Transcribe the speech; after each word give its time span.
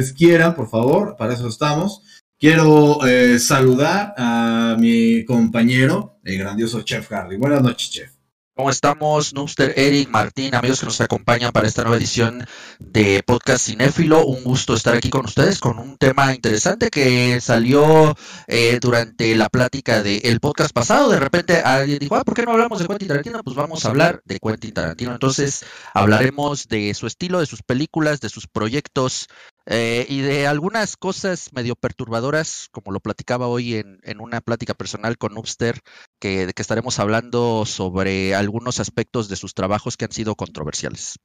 ustedes 0.00 0.12
quieran, 0.16 0.54
por 0.54 0.68
favor, 0.68 1.16
para 1.16 1.34
eso 1.34 1.48
estamos. 1.48 2.02
Quiero 2.38 3.06
eh, 3.06 3.38
saludar 3.38 4.14
a 4.16 4.76
mi 4.78 5.24
compañero, 5.26 6.18
el 6.24 6.38
grandioso 6.38 6.82
Chef 6.82 7.06
Hardy. 7.10 7.36
Buenas 7.36 7.62
noches, 7.62 7.90
Chef. 7.90 8.20
¿Cómo 8.60 8.68
estamos? 8.68 9.32
Nuster, 9.32 9.72
Eric, 9.74 10.10
Martín, 10.10 10.54
amigos 10.54 10.80
que 10.80 10.84
nos 10.84 11.00
acompañan 11.00 11.50
para 11.50 11.66
esta 11.66 11.80
nueva 11.80 11.96
edición 11.96 12.44
de 12.78 13.22
Podcast 13.24 13.64
Cinéfilo. 13.64 14.26
Un 14.26 14.44
gusto 14.44 14.74
estar 14.74 14.94
aquí 14.94 15.08
con 15.08 15.24
ustedes 15.24 15.60
con 15.60 15.78
un 15.78 15.96
tema 15.96 16.34
interesante 16.34 16.90
que 16.90 17.40
salió 17.40 18.14
eh, 18.48 18.78
durante 18.78 19.34
la 19.34 19.48
plática 19.48 20.02
del 20.02 20.40
podcast 20.40 20.74
pasado. 20.74 21.08
De 21.08 21.18
repente 21.18 21.60
alguien 21.60 22.00
dijo, 22.00 22.16
ah, 22.16 22.22
¿por 22.22 22.34
qué 22.34 22.42
no 22.42 22.52
hablamos 22.52 22.80
de 22.80 22.86
Quentin 22.86 23.08
Tarantino? 23.08 23.42
Pues 23.42 23.56
vamos 23.56 23.86
a 23.86 23.88
hablar 23.88 24.20
de 24.26 24.38
Quentin 24.38 24.74
Tarantino. 24.74 25.12
Entonces 25.12 25.64
hablaremos 25.94 26.68
de 26.68 26.92
su 26.92 27.06
estilo, 27.06 27.40
de 27.40 27.46
sus 27.46 27.62
películas, 27.62 28.20
de 28.20 28.28
sus 28.28 28.46
proyectos 28.46 29.28
eh, 29.66 30.06
y 30.08 30.20
de 30.20 30.46
algunas 30.46 30.96
cosas 30.96 31.52
medio 31.52 31.76
perturbadoras, 31.76 32.68
como 32.70 32.92
lo 32.92 33.00
platicaba 33.00 33.46
hoy 33.46 33.74
en, 33.74 34.20
una 34.20 34.40
plática 34.40 34.74
personal 34.74 35.18
con 35.18 35.36
Upster, 35.36 35.80
que, 36.18 36.46
de 36.46 36.52
que 36.52 36.62
estaremos 36.62 36.98
hablando 36.98 37.64
sobre 37.66 38.34
algunos 38.34 38.80
aspectos 38.80 39.28
de 39.28 39.36
sus 39.36 39.54
trabajos 39.54 39.96
que 39.96 40.06
han 40.06 40.12
sido 40.12 40.34
controversiales. 40.34 41.16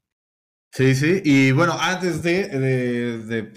Sí, 0.72 0.94
sí, 0.94 1.22
y 1.24 1.52
bueno, 1.52 1.78
antes 1.80 2.22
de, 2.22 3.54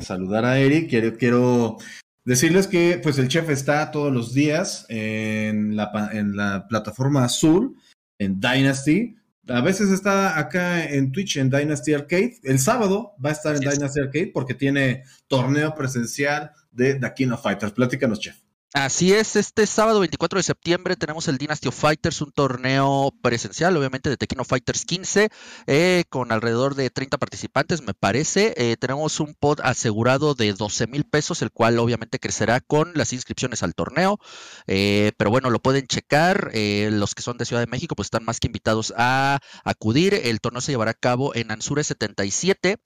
saludar 0.00 0.44
a 0.44 0.58
Eric, 0.58 0.88
quiero, 1.18 1.76
decirles 2.24 2.66
que 2.66 2.98
pues 3.00 3.18
el 3.18 3.28
chef 3.28 3.48
está 3.48 3.92
todos 3.92 4.12
los 4.12 4.34
días 4.34 4.84
en 4.88 5.76
la 5.76 6.66
plataforma 6.68 7.24
azul, 7.24 7.76
en 8.18 8.40
Dynasty, 8.40 9.16
a 9.48 9.60
veces 9.60 9.90
está 9.90 10.38
acá 10.38 10.84
en 10.84 11.10
Twitch 11.10 11.36
en 11.36 11.50
Dynasty 11.50 11.94
Arcade. 11.94 12.38
El 12.44 12.58
sábado 12.58 13.14
va 13.24 13.30
a 13.30 13.32
estar 13.32 13.54
en 13.54 13.60
Dynasty 13.60 14.00
Arcade 14.00 14.30
porque 14.32 14.54
tiene 14.54 15.04
torneo 15.26 15.74
presencial 15.74 16.52
de 16.70 16.94
The 16.94 17.12
King 17.14 17.30
of 17.30 17.42
Fighters. 17.42 17.72
Platícanos, 17.72 18.20
chef. 18.20 18.41
Así 18.74 19.12
es, 19.12 19.36
este 19.36 19.66
sábado 19.66 20.00
24 20.00 20.38
de 20.38 20.42
septiembre 20.42 20.96
tenemos 20.96 21.28
el 21.28 21.36
Dynasty 21.36 21.68
of 21.68 21.78
Fighters, 21.78 22.22
un 22.22 22.32
torneo 22.32 23.12
presencial, 23.20 23.76
obviamente 23.76 24.08
de 24.08 24.16
Tequino 24.16 24.44
Fighters 24.44 24.86
15, 24.86 25.28
eh, 25.66 26.04
con 26.08 26.32
alrededor 26.32 26.74
de 26.74 26.88
30 26.88 27.18
participantes, 27.18 27.82
me 27.82 27.92
parece. 27.92 28.54
Eh, 28.56 28.78
tenemos 28.78 29.20
un 29.20 29.34
pod 29.34 29.60
asegurado 29.62 30.34
de 30.34 30.54
12 30.54 30.86
mil 30.86 31.04
pesos, 31.04 31.42
el 31.42 31.50
cual 31.50 31.78
obviamente 31.78 32.18
crecerá 32.18 32.60
con 32.60 32.92
las 32.94 33.12
inscripciones 33.12 33.62
al 33.62 33.74
torneo. 33.74 34.18
Eh, 34.66 35.12
pero 35.18 35.30
bueno, 35.30 35.50
lo 35.50 35.58
pueden 35.60 35.86
checar. 35.86 36.50
los 36.54 37.14
que 37.14 37.22
son 37.22 37.36
de 37.36 37.44
Ciudad 37.44 37.60
de 37.60 37.66
México, 37.66 37.94
pues 37.94 38.06
están 38.06 38.24
más 38.24 38.40
que 38.40 38.46
invitados 38.46 38.94
a 38.96 39.40
acudir. 39.64 40.14
El 40.14 40.40
torneo 40.40 40.62
se 40.62 40.72
llevará 40.72 40.92
a 40.92 40.94
cabo 40.94 41.34
en 41.34 41.50
Ansure 41.50 41.84
77 41.84 42.78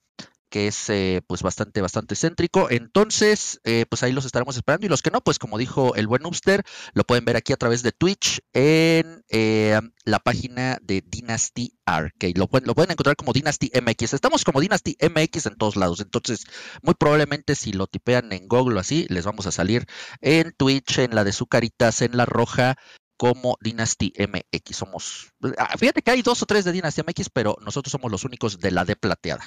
que 0.49 0.69
es 0.69 0.89
eh, 0.91 1.23
pues 1.27 1.43
bastante, 1.43 1.81
bastante 1.81 2.15
céntrico. 2.15 2.71
Entonces, 2.71 3.61
eh, 3.65 3.87
pues 3.89 4.03
ahí 4.03 4.13
los 4.13 4.25
estaremos 4.25 4.57
esperando. 4.57 4.87
Y 4.87 4.89
los 4.89 5.03
que 5.03 5.11
no, 5.11 5.21
pues 5.21 5.39
como 5.39 5.59
dijo 5.59 5.95
el 5.95 6.07
buen 6.07 6.25
Upster, 6.27 6.63
lo 6.95 7.05
pueden 7.05 7.25
ver 7.25 7.37
aquí 7.37 7.53
a 7.53 7.57
través 7.57 7.83
de 7.83 7.93
Twitch 7.93 8.41
en 8.53 9.25
eh, 9.29 9.81
la 10.05 10.19
página 10.19 10.79
de 10.83 11.03
Dynasty 11.07 11.79
Arcade. 11.85 12.35
Lo 12.37 12.49
pueden, 12.49 12.67
lo 12.67 12.75
pueden 12.75 12.93
encontrar 12.93 13.17
como 13.17 13.33
Dynasty 13.33 13.71
MX. 13.75 14.15
Estamos 14.15 14.45
como 14.45 14.61
Dynasty 14.61 14.97
MX 15.01 15.47
en 15.47 15.57
todos 15.57 15.77
lados. 15.77 16.01
Entonces, 16.01 16.47
muy 16.83 16.95
probablemente 16.95 17.55
si 17.55 17.73
lo 17.73 17.87
tipean 17.87 18.33
en 18.33 18.49
Google 18.49 18.77
o 18.77 18.81
así, 18.81 19.07
les 19.09 19.25
vamos 19.25 19.47
a 19.47 19.53
salir 19.53 19.87
en 20.21 20.53
Twitch, 20.53 20.99
en 20.99 21.15
la 21.15 21.25
de 21.25 21.33
Zucaritas, 21.33 22.03
en 22.03 22.17
la 22.17 22.27
roja, 22.27 22.77
como 23.17 23.57
Dynasty 23.61 24.13
MX. 24.19 24.77
Somos, 24.77 25.33
ah, 25.59 25.77
fíjate 25.79 26.03
que 26.03 26.11
hay 26.11 26.23
dos 26.23 26.43
o 26.43 26.47
tres 26.47 26.65
de 26.65 26.73
Dynasty 26.73 27.03
MX, 27.03 27.31
pero 27.31 27.57
nosotros 27.61 27.91
somos 27.91 28.11
los 28.11 28.25
únicos 28.25 28.59
de 28.59 28.71
la 28.71 28.85
de 28.85 28.97
plateada. 28.97 29.45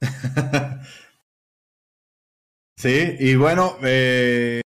sí, 2.76 3.16
y 3.18 3.34
bueno, 3.36 3.76
eh, 3.82 4.60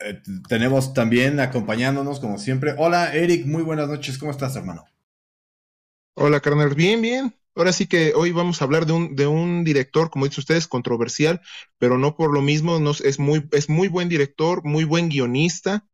eh, 0.00 0.22
tenemos 0.48 0.94
también 0.94 1.40
acompañándonos 1.40 2.20
como 2.20 2.38
siempre. 2.38 2.74
Hola 2.78 3.14
Eric, 3.14 3.46
muy 3.46 3.62
buenas 3.62 3.88
noches, 3.88 4.18
¿cómo 4.18 4.30
estás 4.30 4.56
hermano? 4.56 4.84
Hola 6.14 6.40
carnal, 6.40 6.74
bien, 6.74 7.02
bien. 7.02 7.34
Ahora 7.56 7.72
sí 7.72 7.86
que 7.86 8.14
hoy 8.14 8.32
vamos 8.32 8.60
a 8.60 8.64
hablar 8.64 8.86
de 8.86 8.92
un, 8.92 9.14
de 9.14 9.26
un 9.26 9.62
director, 9.62 10.10
como 10.10 10.26
dicen 10.26 10.40
ustedes, 10.42 10.66
controversial, 10.66 11.40
pero 11.78 11.98
no 11.98 12.16
por 12.16 12.32
lo 12.34 12.42
mismo, 12.42 12.80
no, 12.80 12.90
es, 12.90 13.18
muy, 13.18 13.48
es 13.52 13.68
muy 13.68 13.88
buen 13.88 14.08
director, 14.08 14.64
muy 14.64 14.84
buen 14.84 15.08
guionista, 15.08 15.86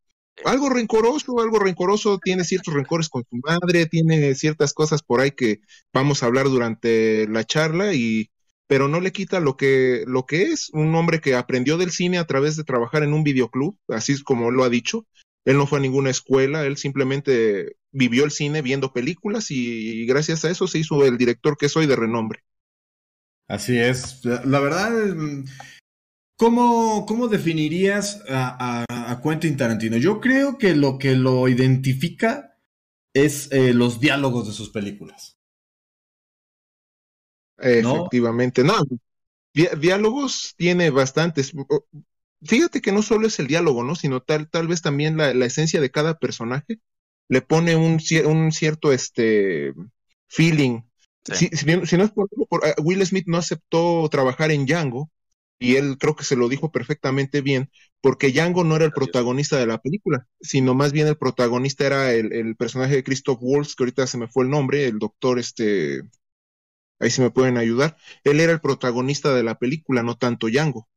algo 0.44 0.68
rencoroso, 0.70 1.40
algo 1.40 1.58
rencoroso, 1.58 2.18
tiene 2.18 2.44
ciertos 2.44 2.74
rencores 2.74 3.08
con 3.08 3.24
su 3.28 3.36
madre, 3.36 3.86
tiene 3.86 4.34
ciertas 4.34 4.72
cosas 4.72 5.02
por 5.02 5.20
ahí 5.20 5.32
que 5.32 5.60
vamos 5.92 6.22
a 6.22 6.26
hablar 6.26 6.46
durante 6.46 7.26
la 7.28 7.44
charla 7.44 7.94
y 7.94 8.30
pero 8.66 8.86
no 8.86 9.00
le 9.00 9.10
quita 9.10 9.40
lo 9.40 9.56
que 9.56 10.04
lo 10.06 10.26
que 10.26 10.44
es 10.44 10.70
un 10.72 10.94
hombre 10.94 11.20
que 11.20 11.34
aprendió 11.34 11.76
del 11.76 11.90
cine 11.90 12.18
a 12.18 12.26
través 12.26 12.56
de 12.56 12.62
trabajar 12.62 13.02
en 13.02 13.12
un 13.12 13.24
videoclub, 13.24 13.76
así 13.88 14.12
es 14.12 14.22
como 14.22 14.52
lo 14.52 14.62
ha 14.62 14.68
dicho. 14.68 15.06
Él 15.44 15.56
no 15.56 15.66
fue 15.66 15.78
a 15.78 15.82
ninguna 15.82 16.10
escuela, 16.10 16.64
él 16.64 16.76
simplemente 16.76 17.76
vivió 17.90 18.24
el 18.24 18.30
cine 18.30 18.62
viendo 18.62 18.92
películas 18.92 19.50
y, 19.50 20.06
gracias 20.06 20.44
a 20.44 20.50
eso 20.50 20.68
se 20.68 20.78
hizo 20.78 21.04
el 21.04 21.18
director 21.18 21.56
que 21.56 21.68
soy 21.68 21.86
de 21.86 21.96
renombre. 21.96 22.44
Así 23.48 23.76
es. 23.76 24.24
La 24.24 24.60
verdad, 24.60 24.92
¿Cómo, 26.40 27.04
cómo 27.04 27.28
definirías 27.28 28.22
a, 28.26 28.86
a, 28.88 29.20
Quentin 29.20 29.58
Tarantino? 29.58 29.98
Yo 29.98 30.22
creo 30.22 30.56
que 30.56 30.74
lo 30.74 30.96
que 30.96 31.14
lo 31.14 31.48
identifica 31.48 32.56
es 33.12 33.52
eh, 33.52 33.74
los 33.74 34.00
diálogos 34.00 34.46
de 34.46 34.54
sus 34.54 34.70
películas. 34.70 35.38
Efectivamente, 37.58 38.64
no. 38.64 38.80
diálogos 39.52 40.54
tiene 40.56 40.88
bastantes. 40.88 41.52
Fíjate 42.42 42.80
que 42.80 42.92
no 42.92 43.02
solo 43.02 43.26
es 43.26 43.38
el 43.38 43.46
diálogo, 43.46 43.84
¿no? 43.84 43.94
Sino 43.94 44.22
tal, 44.22 44.48
tal 44.48 44.66
vez 44.66 44.80
también 44.80 45.18
la, 45.18 45.34
la 45.34 45.44
esencia 45.44 45.78
de 45.78 45.90
cada 45.90 46.18
personaje 46.18 46.80
le 47.28 47.42
pone 47.42 47.76
un, 47.76 48.00
un 48.24 48.52
cierto 48.52 48.94
este 48.94 49.74
feeling. 50.26 50.84
Si, 51.22 51.48
si, 51.48 51.66
no 51.66 52.04
es 52.04 52.10
por, 52.12 52.30
por, 52.48 52.66
eh, 52.66 52.74
Will 52.82 53.04
Smith 53.04 53.26
no 53.26 53.36
aceptó 53.36 54.08
trabajar 54.08 54.50
en 54.52 54.64
Django 54.64 55.10
y 55.60 55.76
él 55.76 55.98
creo 55.98 56.16
que 56.16 56.24
se 56.24 56.36
lo 56.36 56.48
dijo 56.48 56.72
perfectamente 56.72 57.42
bien, 57.42 57.70
porque 58.00 58.32
Django 58.32 58.64
no 58.64 58.76
era 58.76 58.86
el 58.86 58.92
protagonista 58.92 59.58
de 59.58 59.66
la 59.66 59.78
película, 59.78 60.26
sino 60.40 60.74
más 60.74 60.92
bien 60.92 61.06
el 61.06 61.18
protagonista 61.18 61.86
era 61.86 62.12
el, 62.12 62.56
personaje 62.56 62.96
de 62.96 63.04
Christoph 63.04 63.38
Waltz, 63.42 63.76
que 63.76 63.84
ahorita 63.84 64.06
se 64.06 64.18
me 64.18 64.26
fue 64.26 64.44
el 64.44 64.50
nombre, 64.50 64.86
el 64.86 64.98
doctor, 64.98 65.38
este, 65.38 66.02
ahí 66.98 67.10
se 67.10 67.22
me 67.22 67.30
pueden 67.30 67.58
ayudar, 67.58 67.96
él 68.24 68.40
era 68.40 68.52
el 68.52 68.60
protagonista 68.60 69.34
de 69.34 69.42
la 69.42 69.58
película, 69.58 70.02
no 70.02 70.16
tanto 70.16 70.48
Django. 70.48 70.88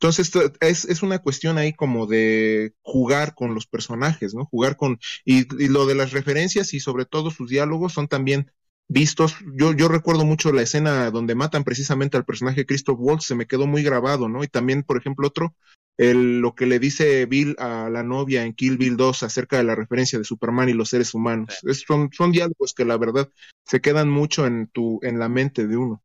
Entonces 0.00 0.30
es, 0.60 0.84
es 0.86 1.02
una 1.02 1.20
cuestión 1.20 1.58
ahí 1.58 1.72
como 1.72 2.06
de 2.06 2.74
jugar 2.82 3.34
con 3.34 3.54
los 3.54 3.66
personajes, 3.66 4.34
¿no? 4.34 4.44
Jugar 4.46 4.76
con, 4.76 4.98
y, 5.24 5.40
y 5.62 5.68
lo 5.68 5.86
de 5.86 5.94
las 5.94 6.12
referencias 6.12 6.74
y 6.74 6.80
sobre 6.80 7.06
todo 7.06 7.30
sus 7.30 7.48
diálogos 7.50 7.94
son 7.94 8.08
también 8.08 8.50
vistos. 8.88 9.36
Yo, 9.54 9.72
yo 9.72 9.88
recuerdo 9.88 10.24
mucho 10.24 10.52
la 10.52 10.62
escena 10.62 11.10
donde 11.10 11.34
matan 11.34 11.64
precisamente 11.64 12.16
al 12.16 12.24
personaje 12.24 12.66
Christoph 12.66 12.98
Waltz, 13.00 13.26
se 13.26 13.34
me 13.34 13.46
quedó 13.46 13.66
muy 13.66 13.82
grabado, 13.82 14.28
¿no? 14.28 14.44
Y 14.44 14.48
también, 14.48 14.82
por 14.82 14.98
ejemplo, 14.98 15.28
otro, 15.28 15.54
el, 15.96 16.40
lo 16.40 16.54
que 16.54 16.66
le 16.66 16.78
dice 16.78 17.26
Bill 17.26 17.56
a 17.58 17.88
la 17.90 18.02
novia 18.02 18.44
en 18.44 18.52
Kill 18.52 18.76
Bill 18.76 18.96
2 18.96 19.22
acerca 19.22 19.56
de 19.56 19.64
la 19.64 19.74
referencia 19.74 20.18
de 20.18 20.24
Superman 20.24 20.68
y 20.68 20.74
los 20.74 20.90
seres 20.90 21.14
humanos. 21.14 21.58
son, 21.86 22.10
son 22.12 22.32
diálogos 22.32 22.74
que 22.74 22.84
la 22.84 22.98
verdad 22.98 23.28
se 23.64 23.80
quedan 23.80 24.08
mucho 24.08 24.46
en, 24.46 24.68
tu, 24.68 25.00
en 25.02 25.18
la 25.18 25.28
mente 25.28 25.66
de 25.66 25.76
uno. 25.76 26.02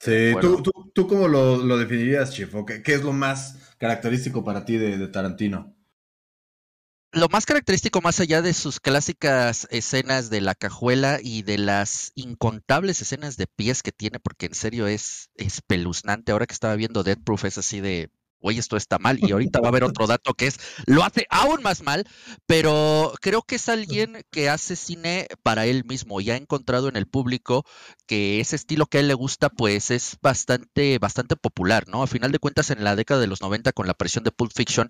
Sí, 0.00 0.32
¿Tú, 0.40 0.60
tú, 0.62 0.72
tú, 0.92 1.06
cómo 1.06 1.28
lo, 1.28 1.58
lo 1.58 1.78
definirías, 1.78 2.32
Chief? 2.32 2.52
¿Qué, 2.66 2.82
¿Qué, 2.82 2.94
es 2.94 3.04
lo 3.04 3.12
más 3.12 3.76
característico 3.78 4.42
para 4.42 4.64
ti 4.64 4.76
de, 4.76 4.98
de 4.98 5.06
Tarantino? 5.06 5.76
Lo 7.12 7.28
más 7.28 7.44
característico, 7.44 8.00
más 8.00 8.20
allá 8.20 8.40
de 8.40 8.54
sus 8.54 8.80
clásicas 8.80 9.68
escenas 9.70 10.30
de 10.30 10.40
la 10.40 10.54
cajuela 10.54 11.18
y 11.22 11.42
de 11.42 11.58
las 11.58 12.12
incontables 12.14 13.02
escenas 13.02 13.36
de 13.36 13.46
pies 13.46 13.82
que 13.82 13.92
tiene, 13.92 14.18
porque 14.18 14.46
en 14.46 14.54
serio 14.54 14.86
es 14.86 15.30
espeluznante. 15.36 16.32
Ahora 16.32 16.46
que 16.46 16.54
estaba 16.54 16.74
viendo 16.74 17.02
Dead 17.02 17.18
Proof, 17.18 17.44
es 17.44 17.58
así 17.58 17.80
de 17.80 18.10
oye, 18.42 18.60
esto 18.60 18.76
está 18.76 18.98
mal. 18.98 19.18
Y 19.20 19.32
ahorita 19.32 19.60
va 19.60 19.68
a 19.68 19.70
haber 19.70 19.84
otro 19.84 20.06
dato 20.06 20.34
que 20.34 20.46
es, 20.46 20.58
lo 20.86 21.04
hace 21.04 21.26
aún 21.30 21.62
más 21.62 21.82
mal, 21.82 22.04
pero 22.46 23.12
creo 23.20 23.42
que 23.42 23.56
es 23.56 23.68
alguien 23.68 24.24
que 24.30 24.48
hace 24.48 24.76
cine 24.76 25.28
para 25.42 25.66
él 25.66 25.84
mismo 25.84 26.20
y 26.20 26.30
ha 26.30 26.36
encontrado 26.36 26.88
en 26.88 26.96
el 26.96 27.06
público 27.06 27.64
que 28.06 28.40
ese 28.40 28.56
estilo 28.56 28.86
que 28.86 28.98
a 28.98 29.00
él 29.00 29.08
le 29.08 29.14
gusta, 29.14 29.48
pues 29.48 29.90
es 29.90 30.16
bastante, 30.20 30.98
bastante 30.98 31.36
popular, 31.36 31.84
¿no? 31.88 32.02
A 32.02 32.06
final 32.06 32.32
de 32.32 32.38
cuentas, 32.38 32.70
en 32.70 32.84
la 32.84 32.96
década 32.96 33.20
de 33.20 33.26
los 33.26 33.40
90, 33.40 33.72
con 33.72 33.86
la 33.86 33.94
presión 33.94 34.24
de 34.24 34.32
Pulp 34.32 34.52
Fiction, 34.54 34.88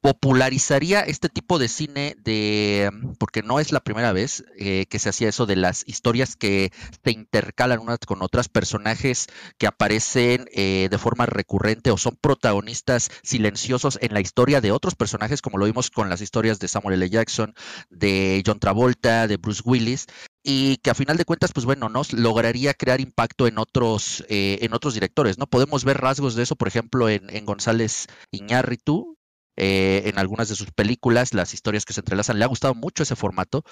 popularizaría 0.00 1.00
este 1.00 1.28
tipo 1.28 1.58
de 1.58 1.68
cine 1.68 2.16
de, 2.18 2.90
porque 3.18 3.42
no 3.42 3.60
es 3.60 3.72
la 3.72 3.80
primera 3.80 4.12
vez 4.12 4.44
eh, 4.58 4.86
que 4.86 4.98
se 4.98 5.08
hacía 5.10 5.28
eso 5.28 5.46
de 5.46 5.56
las 5.56 5.84
historias 5.86 6.36
que 6.36 6.72
se 7.04 7.10
intercalan 7.10 7.80
unas 7.80 7.98
con 7.98 8.22
otras, 8.22 8.48
personajes 8.48 9.26
que 9.58 9.66
aparecen 9.66 10.46
eh, 10.52 10.88
de 10.90 10.98
forma 10.98 11.26
recurrente 11.26 11.90
o 11.90 11.98
son 11.98 12.16
protagonistas 12.20 12.93
silenciosos 13.00 13.98
en 14.00 14.14
la 14.14 14.20
historia 14.20 14.60
de 14.60 14.72
otros 14.72 14.94
personajes, 14.94 15.42
como 15.42 15.58
lo 15.58 15.66
vimos 15.66 15.90
con 15.90 16.08
las 16.08 16.20
historias 16.20 16.58
de 16.58 16.68
Samuel 16.68 16.94
L. 16.94 17.10
Jackson, 17.10 17.54
de 17.90 18.42
John 18.46 18.58
Travolta, 18.58 19.26
de 19.26 19.36
Bruce 19.36 19.62
Willis, 19.64 20.06
y 20.42 20.76
que 20.78 20.90
a 20.90 20.94
final 20.94 21.16
de 21.16 21.24
cuentas, 21.24 21.52
pues 21.52 21.66
bueno, 21.66 21.88
nos 21.88 22.12
lograría 22.12 22.74
crear 22.74 23.00
impacto 23.00 23.46
en 23.46 23.58
otros, 23.58 24.24
eh, 24.28 24.58
en 24.62 24.74
otros 24.74 24.94
directores, 24.94 25.38
¿no? 25.38 25.46
Podemos 25.46 25.84
ver 25.84 25.98
rasgos 25.98 26.34
de 26.34 26.42
eso, 26.42 26.56
por 26.56 26.68
ejemplo, 26.68 27.08
en, 27.08 27.30
en 27.30 27.44
González 27.44 28.06
Iñárritu, 28.30 29.16
eh, 29.56 30.02
en 30.06 30.18
algunas 30.18 30.48
de 30.48 30.56
sus 30.56 30.70
películas, 30.72 31.34
las 31.34 31.54
historias 31.54 31.84
que 31.84 31.92
se 31.92 32.00
entrelazan. 32.00 32.38
Le 32.38 32.44
ha 32.44 32.48
gustado 32.48 32.74
mucho 32.74 33.02
ese 33.02 33.16
formato. 33.16 33.64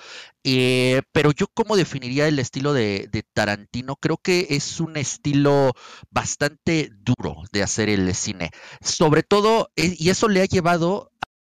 Eh, 0.45 1.03
pero 1.13 1.33
yo, 1.33 1.47
¿cómo 1.53 1.77
definiría 1.77 2.29
el 2.29 2.39
estilo 2.39 2.73
de, 2.73 3.09
Tarantino? 3.33 3.97
Creo 3.97 4.17
que 4.19 4.49
es 4.51 4.81
un 4.81 4.97
estilo 4.97 5.73
bastante 6.11 6.91
duro 6.93 7.43
de 7.53 7.63
hacer 7.63 7.89
el 7.89 8.15
cine. 8.15 8.51
Sobre 8.81 9.23
todo, 9.23 9.71
eh, 9.77 9.97
y 9.99 10.11
eso 10.11 10.29
le 10.29 10.43
ha 10.43 10.47
llevado 10.47 11.11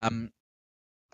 a, 0.01 0.11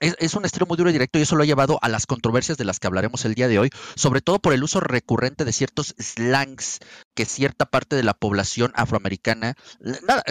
es, 0.01 0.35
un 0.35 0.45
estilo 0.45 0.67
muy 0.67 0.77
duro 0.77 0.91
y 0.91 0.93
directo 0.93 1.19
y 1.19 1.23
eso 1.23 1.37
lo 1.37 1.43
ha 1.43 1.47
llevado 1.47 1.79
a 1.83 1.89
las 1.89 2.07
controversias 2.07 2.59
de 2.59 2.65
las 2.65 2.79
que 2.79 2.87
hablaremos 2.87 3.25
el 3.25 3.35
día 3.35 3.49
de 3.49 3.59
hoy, 3.59 3.71
sobre 3.95 4.21
todo 4.21 4.39
por 4.39 4.53
el 4.53 4.63
uso 4.63 4.81
recurrente 4.81 5.45
de 5.45 5.53
ciertos 5.53 5.95
slangs 5.99 6.79
que 7.15 7.25
cierta 7.25 7.67
parte 7.67 7.97
de 7.97 8.03
la 8.03 8.15
población 8.15 8.73
afroamericana, 8.75 9.55
nada, 9.81 10.23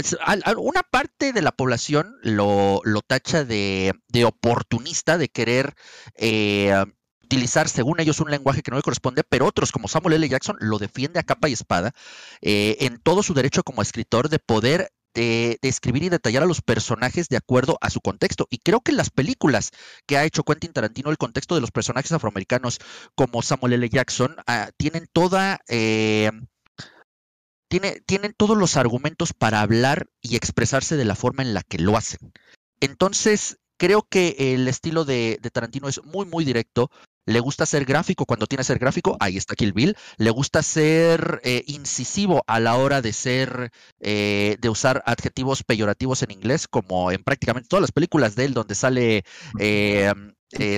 una 0.57 0.83
parte 0.83 1.33
de 1.33 1.41
la 1.41 1.51
población 1.51 2.15
lo, 2.21 2.81
tacha 3.05 3.43
de, 3.43 3.93
de, 4.07 4.25
oportunista, 4.25 5.17
de 5.17 5.29
querer 5.29 5.75
eh, 6.15 6.73
utilizar, 7.27 7.67
según 7.67 7.99
ellos, 7.99 8.21
un 8.21 8.31
lenguaje 8.31 8.61
que 8.63 8.71
no 8.71 8.77
le 8.77 8.83
corresponde, 8.83 9.23
pero 9.23 9.45
otros, 9.45 9.73
como 9.73 9.89
Samuel 9.89 10.15
L. 10.15 10.29
Jackson, 10.29 10.55
lo 10.61 10.79
defiende 10.79 11.19
a 11.19 11.23
capa 11.23 11.49
y 11.49 11.53
espada 11.53 11.91
eh, 12.41 12.77
en 12.79 12.99
todo 12.99 13.21
su 13.21 13.33
derecho 13.33 13.63
como 13.63 13.81
escritor 13.81 14.29
de 14.29 14.39
poder 14.39 14.91
de, 15.17 15.57
escribir 15.63 16.03
y 16.03 16.09
detallar 16.09 16.43
a 16.43 16.45
los 16.45 16.61
personajes 16.61 17.27
de 17.27 17.37
acuerdo 17.37 17.77
a 17.81 17.89
su 17.89 18.01
contexto. 18.01 18.47
Y 18.51 18.59
creo 18.59 18.81
que 18.81 18.91
las 18.91 19.09
películas 19.09 19.71
que 20.05 20.17
ha 20.17 20.25
hecho 20.25 20.43
Quentin 20.43 20.73
Tarantino, 20.73 21.09
el 21.09 21.17
contexto 21.17 21.55
de 21.55 21.61
los 21.61 21.71
personajes 21.71 22.11
afroamericanos 22.11 22.79
como 23.15 23.41
Samuel 23.41 23.73
L. 23.73 23.89
Jackson, 23.89 24.35
ah, 24.45 24.69
tienen 24.77 25.07
toda... 25.11 25.59
Eh, 25.67 26.31
tiene, 27.69 27.99
tienen 28.05 28.33
todos 28.37 28.57
los 28.57 28.77
argumentos 28.77 29.33
para 29.33 29.59
hablar 29.59 30.07
y 30.21 30.37
expresarse 30.37 30.95
de 30.95 31.03
la 31.03 31.15
forma 31.15 31.43
en 31.43 31.53
la 31.53 31.63
que 31.63 31.79
lo 31.79 31.97
hacen. 31.97 32.31
Entonces, 32.79 33.57
creo 33.75 34.07
que 34.09 34.53
el 34.53 34.69
estilo 34.69 35.03
de, 35.03 35.37
de, 35.41 35.49
Tarantino 35.49 35.89
es 35.89 36.01
muy, 36.05 36.25
muy 36.25 36.45
directo 36.45 36.89
le 37.27 37.41
gusta 37.41 37.65
ser 37.65 37.85
gráfico 37.85 38.25
cuando 38.25 38.47
tiene 38.47 38.61
que 38.61 38.67
ser 38.67 38.79
gráfico, 38.79 39.17
ahí 39.19 39.37
está 39.37 39.53
Kill 39.55 39.73
Bill, 39.73 39.95
le 40.17 40.29
gusta 40.31 40.63
ser 40.63 41.41
eh, 41.43 41.63
incisivo 41.67 42.43
a 42.47 42.59
la 42.59 42.75
hora 42.77 43.01
de 43.01 43.13
ser, 43.13 43.71
eh, 43.99 44.55
de 44.59 44.69
usar 44.69 45.03
adjetivos 45.05 45.63
peyorativos 45.63 46.23
en 46.23 46.31
inglés, 46.31 46.67
como 46.67 47.11
en 47.11 47.23
prácticamente 47.23 47.67
todas 47.67 47.81
las 47.81 47.91
películas 47.91 48.35
de 48.35 48.45
él 48.45 48.53
donde 48.53 48.75
sale 48.75 49.25
eh, 49.59 50.13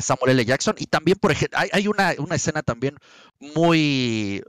Samuel 0.01 0.31
L. 0.31 0.45
Jackson, 0.45 0.75
y 0.79 0.87
también, 0.87 1.19
por 1.19 1.31
ejemplo, 1.31 1.59
hay, 1.59 1.69
hay 1.71 1.87
una, 1.87 2.15
una 2.17 2.35
escena 2.35 2.63
también 2.63 2.97
muy 3.39 4.43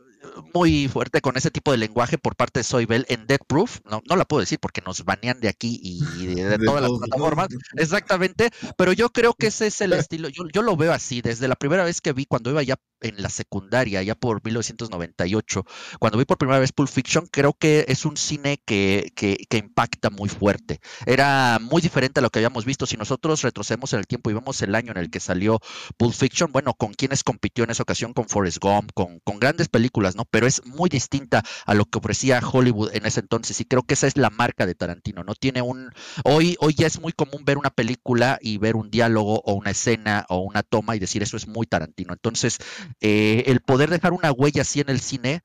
muy 0.55 0.89
fuerte 0.89 1.21
con 1.21 1.37
ese 1.37 1.51
tipo 1.51 1.71
de 1.71 1.79
lenguaje 1.79 2.19
por 2.19 2.37
parte 2.37 2.61
de 2.61 2.65
Soybel 2.65 3.07
en 3.09 3.27
Dead 3.27 3.41
Proof. 3.47 3.81
No, 3.91 4.03
no 4.09 4.17
la 4.17 4.25
puedo 4.25 4.41
decir 4.41 4.59
porque 4.61 4.83
nos 4.83 5.05
banean 5.05 5.41
de 5.41 5.49
aquí 5.49 5.81
y 5.83 6.01
de, 6.35 6.59
todas 6.59 6.83
las 6.83 6.91
plataformas. 6.91 7.49
Exactamente. 7.77 8.51
Pero 8.77 8.93
yo 8.93 9.11
creo 9.11 9.35
que 9.35 9.49
ese 9.49 9.67
es 9.69 9.81
el 9.81 9.93
estilo. 9.95 10.29
Yo, 10.29 10.45
yo 10.53 10.63
lo 10.63 10.77
veo 10.77 10.93
así. 10.93 11.23
Desde 11.23 11.49
la 11.49 11.57
primera 11.57 11.85
vez 11.85 12.01
que 12.01 12.13
vi, 12.13 12.27
cuando 12.27 12.51
iba 12.51 12.63
ya 12.63 12.77
en 13.01 13.23
la 13.23 13.31
secundaria, 13.31 14.03
ya 14.03 14.15
por 14.15 14.45
1998, 14.45 15.65
cuando 15.99 16.19
vi 16.19 16.25
por 16.25 16.39
primera 16.39 16.59
vez 16.59 16.73
Pulp 16.73 16.89
Fiction, 16.89 17.27
creo 17.31 17.55
que 17.55 17.87
es 17.89 18.05
un 18.05 18.17
cine 18.17 18.61
que, 18.65 19.13
que, 19.15 19.39
que, 19.49 19.57
impacta 19.57 20.11
muy 20.11 20.29
fuerte. 20.29 20.81
Era 21.07 21.59
muy 21.61 21.81
diferente 21.81 22.21
a 22.21 22.23
lo 22.23 22.31
que 22.31 22.41
habíamos 22.41 22.65
visto. 22.65 22.87
Si 22.87 22.97
nosotros 22.97 23.43
retrocedemos 23.43 23.93
en 23.93 24.01
el 24.01 24.07
tiempo 24.07 24.31
y 24.31 24.35
vemos 24.35 24.61
el 24.63 24.75
año 24.75 24.93
en 24.93 24.99
el 24.99 25.11
que 25.11 25.21
salió 25.21 25.61
Pulp 25.97 26.15
Fiction, 26.15 26.53
bueno, 26.53 26.75
con 26.75 26.93
quienes 26.93 27.25
compitió 27.25 27.65
en 27.65 27.71
esa 27.71 27.83
ocasión, 27.83 28.13
con 28.13 28.29
Forrest 28.29 28.59
Gump, 28.59 28.91
con, 28.95 29.21
con 29.21 29.41
grandes 29.41 29.69
películas, 29.69 30.10
¿no? 30.17 30.25
Pero 30.25 30.47
es 30.47 30.65
muy 30.65 30.89
distinta 30.89 31.43
a 31.67 31.75
lo 31.75 31.85
que 31.85 31.99
ofrecía 31.99 32.41
Hollywood 32.41 32.91
en 32.95 33.07
ese 33.07 33.21
entonces 33.21 33.61
y 33.61 33.65
creo 33.65 33.83
que 33.83 33.95
esa 33.95 34.07
es 34.07 34.17
la 34.17 34.31
marca 34.31 34.67
de 34.67 34.75
Tarantino, 34.75 35.25
¿no? 35.25 35.35
Tiene 35.35 35.63
un... 35.63 35.91
Hoy, 36.25 36.57
hoy 36.61 36.75
ya 36.75 36.87
es 36.87 37.01
muy 37.01 37.13
común 37.13 37.45
ver 37.45 37.59
una 37.59 37.71
película 37.71 38.39
y 38.41 38.59
ver 38.59 38.77
un 38.77 38.91
diálogo 38.91 39.41
o 39.45 39.55
una 39.55 39.71
escena 39.71 40.27
o 40.29 40.41
una 40.41 40.63
toma 40.63 40.97
y 40.97 40.99
decir 40.99 41.23
eso 41.23 41.37
es 41.37 41.47
muy 41.47 41.67
Tarantino. 41.67 42.13
Entonces, 42.13 42.59
eh, 43.01 43.45
el 43.47 43.61
poder 43.61 43.91
dejar 43.91 44.13
una 44.13 44.33
huella 44.33 44.63
así 44.63 44.81
en 44.81 44.91
el 44.91 45.01
cine, 45.01 45.43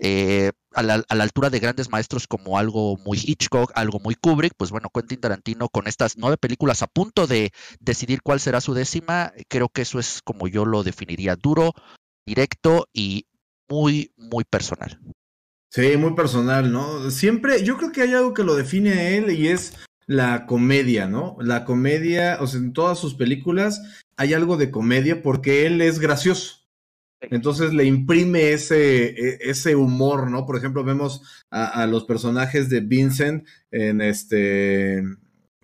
eh, 0.00 0.50
a, 0.72 0.82
la, 0.82 1.04
altura 1.08 1.50
de 1.50 1.60
grandes 1.60 1.88
maestros 1.88 2.26
como 2.26 2.58
algo 2.58 2.96
muy 2.96 3.16
Hitchcock, 3.16 3.70
algo 3.76 4.00
muy 4.00 4.16
Kubrick, 4.16 4.54
pues 4.56 4.70
bueno, 4.70 4.90
Quentin 4.92 5.20
Tarantino 5.20 5.68
con 5.68 5.86
estas 5.86 6.16
nueve 6.16 6.36
películas 6.36 6.82
a 6.82 6.88
punto 6.88 7.28
de 7.28 7.52
decidir 7.78 8.20
cuál 8.22 8.40
será 8.40 8.60
su 8.60 8.74
décima, 8.74 9.32
creo 9.48 9.68
que 9.68 9.82
eso 9.82 10.00
es 10.00 10.20
como 10.22 10.48
yo 10.48 10.64
lo 10.64 10.82
definiría, 10.82 11.36
duro, 11.36 11.74
directo 12.26 12.88
y 12.92 13.26
muy, 13.68 14.12
muy 14.16 14.44
personal. 14.44 15.00
Sí, 15.70 15.96
muy 15.96 16.14
personal, 16.14 16.70
¿no? 16.72 17.10
Siempre, 17.10 17.64
yo 17.64 17.76
creo 17.76 17.90
que 17.90 18.02
hay 18.02 18.14
algo 18.14 18.32
que 18.32 18.44
lo 18.44 18.54
define 18.54 18.92
a 18.92 19.08
él 19.10 19.30
y 19.30 19.48
es 19.48 19.74
la 20.06 20.46
comedia, 20.46 21.08
¿no? 21.08 21.36
La 21.40 21.64
comedia, 21.64 22.38
o 22.40 22.46
sea, 22.46 22.60
en 22.60 22.72
todas 22.72 22.98
sus 22.98 23.14
películas 23.14 23.82
hay 24.16 24.34
algo 24.34 24.56
de 24.56 24.70
comedia 24.70 25.22
porque 25.22 25.66
él 25.66 25.80
es 25.80 25.98
gracioso. 25.98 26.64
Entonces 27.30 27.72
le 27.72 27.84
imprime 27.84 28.52
ese, 28.52 29.06
e, 29.06 29.38
ese 29.40 29.74
humor, 29.74 30.30
¿no? 30.30 30.46
Por 30.46 30.56
ejemplo, 30.56 30.84
vemos 30.84 31.22
a, 31.50 31.86
los 31.86 32.04
personajes 32.04 32.68
de 32.68 32.80
Vincent 32.80 33.46
en 33.70 34.00
este 34.00 35.02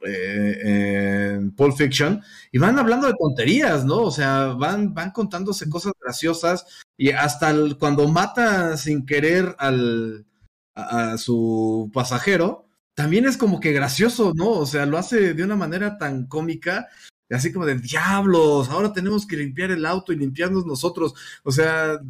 eh, 0.07 1.37
en 1.37 1.51
Pulp 1.53 1.77
Fiction 1.77 2.23
y 2.53 2.59
van 2.59 2.79
hablando 2.79 3.07
de 3.07 3.15
tonterías, 3.19 3.85
¿no? 3.85 3.99
O 4.03 4.11
sea, 4.11 4.47
van, 4.49 4.95
van 4.95 5.11
contándose 5.11 5.69
cosas 5.69 5.93
graciosas 6.01 6.67
y 6.97 7.11
hasta 7.11 7.55
cuando 7.79 8.09
mata 8.09 8.77
sin 8.77 9.07
querer 9.07 9.55
al, 9.59 10.27
a, 10.75 11.19
su 11.19 11.91
pasajero, 11.93 12.67
también 12.95 13.27
es 13.27 13.37
como 13.37 13.61
que 13.61 13.73
gracioso, 13.73 14.33
¿no? 14.35 14.51
O 14.51 14.67
sea, 14.67 14.87
lo 14.87 14.99
hace 14.99 15.35
de 15.35 15.45
una 15.45 15.57
manera 15.57 15.99
tan 15.99 16.27
cómica 16.27 16.89
así 17.35 17.53
como 17.53 17.67
de 17.67 17.77
diablos, 17.77 18.69
ahora 18.71 18.93
tenemos 18.93 19.27
que 19.27 19.37
limpiar 19.37 19.71
el 19.71 19.87
auto 19.87 20.13
y 20.13 20.17
limpiarnos 20.17 20.67
nosotros. 20.67 21.15
O 21.45 21.53
sea, 21.53 22.01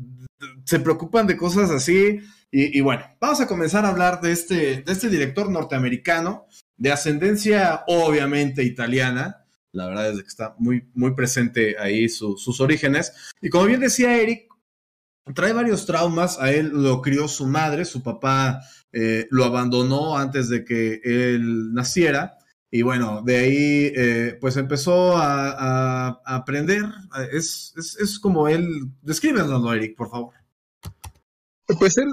se 0.65 0.81
preocupan 0.81 1.27
de 1.27 1.37
cosas 1.37 1.71
así. 1.71 2.21
Y, 2.53 2.81
bueno, 2.81 3.05
vamos 3.21 3.41
a 3.41 3.47
comenzar 3.47 3.85
a 3.85 3.91
hablar 3.91 4.21
de 4.21 4.33
este, 4.33 4.83
de 4.83 4.93
este 4.93 5.09
director 5.09 5.49
norteamericano, 5.49 6.49
de 6.81 6.91
ascendencia 6.91 7.85
obviamente 7.87 8.65
italiana. 8.65 9.45
La 9.71 9.87
verdad 9.87 10.11
es 10.11 10.23
que 10.23 10.29
está 10.29 10.57
muy, 10.59 10.89
muy 10.95 11.15
presente 11.15 11.77
ahí 11.79 12.09
sus 12.09 12.61
orígenes. 12.61 13.13
Y 13.41 13.51
como 13.51 13.67
bien 13.67 13.81
decía 13.81 14.17
Eric, 14.17 14.49
trae 15.35 15.53
varios 15.53 15.87
traumas. 15.87 16.41
A 16.41 16.51
él 16.51 16.71
lo 16.73 17.03
crió 17.03 17.29
su 17.29 17.47
madre, 17.47 17.85
su 17.85 18.03
papá 18.03 18.63
eh, 18.93 19.29
lo 19.31 19.45
abandonó 19.45 20.17
antes 20.17 20.49
de 20.49 20.65
que 20.65 21.01
él 21.05 21.73
naciera. 21.75 22.39
Y 22.71 22.83
bueno, 22.83 23.23
de 23.23 23.37
ahí 23.37 23.93
eh, 23.95 24.39
pues 24.41 24.57
empezó 24.57 25.19
a, 25.19 26.23
aprender. 26.25 26.85
Es, 27.31 27.75
es, 27.77 28.19
como 28.19 28.49
él. 28.49 28.67
Descríbenoslo, 29.03 29.75
Eric, 29.75 29.97
por 29.97 30.11
favor. 30.11 30.40
Pues 31.79 31.97
él 31.99 32.09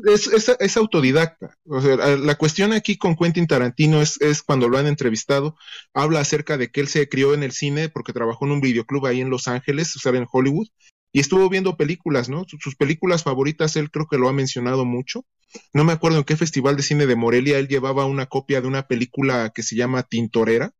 es, 0.60 0.78
autodidacta. 0.78 1.58
O 1.66 1.82
sea, 1.82 1.96
la 2.18 2.36
cuestión 2.36 2.74
aquí 2.74 2.98
con 2.98 3.16
Quentin 3.16 3.48
Tarantino 3.48 4.02
es, 4.02 4.20
es, 4.22 4.44
cuando 4.44 4.70
lo 4.70 4.78
han 4.78 4.88
entrevistado, 4.88 5.56
habla 5.94 6.20
acerca 6.20 6.58
de 6.58 6.70
que 6.70 6.82
él 6.82 6.88
se 6.88 7.08
crió 7.10 7.34
en 7.34 7.44
el 7.44 7.52
cine 7.52 7.90
porque 7.90 8.14
trabajó 8.14 8.46
en 8.46 8.52
un 8.52 8.62
videoclub 8.62 9.06
ahí 9.06 9.22
en 9.22 9.30
Los 9.30 9.48
Ángeles, 9.48 9.96
o 9.96 10.00
sea, 10.00 10.12
en 10.12 10.28
Hollywood, 10.32 10.68
y 11.12 11.20
estuvo 11.20 11.50
viendo 11.50 11.78
películas, 11.78 12.30
¿no? 12.30 12.46
Sus 12.60 12.76
películas 12.76 13.24
favoritas, 13.24 13.76
él 13.76 13.90
creo 13.90 14.08
que 14.08 14.18
lo 14.18 14.30
ha 14.30 14.34
mencionado 14.34 14.86
mucho. 14.86 15.26
No 15.74 15.84
me 15.84 15.94
acuerdo 15.94 16.20
en 16.20 16.24
qué 16.24 16.36
festival 16.36 16.76
de 16.76 16.84
cine 16.84 17.06
de 17.08 17.16
Morelia 17.16 17.58
él 17.58 17.68
llevaba 17.68 18.06
una 18.06 18.28
copia 18.28 18.62
de 18.62 18.68
una 18.68 18.88
película 18.88 19.52
que 19.54 19.64
se 19.64 19.76
llama 19.76 20.04
Tintorera. 20.04 20.74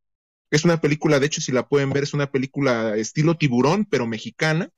Es 0.50 0.64
una 0.64 0.80
película, 0.80 1.18
de 1.18 1.26
hecho, 1.26 1.40
si 1.40 1.52
la 1.52 1.68
pueden 1.68 1.90
ver, 1.90 2.04
es 2.04 2.14
una 2.14 2.30
película 2.30 2.96
estilo 2.96 3.36
tiburón, 3.36 3.84
pero 3.84 4.06
mexicana. 4.06 4.70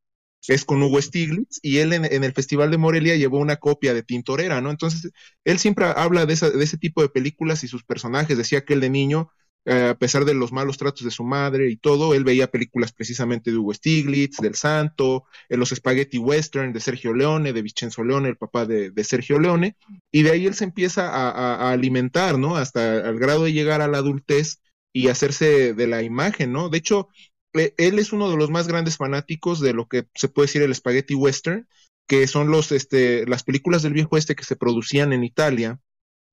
Es 0.48 0.64
con 0.64 0.82
Hugo 0.82 1.00
Stiglitz 1.00 1.58
y 1.62 1.78
él 1.78 1.92
en, 1.92 2.04
el 2.24 2.32
Festival 2.32 2.70
de 2.70 2.78
Morelia 2.78 3.16
llevó 3.16 3.38
una 3.38 3.56
copia 3.56 3.94
de 3.94 4.02
Tintorera, 4.02 4.60
¿no? 4.60 4.70
Entonces, 4.70 5.12
él 5.44 5.58
siempre 5.58 5.84
habla 5.84 6.26
de, 6.26 6.34
ese 6.34 6.78
tipo 6.78 7.02
de 7.02 7.08
películas 7.08 7.62
y 7.64 7.68
sus 7.68 7.84
personajes. 7.84 8.38
Decía 8.38 8.64
que 8.64 8.74
él 8.74 8.80
de 8.80 8.90
niño 8.90 9.30
eh, 9.66 9.88
a 9.90 9.94
pesar 9.94 10.24
de 10.24 10.32
los 10.32 10.52
malos 10.52 10.78
tratos 10.78 11.04
de 11.04 11.10
su 11.10 11.22
madre 11.22 11.70
y 11.70 11.76
todo, 11.76 12.14
él 12.14 12.24
veía 12.24 12.50
películas 12.50 12.92
precisamente 12.92 13.50
de 13.50 13.58
Hugo 13.58 13.74
Stiglitz, 13.74 14.38
del 14.38 14.54
Santo, 14.54 15.24
en 15.50 15.60
los 15.60 15.68
Spaghetti 15.68 16.16
Western 16.16 16.72
de 16.72 16.80
Sergio 16.80 17.12
Leone, 17.12 17.52
de 17.52 17.60
Vincenzo 17.62 18.02
Leone, 18.02 18.30
el 18.30 18.38
papá 18.38 18.64
de, 18.64 18.92
Sergio 19.04 19.38
Leone, 19.38 19.76
y 20.10 20.22
de 20.22 20.30
ahí 20.30 20.46
él 20.46 20.54
se 20.54 20.64
empieza 20.64 21.10
a, 21.10 21.70
alimentar, 21.72 22.38
¿no? 22.38 22.56
Hasta 22.56 23.08
el 23.10 23.18
grado 23.18 23.44
de 23.44 23.52
llegar 23.52 23.82
a 23.82 23.88
la 23.88 23.98
adultez 23.98 24.60
y 24.92 25.08
hacerse 25.08 25.74
de 25.74 25.86
la 25.86 26.02
imagen, 26.02 26.52
¿no? 26.52 26.70
De 26.70 26.78
hecho, 26.78 27.08
él 27.52 27.98
es 27.98 28.12
uno 28.12 28.30
de 28.30 28.36
los 28.36 28.50
más 28.50 28.68
grandes 28.68 28.96
fanáticos 28.96 29.60
de 29.60 29.72
lo 29.72 29.88
que 29.88 30.06
se 30.14 30.28
puede 30.28 30.46
decir 30.46 30.62
el 30.62 30.74
Spaghetti 30.74 31.14
Western, 31.14 31.68
que 32.06 32.26
son 32.26 32.50
los, 32.50 32.72
este, 32.72 33.26
las 33.26 33.44
películas 33.44 33.82
del 33.82 33.92
viejo 33.92 34.16
este 34.16 34.34
que 34.34 34.44
se 34.44 34.56
producían 34.56 35.12
en 35.12 35.24
Italia, 35.24 35.80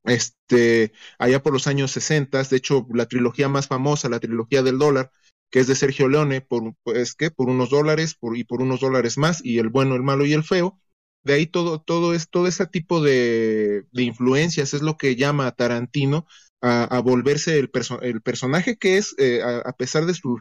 este, 0.03 0.93
allá 1.19 1.43
por 1.43 1.53
los 1.53 1.67
años 1.67 1.91
60, 1.91 2.41
de 2.43 2.57
hecho, 2.57 2.87
la 2.93 3.07
trilogía 3.07 3.49
más 3.49 3.67
famosa, 3.67 4.09
la 4.09 4.19
trilogía 4.19 4.63
del 4.63 4.79
dólar, 4.79 5.11
que 5.49 5.59
es 5.59 5.67
de 5.67 5.75
Sergio 5.75 6.09
Leone, 6.09 6.41
por, 6.41 6.73
pues, 6.83 7.15
por 7.35 7.49
unos 7.49 7.69
dólares 7.69 8.15
por, 8.15 8.37
y 8.37 8.43
por 8.43 8.61
unos 8.61 8.79
dólares 8.79 9.17
más, 9.17 9.43
y 9.43 9.59
el 9.59 9.69
bueno, 9.69 9.95
el 9.95 10.03
malo 10.03 10.25
y 10.25 10.33
el 10.33 10.43
feo. 10.43 10.79
De 11.23 11.33
ahí 11.33 11.45
todo, 11.45 11.81
todo, 11.81 12.13
es, 12.13 12.29
todo 12.29 12.47
ese 12.47 12.65
tipo 12.67 13.01
de, 13.01 13.83
de 13.91 14.03
influencias 14.03 14.73
es 14.73 14.81
lo 14.81 14.97
que 14.97 15.15
llama 15.15 15.47
a 15.47 15.51
Tarantino 15.51 16.25
a, 16.61 16.99
volverse 17.01 17.59
el, 17.59 17.69
el, 18.01 18.21
personaje 18.21 18.77
que 18.77 18.97
es, 18.97 19.13
eh, 19.17 19.41
a, 19.43 19.73
pesar 19.73 20.05
de 20.05 20.13
su, 20.13 20.39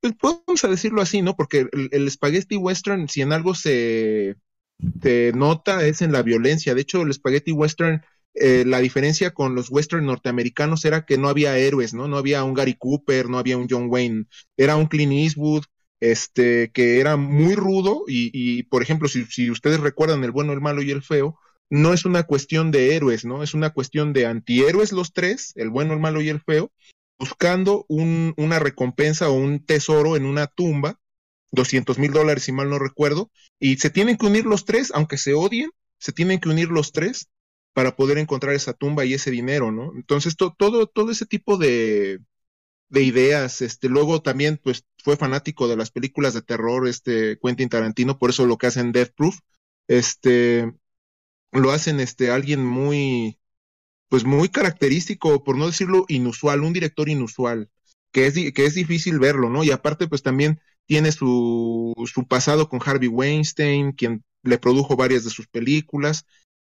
pues 0.00 0.14
podemos 0.14 0.62
decirlo 0.62 1.02
así, 1.02 1.22
¿no? 1.22 1.36
Porque 1.36 1.66
el, 1.72 1.88
el, 1.92 2.10
spaghetti 2.10 2.56
western, 2.56 3.08
si 3.08 3.22
en 3.22 3.32
algo 3.32 3.54
se, 3.54 4.36
se, 5.02 5.32
nota, 5.34 5.86
es 5.86 6.02
en 6.02 6.12
la 6.12 6.22
violencia. 6.22 6.74
De 6.74 6.82
hecho, 6.82 7.02
el 7.02 7.12
spaghetti 7.12 7.52
western, 7.52 8.02
eh, 8.34 8.64
la 8.66 8.78
diferencia 8.78 9.32
con 9.32 9.54
los 9.54 9.70
western 9.70 10.06
norteamericanos 10.06 10.84
era 10.84 11.04
que 11.04 11.18
no 11.18 11.28
había 11.28 11.58
héroes, 11.58 11.94
¿no? 11.94 12.08
No 12.08 12.16
había 12.16 12.44
un 12.44 12.54
Gary 12.54 12.74
Cooper, 12.74 13.28
no 13.28 13.38
había 13.38 13.56
un 13.56 13.66
John 13.68 13.88
Wayne, 13.90 14.26
era 14.56 14.76
un 14.76 14.86
Clint 14.86 15.12
Eastwood, 15.12 15.64
este, 16.00 16.70
que 16.72 17.00
era 17.00 17.16
muy 17.16 17.54
rudo 17.56 18.04
y, 18.06 18.30
y 18.32 18.62
por 18.64 18.82
ejemplo, 18.82 19.08
si, 19.08 19.24
si 19.26 19.50
ustedes 19.50 19.80
recuerdan 19.80 20.22
el 20.22 20.30
bueno, 20.30 20.52
el 20.52 20.60
malo 20.60 20.82
y 20.82 20.90
el 20.90 21.02
feo, 21.02 21.38
no 21.70 21.92
es 21.92 22.04
una 22.04 22.22
cuestión 22.22 22.70
de 22.70 22.94
héroes, 22.94 23.24
¿no? 23.24 23.42
Es 23.42 23.54
una 23.54 23.70
cuestión 23.70 24.12
de 24.12 24.26
antihéroes 24.26 24.92
los 24.92 25.12
tres, 25.12 25.52
el 25.56 25.70
bueno, 25.70 25.92
el 25.92 26.00
malo 26.00 26.20
y 26.20 26.28
el 26.28 26.40
feo, 26.40 26.70
buscando 27.18 27.84
un, 27.88 28.34
una 28.36 28.58
recompensa 28.58 29.28
o 29.28 29.34
un 29.34 29.64
tesoro 29.64 30.16
en 30.16 30.24
una 30.24 30.46
tumba, 30.46 31.00
200 31.52 31.98
mil 31.98 32.12
dólares 32.12 32.44
si 32.44 32.52
mal 32.52 32.70
no 32.70 32.78
recuerdo, 32.78 33.30
y 33.58 33.76
se 33.76 33.90
tienen 33.90 34.16
que 34.16 34.26
unir 34.26 34.46
los 34.46 34.64
tres, 34.64 34.92
aunque 34.94 35.18
se 35.18 35.34
odien, 35.34 35.70
se 35.98 36.12
tienen 36.12 36.40
que 36.40 36.48
unir 36.48 36.68
los 36.68 36.92
tres 36.92 37.28
para 37.72 37.96
poder 37.96 38.18
encontrar 38.18 38.54
esa 38.54 38.72
tumba 38.72 39.04
y 39.04 39.14
ese 39.14 39.30
dinero, 39.30 39.72
¿no? 39.72 39.92
Entonces, 39.94 40.36
todo, 40.36 40.86
todo 40.86 41.10
ese 41.10 41.26
tipo 41.26 41.58
de, 41.58 42.20
de 42.88 43.02
ideas, 43.02 43.62
este, 43.62 43.88
luego 43.88 44.22
también, 44.22 44.60
pues, 44.62 44.84
fue 45.02 45.16
fanático 45.16 45.68
de 45.68 45.76
las 45.76 45.90
películas 45.90 46.34
de 46.34 46.42
terror, 46.42 46.88
este, 46.88 47.38
Quentin 47.42 47.68
Tarantino, 47.68 48.18
por 48.18 48.30
eso 48.30 48.46
lo 48.46 48.58
que 48.58 48.66
hacen 48.68 48.92
Death 48.92 49.12
Proof, 49.16 49.38
este, 49.88 50.72
lo 51.52 51.70
hacen 51.70 52.00
este 52.00 52.30
alguien 52.30 52.64
muy 52.64 53.38
pues 54.08 54.24
muy 54.24 54.48
característico, 54.48 55.44
por 55.44 55.56
no 55.56 55.66
decirlo 55.66 56.04
inusual, 56.08 56.62
un 56.62 56.72
director 56.72 57.08
inusual, 57.08 57.70
que 58.12 58.26
es, 58.26 58.34
que 58.34 58.64
es 58.64 58.74
difícil 58.74 59.18
verlo, 59.18 59.50
¿no? 59.50 59.64
Y 59.64 59.70
aparte, 59.70 60.08
pues 60.08 60.22
también 60.22 60.60
tiene 60.86 61.12
su, 61.12 61.92
su 62.12 62.26
pasado 62.26 62.68
con 62.68 62.80
Harvey 62.84 63.08
Weinstein, 63.08 63.92
quien 63.92 64.24
le 64.42 64.58
produjo 64.58 64.96
varias 64.96 65.24
de 65.24 65.30
sus 65.30 65.46
películas, 65.46 66.24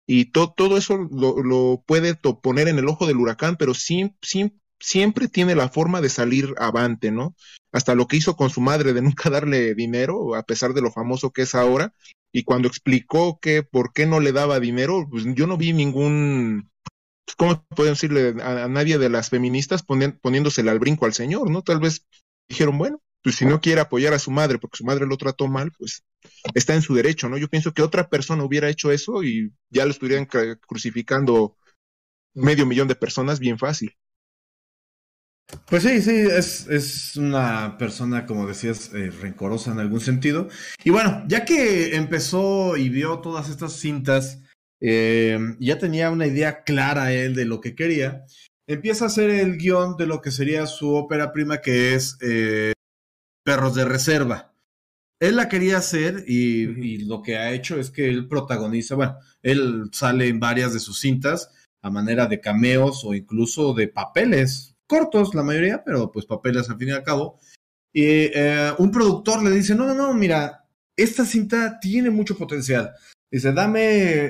y 0.06 0.26
todo 0.26 0.76
eso 0.76 1.08
lo, 1.10 1.42
lo 1.42 1.82
puede 1.84 2.14
poner 2.14 2.68
en 2.68 2.78
el 2.78 2.88
ojo 2.88 3.06
del 3.06 3.18
huracán, 3.18 3.56
pero 3.56 3.74
siempre 3.74 5.28
tiene 5.28 5.54
la 5.54 5.68
forma 5.68 6.00
de 6.00 6.08
salir 6.08 6.54
avante, 6.58 7.10
¿no? 7.10 7.34
Hasta 7.72 7.94
lo 7.94 8.06
que 8.06 8.16
hizo 8.16 8.36
con 8.36 8.48
su 8.48 8.60
madre 8.60 8.92
de 8.92 9.02
nunca 9.02 9.30
darle 9.30 9.74
dinero, 9.74 10.34
a 10.36 10.44
pesar 10.44 10.74
de 10.74 10.80
lo 10.80 10.92
famoso 10.92 11.32
que 11.32 11.42
es 11.42 11.54
ahora, 11.54 11.92
y 12.32 12.44
cuando 12.44 12.68
explicó 12.68 13.38
que 13.40 13.62
por 13.62 13.92
qué 13.92 14.06
no 14.06 14.20
le 14.20 14.32
daba 14.32 14.60
dinero, 14.60 15.06
pues 15.10 15.24
yo 15.34 15.46
no 15.46 15.56
vi 15.56 15.72
ningún, 15.72 16.70
¿cómo 17.36 17.64
puedo 17.68 17.90
decirle 17.90 18.34
a, 18.42 18.68
nadie 18.68 18.98
de 18.98 19.10
las 19.10 19.30
feministas 19.30 19.82
poniéndosele 19.82 20.70
al 20.70 20.78
brinco 20.78 21.06
al 21.06 21.14
señor, 21.14 21.50
¿no? 21.50 21.62
Tal 21.62 21.80
vez 21.80 22.06
dijeron, 22.48 22.78
bueno, 22.78 23.02
pues 23.22 23.36
si 23.36 23.44
no 23.44 23.60
quiere 23.60 23.80
apoyar 23.80 24.14
a 24.14 24.18
su 24.18 24.30
madre 24.30 24.58
porque 24.58 24.76
su 24.76 24.84
madre 24.84 25.06
lo 25.06 25.16
trató 25.16 25.48
mal, 25.48 25.72
pues 25.76 26.04
está 26.54 26.74
en 26.74 26.82
su 26.82 26.94
derecho, 26.94 27.28
¿no? 27.28 27.38
Yo 27.38 27.48
pienso 27.48 27.72
que 27.72 27.82
otra 27.82 28.08
persona 28.08 28.44
hubiera 28.44 28.68
hecho 28.68 28.92
eso 28.92 29.24
y 29.24 29.52
ya 29.68 29.84
lo 29.84 29.90
estuvieran 29.90 30.26
crucificando 30.26 31.56
medio 32.34 32.66
millón 32.66 32.86
de 32.86 32.94
personas 32.94 33.40
bien 33.40 33.58
fácil. 33.58 33.96
Pues 35.68 35.84
sí, 35.84 36.02
sí, 36.02 36.10
es, 36.10 36.66
es 36.68 37.16
una 37.16 37.78
persona, 37.78 38.26
como 38.26 38.46
decías, 38.46 38.92
eh, 38.94 39.10
rencorosa 39.10 39.72
en 39.72 39.78
algún 39.78 40.00
sentido. 40.00 40.48
Y 40.82 40.90
bueno, 40.90 41.24
ya 41.28 41.44
que 41.44 41.94
empezó 41.96 42.76
y 42.76 42.88
vio 42.88 43.20
todas 43.20 43.48
estas 43.48 43.74
cintas, 43.74 44.42
eh, 44.88 45.36
ya 45.58 45.78
tenía 45.78 46.10
una 46.12 46.28
idea 46.28 46.62
clara 46.62 47.12
él 47.12 47.34
de 47.34 47.44
lo 47.44 47.60
que 47.60 47.74
quería, 47.74 48.24
empieza 48.68 49.04
a 49.04 49.08
hacer 49.08 49.30
el 49.30 49.56
guion 49.56 49.96
de 49.96 50.06
lo 50.06 50.20
que 50.20 50.30
sería 50.30 50.66
su 50.66 50.94
ópera 50.94 51.32
prima, 51.32 51.60
que 51.60 51.94
es 51.94 52.16
eh, 52.20 52.72
Perros 53.44 53.74
de 53.74 53.84
Reserva. 53.84 54.54
Él 55.20 55.36
la 55.36 55.48
quería 55.48 55.78
hacer 55.78 56.24
y, 56.28 56.64
y, 56.86 56.98
lo 56.98 57.22
que 57.22 57.36
ha 57.36 57.52
hecho 57.52 57.80
es 57.80 57.90
que 57.90 58.08
él 58.08 58.28
protagoniza, 58.28 58.94
bueno, 58.94 59.16
él 59.42 59.88
sale 59.92 60.28
en 60.28 60.38
varias 60.38 60.72
de 60.72 60.78
sus 60.78 61.00
cintas 61.00 61.50
a 61.82 61.90
manera 61.90 62.26
de 62.26 62.40
cameos 62.40 63.02
o 63.04 63.12
incluso 63.14 63.74
de 63.74 63.88
papeles 63.88 64.76
cortos 64.86 65.34
la 65.34 65.42
mayoría, 65.42 65.82
pero 65.84 66.12
pues 66.12 66.26
papeles 66.26 66.70
al 66.70 66.78
fin 66.78 66.88
y 66.88 66.92
al 66.92 67.02
cabo. 67.02 67.40
Y 67.92 68.04
eh, 68.04 68.72
un 68.78 68.92
productor 68.92 69.42
le 69.42 69.50
dice, 69.50 69.74
no, 69.74 69.86
no, 69.86 69.94
no, 69.94 70.14
mira, 70.14 70.64
esta 70.96 71.24
cinta 71.24 71.80
tiene 71.80 72.10
mucho 72.10 72.36
potencial. 72.36 72.94
Dice, 73.30 73.52
dame 73.52 73.80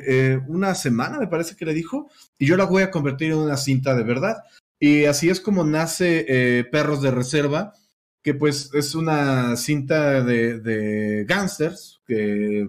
eh, 0.07 0.41
una 0.49 0.75
semana, 0.75 1.19
me 1.19 1.27
parece 1.27 1.55
que 1.55 1.67
le 1.67 1.75
dijo, 1.75 2.11
y 2.39 2.47
yo 2.47 2.57
la 2.57 2.65
voy 2.65 2.83
a 2.83 2.91
convertir 2.91 3.33
en 3.33 3.39
una 3.39 3.57
cinta 3.57 3.95
de 3.95 4.03
verdad. 4.03 4.37
Y 4.79 5.05
así 5.05 5.29
es 5.29 5.41
como 5.41 5.65
nace 5.65 6.25
eh, 6.29 6.65
Perros 6.65 7.03
de 7.03 7.11
Reserva, 7.11 7.75
que 8.23 8.35
pues 8.35 8.71
es 8.75 8.95
una 8.95 9.57
cinta 9.57 10.23
de, 10.23 10.59
de 10.59 11.25
gangsters, 11.27 12.01
que 12.07 12.69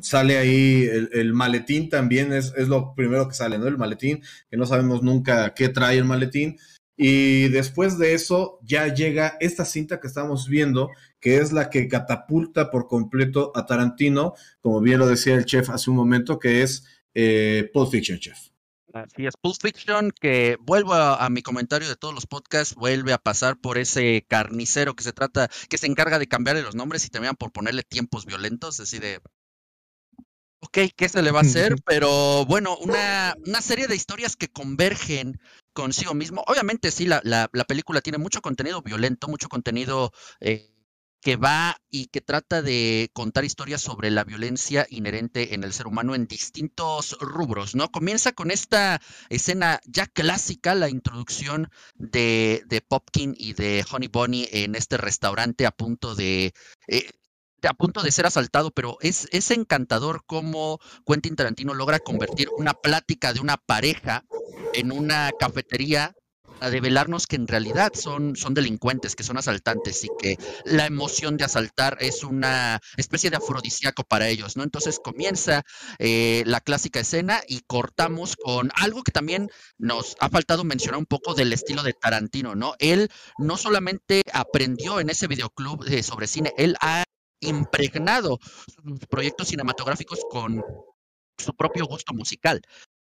sale 0.00 0.38
ahí 0.38 0.88
el, 0.90 1.10
el 1.12 1.32
maletín 1.32 1.88
también, 1.88 2.32
es, 2.32 2.52
es, 2.56 2.68
lo 2.68 2.94
primero 2.94 3.28
que 3.28 3.34
sale, 3.34 3.58
¿no? 3.58 3.68
El 3.68 3.78
maletín, 3.78 4.22
que 4.50 4.56
no 4.56 4.66
sabemos 4.66 5.02
nunca 5.02 5.54
qué 5.54 5.68
trae 5.68 5.98
el 5.98 6.04
maletín, 6.04 6.58
y 6.96 7.48
después 7.48 7.98
de 7.98 8.14
eso 8.14 8.58
ya 8.62 8.92
llega 8.92 9.36
esta 9.38 9.64
cinta 9.64 10.00
que 10.00 10.06
estamos 10.06 10.48
viendo, 10.48 10.90
que 11.26 11.38
es 11.38 11.50
la 11.50 11.70
que 11.70 11.88
catapulta 11.88 12.70
por 12.70 12.86
completo 12.86 13.50
a 13.56 13.66
Tarantino, 13.66 14.34
como 14.60 14.80
bien 14.80 15.00
lo 15.00 15.08
decía 15.08 15.34
el 15.34 15.44
chef 15.44 15.70
hace 15.70 15.90
un 15.90 15.96
momento, 15.96 16.38
que 16.38 16.62
es 16.62 16.84
eh, 17.14 17.68
Pulp 17.74 17.90
Fiction, 17.90 18.20
chef. 18.20 18.38
Así 18.92 19.26
es, 19.26 19.34
Pulp 19.36 19.56
Fiction, 19.60 20.12
que 20.12 20.56
vuelvo 20.60 20.94
a, 20.94 21.28
mi 21.28 21.42
comentario 21.42 21.88
de 21.88 21.96
todos 21.96 22.14
los 22.14 22.26
podcasts, 22.26 22.76
vuelve 22.76 23.12
a 23.12 23.18
pasar 23.18 23.60
por 23.60 23.76
ese 23.76 24.24
carnicero 24.28 24.94
que 24.94 25.02
se 25.02 25.12
trata, 25.12 25.50
que 25.68 25.78
se 25.78 25.88
encarga 25.88 26.20
de 26.20 26.28
cambiarle 26.28 26.62
los 26.62 26.76
nombres 26.76 27.04
y 27.04 27.08
también 27.08 27.34
por 27.34 27.50
ponerle 27.50 27.82
tiempos 27.82 28.24
violentos, 28.24 28.78
así 28.78 29.00
de, 29.00 29.20
ok, 30.60 30.78
¿qué 30.94 31.08
se 31.08 31.22
le 31.22 31.32
va 31.32 31.40
a 31.40 31.42
hacer? 31.42 31.74
Pero 31.86 32.46
bueno, 32.46 32.78
una, 32.78 33.34
una 33.44 33.62
serie 33.62 33.88
de 33.88 33.96
historias 33.96 34.36
que 34.36 34.46
convergen 34.46 35.40
consigo 35.72 36.14
mismo. 36.14 36.44
Obviamente 36.46 36.92
sí, 36.92 37.04
la, 37.04 37.20
la, 37.24 37.48
película 37.64 38.00
tiene 38.00 38.18
mucho 38.18 38.40
contenido 38.42 38.80
violento, 38.80 39.26
mucho 39.26 39.48
contenido 39.48 40.12
eh, 40.38 40.70
que 41.26 41.34
va 41.34 41.76
y 41.90 42.06
que 42.06 42.20
trata 42.20 42.62
de 42.62 43.10
contar 43.12 43.44
historias 43.44 43.80
sobre 43.80 44.12
la 44.12 44.22
violencia 44.22 44.86
inherente 44.90 45.54
en 45.54 45.64
el 45.64 45.72
ser 45.72 45.88
humano 45.88 46.14
en 46.14 46.28
distintos 46.28 47.16
rubros, 47.18 47.74
¿no? 47.74 47.90
Comienza 47.90 48.30
con 48.30 48.52
esta 48.52 49.00
escena 49.28 49.80
ya 49.86 50.06
clásica, 50.06 50.76
la 50.76 50.88
introducción 50.88 51.68
de, 51.96 52.62
de 52.68 52.80
Popkin 52.80 53.34
y 53.36 53.54
de 53.54 53.84
Honey 53.90 54.06
Bunny 54.06 54.48
en 54.52 54.76
este 54.76 54.98
restaurante 54.98 55.66
a 55.66 55.72
punto 55.72 56.14
de... 56.14 56.52
Eh, 56.86 57.10
a 57.68 57.74
punto 57.74 58.04
de 58.04 58.12
ser 58.12 58.26
asaltado, 58.26 58.70
pero 58.70 58.96
es, 59.00 59.26
es 59.32 59.50
encantador 59.50 60.22
cómo 60.26 60.78
Quentin 61.04 61.34
Tarantino 61.34 61.74
logra 61.74 61.98
convertir 61.98 62.50
una 62.56 62.74
plática 62.74 63.32
de 63.32 63.40
una 63.40 63.56
pareja 63.56 64.24
en 64.74 64.92
una 64.92 65.32
cafetería 65.40 66.14
a 66.60 66.70
develarnos 66.70 67.26
que 67.26 67.36
en 67.36 67.46
realidad 67.46 67.92
son, 67.94 68.36
son 68.36 68.54
delincuentes, 68.54 69.16
que 69.16 69.22
son 69.22 69.36
asaltantes 69.36 70.04
y 70.04 70.08
que 70.18 70.38
la 70.64 70.86
emoción 70.86 71.36
de 71.36 71.44
asaltar 71.44 71.98
es 72.00 72.24
una 72.24 72.80
especie 72.96 73.30
de 73.30 73.36
afrodisíaco 73.36 74.04
para 74.04 74.28
ellos, 74.28 74.56
¿no? 74.56 74.62
Entonces 74.62 74.98
comienza 74.98 75.62
eh, 75.98 76.42
la 76.46 76.60
clásica 76.60 77.00
escena 77.00 77.40
y 77.46 77.60
cortamos 77.66 78.36
con 78.36 78.70
algo 78.74 79.02
que 79.02 79.12
también 79.12 79.50
nos 79.78 80.16
ha 80.20 80.28
faltado 80.28 80.64
mencionar 80.64 80.98
un 80.98 81.06
poco 81.06 81.34
del 81.34 81.52
estilo 81.52 81.82
de 81.82 81.92
Tarantino, 81.92 82.54
¿no? 82.54 82.74
Él 82.78 83.10
no 83.38 83.56
solamente 83.56 84.22
aprendió 84.32 85.00
en 85.00 85.10
ese 85.10 85.26
videoclub 85.26 85.84
eh, 85.86 86.02
sobre 86.02 86.26
cine, 86.26 86.52
él 86.56 86.76
ha 86.80 87.04
impregnado 87.40 88.38
sus 88.66 89.00
proyectos 89.08 89.48
cinematográficos 89.48 90.20
con 90.30 90.62
su 91.38 91.54
propio 91.54 91.84
gusto 91.86 92.14
musical 92.14 92.62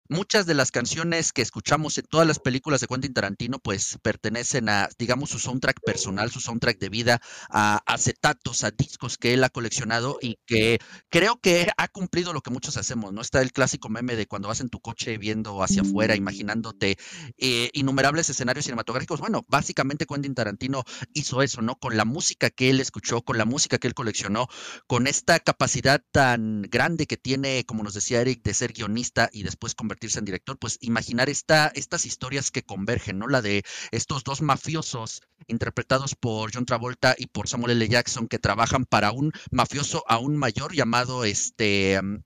muchas 0.09 0.47
de 0.47 0.55
las 0.55 0.71
canciones 0.71 1.33
que 1.33 1.43
escuchamos 1.43 1.99
en 1.99 2.05
todas 2.07 2.27
las 2.27 2.39
películas 2.39 2.81
de 2.81 2.87
Quentin 2.87 3.13
Tarantino, 3.13 3.59
pues 3.59 3.99
pertenecen 4.03 4.69
a, 4.69 4.89
digamos, 4.99 5.31
su 5.31 5.39
soundtrack 5.39 5.81
personal, 5.85 6.31
su 6.31 6.41
soundtrack 6.41 6.79
de 6.79 6.89
vida, 6.89 7.21
a 7.51 7.83
acetatos, 7.87 8.65
a 8.65 8.71
discos 8.71 9.19
que 9.19 9.35
él 9.35 9.45
ha 9.45 9.51
coleccionado 9.51 10.19
y 10.21 10.39
que 10.47 10.79
creo 11.09 11.39
que 11.41 11.69
ha 11.77 11.89
cumplido 11.89 12.33
lo 12.33 12.41
que 12.41 12.51
muchos 12.51 12.77
hacemos, 12.77 13.13
¿no? 13.13 13.21
Está 13.21 13.43
el 13.43 13.53
clásico 13.53 13.89
meme 13.89 14.17
de 14.17 14.27
cuando 14.27 14.49
vas 14.49 14.61
en 14.61 14.69
tu 14.69 14.81
coche 14.81 15.19
viendo 15.19 15.63
hacia 15.63 15.83
afuera, 15.83 16.17
imaginándote 16.17 16.97
eh, 17.39 17.71
innumerables 17.73 18.31
escenarios 18.31 18.65
cinematográficos. 18.65 19.21
Bueno, 19.21 19.45
básicamente 19.49 20.07
Quentin 20.07 20.35
Tarantino 20.35 20.85
hizo 21.15 21.43
eso, 21.43 21.63
¿no? 21.63 21.77
Con 21.77 21.97
la 21.97 22.05
música 22.05 22.51
que 22.51 22.71
él 22.71 22.81
escuchó, 22.81 23.23
con 23.23 23.39
la 23.39 23.45
música 23.45 23.79
que 23.79 23.89
él 23.89 23.95
coleccionó, 23.95 24.49
con 24.87 25.07
esta 25.07 25.41
capacidad 25.41 26.03
tan 26.13 26.63
grande 26.63 27.07
que 27.07 27.17
tiene, 27.17 27.65
como 27.67 27.83
nos 27.83 27.95
decía 27.95 28.21
Eric, 28.21 28.43
de 28.43 28.55
ser 28.55 28.73
guionista 28.73 29.29
y 29.33 29.43
después 29.43 29.75
convertirse 29.75 29.96
en 30.00 30.25
director, 30.25 30.59
pues 30.59 30.79
imaginar 30.81 31.29
esta, 31.29 31.69
estas 31.75 32.07
historias 32.07 32.50
que 32.50 32.62
convergen, 32.62 33.19
¿no? 33.19 33.29
La 33.29 33.43
de 33.43 33.65
estos 33.91 34.25
dos 34.25 34.43
mafiosos 34.43 35.23
interpretados 35.47 36.15
por 36.15 36.50
John 36.55 36.67
Travolta 36.67 37.15
y 37.19 37.26
por 37.26 37.49
Samuel 37.49 37.73
L. 37.73 37.88
Jackson, 37.88 38.29
que 38.29 38.38
trabajan 38.38 38.85
para 38.85 39.12
un 39.12 39.33
mafioso 39.50 40.05
aún 40.07 40.37
mayor 40.37 40.75
llamado 40.75 41.25
este 41.25 42.00
mm, 42.00 42.23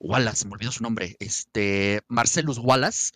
Wallace, 0.00 0.46
me 0.46 0.54
olvidó 0.54 0.72
su 0.72 0.82
nombre, 0.82 1.16
este 1.20 2.02
Marcellus 2.08 2.58
Wallace, 2.58 3.12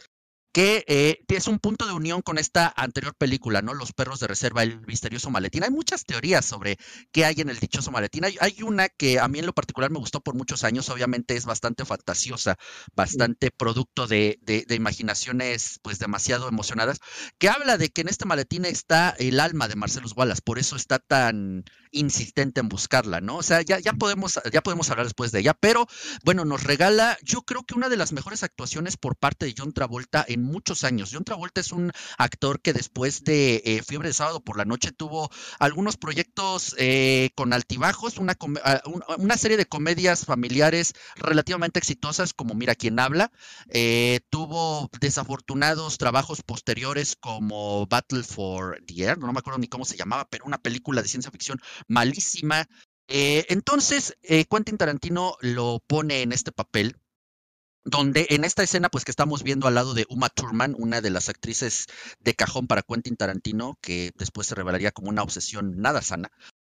que 0.57 0.87
eh, 0.89 1.23
es 1.29 1.49
un 1.49 1.59
punto 1.59 1.85
de 1.85 1.93
unión 1.93 2.23
con 2.23 2.39
esta 2.39 2.73
anterior 2.79 3.15
película, 3.15 3.61
¿no? 3.61 3.75
Los 3.75 3.93
perros 3.93 4.21
de 4.21 4.27
reserva, 4.27 4.63
el 4.63 4.81
misterioso 4.87 5.29
maletín. 5.29 5.65
Hay 5.65 5.71
muchas 5.71 6.07
teorías 6.07 6.47
sobre 6.47 6.79
qué 7.13 7.27
hay 7.27 7.43
en 7.43 7.51
el 7.51 7.59
dichoso 7.59 7.91
maletín. 7.91 8.25
Hay, 8.25 8.63
una 8.63 8.89
que 8.89 9.21
a 9.21 9.29
mí 9.29 9.39
en 9.39 9.45
lo 9.45 9.53
particular 9.53 9.91
me 9.91 9.99
gustó 9.99 10.23
por 10.23 10.35
muchos 10.35 10.65
años, 10.65 10.89
obviamente 10.89 11.37
es 11.37 11.45
bastante 11.45 11.85
fantasiosa, 11.85 12.57
bastante 12.95 13.51
producto 13.51 14.07
de, 14.07 14.39
de, 14.41 14.75
imaginaciones 14.75 15.79
pues 15.83 15.99
demasiado 15.99 16.49
emocionadas, 16.49 17.01
que 17.37 17.51
habla 17.51 17.77
de 17.77 17.91
que 17.91 18.01
en 18.01 18.09
este 18.09 18.25
maletín 18.25 18.65
está 18.65 19.11
el 19.19 19.41
alma 19.41 19.69
de 19.69 19.77
Marcelus 19.77 20.17
Wallace, 20.17 20.41
por 20.43 20.59
eso 20.59 20.77
está 20.77 20.99
tan 20.99 21.65
insistente 21.99 22.61
en 22.61 22.69
buscarla, 22.69 23.21
¿no? 23.21 23.37
O 23.37 23.43
sea, 23.43 23.63
ya, 23.63 23.79
ya, 23.79 23.93
podemos, 23.93 24.41
ya 24.53 24.63
podemos 24.63 24.91
hablar 24.91 25.07
después 25.07 25.33
de 25.33 25.41
ella, 25.41 25.55
pero 25.55 25.87
bueno, 26.25 26.45
nos 26.45 26.63
regala, 26.63 27.17
yo 27.23 27.43
creo 27.43 27.63
que 27.65 27.75
una 27.75 27.89
de 27.89 27.97
las 27.97 28.13
mejores 28.13 28.43
actuaciones 28.43 28.97
por 28.97 29.17
parte 29.17 29.47
de 29.47 29.55
John 29.57 29.73
Travolta 29.73 30.25
en 30.29 30.43
muchos 30.43 30.85
años. 30.85 31.11
John 31.13 31.25
Travolta 31.25 31.61
es 31.61 31.73
un 31.73 31.93
actor 32.19 32.61
que 32.61 32.73
después 32.73 33.25
de 33.25 33.63
eh, 33.65 33.83
Fiebre 33.87 34.09
de 34.09 34.15
Sábado 34.15 34.41
por 34.41 34.57
la 34.57 34.65
Noche 34.65 34.93
tuvo 34.93 35.31
algunos 35.59 35.97
proyectos 35.97 36.75
eh, 36.79 37.31
con 37.35 37.53
altibajos, 37.53 38.19
una, 38.19 38.37
ah, 38.65 38.83
una 39.19 39.37
serie 39.37 39.57
de 39.57 39.67
comedias 39.67 40.25
familiares 40.25 40.93
relativamente 41.17 41.79
exitosas 41.79 42.33
como 42.33 42.55
Mira 42.55 42.75
quién 42.75 42.99
habla. 42.99 43.31
Eh, 43.69 44.21
tuvo 44.31 44.91
desafortunados 45.01 45.99
trabajos 45.99 46.43
posteriores 46.43 47.17
como 47.17 47.87
Battle 47.87 48.23
for 48.23 48.81
the 48.87 49.05
Air, 49.05 49.19
no 49.19 49.33
me 49.33 49.39
acuerdo 49.39 49.59
ni 49.59 49.69
cómo 49.69 49.85
se 49.85 49.97
llamaba, 49.97 50.29
pero 50.29 50.45
una 50.45 50.59
película 50.59 51.03
de 51.03 51.09
ciencia 51.09 51.31
ficción 51.31 51.61
malísima. 51.89 52.67
entonces, 53.09 54.17
Quentin 54.51 54.79
Tarantino 54.79 55.37
lo 55.41 55.81
pone 55.87 56.23
en 56.23 56.33
este 56.33 56.53
papel 56.53 56.97
donde 57.87 58.27
en 58.31 58.45
esta 58.45 58.65
escena, 58.65 58.89
pues 58.89 59.05
que 59.05 59.13
estamos 59.13 59.45
viendo 59.45 59.69
al 59.69 59.77
lado 59.77 59.95
de 59.95 60.07
Uma 60.11 60.29
Thurman, 60.29 60.75
una 60.77 61.01
de 61.01 61.11
las 61.11 61.29
actrices 61.29 61.87
de 62.19 62.35
cajón 62.35 62.67
para 62.67 62.83
Quentin 62.83 63.17
Tarantino, 63.17 63.79
que 63.81 64.11
después 64.17 64.49
se 64.49 64.57
revelaría 64.57 64.91
como 64.91 65.09
una 65.09 65.23
obsesión 65.23 65.81
nada 65.81 66.03
sana, 66.03 66.31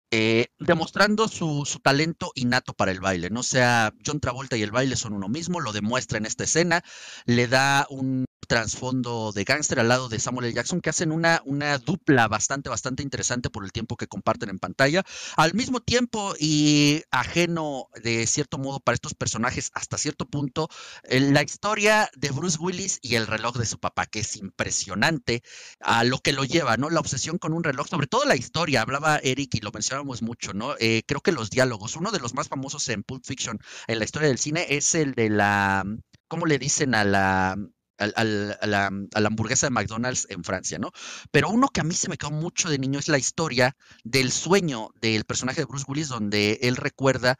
eh, 0.10 0.48
demostrando 0.58 1.27
su, 1.27 1.65
su, 1.65 1.80
talento 1.80 2.32
innato 2.36 2.74
para 2.74 2.91
el 2.91 3.01
baile, 3.01 3.30
¿no? 3.30 3.41
O 3.41 3.44
sea, 3.44 3.94
John 4.06 4.22
Travolta 4.22 4.56
y 4.56 4.63
el 4.63 4.72
baile 4.72 4.96
son 4.96 5.13
uno 5.13 5.27
mismo, 5.27 5.60
lo 5.60 5.74
demuestra 5.74 6.18
en 6.18 6.25
esta 6.25 6.46
escena, 6.46 6.82
le 7.25 7.48
da 7.48 7.88
un 7.89 8.25
trasfondo 8.48 9.32
de 9.32 9.44
gángster 9.44 9.80
al 9.80 9.88
lado 9.88 10.10
de 10.10 10.20
Samuel 10.20 10.46
L. 10.46 10.54
Jackson, 10.54 10.82
que 10.82 10.90
hacen 10.90 11.12
una, 11.12 11.42
una 11.46 11.78
dupla 11.78 12.28
bastante, 12.28 12.70
bastante 12.70 13.04
interesante 13.04 13.50
por 13.50 13.64
el 13.64 13.72
tiempo 13.72 13.98
que 13.98 14.08
comparten 14.08 14.50
en 14.50 14.60
pantalla. 14.60 15.04
Al 15.38 15.54
mismo 15.54 15.80
tiempo 15.80 16.34
y 16.40 17.04
ajeno 17.12 17.88
de 18.04 18.28
cierto 18.28 18.58
modo 18.58 18.80
para 18.80 18.96
estos 18.96 19.14
personajes 19.14 19.72
hasta 19.74 19.98
cierto 19.98 20.26
punto, 20.26 20.70
la 21.10 21.44
historia 21.44 22.10
de 22.16 22.32
Bruce 22.32 22.58
Willis 22.60 23.00
y 23.02 23.16
el 23.16 23.28
reloj 23.28 23.58
de 23.58 23.66
su 23.66 23.80
papá, 23.80 24.06
que 24.06 24.20
es 24.20 24.36
impresionante 24.36 25.44
a 25.80 26.04
lo 26.04 26.20
que 26.20 26.34
lo 26.34 26.44
lleva, 26.44 26.78
¿no? 26.78 26.90
La 26.90 27.00
obsesión 27.00 27.38
con 27.38 27.54
un 27.54 27.64
reloj, 27.64 27.88
sobre 27.88 28.08
todo 28.08 28.26
la 28.26 28.36
historia, 28.36 28.82
hablaba 28.82 29.18
Eric 29.18 29.56
y 29.56 29.60
lo 29.60 29.72
mencionábamos 29.72 30.22
mucho, 30.22 30.54
¿no? 30.54 30.76
Eh, 30.80 31.04
creo 31.08 31.22
que 31.22 31.32
los 31.32 31.50
diálogos, 31.50 31.96
uno 31.96 32.12
de 32.12 32.20
los 32.20 32.34
más 32.34 32.48
famosos 32.48 32.88
en 32.90 33.04
Pulp 33.04 33.26
Fiction 33.26 33.60
en 33.88 34.00
la 34.00 34.06
historia 34.06 34.28
del 34.28 34.38
cine 34.40 34.66
es 34.70 34.96
el 34.96 35.14
de 35.14 35.30
la, 35.30 35.86
¿cómo 36.28 36.46
le 36.46 36.60
dicen 36.60 36.96
a 36.96 37.04
la 37.04 37.58
a, 38.01 38.24
la, 38.67 38.91
hamburguesa 39.13 39.67
de 39.67 39.72
McDonald's 39.72 40.27
en 40.29 40.43
Francia, 40.43 40.79
¿no? 40.79 40.91
Pero 41.31 41.50
uno 41.50 41.67
que 41.70 41.81
a 41.81 41.84
mí 41.84 41.93
se 41.93 42.10
me 42.10 42.17
quedó 42.17 42.31
mucho 42.31 42.70
de 42.70 42.79
niño 42.79 43.00
es 43.00 43.08
la 43.08 43.17
historia 43.17 43.75
del 44.03 44.31
sueño 44.31 44.89
del 45.00 45.25
personaje 45.25 45.62
de 45.62 45.65
Bruce 45.65 45.86
Willis, 45.88 46.10
donde 46.10 46.60
él 46.62 46.75
recuerda 46.75 47.37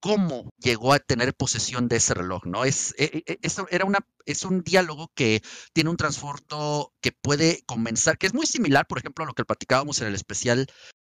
cómo 0.00 0.50
llegó 0.58 0.92
a 0.92 0.98
tener 0.98 1.32
posesión 1.32 1.86
de 1.86 1.96
ese 1.96 2.14
reloj, 2.14 2.44
¿no? 2.44 2.64
Es, 2.64 2.92
e, 2.98 3.22
e, 3.24 3.38
e, 3.40 3.50
era 3.70 3.84
una, 3.84 4.00
es 4.26 4.44
un 4.44 4.62
diálogo 4.62 5.12
que 5.14 5.42
tiene 5.72 5.90
un 5.90 5.96
trasfondo 5.96 6.92
que 7.00 7.12
puede 7.12 7.62
comenzar, 7.66 8.18
que 8.18 8.26
es 8.26 8.34
muy 8.34 8.46
similar, 8.46 8.86
por 8.88 8.98
ejemplo, 8.98 9.24
a 9.24 9.28
lo 9.28 9.34
que 9.34 9.44
platicábamos 9.44 10.00
en 10.00 10.08
el 10.08 10.16
especial 10.16 10.66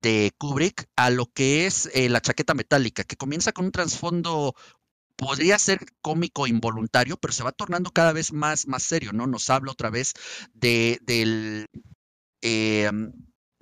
de 0.01 0.33
Kubrick, 0.37 0.85
a 0.97 1.09
lo 1.09 1.27
que 1.27 1.65
es 1.65 1.89
eh, 1.93 2.09
la 2.09 2.19
chaqueta 2.19 2.53
metálica, 2.53 3.05
que 3.05 3.15
comienza 3.15 3.53
con 3.53 3.65
un 3.65 3.71
trasfondo 3.71 4.53
podría 5.15 5.59
ser 5.59 5.79
cómico 6.01 6.47
involuntario, 6.47 7.17
pero 7.17 7.33
se 7.33 7.43
va 7.43 7.51
tornando 7.51 7.91
cada 7.91 8.13
vez 8.13 8.33
más, 8.33 8.67
más 8.67 8.83
serio, 8.83 9.11
¿no? 9.13 9.27
Nos 9.27 9.49
habla 9.49 9.71
otra 9.71 9.89
vez 9.89 10.13
de, 10.53 10.99
del, 11.03 11.67
em, 12.41 13.11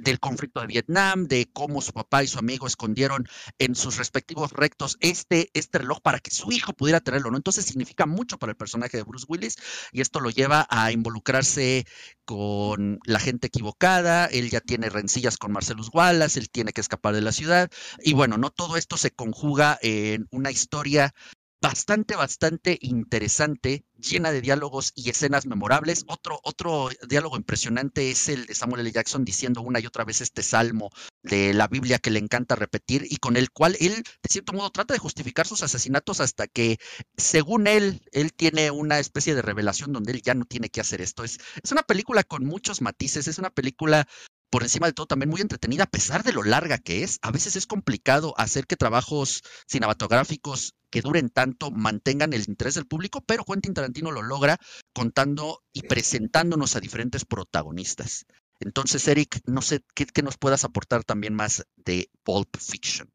del 0.01 0.19
conflicto 0.19 0.61
de 0.61 0.67
Vietnam, 0.67 1.27
de 1.27 1.49
cómo 1.53 1.81
su 1.81 1.93
papá 1.93 2.23
y 2.23 2.27
su 2.27 2.39
amigo 2.39 2.67
escondieron 2.67 3.27
en 3.59 3.75
sus 3.75 3.97
respectivos 3.97 4.51
rectos 4.51 4.97
este, 4.99 5.49
este 5.53 5.79
reloj 5.79 6.01
para 6.01 6.19
que 6.19 6.31
su 6.31 6.51
hijo 6.51 6.73
pudiera 6.73 6.99
tenerlo, 6.99 7.31
¿no? 7.31 7.37
Entonces 7.37 7.65
significa 7.65 8.05
mucho 8.05 8.37
para 8.37 8.51
el 8.51 8.57
personaje 8.57 8.97
de 8.97 9.03
Bruce 9.03 9.25
Willis 9.29 9.57
y 9.91 10.01
esto 10.01 10.19
lo 10.19 10.29
lleva 10.29 10.65
a 10.69 10.91
involucrarse 10.91 11.85
con 12.25 12.99
la 13.05 13.19
gente 13.19 13.47
equivocada, 13.47 14.25
él 14.25 14.49
ya 14.49 14.61
tiene 14.61 14.89
rencillas 14.89 15.37
con 15.37 15.51
Marcelus 15.51 15.89
Wallace, 15.93 16.39
él 16.39 16.49
tiene 16.49 16.73
que 16.73 16.81
escapar 16.81 17.13
de 17.13 17.21
la 17.21 17.31
ciudad 17.31 17.69
y 17.99 18.13
bueno, 18.13 18.37
no 18.37 18.49
todo 18.49 18.77
esto 18.77 18.97
se 18.97 19.11
conjuga 19.11 19.77
en 19.81 20.27
una 20.31 20.51
historia 20.51 21.13
bastante, 21.62 22.15
bastante 22.15 22.78
interesante, 22.82 23.86
llena 23.97 24.32
de 24.32 24.41
diálogos 24.41 24.91
y 24.95 25.10
escenas 25.12 25.45
memorables. 25.45 26.04
Otro, 26.08 26.39
otro 26.43 26.89
diálogo 27.08 27.38
impresionante 27.38 28.10
es 28.10 28.28
el 28.30 28.47
de 28.47 28.56
Samuel 28.56 28.82
L. 28.82 28.91
Jackson 28.91 29.24
diciendo 29.24 29.62
una 29.62 29.80
y 29.80 29.86
otra 29.86 30.04
vez 30.04 30.21
este 30.21 30.41
salmo 30.41 30.89
de 31.21 31.54
la 31.54 31.67
Biblia 31.67 32.00
que 32.00 32.10
le 32.10 32.19
encanta 32.19 32.56
repetir 32.56 33.06
y 33.08 33.17
con 33.17 33.38
el 33.38 33.52
cual 33.52 33.78
él, 33.80 33.93
de 33.93 34.30
cierto 34.30 34.54
modo, 34.54 34.71
trata 34.71 34.93
de 34.93 35.00
justificar 35.00 35.45
sus 35.45 35.62
asesinatos 35.62 36.19
hasta 36.19 36.47
que, 36.47 36.80
según 37.15 37.67
él, 37.67 38.02
él 38.12 38.34
tiene 38.34 38.71
una 38.71 38.97
especie 38.97 39.36
de 39.36 39.43
revelación 39.43 39.93
donde 39.93 40.13
él 40.13 40.21
ya 40.24 40.34
no 40.34 40.45
tiene 40.45 40.69
que 40.69 40.82
hacer 40.82 41.00
esto. 41.00 41.24
Es, 41.24 41.38
es 41.63 41.71
una 41.71 41.84
película 41.84 42.24
con 42.24 42.45
muchos 42.45 42.82
matices, 42.82 43.28
es 43.28 43.38
una 43.38 43.52
película 43.52 44.08
por 44.51 44.63
encima 44.63 44.85
de 44.85 44.93
todo 44.93 45.07
también 45.07 45.29
muy 45.29 45.41
entretenida, 45.41 45.85
a 45.85 45.89
pesar 45.89 46.23
de 46.23 46.33
lo 46.33 46.43
larga 46.43 46.77
que 46.77 47.03
es. 47.03 47.17
A 47.21 47.31
veces 47.31 47.55
es 47.55 47.65
complicado 47.65 48.35
hacer 48.37 48.67
que 48.67 48.75
trabajos 48.75 49.41
cinematográficos 49.65 50.75
que 50.91 51.01
duren 51.01 51.29
tanto 51.29 51.71
mantengan 51.71 52.33
el 52.33 52.43
interés 52.47 52.75
del 52.75 52.85
público, 52.85 53.23
pero 53.25 53.45
Quentin 53.45 53.73
Tarantino 53.73 54.11
lo 54.11 54.21
logra 54.21 54.57
contando 54.93 55.63
y 55.71 55.83
presentándonos 55.83 56.75
a 56.75 56.81
diferentes 56.81 57.23
protagonistas. 57.23 58.25
Entonces, 58.59 59.07
Eric, 59.07 59.39
no 59.45 59.61
sé 59.61 59.83
qué, 59.95 60.21
nos 60.21 60.37
puedas 60.37 60.65
aportar 60.65 61.05
también 61.05 61.33
más 61.33 61.65
de 61.77 62.11
Pulp 62.23 62.57
Fiction. 62.57 63.09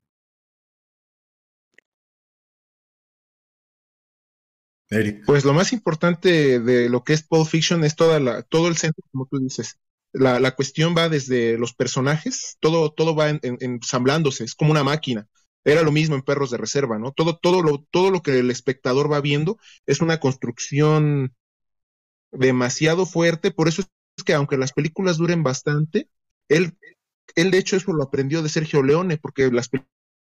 Eric. 4.89 5.25
Pues 5.27 5.45
lo 5.45 5.53
más 5.53 5.73
importante 5.73 6.61
de 6.61 6.89
lo 6.89 7.05
que 7.05 7.13
es 7.13 7.23
Pulp 7.23 7.47
Fiction 7.47 7.85
es 7.85 7.95
toda 7.95 8.21
la, 8.21 8.43
todo 8.43 8.69
el 8.69 8.77
centro, 8.77 9.05
como 9.13 9.27
tú 9.27 9.39
dices, 9.39 9.79
la, 10.19 10.55
cuestión 10.55 10.95
va 10.97 11.09
desde 11.09 11.59
los 11.59 11.75
personajes, 11.75 12.57
todo, 12.61 12.91
todo 12.93 13.15
va 13.15 13.31
ensamblándose, 13.31 14.45
es 14.45 14.55
como 14.55 14.71
una 14.71 14.85
máquina. 14.85 15.29
Era 15.65 15.83
lo 15.83 15.93
mismo 15.93 16.15
en 16.15 16.23
Perros 16.23 16.51
de 16.51 16.59
Reserva, 16.59 16.99
¿no? 16.99 17.13
Todo, 17.13 17.37
todo, 17.37 17.63
lo, 17.63 17.85
todo 17.91 18.11
lo 18.11 18.23
que 18.23 18.39
el 18.39 18.51
espectador 18.51 19.13
va 19.13 19.21
viendo 19.21 19.59
es 19.85 20.01
una 20.01 20.21
construcción 20.21 21.35
demasiado 22.33 23.05
fuerte, 23.05 23.51
por 23.51 23.69
eso 23.69 23.83
es 23.83 24.25
que 24.25 24.35
aunque 24.35 24.57
las 24.57 24.73
películas 24.73 25.19
duren 25.19 25.43
bastante, 25.43 26.09
él, 26.49 26.79
él 27.35 27.51
de 27.51 27.59
hecho 27.59 27.77
eso 27.77 27.93
lo 27.93 28.05
aprendió 28.05 28.43
de 28.43 28.49
Sergio 28.49 28.83
Leone, 28.83 29.19
porque 29.19 29.51
las 29.51 29.69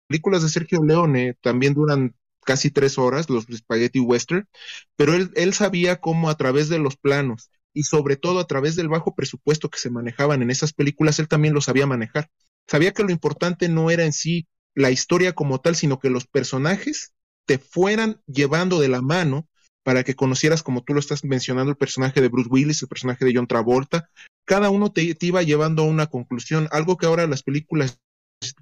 películas 0.09 0.42
de 0.42 0.49
Sergio 0.49 0.83
Leone 0.83 1.35
también 1.42 1.75
duran 1.75 2.14
casi 2.44 2.70
tres 2.70 2.99
horas, 2.99 3.29
los 3.29 3.44
Spaghetti 3.44 4.01
Western, 4.01 4.49
pero 4.96 5.14
él, 5.14 5.31
él 5.35 5.53
sabía 5.53 6.01
cómo 6.01 6.31
a 6.31 6.37
través 6.37 6.68
de 6.68 6.79
los 6.79 6.96
planos 6.96 7.51
y 7.76 7.82
sobre 7.82 8.16
todo 8.16 8.40
a 8.40 8.46
través 8.46 8.74
del 8.74 8.88
bajo 8.88 9.14
presupuesto 9.14 9.68
que 9.68 9.78
se 9.78 9.90
manejaban 9.90 10.40
en 10.40 10.50
esas 10.50 10.72
películas, 10.72 11.18
él 11.18 11.28
también 11.28 11.52
lo 11.52 11.60
sabía 11.60 11.86
manejar. 11.86 12.30
Sabía 12.66 12.92
que 12.92 13.02
lo 13.02 13.10
importante 13.10 13.68
no 13.68 13.90
era 13.90 14.04
en 14.04 14.14
sí 14.14 14.48
la 14.74 14.90
historia 14.90 15.34
como 15.34 15.60
tal, 15.60 15.76
sino 15.76 15.98
que 15.98 16.08
los 16.08 16.26
personajes 16.26 17.12
te 17.44 17.58
fueran 17.58 18.22
llevando 18.26 18.80
de 18.80 18.88
la 18.88 19.02
mano 19.02 19.46
para 19.82 20.04
que 20.04 20.14
conocieras, 20.14 20.62
como 20.62 20.84
tú 20.84 20.94
lo 20.94 21.00
estás 21.00 21.22
mencionando, 21.22 21.70
el 21.70 21.76
personaje 21.76 22.22
de 22.22 22.28
Bruce 22.28 22.48
Willis, 22.50 22.80
el 22.80 22.88
personaje 22.88 23.26
de 23.26 23.34
John 23.34 23.46
Travolta. 23.46 24.08
Cada 24.46 24.70
uno 24.70 24.90
te, 24.90 25.14
te 25.14 25.26
iba 25.26 25.42
llevando 25.42 25.82
a 25.82 25.86
una 25.86 26.06
conclusión, 26.06 26.68
algo 26.72 26.96
que 26.96 27.04
ahora 27.04 27.26
las 27.26 27.42
películas, 27.42 28.00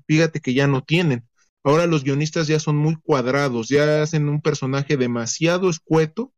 fíjate 0.09 0.41
que 0.41 0.55
ya 0.55 0.67
no 0.67 0.83
tienen. 0.83 1.25
Ahora 1.63 1.87
los 1.87 2.03
guionistas 2.03 2.49
ya 2.49 2.59
son 2.59 2.77
muy 2.77 2.97
cuadrados, 2.97 3.69
ya 3.69 4.03
hacen 4.03 4.29
un 4.29 4.43
personaje 4.43 4.97
demasiado 4.97 5.71
escueto 5.71 6.33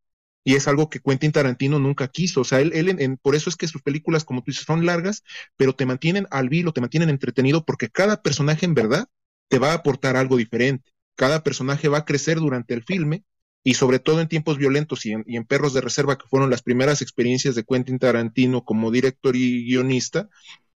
y 0.46 0.54
es 0.54 0.68
algo 0.68 0.88
que 0.88 1.00
Quentin 1.00 1.32
Tarantino 1.32 1.80
nunca 1.80 2.06
quiso. 2.06 2.42
O 2.42 2.44
sea, 2.44 2.60
él, 2.60 2.70
él 2.72 3.18
por 3.20 3.34
eso 3.34 3.50
es 3.50 3.56
que 3.56 3.66
sus 3.66 3.82
películas, 3.82 4.24
como 4.24 4.44
tú 4.44 4.52
dices, 4.52 4.64
son 4.64 4.86
largas, 4.86 5.24
pero 5.56 5.74
te 5.74 5.86
mantienen 5.86 6.28
al 6.30 6.48
vilo, 6.48 6.72
te 6.72 6.80
mantienen 6.80 7.10
entretenido, 7.10 7.64
porque 7.64 7.88
cada 7.88 8.22
personaje 8.22 8.64
en 8.64 8.74
verdad 8.74 9.08
te 9.48 9.58
va 9.58 9.72
a 9.72 9.74
aportar 9.74 10.14
algo 10.14 10.36
diferente. 10.36 10.92
Cada 11.16 11.42
personaje 11.42 11.88
va 11.88 11.98
a 11.98 12.04
crecer 12.04 12.38
durante 12.38 12.74
el 12.74 12.84
filme, 12.84 13.24
y 13.64 13.74
sobre 13.74 13.98
todo 13.98 14.20
en 14.20 14.28
tiempos 14.28 14.56
violentos 14.56 15.04
en, 15.06 15.24
y 15.26 15.36
en 15.36 15.46
Perros 15.46 15.74
de 15.74 15.80
Reserva, 15.80 16.16
que 16.16 16.28
fueron 16.28 16.48
las 16.48 16.62
primeras 16.62 17.02
experiencias 17.02 17.56
de 17.56 17.64
Quentin 17.64 17.98
Tarantino 17.98 18.64
como 18.64 18.92
director 18.92 19.34
y 19.34 19.64
guionista, 19.64 20.28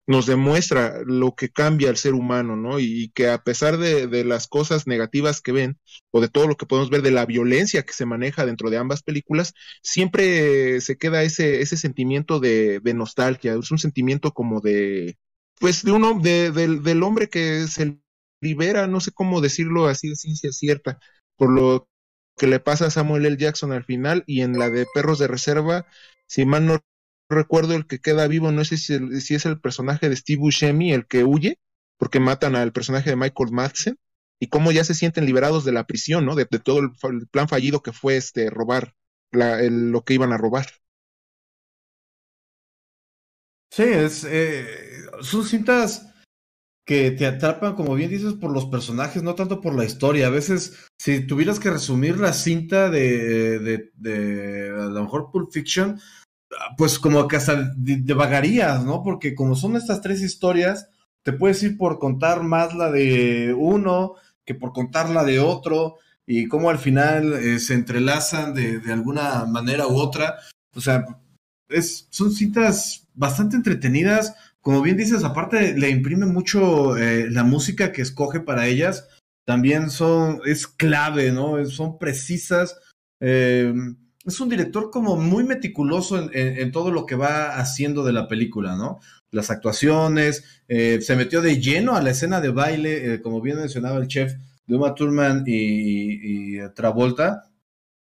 nos 0.09 0.25
demuestra 0.25 1.03
lo 1.05 1.35
que 1.35 1.51
cambia 1.51 1.91
el 1.91 1.99
ser 1.99 2.15
humano, 2.15 2.57
¿no? 2.57 2.81
Y, 2.81 3.11
que 3.15 3.29
a 3.29 3.45
pesar 3.45 3.77
de, 3.77 4.25
las 4.25 4.49
cosas 4.49 4.87
negativas 4.87 5.43
que 5.43 5.53
ven, 5.53 5.79
o 6.11 6.23
de 6.23 6.29
todo 6.29 6.49
lo 6.49 6.57
que 6.57 6.65
podemos 6.65 6.89
ver 6.89 7.03
de 7.03 7.11
la 7.11 7.27
violencia 7.27 7.83
que 7.83 7.93
se 7.93 8.07
maneja 8.07 8.47
dentro 8.47 8.71
de 8.71 8.79
ambas 8.79 9.03
películas, 9.03 9.53
siempre 9.83 10.81
se 10.81 10.97
queda 10.97 11.23
ese, 11.25 11.61
ese 11.61 11.77
sentimiento 11.77 12.41
de, 12.41 12.81
nostalgia, 12.95 13.55
es 13.55 13.71
un 13.71 13.79
sentimiento 13.79 14.33
como 14.33 14.63
de, 14.63 15.19
pues, 15.61 15.85
de 15.85 15.93
uno, 15.93 16.19
de, 16.19 16.53
del 16.53 17.03
hombre 17.03 17.29
que 17.29 17.67
se 17.69 18.01
libera, 18.41 18.87
no 18.87 19.01
sé 19.01 19.13
cómo 19.13 19.43
decirlo 19.43 19.89
así 19.89 20.09
de 20.09 20.17
ciencia 20.17 20.53
cierta, 20.53 20.99
por 21.37 21.51
lo 21.53 21.87
que 22.39 22.47
le 22.47 22.61
pasa 22.61 22.87
a 22.87 22.91
Samuel 22.91 23.27
L. 23.27 23.37
Jackson 23.37 23.73
al 23.73 23.85
final 23.85 24.25
y 24.27 24.41
en 24.41 24.59
la 24.59 24.71
de 24.71 24.87
Perros 24.95 25.19
de 25.19 25.29
Reserva, 25.29 25.87
si 26.27 26.47
mal 26.47 26.65
no 26.67 26.81
recuerdo 27.29 27.75
el 27.75 27.87
que 27.87 28.01
queda 28.01 28.27
vivo, 28.27 28.51
no 28.53 28.65
sé 28.65 28.77
si, 28.77 28.95
es 29.35 29.47
el 29.47 29.61
personaje 29.61 30.09
de 30.09 30.17
Steve 30.17 30.41
Buscemi 30.41 30.93
el 30.93 31.07
que 31.07 31.25
huye, 31.25 31.59
porque 31.99 32.21
matan 32.21 32.57
al 32.57 32.73
personaje 32.73 33.11
de 33.11 33.17
Michael 33.17 33.53
Madsen, 33.53 33.99
y 34.41 34.49
cómo 34.49 34.73
ya 34.73 34.85
se 34.85 34.95
sienten 34.95 35.27
liberados 35.27 35.65
de 35.65 35.73
la 35.73 35.87
prisión, 35.87 36.25
¿no? 36.25 36.35
De, 36.35 36.47
todo 36.47 36.79
el, 36.79 36.93
plan 37.31 37.49
fallido 37.49 37.83
que 37.83 37.93
fue 37.93 38.17
este 38.17 38.51
robar 38.51 38.95
lo 39.33 40.05
que 40.05 40.15
iban 40.15 40.33
a 40.33 40.39
robar. 40.39 40.67
Sí, 43.71 43.83
es, 43.83 44.25
eh, 44.25 44.67
son 45.21 45.45
cintas 45.45 46.15
que 46.87 47.11
te 47.11 47.27
atrapan, 47.27 47.75
como 47.75 47.95
bien 47.95 48.09
dices, 48.09 48.33
por 48.33 48.51
los 48.51 48.65
personajes, 48.67 49.23
no 49.23 49.35
tanto 49.35 49.61
por 49.61 49.75
la 49.75 49.85
historia. 49.85 50.29
A 50.29 50.31
veces, 50.31 50.87
si 50.99 51.27
tuvieras 51.27 51.61
que 51.61 51.71
resumir 51.71 52.19
la 52.19 52.33
cinta 52.33 52.89
de, 52.89 53.59
de 53.95 54.71
a 54.71 54.87
lo 54.87 55.03
mejor 55.03 55.31
Pulp 55.31 55.53
Fiction, 55.53 56.01
pues 56.77 56.99
como 56.99 57.29
que 57.29 57.37
hasta 57.37 57.73
devagarías, 57.77 58.85
¿no? 58.85 59.03
Porque 59.03 59.35
como 59.35 59.55
son 59.55 59.77
estas 59.77 60.01
tres 60.01 60.23
historias, 60.23 60.89
te 61.23 61.33
puedes 61.33 61.63
ir 61.63 61.77
por 61.77 61.99
contar 61.99 62.43
más 62.43 62.75
la 62.75 62.91
de 62.91 63.55
uno 63.57 64.15
que 64.45 64.55
por 64.55 64.73
contar 64.73 65.11
la 65.11 65.25
de 65.25 65.41
otro 65.41 65.97
y 66.27 66.49
cómo 66.49 66.71
al 66.71 66.79
final 66.79 67.35
eh, 67.35 67.59
se 67.59 67.75
entrelazan 67.75 68.55
de, 68.55 68.81
alguna 68.91 69.45
manera 69.45 69.87
u 69.87 69.97
otra. 69.97 70.39
O 70.75 70.81
sea, 70.81 71.05
es, 71.69 72.07
son 72.11 72.33
citas 72.33 73.07
bastante 73.15 73.57
entretenidas. 73.57 74.35
Como 74.61 74.81
bien 74.83 74.97
dices, 74.97 75.25
aparte 75.25 75.77
le 75.77 75.91
imprime 75.91 76.27
mucho 76.27 76.97
eh, 76.97 77.31
la 77.31 77.45
música 77.45 77.93
que 77.93 78.03
escoge 78.03 78.41
para 78.41 78.67
ellas. 78.67 79.09
También 79.47 79.91
son, 79.91 80.41
es 80.45 80.67
clave, 80.67 81.33
¿no? 81.33 81.65
Son 81.67 81.99
precisas. 81.99 82.79
Eh, 83.21 83.73
es 84.29 84.41
un 84.41 84.49
director 84.49 84.91
como 84.91 85.17
muy 85.17 85.45
meticuloso 85.45 86.31
en, 86.33 86.73
todo 86.73 86.91
lo 86.91 87.07
que 87.07 87.17
va 87.17 87.59
haciendo 87.59 88.05
de 88.05 88.13
la 88.13 88.29
película, 88.29 88.77
¿no? 88.77 89.01
Las 89.31 89.51
actuaciones, 89.51 90.63
eh, 90.69 91.01
se 91.01 91.17
metió 91.17 91.43
de 91.43 91.61
lleno 91.61 91.97
a 91.97 92.03
la 92.03 92.11
escena 92.11 92.41
de 92.41 92.51
baile, 92.51 93.15
eh, 93.15 93.23
como 93.23 93.41
bien 93.41 93.59
mencionaba 93.59 93.99
el 93.99 94.09
chef 94.09 94.35
de 94.67 94.77
Uma 94.77 94.95
Thurman 94.95 95.45
y, 95.47 96.59
Travolta. 96.75 97.51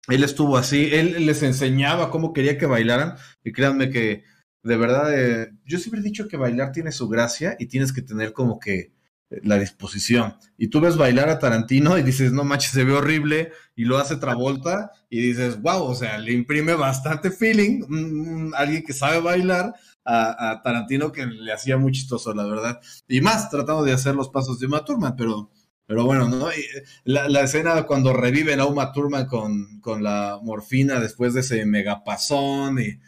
Él 0.08 0.24
estuvo 0.24 0.58
así, 0.58 0.90
él 0.92 1.26
les 1.26 1.44
enseñaba 1.44 2.10
cómo 2.10 2.34
quería 2.34 2.58
que 2.58 2.66
bailaran 2.66 3.16
y 3.44 3.52
créanme 3.52 3.90
que 3.90 4.24
de 4.64 4.78
verdad, 4.78 5.14
eh, 5.18 5.52
yo 5.66 5.78
siempre 5.78 6.02
he 6.02 6.04
dicho 6.04 6.28
que 6.28 6.38
bailar 6.38 6.72
tiene 6.72 6.92
su 6.92 7.08
gracia 7.08 7.56
y 7.60 7.68
tienes 7.68 7.94
que 7.94 8.02
tener 8.02 8.34
como 8.34 8.60
que 8.60 8.92
la 9.30 9.60
disposición. 9.60 10.36
Y 10.58 10.68
tú 10.68 10.82
ves 10.82 10.98
bailar 10.98 11.30
a 11.30 11.40
Tarantino 11.40 11.98
y 11.98 12.04
dices, 12.04 12.32
no 12.32 12.44
manches, 12.44 12.72
se 12.72 12.84
ve 12.84 12.94
horrible, 12.94 13.52
y 13.76 13.86
lo 13.86 13.98
hace 13.98 14.18
Travolta, 14.18 14.92
y 15.10 15.20
dices, 15.22 15.62
wow, 15.62 15.84
o 15.84 15.96
sea, 15.96 16.18
le 16.18 16.34
imprime 16.34 16.74
bastante 16.74 17.32
feeling, 17.32 18.52
alguien 18.56 18.84
que 18.84 18.94
sabe 18.94 19.20
bailar 19.20 19.74
a, 20.06 20.62
Tarantino 20.64 21.12
que 21.12 21.26
le 21.26 21.54
hacía 21.54 21.78
muy 21.78 21.92
chistoso, 21.92 22.34
la 22.34 22.46
verdad. 22.46 22.80
Y 23.08 23.22
más, 23.22 23.50
tratando 23.50 23.84
de 23.84 23.94
hacer 23.94 24.16
los 24.16 24.30
pasos 24.30 24.60
de 24.60 24.66
Uma 24.66 24.84
Thurman, 24.84 25.16
pero, 25.16 25.52
pero 25.86 26.06
bueno, 26.06 26.28
¿no? 26.28 26.50
Eh, 26.50 26.84
la, 27.04 27.42
escena 27.42 27.84
cuando 27.84 28.14
reviven 28.14 28.60
a 28.60 28.66
Uma 28.66 28.92
Thurman 28.92 29.28
con, 29.28 29.80
con 29.82 30.04
la 30.04 30.40
morfina 30.42 31.00
después 31.00 31.34
de 31.34 31.42
ese 31.42 31.66
megapasón 31.66 32.80
y... 32.80 33.00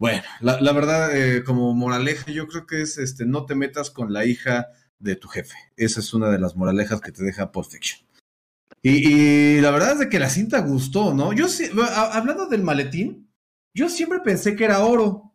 Bueno, 0.00 0.22
la, 0.40 0.72
verdad, 0.72 1.10
eh, 1.16 1.42
como 1.42 1.74
moraleja, 1.74 2.30
yo 2.30 2.46
creo 2.46 2.66
que 2.66 2.82
es 2.82 2.98
este, 2.98 3.26
no 3.26 3.46
te 3.46 3.56
metas 3.56 3.90
con 3.90 4.12
la 4.12 4.24
hija 4.26 4.68
de 4.98 5.16
tu 5.16 5.28
jefe. 5.28 5.54
Esa 5.76 6.00
es 6.00 6.12
una 6.14 6.30
de 6.30 6.38
las 6.38 6.56
moralejas 6.56 7.00
que 7.00 7.12
te 7.12 7.24
deja 7.24 7.52
Pulp 7.52 7.70
Fiction. 7.70 8.06
Y, 8.82 9.60
la 9.60 9.70
verdad 9.70 9.92
es 9.92 9.98
de 9.98 10.08
que 10.08 10.20
la 10.20 10.30
cinta 10.30 10.60
gustó, 10.60 11.12
¿no? 11.12 11.32
Yo 11.32 11.46
hablando 12.12 12.46
del 12.46 12.62
maletín, 12.62 13.30
yo 13.74 13.88
siempre 13.88 14.20
pensé 14.20 14.56
que 14.56 14.64
era 14.64 14.80
oro, 14.80 15.34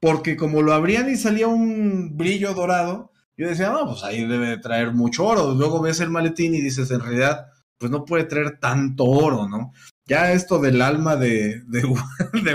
porque 0.00 0.36
como 0.36 0.62
lo 0.62 0.72
abrían 0.72 1.10
y 1.10 1.16
salía 1.16 1.48
un 1.48 2.16
brillo 2.16 2.54
dorado, 2.54 3.12
yo 3.36 3.48
decía, 3.48 3.70
no, 3.70 3.86
pues 3.86 4.04
ahí 4.04 4.24
debe 4.26 4.58
traer 4.58 4.92
mucho 4.92 5.24
oro. 5.26 5.54
Luego 5.54 5.80
ves 5.80 6.00
el 6.00 6.10
maletín 6.10 6.54
y 6.54 6.60
dices, 6.60 6.90
en 6.90 7.00
realidad, 7.00 7.46
pues 7.78 7.90
no 7.90 8.04
puede 8.04 8.24
traer 8.24 8.58
tanto 8.60 9.04
oro, 9.04 9.48
¿no? 9.48 9.72
Ya 10.06 10.32
esto 10.32 10.58
del 10.60 10.80
alma 10.82 11.16
de, 11.16 11.62
de, 11.66 11.82
de 12.44 12.54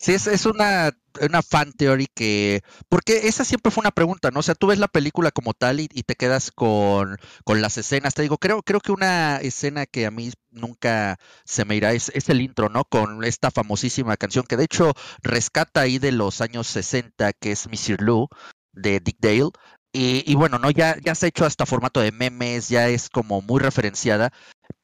Sí, 0.00 0.14
es, 0.14 0.26
es 0.26 0.46
una, 0.46 0.92
una, 1.20 1.42
fan 1.42 1.74
theory 1.74 2.06
que. 2.14 2.62
Porque 2.88 3.28
esa 3.28 3.44
siempre 3.44 3.70
fue 3.70 3.82
una 3.82 3.90
pregunta, 3.90 4.30
¿no? 4.30 4.40
O 4.40 4.42
sea, 4.42 4.54
tú 4.54 4.68
ves 4.68 4.78
la 4.78 4.88
película 4.88 5.30
como 5.30 5.52
tal 5.52 5.78
y, 5.80 5.88
te 5.88 6.14
quedas 6.14 6.50
con, 6.50 7.18
con, 7.44 7.60
las 7.60 7.76
escenas. 7.76 8.14
Te 8.14 8.22
digo, 8.22 8.38
creo, 8.38 8.62
creo 8.62 8.80
que 8.80 8.92
una 8.92 9.36
escena 9.38 9.84
que 9.84 10.06
a 10.06 10.10
mí 10.10 10.30
nunca 10.50 11.18
se 11.44 11.66
me 11.66 11.76
irá 11.76 11.92
es, 11.92 12.10
es, 12.14 12.30
el 12.30 12.40
intro, 12.40 12.70
¿no? 12.70 12.84
Con 12.86 13.24
esta 13.24 13.50
famosísima 13.50 14.16
canción 14.16 14.46
que 14.48 14.56
de 14.56 14.64
hecho 14.64 14.94
rescata 15.22 15.82
ahí 15.82 15.98
de 15.98 16.12
los 16.12 16.40
años 16.40 16.66
60, 16.68 17.34
que 17.34 17.52
es 17.52 17.68
Mr. 17.68 18.00
Lou 18.00 18.28
de 18.72 19.00
Dick 19.00 19.18
Dale. 19.20 19.50
Y, 19.92 20.24
y, 20.30 20.34
bueno, 20.34 20.58
¿no? 20.58 20.70
Ya, 20.70 20.96
ya 21.04 21.14
se 21.14 21.26
ha 21.26 21.28
hecho 21.28 21.44
hasta 21.44 21.66
formato 21.66 22.00
de 22.00 22.12
memes, 22.12 22.68
ya 22.70 22.88
es 22.88 23.10
como 23.10 23.42
muy 23.42 23.60
referenciada. 23.60 24.32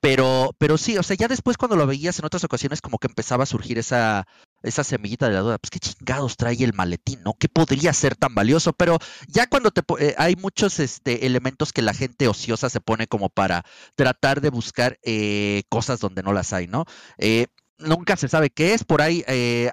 Pero, 0.00 0.54
pero 0.58 0.78
sí, 0.78 0.98
o 0.98 1.02
sea, 1.02 1.16
ya 1.16 1.28
después 1.28 1.56
cuando 1.56 1.76
lo 1.76 1.86
veías 1.86 2.18
en 2.18 2.24
otras 2.24 2.44
ocasiones, 2.44 2.80
como 2.80 2.98
que 2.98 3.08
empezaba 3.08 3.44
a 3.44 3.46
surgir 3.46 3.78
esa, 3.78 4.26
esa 4.62 4.84
semillita 4.84 5.28
de 5.28 5.34
la 5.34 5.40
duda, 5.40 5.58
pues 5.58 5.70
qué 5.70 5.80
chingados 5.80 6.36
trae 6.36 6.62
el 6.62 6.74
maletín, 6.74 7.22
¿no? 7.22 7.34
¿Qué 7.34 7.48
podría 7.48 7.92
ser 7.92 8.16
tan 8.16 8.34
valioso? 8.34 8.72
Pero 8.72 8.98
ya 9.28 9.46
cuando 9.46 9.70
te 9.70 9.82
eh, 9.98 10.14
hay 10.18 10.36
muchos 10.36 10.80
este, 10.80 11.26
elementos 11.26 11.72
que 11.72 11.82
la 11.82 11.94
gente 11.94 12.28
ociosa 12.28 12.68
se 12.70 12.80
pone 12.80 13.06
como 13.06 13.28
para 13.28 13.64
tratar 13.94 14.40
de 14.40 14.50
buscar 14.50 14.98
eh, 15.02 15.62
cosas 15.68 16.00
donde 16.00 16.22
no 16.22 16.32
las 16.32 16.52
hay, 16.52 16.66
¿no? 16.66 16.84
Eh, 17.18 17.46
nunca 17.78 18.16
se 18.16 18.28
sabe 18.28 18.50
qué 18.50 18.74
es. 18.74 18.84
Por 18.84 19.02
ahí 19.02 19.24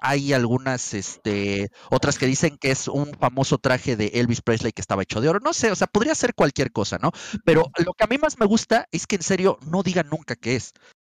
hay 0.02 0.34
algunas, 0.34 0.94
este, 0.94 1.70
otras 1.90 2.18
que 2.18 2.26
dicen 2.26 2.58
que 2.58 2.72
es 2.72 2.88
un 2.88 3.14
famoso 3.20 3.58
traje 3.58 3.96
de 3.96 4.08
Elvis 4.16 4.42
Presley 4.42 4.72
que 4.72 4.82
estaba 4.82 5.04
hecho 5.04 5.22
de 5.22 5.30
oro. 5.30 5.40
No 5.40 5.54
sé, 5.54 5.72
o 5.72 5.76
sea, 5.76 5.88
podría 5.88 6.16
ser 6.16 6.34
cualquier 6.34 6.72
cosa, 6.72 6.98
¿no? 6.98 7.12
Pero 7.46 7.70
lo 7.86 7.94
que 7.94 8.04
a 8.04 8.08
mí 8.08 8.18
más 8.18 8.40
me 8.40 8.46
gusta 8.46 8.88
es 8.92 9.08
que 9.08 9.16
en 9.16 9.24
serio 9.24 9.58
no 9.66 9.84
digan 9.84 10.10
nunca 10.10 10.36
qué 10.36 10.56
es. 10.56 10.74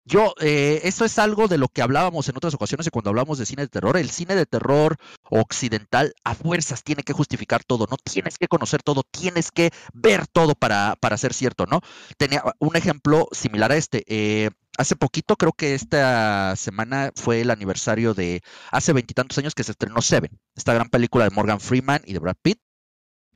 Yo, 0.06 0.34
eh, 0.40 0.82
eso 0.84 1.06
es 1.06 1.18
algo 1.18 1.48
de 1.48 1.56
lo 1.56 1.68
que 1.68 1.80
hablábamos 1.80 2.28
en 2.28 2.36
otras 2.36 2.52
ocasiones 2.52 2.86
y 2.86 2.90
cuando 2.90 3.08
hablamos 3.08 3.38
de 3.38 3.46
cine 3.46 3.62
de 3.62 3.68
terror. 3.68 3.96
El 3.96 4.10
cine 4.10 4.34
de 4.34 4.44
terror 4.44 4.96
occidental 5.30 6.14
a 6.24 6.34
fuerzas 6.34 6.82
tiene 6.82 7.02
que 7.02 7.14
justificar 7.14 7.64
todo, 7.64 7.86
no 7.90 7.96
tienes 7.96 8.36
que 8.36 8.46
conocer 8.46 8.82
todo, 8.82 9.02
tienes 9.02 9.50
que 9.50 9.70
ver 9.94 10.26
todo 10.26 10.54
para, 10.54 10.96
para 11.00 11.16
ser 11.16 11.32
cierto, 11.32 11.64
¿no? 11.64 11.80
Tenía 12.18 12.42
un 12.58 12.76
ejemplo 12.76 13.28
similar 13.32 13.72
a 13.72 13.76
este. 13.76 14.04
Eh, 14.06 14.50
hace 14.78 14.96
poquito, 14.96 15.36
creo 15.36 15.52
que 15.52 15.74
esta 15.74 16.54
semana 16.56 17.12
fue 17.14 17.40
el 17.40 17.50
aniversario 17.50 18.14
de 18.14 18.42
hace 18.70 18.92
veintitantos 18.92 19.38
años 19.38 19.54
que 19.54 19.64
se 19.64 19.72
estrenó 19.72 20.00
Seven, 20.02 20.30
esta 20.54 20.74
gran 20.74 20.88
película 20.88 21.24
de 21.24 21.34
Morgan 21.34 21.60
Freeman 21.60 22.02
y 22.04 22.12
de 22.12 22.18
Brad 22.18 22.36
Pitt. 22.42 22.58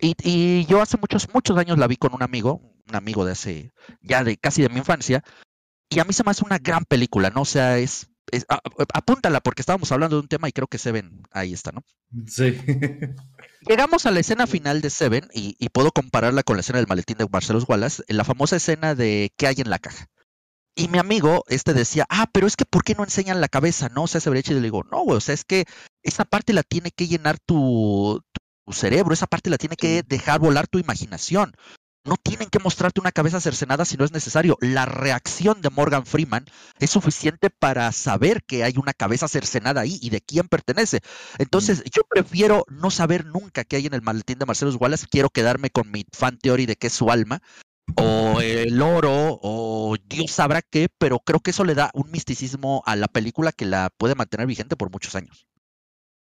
Y, 0.01 0.15
y, 0.23 0.65
yo 0.67 0.81
hace 0.81 0.97
muchos, 0.97 1.29
muchos 1.35 1.59
años 1.59 1.79
la 1.79 1.89
vi 1.89 1.97
con 1.97 2.15
un 2.15 2.23
amigo, 2.23 2.61
un 2.89 2.95
amigo 2.95 3.25
de 3.25 3.33
hace, 3.33 3.73
ya 4.01 4.23
de 4.23 4.37
casi 4.37 4.63
de 4.63 4.69
mi 4.69 4.79
infancia, 4.79 5.25
y 5.91 5.99
a 5.99 6.05
mí 6.05 6.13
se 6.13 6.23
me 6.23 6.31
hace 6.31 6.45
una 6.45 6.59
gran 6.59 6.85
película, 6.85 7.31
¿no? 7.31 7.43
O 7.43 7.47
sea, 7.47 7.79
es, 7.79 8.09
apúntala 8.93 9.41
porque 9.41 9.63
estábamos 9.63 9.91
hablando 9.93 10.17
de 10.17 10.23
un 10.23 10.29
tema 10.29 10.49
y 10.49 10.53
creo 10.53 10.67
que 10.69 10.79
Seven 10.79 11.23
ahí 11.31 11.53
está, 11.53 11.73
¿no? 11.73 11.83
Sí. 12.27 12.59
Llegamos 13.69 14.07
a 14.07 14.11
la 14.11 14.21
escena 14.21 14.47
final 14.47 14.81
de 14.81 14.91
Seven 14.91 15.29
y, 15.33 15.69
puedo 15.71 15.91
compararla 15.93 16.43
con 16.43 16.57
la 16.57 16.61
escena 16.61 16.79
del 16.79 16.89
maletín 16.89 17.19
de 17.19 17.27
Marcelo 17.31 17.63
Wallace, 17.67 18.03
la 18.09 18.25
famosa 18.25 18.57
escena 18.57 18.95
de 18.95 19.33
¿qué 19.37 19.47
hay 19.47 19.57
en 19.59 19.71
la 19.71 19.79
caja? 19.79 20.07
Y 20.79 20.87
mi 20.87 20.99
amigo 20.99 21.45
este 21.49 21.75
decía, 21.75 22.07
ah, 22.09 22.29
pero 22.33 22.47
es 22.47 22.55
que 22.55 22.65
¿por 22.65 22.85
qué 22.85 22.95
no 22.95 23.03
enseñan 23.03 23.41
la 23.41 23.49
cabeza? 23.49 23.89
No, 23.89 24.05
o 24.05 24.07
sea, 24.07 24.21
se 24.21 24.29
habría 24.29 24.45
y 24.47 24.55
le 24.55 24.61
digo, 24.61 24.85
no, 24.85 25.03
güey, 25.03 25.17
o 25.17 25.21
sea, 25.21 25.35
es 25.35 25.45
que 25.45 25.65
esa 26.05 26.25
parte 26.25 26.53
la 26.53 26.63
tiene 26.63 26.93
que 26.93 27.09
llenar 27.09 27.37
tu, 27.41 28.23
tu 28.65 28.73
cerebro, 28.73 29.13
esa 29.13 29.27
parte 29.27 29.51
la 29.51 29.59
tiene 29.59 29.75
que 29.75 30.05
dejar 30.05 30.39
volar 30.39 30.69
tu 30.69 30.79
imaginación. 30.79 31.53
No 32.05 32.17
tienen 32.17 32.49
que 32.49 32.61
mostrarte 32.61 33.01
una 33.01 33.11
cabeza 33.11 33.41
cercenada 33.41 33.85
si 33.85 33.97
no 33.97 34.05
es 34.05 34.13
necesario. 34.13 34.57
La 34.61 34.87
reacción 34.87 35.61
de 35.63 35.71
Morgan 35.71 36.07
Freeman 36.07 36.47
es 36.79 36.91
suficiente 36.91 37.51
para 37.51 37.91
saber 37.91 38.45
que 38.45 38.63
hay 38.63 38.75
una 38.77 38.95
cabeza 38.95 39.27
cercenada 39.27 39.81
ahí 39.81 39.99
y 40.01 40.11
de 40.11 40.21
quién 40.21 40.47
pertenece. 40.47 41.01
Entonces, 41.39 41.83
yo 41.93 42.03
prefiero 42.09 42.65
no 42.69 42.93
saber 42.93 43.27
nunca 43.27 43.65
qué 43.65 43.77
hay 43.77 43.87
en 43.87 43.95
el 43.95 44.03
maletín 44.03 44.39
de 44.39 44.47
Marcelo 44.47 44.73
Wallace. 44.77 45.09
Quiero 45.11 45.29
quedarme 45.29 45.71
con 45.71 45.91
mi 45.91 46.07
fan 46.13 46.39
theory 46.39 46.67
de 46.67 46.77
que 46.77 46.87
es 46.87 46.93
su 46.93 47.11
alma 47.11 47.43
o 47.97 48.41
el 48.41 48.81
oro 48.83 49.39
o 49.43 49.97
Dios 50.09 50.31
sabrá 50.31 50.63
qué, 50.63 50.89
pero 50.99 51.21
creo 51.21 51.41
que 51.41 51.51
eso 51.51 51.65
le 51.65 51.75
da 51.75 51.91
un 51.95 52.11
misticismo 52.11 52.83
a 52.87 52.97
la 52.97 53.09
película 53.09 53.53
que 53.53 53.67
la 53.67 53.91
puede 53.97 54.15
mantener 54.15 54.47
vigente 54.47 54.77
por 54.77 54.91
muchos 54.91 55.15
años. 55.15 55.47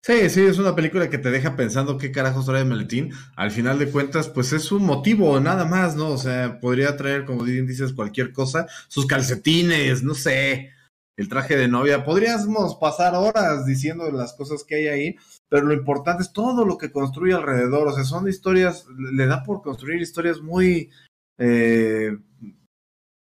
Sí, 0.02 0.30
sí, 0.30 0.42
es 0.42 0.58
una 0.58 0.74
película 0.74 1.10
que 1.10 1.18
te 1.18 1.30
deja 1.30 1.56
pensando 1.56 1.98
qué 1.98 2.12
carajos 2.12 2.46
trae 2.46 2.62
el 2.62 2.68
maletín. 2.68 3.12
Al 3.36 3.50
final 3.50 3.78
de 3.78 3.90
cuentas, 3.90 4.28
pues 4.28 4.52
es 4.52 4.70
un 4.72 4.84
motivo, 4.84 5.38
nada 5.40 5.64
más, 5.64 5.96
¿no? 5.96 6.08
O 6.10 6.18
sea, 6.18 6.60
podría 6.60 6.96
traer, 6.96 7.24
como 7.24 7.44
dices, 7.44 7.92
cualquier 7.92 8.32
cosa, 8.32 8.66
sus 8.86 9.06
calcetines, 9.06 10.04
no 10.04 10.14
sé, 10.14 10.70
el 11.16 11.28
traje 11.28 11.56
de 11.56 11.68
novia. 11.68 12.04
Podríamos 12.04 12.76
pasar 12.76 13.14
horas 13.16 13.66
diciendo 13.66 14.10
las 14.10 14.34
cosas 14.34 14.64
que 14.64 14.76
hay 14.76 14.86
ahí, 14.86 15.16
pero 15.48 15.66
lo 15.66 15.74
importante 15.74 16.22
es 16.22 16.32
todo 16.32 16.64
lo 16.64 16.78
que 16.78 16.92
construye 16.92 17.34
alrededor. 17.34 17.88
O 17.88 17.92
sea, 17.92 18.04
son 18.04 18.28
historias, 18.28 18.86
le 18.96 19.26
da 19.26 19.42
por 19.42 19.62
construir 19.62 20.00
historias 20.00 20.40
muy 20.40 20.90
eh, 21.38 22.18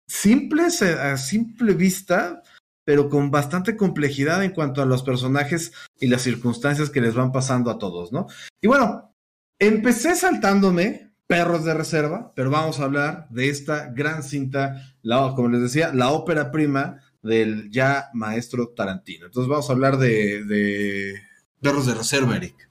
simples 0.08 0.82
eh, 0.82 0.94
a 0.94 1.16
simple 1.16 1.74
vista, 1.74 2.42
pero 2.84 3.08
con 3.08 3.30
bastante 3.30 3.76
complejidad 3.76 4.44
en 4.44 4.52
cuanto 4.52 4.82
a 4.82 4.86
los 4.86 5.02
personajes 5.02 5.72
y 5.98 6.06
las 6.06 6.22
circunstancias 6.22 6.90
que 6.90 7.00
les 7.00 7.14
van 7.14 7.32
pasando 7.32 7.70
a 7.70 7.78
todos, 7.78 8.12
¿no? 8.12 8.26
Y 8.60 8.68
bueno, 8.68 9.14
empecé 9.58 10.14
saltándome 10.14 11.12
Perros 11.26 11.64
de 11.64 11.74
Reserva, 11.74 12.32
pero 12.36 12.50
vamos 12.50 12.78
a 12.78 12.84
hablar 12.84 13.28
de 13.30 13.48
esta 13.48 13.90
gran 13.90 14.22
cinta, 14.22 14.96
como 15.34 15.48
les 15.48 15.62
decía, 15.62 15.92
la 15.94 16.10
ópera 16.10 16.50
prima 16.50 17.00
del 17.22 17.70
ya 17.70 18.10
maestro 18.12 18.68
Tarantino. 18.68 19.26
Entonces 19.26 19.48
vamos 19.48 19.68
a 19.68 19.72
hablar 19.72 19.96
de, 19.96 20.44
de 20.44 21.14
Perros 21.60 21.86
de 21.86 21.94
Reserva, 21.94 22.36
Eric. 22.36 22.70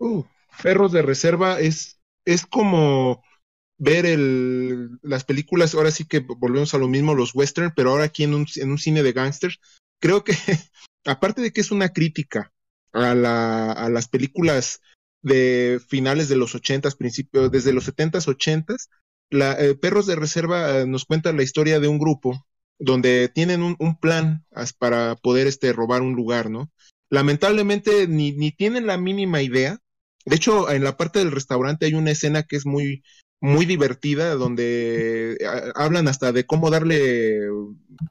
Uh, 0.00 0.24
Perros 0.62 0.92
de 0.92 1.02
Reserva 1.02 1.60
es, 1.60 2.00
es 2.24 2.46
como 2.46 3.22
ver 3.78 4.06
el, 4.06 4.98
las 5.02 5.24
películas, 5.24 5.74
ahora 5.74 5.90
sí 5.90 6.04
que 6.04 6.18
volvemos 6.18 6.74
a 6.74 6.78
lo 6.78 6.88
mismo, 6.88 7.14
los 7.14 7.34
western, 7.34 7.72
pero 7.74 7.90
ahora 7.90 8.04
aquí 8.04 8.24
en 8.24 8.34
un, 8.34 8.46
en 8.56 8.70
un 8.70 8.78
cine 8.78 9.02
de 9.02 9.12
gangsters, 9.12 9.60
creo 10.00 10.24
que, 10.24 10.34
aparte 11.06 11.40
de 11.40 11.52
que 11.52 11.60
es 11.60 11.70
una 11.70 11.90
crítica 11.90 12.52
a, 12.92 13.14
la, 13.14 13.72
a 13.72 13.88
las 13.88 14.08
películas 14.08 14.80
de 15.22 15.80
finales 15.88 16.28
de 16.28 16.36
los 16.36 16.54
ochentas, 16.54 16.96
principios, 16.96 17.50
desde 17.50 17.72
los 17.72 17.84
setentas, 17.84 18.28
ochentas, 18.28 18.90
la, 19.30 19.52
eh, 19.52 19.74
Perros 19.74 20.06
de 20.06 20.16
Reserva 20.16 20.78
eh, 20.78 20.86
nos 20.86 21.04
cuenta 21.04 21.32
la 21.32 21.42
historia 21.42 21.80
de 21.80 21.88
un 21.88 21.98
grupo 21.98 22.46
donde 22.78 23.28
tienen 23.28 23.62
un, 23.62 23.76
un, 23.78 23.98
plan 23.98 24.44
para 24.78 25.16
poder 25.16 25.46
este, 25.46 25.72
robar 25.72 26.00
un 26.02 26.14
lugar, 26.14 26.48
¿no? 26.48 26.70
Lamentablemente 27.10 28.06
ni, 28.06 28.32
ni 28.32 28.52
tienen 28.52 28.86
la 28.86 28.96
mínima 28.96 29.42
idea. 29.42 29.78
De 30.24 30.36
hecho, 30.36 30.70
en 30.70 30.84
la 30.84 30.96
parte 30.96 31.18
del 31.18 31.32
restaurante 31.32 31.86
hay 31.86 31.94
una 31.94 32.12
escena 32.12 32.44
que 32.44 32.56
es 32.56 32.66
muy, 32.66 33.02
muy 33.40 33.66
divertida 33.66 34.34
donde 34.34 35.34
eh, 35.40 35.46
hablan 35.74 36.08
hasta 36.08 36.32
de 36.32 36.44
cómo 36.46 36.70
darle 36.70 37.40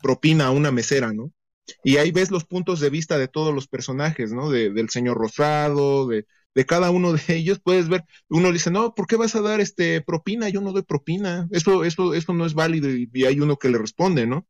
propina 0.01 0.47
a 0.47 0.51
una 0.51 0.71
mesera, 0.71 1.13
¿no? 1.13 1.31
Y 1.83 1.97
ahí 1.97 2.11
ves 2.11 2.31
los 2.31 2.45
puntos 2.45 2.79
de 2.79 2.89
vista 2.89 3.17
de 3.17 3.27
todos 3.27 3.53
los 3.53 3.67
personajes, 3.67 4.31
¿no? 4.31 4.49
De, 4.49 4.71
del 4.71 4.89
señor 4.89 5.17
Rosado, 5.17 6.07
de, 6.07 6.25
de 6.55 6.65
cada 6.65 6.91
uno 6.91 7.13
de 7.13 7.21
ellos, 7.35 7.59
puedes 7.63 7.89
ver, 7.89 8.03
uno 8.29 8.51
dice, 8.51 8.71
no, 8.71 8.93
¿por 8.95 9.07
qué 9.07 9.15
vas 9.17 9.35
a 9.35 9.41
dar 9.41 9.59
este 9.61 10.01
propina? 10.01 10.49
Yo 10.49 10.61
no 10.61 10.71
doy 10.71 10.83
propina, 10.83 11.47
eso, 11.51 11.83
eso, 11.83 12.13
eso 12.13 12.33
no 12.33 12.45
es 12.45 12.53
válido, 12.53 12.89
y, 12.89 13.09
y 13.13 13.25
hay 13.25 13.39
uno 13.39 13.57
que 13.57 13.69
le 13.69 13.77
responde, 13.77 14.25
¿no? 14.27 14.47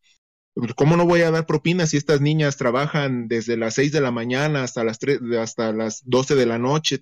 Pues, 0.59 0.73
¿Cómo 0.73 0.97
no 0.97 1.05
voy 1.05 1.21
a 1.21 1.29
dar 1.29 1.45
propinas 1.45 1.91
si 1.91 1.97
estas 1.97 2.19
niñas 2.19 2.57
trabajan 2.57 3.27
desde 3.27 3.57
las 3.57 3.75
6 3.75 3.91
de 3.91 4.01
la 4.01 4.11
mañana 4.11 4.63
hasta 4.63 4.83
las 4.83 4.97
3, 4.97 5.19
hasta 5.39 5.71
las 5.71 6.01
12 6.05 6.35
de 6.35 6.45
la 6.47 6.57
noche? 6.57 6.99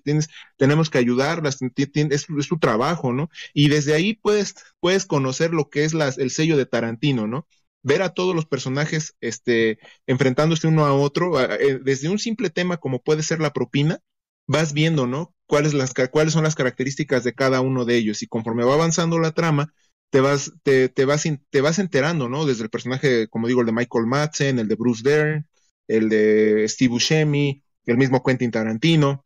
Tenemos 0.58 0.90
que 0.90 0.98
ayudarlas, 0.98 1.58
es, 1.62 1.90
es, 1.94 2.26
su 2.46 2.58
trabajo, 2.58 3.12
¿no? 3.14 3.30
Y 3.54 3.68
desde 3.68 3.94
ahí 3.94 4.14
puedes, 4.14 4.56
puedes 4.80 5.06
conocer 5.06 5.52
lo 5.54 5.70
que 5.70 5.84
es 5.84 5.94
el 5.94 6.30
sello 6.30 6.56
de 6.58 6.66
Tarantino, 6.66 7.26
¿no? 7.26 7.46
Ver 7.82 8.02
a 8.02 8.10
todos 8.10 8.34
los 8.34 8.46
personajes 8.46 9.16
este, 9.20 9.78
enfrentándose 10.06 10.66
uno 10.66 10.84
a 10.84 10.92
otro, 10.92 11.40
eh, 11.40 11.80
desde 11.82 12.08
un 12.10 12.18
simple 12.18 12.50
tema 12.50 12.76
como 12.76 13.02
puede 13.02 13.22
ser 13.22 13.40
la 13.40 13.52
propina, 13.54 14.00
vas 14.46 14.72
viendo, 14.74 15.06
¿no? 15.06 15.34
Cuáles, 15.46 15.72
las, 15.72 15.94
cuáles 16.10 16.32
son 16.34 16.44
las 16.44 16.56
características 16.56 17.24
de 17.24 17.34
cada 17.34 17.60
uno 17.62 17.84
de 17.86 17.96
ellos. 17.96 18.22
Y 18.22 18.26
conforme 18.26 18.64
va 18.64 18.74
avanzando 18.74 19.18
la 19.18 19.32
trama, 19.32 19.72
te 20.10 20.20
vas, 20.20 20.52
te, 20.62 20.88
te, 20.88 21.04
vas, 21.04 21.24
te 21.50 21.60
vas 21.60 21.78
enterando, 21.78 22.28
¿no? 22.28 22.46
Desde 22.46 22.64
el 22.64 22.70
personaje, 22.70 23.28
como 23.28 23.48
digo, 23.48 23.60
el 23.60 23.66
de 23.66 23.72
Michael 23.72 24.06
Madsen, 24.06 24.58
el 24.58 24.68
de 24.68 24.74
Bruce 24.76 25.02
Dern, 25.04 25.46
el 25.88 26.08
de 26.08 26.66
Steve 26.68 26.90
Buscemi, 26.90 27.62
el 27.86 27.96
mismo 27.98 28.22
Quentin 28.22 28.50
Tarantino. 28.50 29.24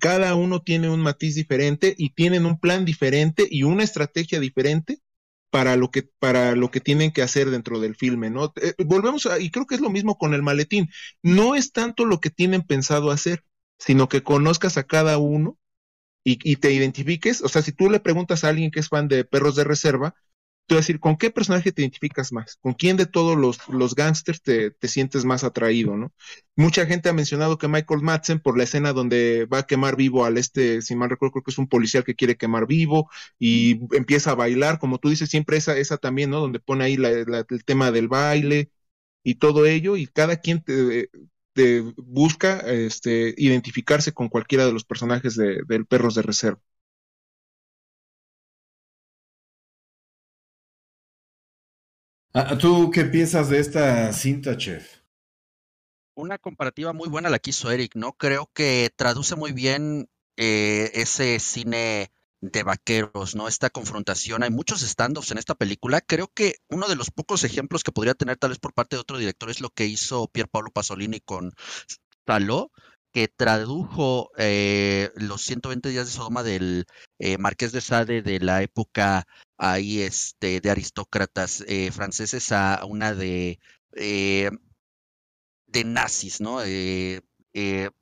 Cada 0.00 0.34
uno 0.34 0.62
tiene 0.62 0.90
un 0.90 1.00
matiz 1.00 1.34
diferente 1.34 1.94
y 1.96 2.10
tienen 2.14 2.46
un 2.46 2.60
plan 2.60 2.84
diferente 2.84 3.46
y 3.50 3.62
una 3.62 3.84
estrategia 3.84 4.38
diferente 4.40 5.00
para 5.50 5.76
lo 5.76 5.90
que 5.90 6.02
para 6.18 6.54
lo 6.56 6.70
que 6.70 6.80
tienen 6.80 7.10
que 7.12 7.22
hacer 7.22 7.50
dentro 7.50 7.80
del 7.80 7.96
filme, 7.96 8.30
¿no? 8.30 8.52
Eh, 8.60 8.74
volvemos 8.84 9.26
a, 9.26 9.38
y 9.40 9.50
creo 9.50 9.66
que 9.66 9.74
es 9.76 9.80
lo 9.80 9.90
mismo 9.90 10.18
con 10.18 10.34
el 10.34 10.42
maletín. 10.42 10.90
No 11.22 11.54
es 11.54 11.72
tanto 11.72 12.04
lo 12.04 12.20
que 12.20 12.30
tienen 12.30 12.62
pensado 12.62 13.10
hacer, 13.10 13.44
sino 13.78 14.08
que 14.08 14.22
conozcas 14.22 14.76
a 14.76 14.84
cada 14.84 15.18
uno 15.18 15.58
y, 16.24 16.56
te 16.56 16.72
identifiques, 16.72 17.42
o 17.42 17.48
sea, 17.48 17.62
si 17.62 17.72
tú 17.72 17.88
le 17.90 18.00
preguntas 18.00 18.44
a 18.44 18.48
alguien 18.48 18.70
que 18.70 18.80
es 18.80 18.88
fan 18.88 19.08
de 19.08 19.24
perros 19.24 19.56
de 19.56 19.64
reserva, 19.64 20.14
te 20.66 20.74
vas 20.74 20.80
a 20.80 20.84
decir, 20.84 21.00
¿con 21.00 21.16
qué 21.16 21.30
personaje 21.30 21.72
te 21.72 21.80
identificas 21.80 22.30
más? 22.32 22.56
¿Con 22.60 22.74
quién 22.74 22.98
de 22.98 23.06
todos 23.06 23.38
los, 23.38 23.66
los 23.68 23.94
gángsters 23.94 24.42
te, 24.42 24.70
te, 24.70 24.88
sientes 24.88 25.24
más 25.24 25.42
atraído, 25.42 25.96
no? 25.96 26.12
Mucha 26.56 26.84
gente 26.84 27.08
ha 27.08 27.14
mencionado 27.14 27.56
que 27.56 27.68
Michael 27.68 28.02
Madsen, 28.02 28.40
por 28.40 28.58
la 28.58 28.64
escena 28.64 28.92
donde 28.92 29.46
va 29.46 29.60
a 29.60 29.66
quemar 29.66 29.96
vivo 29.96 30.26
al 30.26 30.36
este, 30.36 30.82
si 30.82 30.94
mal 30.94 31.08
recuerdo, 31.08 31.32
creo 31.32 31.44
que 31.44 31.52
es 31.52 31.58
un 31.58 31.68
policial 31.68 32.04
que 32.04 32.14
quiere 32.14 32.36
quemar 32.36 32.66
vivo 32.66 33.10
y 33.38 33.80
empieza 33.96 34.32
a 34.32 34.34
bailar, 34.34 34.78
como 34.78 34.98
tú 34.98 35.08
dices, 35.08 35.30
siempre 35.30 35.56
esa, 35.56 35.76
esa 35.78 35.96
también, 35.96 36.30
¿no? 36.30 36.40
Donde 36.40 36.60
pone 36.60 36.84
ahí 36.84 36.98
la, 36.98 37.08
el 37.10 37.64
tema 37.64 37.90
del 37.90 38.08
baile 38.08 38.70
y 39.22 39.36
todo 39.36 39.66
ello, 39.66 39.96
y 39.96 40.06
cada 40.06 40.36
quien 40.40 40.62
te, 40.62 41.10
busca 41.96 42.60
este, 42.60 43.34
identificarse 43.36 44.12
con 44.12 44.28
cualquiera 44.28 44.66
de 44.66 44.72
los 44.72 44.84
personajes 44.84 45.36
de, 45.36 45.62
del 45.66 45.86
Perros 45.86 46.14
de 46.14 46.22
Reserva. 46.22 46.60
Ah, 52.34 52.56
¿Tú 52.58 52.90
qué 52.90 53.04
piensas 53.04 53.50
de 53.50 53.58
esta 53.58 54.12
cinta, 54.12 54.56
chef? 54.56 54.98
Una 56.14 56.38
comparativa 56.38 56.92
muy 56.92 57.08
buena 57.08 57.30
la 57.30 57.38
quiso 57.38 57.70
Eric, 57.70 57.94
¿no? 57.94 58.12
Creo 58.12 58.50
que 58.52 58.90
traduce 58.96 59.36
muy 59.36 59.52
bien 59.52 60.08
eh, 60.36 60.90
ese 60.94 61.38
cine 61.40 62.12
de 62.40 62.62
vaqueros, 62.62 63.34
¿no? 63.34 63.48
Esta 63.48 63.70
confrontación. 63.70 64.42
Hay 64.42 64.50
muchos 64.50 64.82
stand-offs 64.82 65.30
en 65.32 65.38
esta 65.38 65.54
película. 65.54 66.00
Creo 66.00 66.28
que 66.28 66.56
uno 66.68 66.88
de 66.88 66.96
los 66.96 67.10
pocos 67.10 67.44
ejemplos 67.44 67.82
que 67.82 67.92
podría 67.92 68.14
tener 68.14 68.36
tal 68.36 68.50
vez 68.50 68.58
por 68.58 68.74
parte 68.74 68.96
de 68.96 69.00
otro 69.00 69.18
director 69.18 69.50
es 69.50 69.60
lo 69.60 69.70
que 69.70 69.86
hizo 69.86 70.28
Pier 70.28 70.48
Paolo 70.48 70.70
Pasolini 70.70 71.20
con 71.20 71.52
Saló, 72.26 72.70
que 73.12 73.28
tradujo 73.28 74.30
eh, 74.36 75.10
los 75.16 75.42
120 75.42 75.88
días 75.88 76.06
de 76.06 76.12
Sodoma 76.12 76.42
del 76.42 76.86
eh, 77.18 77.38
Marqués 77.38 77.72
de 77.72 77.80
Sade 77.80 78.22
de 78.22 78.38
la 78.40 78.62
época 78.62 79.26
ahí 79.56 80.02
este, 80.02 80.60
de 80.60 80.70
aristócratas 80.70 81.64
eh, 81.66 81.90
franceses 81.90 82.52
a 82.52 82.84
una 82.84 83.14
de, 83.14 83.58
de 83.92 85.84
nazis, 85.84 86.40
¿no? 86.40 86.60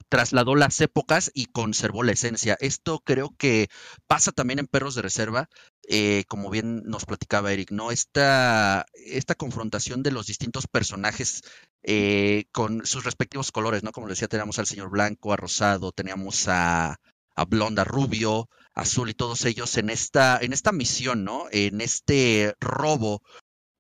Trasladó 0.09 0.55
las 0.55 0.81
épocas 0.81 1.31
y 1.35 1.47
conservó 1.47 2.03
la 2.05 2.12
esencia. 2.12 2.57
Esto 2.61 3.01
creo 3.05 3.35
que 3.37 3.69
pasa 4.07 4.31
también 4.31 4.61
en 4.61 4.69
Perros 4.69 4.95
de 4.95 5.03
Reserva, 5.03 5.49
eh, 5.88 6.25
como 6.29 6.49
bien 6.49 6.83
nos 6.85 7.05
platicaba 7.05 7.53
Eric, 7.53 7.73
¿no? 7.73 7.90
Esta, 7.90 8.87
esta 8.95 9.35
confrontación 9.35 10.03
de 10.03 10.12
los 10.12 10.27
distintos 10.27 10.69
personajes 10.69 11.42
eh, 11.83 12.45
con 12.53 12.87
sus 12.87 13.05
respectivos 13.05 13.51
colores, 13.51 13.83
¿no? 13.83 13.90
Como 13.92 14.09
decía, 14.09 14.29
teníamos 14.29 14.59
al 14.59 14.66
señor 14.66 14.90
blanco, 14.90 15.33
a 15.33 15.37
rosado, 15.37 15.90
teníamos 15.90 16.47
a, 16.49 17.01
a 17.35 17.45
blonda, 17.45 17.85
rubio, 17.85 18.49
azul 18.75 19.11
y 19.11 19.14
todos 19.14 19.45
ellos 19.45 19.77
en 19.77 19.90
esta, 19.90 20.38
en 20.40 20.53
esta 20.53 20.73
misión, 20.73 21.25
¿no? 21.25 21.47
En 21.51 21.81
este 21.81 22.55
robo 22.61 23.23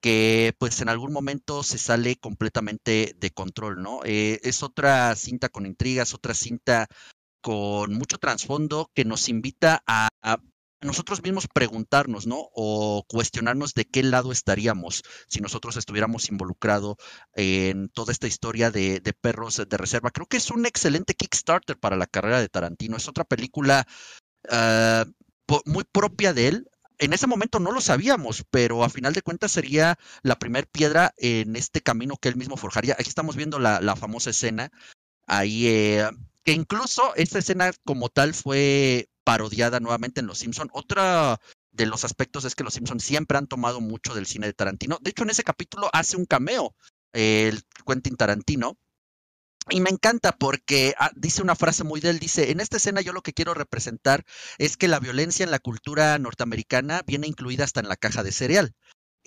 que 0.06 0.54
pues 0.60 0.80
en 0.80 0.88
algún 0.88 1.12
momento 1.12 1.64
se 1.64 1.78
sale 1.78 2.14
completamente 2.14 3.16
de 3.18 3.30
control, 3.32 3.82
¿no? 3.82 4.02
Eh, 4.04 4.38
es 4.44 4.62
otra 4.62 5.12
cinta 5.16 5.48
con 5.48 5.66
intrigas, 5.66 6.14
otra 6.14 6.32
cinta 6.32 6.86
con 7.42 7.92
mucho 7.92 8.16
trasfondo 8.18 8.88
que 8.94 9.04
nos 9.04 9.28
invita 9.28 9.82
a, 9.84 10.08
nosotros 10.80 11.24
mismos 11.24 11.48
preguntarnos, 11.52 12.28
¿no? 12.28 12.36
O 12.54 13.04
cuestionarnos 13.08 13.74
de 13.74 13.84
qué 13.84 14.04
lado 14.04 14.30
estaríamos 14.30 15.02
si 15.26 15.40
nosotros 15.40 15.76
estuviéramos 15.76 16.28
involucrados 16.28 16.94
en 17.34 17.88
toda 17.88 18.12
esta 18.12 18.28
historia 18.28 18.70
de, 18.70 19.00
perros 19.20 19.60
de 19.68 19.76
reserva. 19.76 20.12
Creo 20.12 20.26
que 20.26 20.36
es 20.36 20.52
un 20.52 20.66
excelente 20.66 21.14
Kickstarter 21.14 21.80
para 21.80 21.96
la 21.96 22.06
carrera 22.06 22.38
de 22.38 22.48
Tarantino. 22.48 22.96
Es 22.96 23.08
otra 23.08 23.24
película 23.24 23.84
uh, 24.52 25.04
muy 25.64 25.82
propia 25.82 26.32
de 26.32 26.46
él, 26.46 26.70
en 26.98 27.12
ese 27.12 27.26
momento 27.26 27.60
no 27.60 27.72
lo 27.72 27.80
sabíamos, 27.80 28.44
pero 28.50 28.84
a 28.84 28.90
final 28.90 29.12
de 29.12 29.22
cuentas 29.22 29.52
sería 29.52 29.98
la 30.22 30.38
primera 30.38 30.66
piedra 30.70 31.14
en 31.16 31.56
este 31.56 31.80
camino 31.80 32.16
que 32.16 32.28
él 32.28 32.36
mismo 32.36 32.56
forjaría. 32.56 32.94
Aquí 32.94 33.08
estamos 33.08 33.36
viendo 33.36 33.58
la, 33.58 33.80
la 33.80 33.96
famosa 33.96 34.30
escena, 34.30 34.70
ahí, 35.26 35.66
eh, 35.66 36.08
que 36.44 36.52
incluso 36.52 37.14
esta 37.16 37.38
escena 37.38 37.72
como 37.84 38.08
tal 38.08 38.34
fue 38.34 39.08
parodiada 39.24 39.80
nuevamente 39.80 40.20
en 40.20 40.26
Los 40.26 40.38
Simpson. 40.38 40.70
Otra 40.72 41.40
de 41.72 41.86
los 41.86 42.04
aspectos 42.04 42.44
es 42.44 42.54
que 42.54 42.64
Los 42.64 42.74
Simpson 42.74 43.00
siempre 43.00 43.36
han 43.36 43.48
tomado 43.48 43.80
mucho 43.80 44.14
del 44.14 44.26
cine 44.26 44.46
de 44.46 44.54
Tarantino. 44.54 44.98
De 45.00 45.10
hecho, 45.10 45.24
en 45.24 45.30
ese 45.30 45.44
capítulo 45.44 45.90
hace 45.92 46.16
un 46.16 46.24
cameo 46.24 46.74
el 47.12 47.62
Quentin 47.86 48.16
Tarantino 48.16 48.78
Y 49.68 49.80
me 49.80 49.90
encanta 49.90 50.32
porque 50.32 50.94
ah, 50.98 51.10
dice 51.16 51.42
una 51.42 51.56
frase 51.56 51.82
muy 51.82 52.00
de 52.00 52.10
él, 52.10 52.18
dice, 52.20 52.52
en 52.52 52.60
esta 52.60 52.76
escena 52.76 53.00
yo 53.00 53.12
lo 53.12 53.22
que 53.22 53.32
quiero 53.32 53.52
representar 53.52 54.24
es 54.58 54.76
que 54.76 54.86
la 54.86 55.00
violencia 55.00 55.44
en 55.44 55.50
la 55.50 55.58
cultura 55.58 56.18
norteamericana 56.18 57.02
viene 57.04 57.26
incluida 57.26 57.64
hasta 57.64 57.80
en 57.80 57.88
la 57.88 57.96
caja 57.96 58.22
de 58.22 58.32
cereal. 58.32 58.74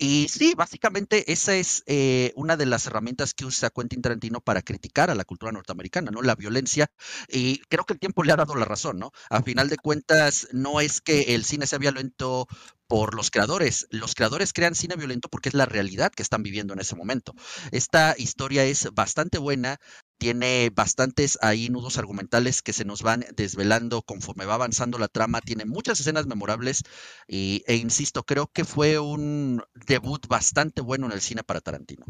Y 0.02 0.28
sí, 0.30 0.54
básicamente 0.56 1.30
esa 1.30 1.54
es 1.56 1.82
eh, 1.84 2.32
una 2.34 2.56
de 2.56 2.64
las 2.64 2.86
herramientas 2.86 3.34
que 3.34 3.44
usa 3.44 3.68
Quentin 3.68 4.00
Tarantino 4.00 4.40
para 4.40 4.62
criticar 4.62 5.10
a 5.10 5.14
la 5.14 5.26
cultura 5.26 5.52
norteamericana, 5.52 6.10
¿no? 6.10 6.22
La 6.22 6.36
violencia. 6.36 6.90
Y 7.28 7.58
creo 7.68 7.84
que 7.84 7.92
el 7.92 7.98
tiempo 7.98 8.24
le 8.24 8.32
ha 8.32 8.36
dado 8.36 8.54
la 8.54 8.64
razón, 8.64 8.98
¿no? 8.98 9.12
A 9.28 9.42
final 9.42 9.68
de 9.68 9.76
cuentas, 9.76 10.48
no 10.52 10.80
es 10.80 11.02
que 11.02 11.34
el 11.34 11.44
cine 11.44 11.66
sea 11.66 11.78
violento 11.78 12.46
por 12.88 13.14
los 13.14 13.30
creadores. 13.30 13.88
Los 13.90 14.14
creadores 14.14 14.54
crean 14.54 14.74
cine 14.74 14.96
violento 14.96 15.28
porque 15.28 15.50
es 15.50 15.54
la 15.54 15.66
realidad 15.66 16.10
que 16.10 16.22
están 16.22 16.42
viviendo 16.42 16.72
en 16.72 16.80
ese 16.80 16.96
momento. 16.96 17.34
Esta 17.70 18.14
historia 18.16 18.64
es 18.64 18.88
bastante 18.94 19.36
buena, 19.36 19.78
tiene 20.20 20.70
bastantes 20.72 21.38
ahí 21.40 21.70
nudos 21.70 21.96
argumentales 21.96 22.60
que 22.60 22.74
se 22.74 22.84
nos 22.84 23.02
van 23.02 23.24
desvelando 23.34 24.02
conforme 24.02 24.44
va 24.44 24.54
avanzando 24.54 24.98
la 24.98 25.08
trama, 25.08 25.40
tiene 25.40 25.64
muchas 25.64 25.98
escenas 25.98 26.26
memorables 26.26 26.82
y, 27.26 27.64
e 27.66 27.76
insisto, 27.76 28.22
creo 28.22 28.46
que 28.52 28.66
fue 28.66 28.98
un 28.98 29.62
debut 29.86 30.28
bastante 30.28 30.82
bueno 30.82 31.06
en 31.06 31.12
el 31.12 31.22
cine 31.22 31.42
para 31.42 31.62
Tarantino. 31.62 32.04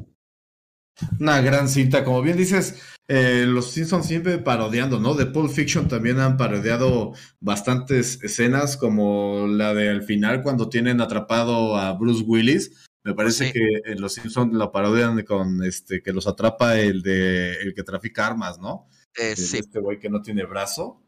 Una 1.19 1.41
gran 1.41 1.69
cinta, 1.69 2.05
como 2.05 2.21
bien 2.21 2.37
dices, 2.37 2.83
eh, 3.09 3.45
los 3.47 3.71
Simpsons 3.71 4.07
siempre 4.07 4.39
parodiando, 4.39 4.99
¿no? 4.99 5.15
De 5.15 5.27
Pulp 5.27 5.51
Fiction 5.51 5.89
también 5.89 6.19
han 6.19 6.37
parodiado 6.37 7.13
bastantes 7.39 8.23
escenas, 8.23 8.77
como 8.77 9.47
la 9.47 9.73
del 9.73 10.03
final 10.03 10.43
cuando 10.43 10.69
tienen 10.69 11.01
atrapado 11.01 11.77
a 11.77 11.93
Bruce 11.93 12.25
Willis, 12.27 12.90
me 13.03 13.15
parece 13.15 13.53
que 13.53 13.83
en 13.85 14.01
Los 14.01 14.15
Simpsons 14.15 14.55
la 14.55 14.71
parodian 14.71 15.23
con 15.25 15.65
este 15.65 16.03
que 16.03 16.13
los 16.13 16.27
atrapa 16.27 16.79
el 16.79 17.03
de 17.03 17.55
el 17.55 17.75
que 17.75 17.83
trafica 17.83 18.27
armas, 18.27 18.59
¿no? 18.59 18.89
Eh, 19.17 19.37
sí. 19.37 19.59
Este 19.59 19.81
güey 19.81 19.99
que 19.99 20.11
no 20.11 20.21
tiene 20.21 20.45
brazo. 20.45 21.03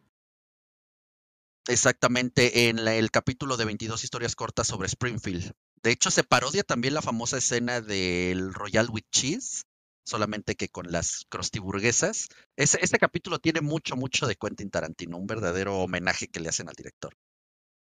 Exactamente, 1.69 2.69
en 2.69 2.79
el 2.81 3.11
capítulo 3.11 3.57
de 3.57 3.65
22 3.67 4.03
historias 4.03 4.35
cortas 4.35 4.67
sobre 4.67 4.89
Springfield. 4.89 5.53
De 5.83 5.91
hecho, 5.91 6.11
se 6.11 6.25
parodia 6.25 6.65
también 6.65 6.95
la 6.95 7.03
famosa 7.03 7.39
escena 7.39 7.81
del 7.81 8.53
Royal 8.53 8.89
with 8.91 9.05
Cheese, 9.13 9.63
solamente 10.05 10.57
que 10.57 10.69
con 10.69 10.91
las 10.91 11.25
crostiburguesas. 11.29 12.29
Ese, 12.57 12.79
este 12.83 12.99
capítulo 12.99 13.39
tiene 13.39 13.61
mucho, 13.61 13.97
mucho 13.97 14.27
de 14.27 14.35
Quentin 14.35 14.71
Tarantino, 14.71 15.19
un 15.19 15.27
verdadero 15.27 15.79
homenaje 15.79 16.27
que 16.27 16.41
le 16.41 16.49
hacen 16.49 16.69
al 16.69 16.75
director. 16.75 17.15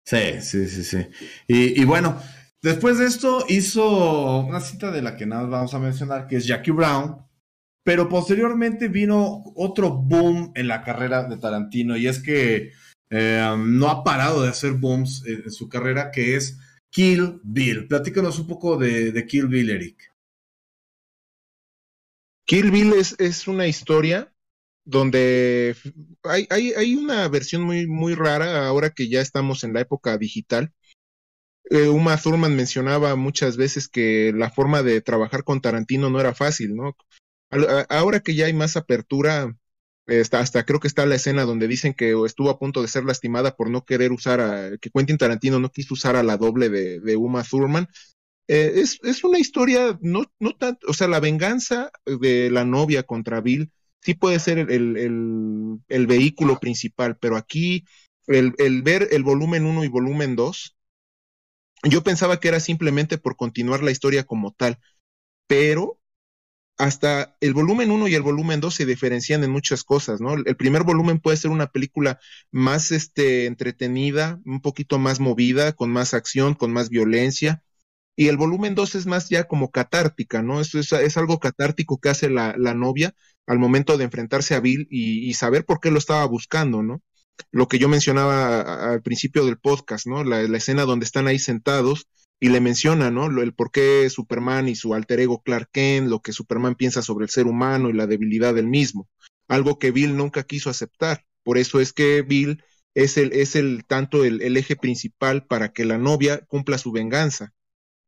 Sí, 0.06 0.42
sí, 0.42 0.68
sí, 0.68 0.84
sí. 0.84 1.08
Y, 1.48 1.82
y 1.82 1.86
bueno, 1.86 2.22
Después 2.62 2.98
de 2.98 3.06
esto 3.06 3.46
hizo 3.48 4.40
una 4.40 4.60
cita 4.60 4.92
de 4.92 5.02
la 5.02 5.16
que 5.16 5.26
nada 5.26 5.46
vamos 5.46 5.74
a 5.74 5.80
mencionar, 5.80 6.28
que 6.28 6.38
es 6.38 6.48
Jackie 6.48 6.72
Brown, 6.72 7.26
pero 7.84 8.10
posteriormente 8.10 8.88
vino 8.88 9.44
otro 9.56 9.92
boom 9.92 10.52
en 10.56 10.68
la 10.68 10.84
carrera 10.84 11.24
de 11.24 11.38
Tarantino 11.38 11.96
y 11.96 12.08
es 12.08 12.20
que 12.20 12.72
eh, 13.12 13.56
no 13.58 13.90
ha 13.90 14.04
parado 14.04 14.42
de 14.42 14.50
hacer 14.50 14.74
booms 14.74 15.24
en, 15.28 15.52
su 15.52 15.70
carrera, 15.70 16.10
que 16.12 16.36
es 16.36 16.58
Kill 16.90 17.40
Bill. 17.44 17.88
Platícanos 17.88 18.40
un 18.40 18.48
poco 18.48 18.78
de, 18.78 19.26
Kill 19.28 19.48
Bill, 19.48 19.70
Eric. 19.70 20.12
Kill 22.46 22.72
Bill 22.72 22.94
es, 22.94 23.16
es 23.20 23.48
una 23.48 23.68
historia 23.68 24.34
donde 24.84 25.76
hay, 26.24 26.48
hay, 26.50 26.74
hay, 26.74 26.96
una 26.96 27.28
versión 27.28 27.64
muy, 27.64 27.88
muy 27.88 28.16
rara 28.16 28.68
ahora 28.68 28.92
que 28.92 29.10
ya 29.10 29.22
estamos 29.22 29.64
en 29.64 29.74
la 29.74 29.82
época 29.82 30.18
digital, 30.18 30.74
eh, 31.70 31.88
Uma 31.88 32.18
Thurman 32.18 32.56
mencionaba 32.56 33.16
muchas 33.16 33.58
veces 33.58 33.88
que 33.88 34.32
la 34.36 34.50
forma 34.52 34.84
de 34.84 35.02
trabajar 35.02 35.44
con 35.44 35.62
Tarantino 35.62 36.10
no 36.10 36.20
era 36.20 36.36
fácil, 36.36 36.76
¿no? 36.76 36.96
Ahora 37.90 38.20
que 38.20 38.36
ya 38.36 38.48
hay 38.48 38.54
más 38.54 38.76
apertura, 38.76 39.56
hasta, 40.32 40.66
creo 40.66 40.80
que 40.80 40.88
está 40.88 41.06
la 41.06 41.16
escena 41.16 41.46
donde 41.46 41.68
dicen 41.68 41.94
que 41.94 42.16
estuvo 42.26 42.50
a 42.50 42.60
punto 42.60 42.82
de 42.82 42.88
ser 42.88 43.06
lastimada 43.06 43.56
por 43.56 43.70
no 43.70 43.86
querer 43.86 44.12
usar 44.12 44.40
a, 44.42 44.78
que 44.78 44.90
Quentin 44.90 45.18
Tarantino 45.18 45.60
no 45.60 45.72
quiso 45.72 45.94
usar 45.94 46.16
a 46.16 46.24
la 46.24 46.38
doble 46.38 46.70
de, 46.70 47.16
Uma 47.16 47.44
Thurman. 47.44 47.88
Eh, 48.48 48.74
es, 48.76 49.00
es, 49.04 49.24
una 49.24 49.40
historia, 49.40 49.98
no, 50.02 50.26
no 50.40 50.56
tanto, 50.56 50.86
o 50.88 50.94
sea, 50.94 51.08
la 51.08 51.20
venganza 51.20 51.92
de 52.06 52.52
la 52.52 52.64
novia 52.64 53.04
contra 53.04 53.42
Bill 53.42 53.72
sí 54.02 54.14
puede 54.14 54.38
ser 54.40 54.60
el, 54.60 54.98
el, 54.98 55.80
el 55.88 56.08
vehículo 56.08 56.60
principal, 56.60 57.18
pero 57.18 57.38
aquí 57.38 57.86
el, 58.28 58.54
el 58.60 58.84
ver 58.84 59.08
el 59.12 59.24
volumen 59.24 59.66
1 59.66 59.84
y 59.84 59.88
volumen 59.88 60.36
2, 60.36 60.76
yo 61.84 62.04
pensaba 62.04 62.40
que 62.40 62.48
era 62.48 62.60
simplemente 62.60 63.18
por 63.18 63.36
continuar 63.36 63.84
la 63.84 63.92
historia 63.92 64.24
como 64.24 64.52
tal, 64.52 64.80
pero 65.48 66.00
hasta 66.78 67.38
el 67.40 67.54
volumen 67.54 67.92
1 67.92 68.08
y 68.10 68.16
el 68.16 68.22
volumen 68.22 68.60
2 68.60 68.74
se 68.74 68.86
diferencian 68.86 69.44
en 69.44 69.52
muchas 69.52 69.84
cosas, 69.84 70.20
¿no? 70.20 70.34
El 70.34 70.56
primer 70.58 70.84
volumen 70.84 71.20
puede 71.20 71.38
ser 71.38 71.52
una 71.52 71.68
película 71.68 72.20
más 72.52 72.92
este, 72.92 73.46
entretenida, 73.46 74.42
un 74.46 74.62
poquito 74.62 75.00
más 75.00 75.20
movida, 75.20 75.74
con 75.74 75.90
más 75.92 76.14
acción, 76.14 76.54
con 76.54 76.74
más 76.74 76.90
violencia. 76.90 77.64
Y 78.18 78.28
el 78.28 78.38
volumen 78.38 78.76
2 78.76 78.96
es 78.96 79.06
más 79.06 79.30
ya 79.30 79.46
como 79.46 79.72
catártica, 79.72 80.42
¿no? 80.42 80.62
Eso 80.62 80.80
es, 80.80 81.18
algo 81.18 81.40
catártico 81.40 82.00
que 82.00 82.10
hace 82.10 82.30
la, 82.30 82.56
novia 82.56 83.14
al 83.48 83.60
momento 83.60 83.98
de 83.98 84.06
enfrentarse 84.06 84.56
a 84.56 84.60
Bill 84.60 84.88
y, 84.90 85.30
y, 85.30 85.34
saber 85.34 85.66
por 85.66 85.80
qué 85.80 85.92
lo 85.92 86.00
estaba 86.00 86.26
buscando, 86.26 86.84
¿no? 86.84 87.02
Lo 87.52 87.68
que 87.68 87.80
yo 87.80 87.90
mencionaba 87.90 88.92
al 88.92 89.02
principio 89.02 89.46
del 89.46 89.58
podcast, 89.58 90.08
¿no? 90.08 90.24
La, 90.24 90.42
escena 90.42 90.84
donde 90.84 91.06
están 91.06 91.28
ahí 91.28 91.40
sentados 91.40 92.08
y 92.40 92.50
le 92.50 92.60
menciona, 92.60 93.12
¿no? 93.12 93.28
el 93.28 93.54
por 93.54 93.72
qué 93.72 94.10
Superman 94.10 94.68
y 94.68 94.76
su 94.76 94.94
alter 94.94 95.22
ego 95.22 95.42
Clark 95.42 95.70
Kent, 95.72 96.10
lo 96.10 96.22
que 96.22 96.34
Superman 96.34 96.76
piensa 96.76 97.02
sobre 97.02 97.24
el 97.26 97.30
ser 97.30 97.48
humano 97.48 97.90
y 97.90 97.94
la 97.94 98.08
debilidad 98.08 98.54
del 98.54 98.68
mismo, 98.68 99.08
algo 99.48 99.80
que 99.80 99.92
Bill 99.92 100.18
nunca 100.18 100.44
quiso 100.44 100.70
aceptar. 100.70 101.24
Por 101.44 101.58
eso 101.58 101.80
es 101.80 101.94
que 101.94 102.22
Bill 102.24 102.62
es 102.94 103.18
el, 103.18 103.32
es 103.34 103.56
el 103.56 103.86
tanto 103.86 104.24
el, 104.26 104.58
eje 104.58 104.76
principal 104.76 105.46
para 105.46 105.72
que 105.72 105.86
la 105.86 105.98
novia 105.98 106.40
cumpla 106.48 106.78
su 106.78 106.92
venganza. 106.92 107.54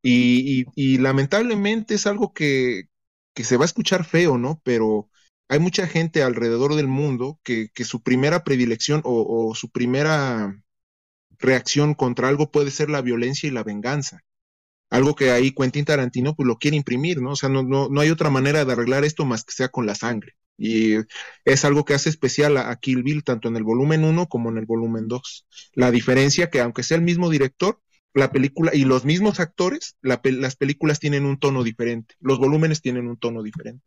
Y, 0.02 0.66
y, 0.76 0.98
lamentablemente 0.98 1.94
es 1.94 2.06
algo 2.06 2.32
que, 2.32 2.84
que 3.34 3.44
se 3.44 3.56
va 3.56 3.64
a 3.64 3.66
escuchar 3.66 4.04
feo, 4.04 4.38
¿no? 4.38 4.60
Pero 4.64 5.10
hay 5.48 5.58
mucha 5.58 5.86
gente 5.86 6.22
alrededor 6.22 6.74
del 6.74 6.88
mundo 6.88 7.40
que, 7.42 7.70
su 7.84 8.02
primera 8.02 8.44
predilección 8.44 9.02
o, 9.04 9.54
su 9.54 9.70
primera 9.70 10.62
reacción 11.38 11.94
contra 11.94 12.28
algo 12.28 12.50
puede 12.50 12.70
ser 12.70 12.90
la 12.90 13.02
violencia 13.02 13.48
y 13.48 13.52
la 13.52 13.64
venganza. 13.64 14.20
Algo 14.90 15.14
que 15.14 15.30
ahí 15.30 15.52
Quentin 15.52 15.84
Tarantino 15.84 16.34
pues 16.34 16.46
lo 16.46 16.58
quiere 16.58 16.76
imprimir, 16.76 17.20
¿no? 17.20 17.32
O 17.32 17.36
sea, 17.36 17.48
no, 17.48 17.62
no, 17.62 17.88
no 17.90 18.00
hay 18.00 18.10
otra 18.10 18.30
manera 18.30 18.64
de 18.64 18.72
arreglar 18.72 19.04
esto 19.04 19.24
más 19.24 19.44
que 19.44 19.52
sea 19.52 19.68
con 19.68 19.86
la 19.86 19.94
sangre. 19.94 20.34
Y 20.58 20.96
es 21.44 21.64
algo 21.64 21.84
que 21.84 21.94
hace 21.94 22.08
especial 22.10 22.56
a, 22.56 22.74
Kill 22.76 23.02
Bill, 23.02 23.22
tanto 23.24 23.48
en 23.48 23.56
el 23.56 23.62
volumen 23.64 24.04
1 24.04 24.28
como 24.28 24.50
en 24.50 24.58
el 24.58 24.66
volumen 24.66 25.06
2. 25.08 25.46
La 25.74 25.90
diferencia 25.90 26.50
que 26.50 26.60
aunque 26.60 26.82
sea 26.82 26.96
el 26.96 27.04
mismo 27.04 27.30
director, 27.30 27.80
la 28.14 28.32
película 28.32 28.74
y 28.74 28.84
los 28.84 29.04
mismos 29.04 29.40
actores, 29.40 29.96
las 30.02 30.56
películas 30.56 30.98
tienen 30.98 31.24
un 31.26 31.38
tono 31.38 31.62
diferente, 31.62 32.16
los 32.20 32.38
volúmenes 32.38 32.82
tienen 32.82 33.06
un 33.06 33.18
tono 33.18 33.42
diferente. 33.42 33.84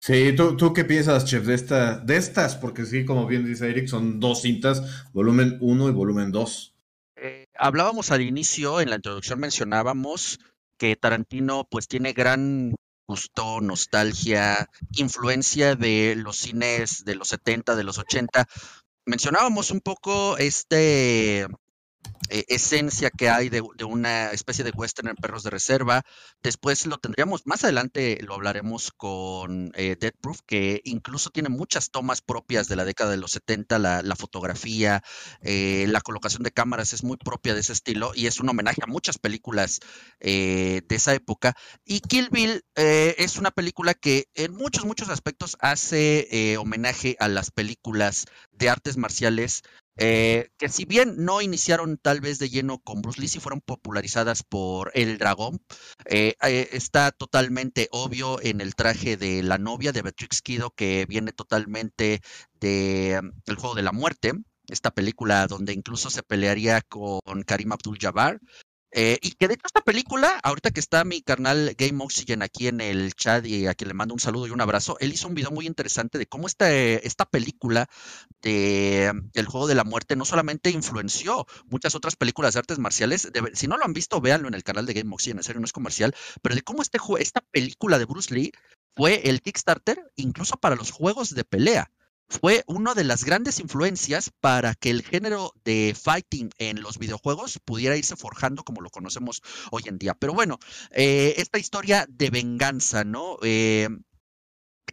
Sí, 0.00 0.34
¿tú, 0.36 0.56
¿tú, 0.56 0.72
qué 0.72 0.84
piensas, 0.84 1.24
chef, 1.24 1.44
de, 1.46 1.54
esta, 1.54 1.98
de 1.98 2.16
estas? 2.16 2.54
Porque 2.56 2.84
sí, 2.84 3.04
como 3.04 3.26
bien 3.26 3.44
dice 3.44 3.68
Eric, 3.68 3.88
son 3.88 4.20
dos 4.20 4.42
cintas, 4.42 5.10
volumen 5.12 5.58
1 5.60 5.88
y 5.88 5.92
volumen 5.92 6.30
2. 6.30 6.74
Eh, 7.16 7.46
hablábamos 7.58 8.10
al 8.10 8.20
inicio, 8.20 8.80
en 8.80 8.90
la 8.90 8.96
introducción 8.96 9.40
mencionábamos 9.40 10.38
que 10.78 10.96
Tarantino 10.96 11.66
pues 11.70 11.88
tiene 11.88 12.12
gran 12.12 12.74
gusto, 13.08 13.60
nostalgia, 13.60 14.68
influencia 14.92 15.74
de 15.76 16.14
los 16.16 16.36
cines 16.36 17.04
de 17.04 17.14
los 17.14 17.28
70, 17.28 17.76
de 17.76 17.84
los 17.84 17.98
80. 17.98 18.46
Mencionábamos 19.06 19.70
un 19.70 19.80
poco 19.80 20.36
este 20.38 21.46
eh, 22.28 22.44
esencia 22.48 23.10
que 23.10 23.28
hay 23.30 23.48
de, 23.48 23.60
una 23.60 24.32
especie 24.32 24.64
de 24.64 24.70
western 24.70 25.08
en 25.08 25.16
Perros 25.16 25.44
de 25.44 25.50
Reserva. 25.50 26.02
Después 26.42 26.86
lo 26.86 26.98
tendríamos, 26.98 27.46
más 27.46 27.62
adelante 27.62 28.18
lo 28.22 28.34
hablaremos 28.34 28.90
con 28.90 29.70
eh, 29.74 29.96
Dead 29.98 30.12
Proof, 30.20 30.40
que 30.46 30.80
incluso 30.84 31.30
tiene 31.30 31.48
muchas 31.48 31.90
tomas 31.90 32.22
propias 32.22 32.68
de 32.68 32.76
la 32.76 32.84
década 32.84 33.12
de 33.12 33.16
los 33.18 33.32
70, 33.32 33.78
la, 33.78 34.16
fotografía, 34.16 35.02
eh, 35.40 35.86
la 35.88 36.00
colocación 36.00 36.42
de 36.42 36.50
cámaras 36.50 36.92
es 36.92 37.04
muy 37.04 37.16
propia 37.16 37.54
de 37.54 37.60
ese 37.60 37.72
estilo 37.72 38.12
y 38.14 38.26
es 38.26 38.40
un 38.40 38.48
homenaje 38.48 38.82
a 38.82 38.86
muchas 38.86 39.18
películas 39.18 39.80
de 40.20 40.84
esa 40.88 41.14
época. 41.14 41.54
Y 41.84 42.00
Kill 42.00 42.30
Bill 42.30 42.64
es 42.74 43.36
una 43.36 43.50
película 43.50 43.94
que 43.94 44.26
en 44.34 44.54
muchos, 44.54 44.84
muchos 44.84 45.10
aspectos 45.10 45.56
hace 45.60 46.56
homenaje 46.58 47.16
a 47.20 47.28
las 47.28 47.50
películas 47.50 48.24
de 48.52 48.70
artes 48.70 48.96
marciales 48.96 49.62
eh, 49.96 50.50
que 50.58 50.68
si 50.68 50.84
bien 50.84 51.14
no 51.24 51.40
iniciaron 51.40 51.98
tal 51.98 52.20
vez 52.20 52.38
de 52.38 52.50
lleno 52.50 52.78
con 52.78 53.02
Bruce 53.02 53.20
Lee, 53.20 53.28
si 53.28 53.40
fueron 53.40 53.60
popularizadas 53.60 54.42
por 54.42 54.90
El 54.94 55.18
Dragón, 55.18 55.60
eh, 56.06 56.34
eh, 56.42 56.68
está 56.72 57.12
totalmente 57.12 57.88
obvio 57.92 58.40
en 58.42 58.60
el 58.60 58.74
traje 58.74 59.16
de 59.16 59.42
la 59.42 59.58
novia 59.58 59.92
de 59.92 60.02
Beatrix 60.02 60.42
Kido, 60.42 60.70
que 60.70 61.06
viene 61.08 61.32
totalmente 61.32 62.20
de 62.60 63.20
mm, 63.22 63.30
El 63.46 63.56
Juego 63.56 63.74
de 63.74 63.82
la 63.82 63.92
Muerte, 63.92 64.32
esta 64.68 64.90
película 64.90 65.46
donde 65.46 65.72
incluso 65.72 66.10
se 66.10 66.22
pelearía 66.22 66.82
con 66.82 67.20
Karim 67.46 67.72
Abdul-Jabbar. 67.72 68.40
Eh, 68.98 69.18
y 69.20 69.32
que 69.32 69.46
de 69.46 69.54
hecho 69.54 69.66
esta 69.66 69.82
película, 69.82 70.40
ahorita 70.42 70.70
que 70.70 70.80
está 70.80 71.04
mi 71.04 71.20
carnal 71.20 71.74
Game 71.76 72.02
Oxygen 72.02 72.40
aquí 72.40 72.66
en 72.66 72.80
el 72.80 73.12
chat 73.12 73.44
y 73.44 73.66
a 73.66 73.74
quien 73.74 73.88
le 73.88 73.94
mando 73.94 74.14
un 74.14 74.20
saludo 74.20 74.46
y 74.46 74.52
un 74.52 74.60
abrazo, 74.62 74.96
él 75.00 75.12
hizo 75.12 75.28
un 75.28 75.34
video 75.34 75.50
muy 75.50 75.66
interesante 75.66 76.16
de 76.16 76.24
cómo 76.26 76.46
esta, 76.46 76.72
esta 76.72 77.26
película 77.26 77.90
de 78.40 79.12
El 79.34 79.46
Juego 79.46 79.66
de 79.66 79.74
la 79.74 79.84
Muerte 79.84 80.16
no 80.16 80.24
solamente 80.24 80.70
influenció 80.70 81.46
muchas 81.66 81.94
otras 81.94 82.16
películas 82.16 82.54
de 82.54 82.60
artes 82.60 82.78
marciales, 82.78 83.30
si 83.52 83.66
no 83.68 83.76
lo 83.76 83.84
han 83.84 83.92
visto, 83.92 84.18
véanlo 84.22 84.48
en 84.48 84.54
el 84.54 84.64
canal 84.64 84.86
de 84.86 84.94
Game 84.94 85.12
Oxygen, 85.12 85.36
en 85.36 85.44
serio 85.44 85.60
no 85.60 85.66
es 85.66 85.74
comercial, 85.74 86.14
pero 86.40 86.54
de 86.54 86.62
cómo 86.62 86.80
este, 86.80 86.98
esta 87.18 87.42
película 87.42 87.98
de 87.98 88.06
Bruce 88.06 88.34
Lee 88.34 88.52
fue 88.94 89.28
el 89.28 89.42
Kickstarter 89.42 90.10
incluso 90.16 90.56
para 90.56 90.74
los 90.74 90.90
juegos 90.90 91.34
de 91.34 91.44
pelea 91.44 91.90
fue 92.28 92.64
una 92.66 92.94
de 92.94 93.04
las 93.04 93.24
grandes 93.24 93.60
influencias 93.60 94.30
para 94.40 94.74
que 94.74 94.90
el 94.90 95.02
género 95.02 95.52
de 95.64 95.96
fighting 96.00 96.50
en 96.58 96.82
los 96.82 96.98
videojuegos 96.98 97.60
pudiera 97.64 97.96
irse 97.96 98.16
forjando 98.16 98.64
como 98.64 98.80
lo 98.80 98.90
conocemos 98.90 99.42
hoy 99.70 99.84
en 99.86 99.98
día. 99.98 100.14
Pero 100.14 100.34
bueno, 100.34 100.58
eh, 100.90 101.34
esta 101.38 101.58
historia 101.58 102.06
de 102.08 102.30
venganza, 102.30 103.04
¿no? 103.04 103.38
Eh, 103.42 103.88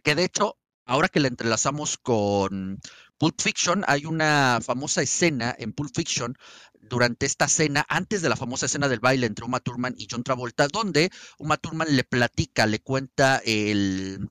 que 0.02 0.14
de 0.14 0.24
hecho, 0.24 0.58
ahora 0.84 1.08
que 1.08 1.20
la 1.20 1.28
entrelazamos 1.28 1.98
con 1.98 2.78
Pulp 3.18 3.40
Fiction, 3.40 3.84
hay 3.86 4.06
una 4.06 4.60
famosa 4.62 5.02
escena 5.02 5.54
en 5.58 5.72
Pulp 5.72 5.94
Fiction 5.94 6.36
durante 6.80 7.26
esta 7.26 7.48
cena, 7.48 7.84
antes 7.88 8.22
de 8.22 8.28
la 8.28 8.36
famosa 8.36 8.66
escena 8.66 8.88
del 8.88 9.00
baile 9.00 9.26
entre 9.26 9.44
Uma 9.44 9.60
Thurman 9.60 9.94
y 9.96 10.06
John 10.10 10.22
Travolta, 10.22 10.68
donde 10.68 11.10
Uma 11.38 11.56
Thurman 11.56 11.96
le 11.96 12.04
platica, 12.04 12.66
le 12.66 12.80
cuenta 12.80 13.40
el, 13.44 14.28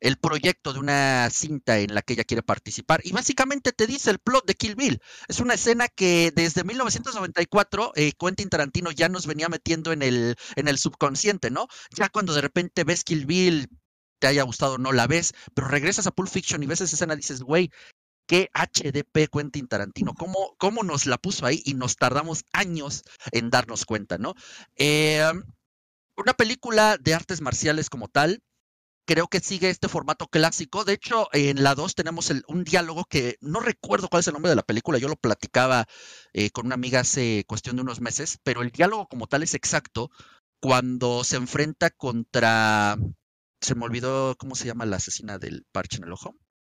el 0.00 0.16
proyecto 0.18 0.72
de 0.72 0.78
una 0.78 1.28
cinta 1.30 1.78
en 1.78 1.94
la 1.94 2.02
que 2.02 2.14
ella 2.14 2.24
quiere 2.24 2.42
participar. 2.42 3.00
Y 3.04 3.12
básicamente 3.12 3.72
te 3.72 3.86
dice 3.86 4.10
el 4.10 4.18
plot 4.18 4.46
de 4.46 4.54
Kill 4.54 4.76
Bill. 4.76 5.00
Es 5.28 5.40
una 5.40 5.54
escena 5.54 5.88
que 5.88 6.32
desde 6.34 6.64
1994 6.64 7.92
eh, 7.94 8.12
Quentin 8.18 8.48
Tarantino 8.48 8.90
ya 8.90 9.08
nos 9.08 9.26
venía 9.26 9.48
metiendo 9.48 9.92
en 9.92 10.02
el, 10.02 10.36
en 10.56 10.68
el 10.68 10.78
subconsciente, 10.78 11.50
¿no? 11.50 11.68
Ya 11.96 12.08
cuando 12.08 12.34
de 12.34 12.40
repente 12.40 12.84
ves 12.84 13.04
Kill 13.04 13.26
Bill, 13.26 13.68
te 14.18 14.26
haya 14.26 14.42
gustado, 14.42 14.78
no 14.78 14.92
la 14.92 15.06
ves, 15.06 15.34
pero 15.54 15.68
regresas 15.68 16.06
a 16.06 16.10
Pulp 16.10 16.28
Fiction 16.28 16.62
y 16.62 16.66
ves 16.66 16.80
esa 16.80 16.94
escena, 16.94 17.16
dices, 17.16 17.42
güey, 17.42 17.70
qué 18.26 18.50
HDP 18.54 19.28
Quentin 19.30 19.68
Tarantino, 19.68 20.14
¿Cómo, 20.14 20.54
cómo 20.58 20.82
nos 20.82 21.06
la 21.06 21.18
puso 21.18 21.46
ahí 21.46 21.62
y 21.64 21.74
nos 21.74 21.96
tardamos 21.96 22.44
años 22.52 23.04
en 23.32 23.50
darnos 23.50 23.84
cuenta, 23.84 24.18
¿no? 24.18 24.34
Eh, 24.76 25.22
una 26.16 26.32
película 26.32 26.96
de 26.98 27.14
artes 27.14 27.40
marciales 27.40 27.90
como 27.90 28.08
tal, 28.08 28.42
creo 29.06 29.28
que 29.28 29.40
sigue 29.40 29.70
este 29.70 29.88
formato 29.88 30.26
clásico. 30.26 30.84
De 30.84 30.92
hecho, 30.92 31.28
en 31.32 31.62
la 31.62 31.74
2 31.74 31.94
tenemos 31.94 32.32
un 32.48 32.64
diálogo 32.64 33.04
que 33.04 33.36
no 33.40 33.60
recuerdo 33.60 34.08
cuál 34.08 34.20
es 34.20 34.26
el 34.26 34.34
nombre 34.34 34.50
de 34.50 34.56
la 34.56 34.62
película, 34.62 34.98
yo 34.98 35.08
lo 35.08 35.16
platicaba 35.16 35.86
eh, 36.32 36.50
con 36.50 36.66
una 36.66 36.74
amiga 36.74 37.00
hace 37.00 37.44
cuestión 37.46 37.76
de 37.76 37.82
unos 37.82 38.00
meses, 38.00 38.38
pero 38.42 38.62
el 38.62 38.70
diálogo 38.70 39.06
como 39.06 39.26
tal 39.26 39.42
es 39.42 39.54
exacto 39.54 40.10
cuando 40.60 41.24
se 41.24 41.36
enfrenta 41.36 41.90
contra, 41.90 42.96
se 43.60 43.74
me 43.74 43.84
olvidó 43.84 44.36
cómo 44.36 44.54
se 44.54 44.66
llama 44.66 44.86
la 44.86 44.96
asesina 44.96 45.38
del 45.38 45.64
parche 45.72 45.98
en 45.98 46.04
el 46.04 46.12
ojo, 46.12 46.36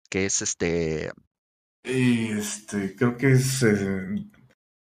que 0.09 0.25
es 0.25 0.41
este... 0.41 1.11
Este, 1.83 2.95
creo 2.95 3.17
que 3.17 3.31
es... 3.31 3.63
Eh, 3.63 4.29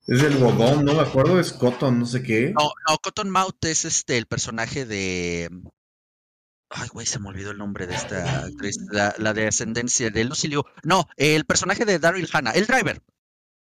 es 0.05 0.21
el 0.21 0.35
Bobón, 0.35 0.83
no 0.83 0.95
me 0.95 1.01
acuerdo, 1.01 1.39
es 1.39 1.53
Cotton, 1.53 1.99
no 1.99 2.05
sé 2.05 2.21
qué. 2.21 2.53
No, 2.53 2.73
no, 2.89 2.97
Cotton 2.97 3.29
Mouth 3.29 3.63
es 3.63 3.85
este 3.85 4.17
el 4.17 4.25
personaje 4.25 4.85
de 4.85 5.49
Ay, 6.75 6.89
güey, 6.89 7.05
se 7.05 7.19
me 7.19 7.29
olvidó 7.29 7.51
el 7.51 7.57
nombre 7.57 7.85
de 7.85 7.93
esta 7.93 8.45
actriz, 8.45 8.77
la, 8.91 9.33
de 9.33 9.47
ascendencia 9.47 10.09
de 10.09 10.23
Lucilio. 10.23 10.65
No, 10.83 11.07
el 11.17 11.45
personaje 11.45 11.85
de 11.85 11.99
Daryl 11.99 12.29
Hannah, 12.31 12.51
el 12.51 12.65
driver. 12.65 13.01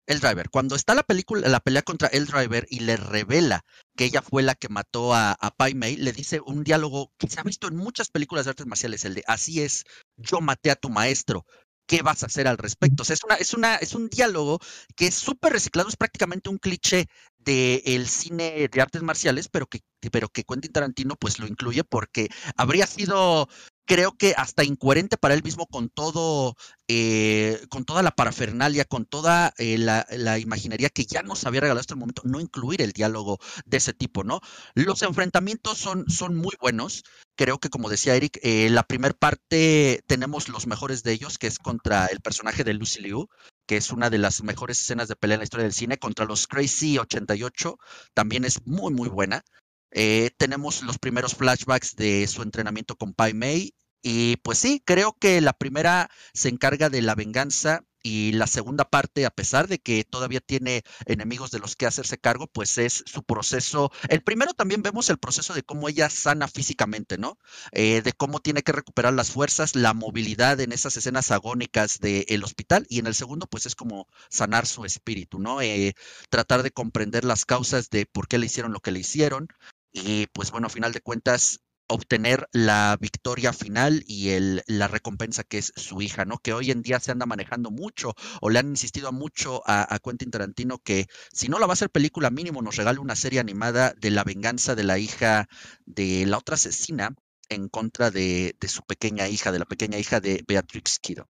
El 0.06 0.20
driver. 0.20 0.50
Cuando 0.50 0.76
está 0.76 0.94
la 0.94 1.02
película, 1.02 1.48
la 1.48 1.60
pelea 1.60 1.82
contra 1.82 2.08
el 2.08 2.26
driver 2.26 2.66
y 2.70 2.80
le 2.80 2.96
revela 2.96 3.64
que 3.96 4.04
ella 4.04 4.22
fue 4.22 4.42
la 4.42 4.54
que 4.54 4.68
mató 4.68 5.14
a, 5.14 5.32
a 5.32 5.50
Pai 5.50 5.74
Mei, 5.74 5.96
le 5.96 6.12
dice 6.12 6.40
un 6.44 6.64
diálogo 6.64 7.12
que 7.18 7.28
se 7.28 7.40
ha 7.40 7.42
visto 7.42 7.68
en 7.68 7.76
muchas 7.76 8.08
películas 8.10 8.44
de 8.44 8.50
artes 8.50 8.66
marciales, 8.66 9.04
el 9.04 9.14
de 9.14 9.24
así 9.26 9.62
es, 9.62 9.84
yo 10.16 10.40
maté 10.40 10.70
a 10.70 10.76
tu 10.76 10.90
maestro. 10.90 11.46
¿Qué 11.86 12.02
vas 12.02 12.22
a 12.22 12.26
hacer 12.26 12.46
al 12.46 12.58
respecto? 12.58 13.02
O 13.02 13.04
sea, 13.06 13.14
es, 13.14 13.24
una, 13.24 13.34
es, 13.36 13.54
una, 13.54 13.76
es 13.76 13.94
un 13.94 14.10
diálogo 14.10 14.60
que 14.94 15.06
es 15.06 15.14
súper 15.14 15.54
reciclado, 15.54 15.88
es 15.88 15.96
prácticamente 15.96 16.50
un 16.50 16.58
cliché 16.58 17.06
del 17.38 18.06
cine 18.08 18.68
de 18.68 18.80
artes 18.80 19.02
marciales, 19.02 19.48
pero 19.48 19.66
que, 19.66 19.80
pero 20.10 20.28
que 20.28 20.44
Quentin 20.44 20.72
Tarantino 20.72 21.16
pues 21.16 21.38
lo 21.38 21.46
incluye 21.46 21.84
porque 21.84 22.28
habría 22.56 22.86
sido 22.86 23.48
creo 23.88 24.12
que 24.12 24.34
hasta 24.36 24.64
incoherente 24.64 25.16
para 25.16 25.34
él 25.34 25.42
mismo 25.42 25.66
con 25.66 25.88
todo, 25.88 26.54
eh, 26.88 27.58
con 27.70 27.86
toda 27.86 28.02
la 28.02 28.10
parafernalia, 28.10 28.84
con 28.84 29.06
toda 29.06 29.54
eh, 29.56 29.78
la, 29.78 30.06
la, 30.10 30.38
imaginería 30.38 30.90
que 30.90 31.06
ya 31.06 31.22
nos 31.22 31.46
había 31.46 31.62
regalado 31.62 31.80
hasta 31.80 31.94
el 31.94 32.00
momento, 32.00 32.22
no 32.26 32.38
incluir 32.38 32.82
el 32.82 32.92
diálogo 32.92 33.38
de 33.64 33.78
ese 33.78 33.94
tipo, 33.94 34.24
¿no? 34.24 34.40
Los 34.74 35.00
enfrentamientos 35.02 35.78
son, 35.78 36.04
son 36.10 36.36
muy 36.36 36.54
buenos. 36.60 37.02
Creo 37.34 37.58
que, 37.58 37.70
como 37.70 37.88
decía 37.88 38.14
Eric, 38.14 38.38
eh, 38.42 38.68
la 38.68 38.82
primera 38.82 39.14
parte 39.14 40.02
tenemos 40.06 40.48
los 40.50 40.66
mejores 40.66 41.02
de 41.02 41.12
ellos, 41.12 41.38
que 41.38 41.46
es 41.46 41.58
contra 41.58 42.06
el 42.06 42.20
personaje 42.20 42.64
de 42.64 42.74
Lucy 42.74 43.00
Liu, 43.00 43.28
que 43.68 43.76
es 43.76 43.92
una 43.92 44.08
de 44.08 44.16
las 44.16 44.42
mejores 44.42 44.80
escenas 44.80 45.08
de 45.08 45.14
pelea 45.14 45.34
en 45.34 45.40
la 45.40 45.44
historia 45.44 45.64
del 45.64 45.74
cine, 45.74 45.98
contra 45.98 46.24
los 46.24 46.46
Crazy 46.46 46.96
88, 46.98 47.78
también 48.14 48.46
es 48.46 48.66
muy, 48.66 48.94
muy 48.94 49.10
buena. 49.10 49.44
Eh, 49.90 50.30
tenemos 50.38 50.82
los 50.82 50.98
primeros 50.98 51.34
flashbacks 51.34 51.94
de 51.94 52.26
su 52.28 52.42
entrenamiento 52.42 52.96
con 52.96 53.12
Pai 53.12 53.34
Mei. 53.34 53.74
Y 54.00 54.36
pues 54.38 54.58
sí, 54.58 54.82
creo 54.84 55.14
que 55.20 55.42
la 55.42 55.52
primera 55.52 56.08
se 56.32 56.48
encarga 56.48 56.88
de 56.88 57.02
la 57.02 57.14
venganza 57.14 57.84
y 58.08 58.32
la 58.32 58.46
segunda 58.46 58.84
parte, 58.86 59.26
a 59.26 59.30
pesar 59.30 59.68
de 59.68 59.78
que 59.78 60.02
todavía 60.04 60.40
tiene 60.40 60.82
enemigos 61.04 61.50
de 61.50 61.58
los 61.58 61.76
que 61.76 61.86
hacerse 61.86 62.16
cargo, 62.16 62.46
pues 62.46 62.78
es 62.78 63.04
su 63.06 63.22
proceso. 63.22 63.92
El 64.08 64.22
primero 64.22 64.54
también 64.54 64.82
vemos 64.82 65.10
el 65.10 65.18
proceso 65.18 65.52
de 65.52 65.62
cómo 65.62 65.88
ella 65.88 66.08
sana 66.08 66.48
físicamente, 66.48 67.18
¿no? 67.18 67.38
Eh, 67.72 68.00
de 68.02 68.12
cómo 68.14 68.40
tiene 68.40 68.62
que 68.62 68.72
recuperar 68.72 69.12
las 69.12 69.30
fuerzas, 69.30 69.76
la 69.76 69.92
movilidad 69.92 70.58
en 70.60 70.72
esas 70.72 70.96
escenas 70.96 71.30
agónicas 71.30 71.98
del 72.00 72.44
hospital. 72.44 72.86
Y 72.88 72.98
en 72.98 73.06
el 73.06 73.14
segundo, 73.14 73.46
pues 73.46 73.66
es 73.66 73.74
como 73.74 74.06
sanar 74.30 74.66
su 74.66 74.86
espíritu, 74.86 75.38
¿no? 75.38 75.60
Eh, 75.60 75.94
tratar 76.30 76.62
de 76.62 76.70
comprender 76.70 77.24
las 77.24 77.44
causas 77.44 77.90
de 77.90 78.06
por 78.06 78.26
qué 78.26 78.38
le 78.38 78.46
hicieron 78.46 78.72
lo 78.72 78.80
que 78.80 78.92
le 78.92 79.00
hicieron, 79.00 79.48
y 79.92 80.26
pues 80.28 80.50
bueno, 80.50 80.66
a 80.66 80.70
final 80.70 80.92
de 80.92 81.00
cuentas, 81.00 81.60
obtener 81.88 82.48
la 82.52 82.96
victoria 83.00 83.52
final 83.52 84.04
y 84.06 84.30
el, 84.30 84.62
la 84.66 84.88
recompensa 84.88 85.44
que 85.44 85.58
es 85.58 85.72
su 85.76 86.00
hija, 86.02 86.24
¿no? 86.24 86.38
Que 86.38 86.52
hoy 86.52 86.70
en 86.70 86.82
día 86.82 87.00
se 87.00 87.10
anda 87.10 87.26
manejando 87.26 87.70
mucho 87.70 88.14
o 88.40 88.50
le 88.50 88.58
han 88.58 88.68
insistido 88.68 89.12
mucho 89.12 89.62
a, 89.66 89.98
Quentin 90.02 90.30
Tarantino 90.30 90.78
que 90.78 91.06
si 91.32 91.48
no 91.48 91.58
la 91.58 91.66
va 91.66 91.72
a 91.72 91.74
hacer 91.74 91.90
película 91.90 92.30
mínimo 92.30 92.62
nos 92.62 92.76
regale 92.76 92.98
una 92.98 93.16
serie 93.16 93.40
animada 93.40 93.94
de 93.98 94.10
la 94.10 94.24
venganza 94.24 94.74
de 94.74 94.84
la 94.84 94.98
hija 94.98 95.48
de 95.86 96.24
la 96.26 96.38
otra 96.38 96.54
asesina 96.54 97.14
en 97.48 97.68
contra 97.68 98.10
de, 98.10 98.54
de 98.60 98.68
su 98.68 98.82
pequeña 98.82 99.28
hija, 99.28 99.52
de 99.52 99.58
la 99.58 99.64
pequeña 99.64 99.98
hija 99.98 100.20
de 100.20 100.44
Beatrix 100.46 100.98
Kido. 100.98 101.28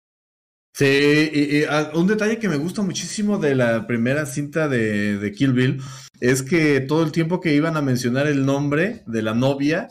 Sí, 0.77 0.85
y, 0.85 1.63
ah, 1.69 1.91
un 1.93 2.05
detalle 2.05 2.37
que 2.37 2.49
me 2.49 2.57
gusta 2.57 2.81
muchísimo 2.81 3.37
de 3.37 3.55
la 3.55 3.87
primera 3.87 4.25
cinta 4.25 4.67
de, 4.67 5.17
de, 5.17 5.31
Kill 5.31 5.53
Bill 5.53 5.81
es 6.19 6.43
que 6.43 6.81
todo 6.81 7.01
el 7.03 7.13
tiempo 7.13 7.39
que 7.39 7.55
iban 7.55 7.77
a 7.77 7.81
mencionar 7.81 8.27
el 8.27 8.45
nombre 8.45 9.01
de 9.07 9.21
la 9.21 9.33
novia, 9.33 9.87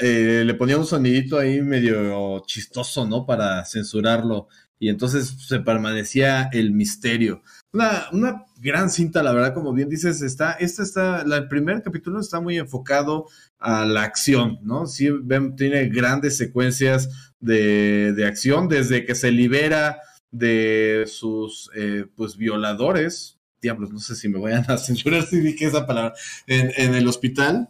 eh, 0.00 0.42
le 0.46 0.54
ponía 0.54 0.78
un 0.78 0.86
sonidito 0.86 1.38
ahí 1.38 1.60
medio 1.60 2.42
chistoso, 2.46 3.06
¿no? 3.06 3.26
Para 3.26 3.64
censurarlo. 3.64 4.48
Y 4.78 4.88
entonces 4.88 5.34
se 5.46 5.60
permanecía 5.60 6.48
el 6.52 6.72
misterio. 6.72 7.42
Una, 7.72 8.06
una 8.12 8.44
gran 8.60 8.90
cinta, 8.90 9.22
la 9.22 9.32
verdad, 9.32 9.54
como 9.54 9.72
bien 9.72 9.88
dices, 9.88 10.20
está, 10.22 10.52
esta 10.52 10.82
está, 10.82 11.24
la, 11.24 11.36
el 11.36 11.48
primer 11.48 11.82
capítulo 11.82 12.20
está 12.20 12.40
muy 12.40 12.58
enfocado 12.58 13.26
a 13.58 13.84
la 13.84 14.02
acción, 14.02 14.58
¿no? 14.62 14.86
Sí, 14.86 15.08
tiene 15.56 15.88
grandes 15.88 16.36
secuencias 16.36 17.32
de, 17.40 18.12
de 18.14 18.26
acción, 18.26 18.68
desde 18.68 19.04
que 19.04 19.14
se 19.14 19.30
libera 19.30 19.98
de 20.30 21.04
sus 21.06 21.70
eh, 21.76 22.06
pues 22.16 22.36
violadores, 22.36 23.38
diablos, 23.62 23.92
no 23.92 24.00
sé 24.00 24.16
si 24.16 24.28
me 24.28 24.40
vayan 24.40 24.64
a 24.68 24.76
censurar 24.78 25.24
si 25.24 25.40
dije 25.40 25.66
esa 25.66 25.86
palabra, 25.86 26.14
en, 26.46 26.72
en 26.76 26.94
el 26.94 27.06
hospital, 27.06 27.68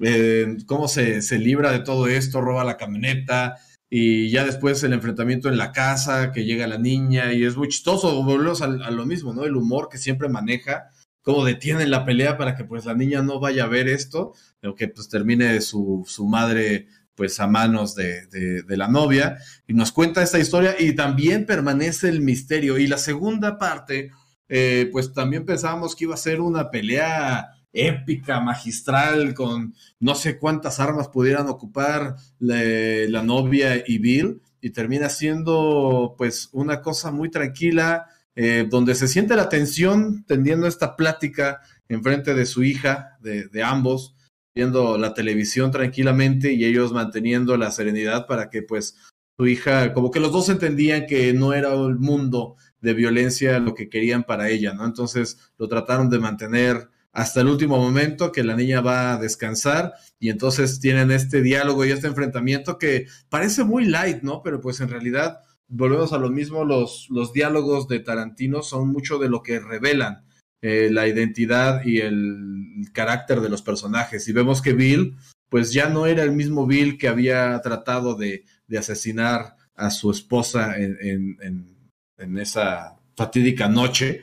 eh, 0.00 0.56
cómo 0.66 0.88
se, 0.88 1.22
se, 1.22 1.38
libra 1.38 1.72
de 1.72 1.80
todo 1.80 2.06
esto, 2.06 2.40
roba 2.40 2.64
la 2.64 2.76
camioneta 2.76 3.56
y 3.90 4.30
ya 4.30 4.44
después 4.44 4.82
el 4.82 4.94
enfrentamiento 4.94 5.48
en 5.48 5.58
la 5.58 5.72
casa, 5.72 6.32
que 6.32 6.44
llega 6.44 6.66
la 6.66 6.78
niña 6.78 7.32
y 7.32 7.44
es 7.44 7.56
muy 7.56 7.68
chistoso, 7.68 8.22
volvemos 8.22 8.62
a, 8.62 8.66
a 8.66 8.90
lo 8.90 9.04
mismo, 9.04 9.34
¿no? 9.34 9.44
El 9.44 9.56
humor 9.56 9.88
que 9.90 9.98
siempre 9.98 10.28
maneja, 10.28 10.90
cómo 11.22 11.44
detienen 11.44 11.90
la 11.90 12.04
pelea 12.04 12.36
para 12.36 12.56
que 12.56 12.64
pues 12.64 12.84
la 12.84 12.94
niña 12.94 13.22
no 13.22 13.40
vaya 13.40 13.64
a 13.64 13.68
ver 13.68 13.88
esto, 13.88 14.32
pero 14.60 14.74
que 14.74 14.88
pues 14.88 15.08
termine 15.08 15.60
su, 15.60 16.04
su 16.06 16.26
madre 16.26 16.88
pues 17.14 17.38
a 17.40 17.46
manos 17.46 17.94
de, 17.94 18.26
de, 18.26 18.76
la 18.76 18.88
novia 18.88 19.38
y 19.66 19.74
nos 19.74 19.92
cuenta 19.92 20.22
esta 20.22 20.38
historia 20.38 20.76
y 20.78 20.94
también 20.94 21.46
permanece 21.46 22.08
el 22.08 22.20
misterio. 22.22 22.78
Y 22.78 22.86
la 22.86 22.96
segunda 22.96 23.58
parte, 23.58 24.10
eh, 24.48 24.88
pues 24.90 25.12
también 25.12 25.44
pensábamos 25.44 25.94
que 25.94 26.04
iba 26.04 26.14
a 26.14 26.18
ser 26.18 26.40
una 26.40 26.70
pelea 26.70 27.48
épica, 27.72 28.40
magistral, 28.40 29.34
con 29.34 29.74
no 30.00 30.14
sé 30.14 30.38
cuántas 30.38 30.80
armas 30.80 31.08
pudieran 31.08 31.48
ocupar 31.48 32.16
la, 32.38 33.22
novia 33.22 33.82
y 33.86 33.98
Bill, 33.98 34.42
y 34.60 34.70
termina 34.70 35.08
siendo 35.08 36.14
pues 36.18 36.48
una 36.52 36.82
cosa 36.82 37.10
muy 37.10 37.30
tranquila, 37.30 38.06
eh, 38.34 38.66
donde 38.68 38.94
se 38.94 39.08
siente 39.08 39.36
la 39.36 39.48
tensión 39.48 40.24
tendiendo 40.24 40.66
esta 40.66 40.96
plática 40.96 41.60
enfrente 41.88 42.34
de 42.34 42.46
su 42.46 42.62
hija, 42.62 43.18
de, 43.20 43.48
de 43.48 43.62
ambos, 43.62 44.14
viendo 44.54 44.98
la 44.98 45.14
televisión 45.14 45.70
tranquilamente 45.70 46.52
y 46.52 46.64
ellos 46.64 46.92
manteniendo 46.92 47.56
la 47.56 47.70
serenidad 47.70 48.26
para 48.26 48.50
que 48.50 48.62
pues 48.62 48.96
su 49.36 49.46
hija, 49.46 49.92
como 49.92 50.10
que 50.10 50.20
los 50.20 50.32
dos 50.32 50.48
entendían 50.48 51.06
que 51.06 51.32
no 51.32 51.54
era 51.54 51.72
el 51.72 51.98
mundo 51.98 52.56
de 52.80 52.94
violencia 52.94 53.58
lo 53.58 53.74
que 53.74 53.88
querían 53.88 54.24
para 54.24 54.50
ella, 54.50 54.74
¿no? 54.74 54.84
Entonces 54.84 55.38
lo 55.56 55.68
trataron 55.68 56.10
de 56.10 56.18
mantener 56.18 56.88
hasta 57.12 57.40
el 57.42 57.48
último 57.48 57.76
momento 57.76 58.32
que 58.32 58.42
la 58.42 58.56
niña 58.56 58.80
va 58.80 59.12
a 59.12 59.18
descansar 59.18 59.92
y 60.18 60.30
entonces 60.30 60.80
tienen 60.80 61.10
este 61.10 61.42
diálogo 61.42 61.84
y 61.84 61.90
este 61.90 62.06
enfrentamiento 62.06 62.78
que 62.78 63.06
parece 63.28 63.64
muy 63.64 63.84
light, 63.84 64.22
¿no? 64.22 64.42
Pero 64.42 64.60
pues 64.60 64.80
en 64.80 64.88
realidad 64.88 65.40
volvemos 65.68 66.12
a 66.12 66.18
lo 66.18 66.30
mismo, 66.30 66.64
los, 66.64 67.06
los 67.10 67.32
diálogos 67.32 67.88
de 67.88 68.00
Tarantino 68.00 68.62
son 68.62 68.88
mucho 68.88 69.18
de 69.18 69.28
lo 69.28 69.42
que 69.42 69.58
revelan 69.58 70.24
eh, 70.60 70.90
la 70.92 71.08
identidad 71.08 71.84
y 71.84 71.98
el 71.98 72.88
carácter 72.92 73.40
de 73.40 73.48
los 73.48 73.62
personajes. 73.62 74.28
Y 74.28 74.32
vemos 74.32 74.62
que 74.62 74.74
Bill, 74.74 75.16
pues 75.48 75.72
ya 75.72 75.88
no 75.88 76.06
era 76.06 76.22
el 76.22 76.32
mismo 76.32 76.66
Bill 76.66 76.98
que 76.98 77.08
había 77.08 77.60
tratado 77.62 78.14
de, 78.14 78.44
de 78.68 78.78
asesinar 78.78 79.56
a 79.74 79.90
su 79.90 80.10
esposa 80.10 80.78
en, 80.78 80.96
en, 81.00 81.76
en, 82.18 82.38
esa 82.38 82.96
fatídica 83.16 83.68
noche. 83.68 84.22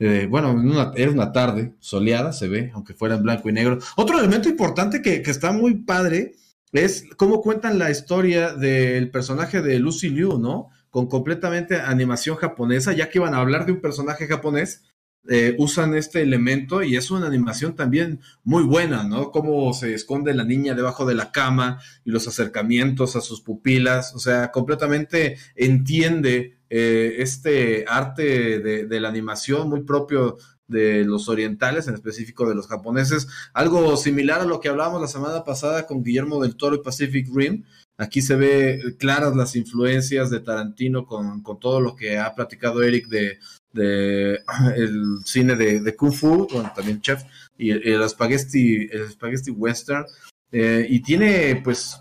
Eh, 0.00 0.26
bueno, 0.30 0.90
era 0.94 1.10
una 1.10 1.32
tarde 1.32 1.74
soleada, 1.80 2.32
se 2.32 2.48
ve, 2.48 2.70
aunque 2.74 2.94
fuera 2.94 3.16
en 3.16 3.22
blanco 3.22 3.48
y 3.48 3.52
negro. 3.52 3.78
Otro 3.96 4.18
elemento 4.18 4.48
importante 4.48 5.02
que, 5.02 5.22
que 5.22 5.30
está 5.30 5.52
muy 5.52 5.74
padre 5.74 6.34
es 6.72 7.04
cómo 7.16 7.40
cuentan 7.40 7.78
la 7.78 7.90
historia 7.90 8.52
del 8.52 9.10
personaje 9.10 9.60
de 9.62 9.78
Lucy 9.78 10.08
Liu, 10.10 10.38
¿no? 10.38 10.68
Con 10.90 11.08
completamente 11.08 11.80
animación 11.80 12.36
japonesa, 12.36 12.92
ya 12.92 13.08
que 13.08 13.18
iban 13.18 13.34
a 13.34 13.40
hablar 13.40 13.66
de 13.66 13.72
un 13.72 13.80
personaje 13.80 14.26
japonés, 14.26 14.84
eh, 15.30 15.54
usan 15.58 15.94
este 15.94 16.22
elemento 16.22 16.82
y 16.82 16.96
es 16.96 17.10
una 17.10 17.26
animación 17.26 17.76
también 17.76 18.20
muy 18.44 18.62
buena, 18.62 19.04
¿no? 19.04 19.30
Cómo 19.30 19.74
se 19.74 19.92
esconde 19.92 20.32
la 20.32 20.44
niña 20.44 20.74
debajo 20.74 21.04
de 21.04 21.14
la 21.14 21.32
cama 21.32 21.80
y 22.04 22.12
los 22.12 22.26
acercamientos 22.26 23.14
a 23.14 23.20
sus 23.20 23.42
pupilas, 23.42 24.14
o 24.14 24.20
sea, 24.20 24.50
completamente 24.52 25.36
entiende 25.54 26.58
eh, 26.70 27.16
este 27.18 27.84
arte 27.88 28.60
de, 28.60 29.00
la 29.00 29.08
animación 29.10 29.68
muy 29.68 29.82
propio 29.82 30.38
de 30.66 31.04
los 31.04 31.28
orientales, 31.28 31.88
en 31.88 31.94
específico 31.94 32.48
de 32.48 32.54
los 32.54 32.66
japoneses, 32.66 33.28
algo 33.52 33.96
similar 33.98 34.40
a 34.40 34.46
lo 34.46 34.60
que 34.60 34.68
hablábamos 34.68 35.00
la 35.00 35.08
semana 35.08 35.44
pasada 35.44 35.86
con 35.86 36.02
Guillermo 36.02 36.40
del 36.42 36.56
Toro 36.56 36.76
y 36.76 36.82
Pacific 36.82 37.28
Rim. 37.34 37.64
Aquí 37.98 38.22
se 38.22 38.36
ve 38.36 38.96
claras 38.98 39.34
las 39.34 39.56
influencias 39.56 40.30
de 40.30 40.40
Tarantino 40.40 41.04
con, 41.04 41.42
con 41.42 41.58
todo 41.58 41.80
lo 41.80 41.96
que 41.96 42.18
ha 42.18 42.34
platicado 42.34 42.82
Eric 42.82 43.08
de, 43.08 43.38
el 44.76 45.18
cine 45.24 45.56
de, 45.56 45.96
Kung 45.96 46.12
Fu, 46.12 46.46
bueno, 46.52 46.72
también 46.74 47.00
Chef, 47.00 47.22
y 47.56 47.70
el, 47.70 47.86
el 47.86 48.08
spaghetti, 48.08 48.88
el 48.90 49.10
spaghetti 49.10 49.50
western, 49.50 50.04
eh, 50.50 50.86
y 50.88 51.00
tiene 51.00 51.60
pues 51.62 52.00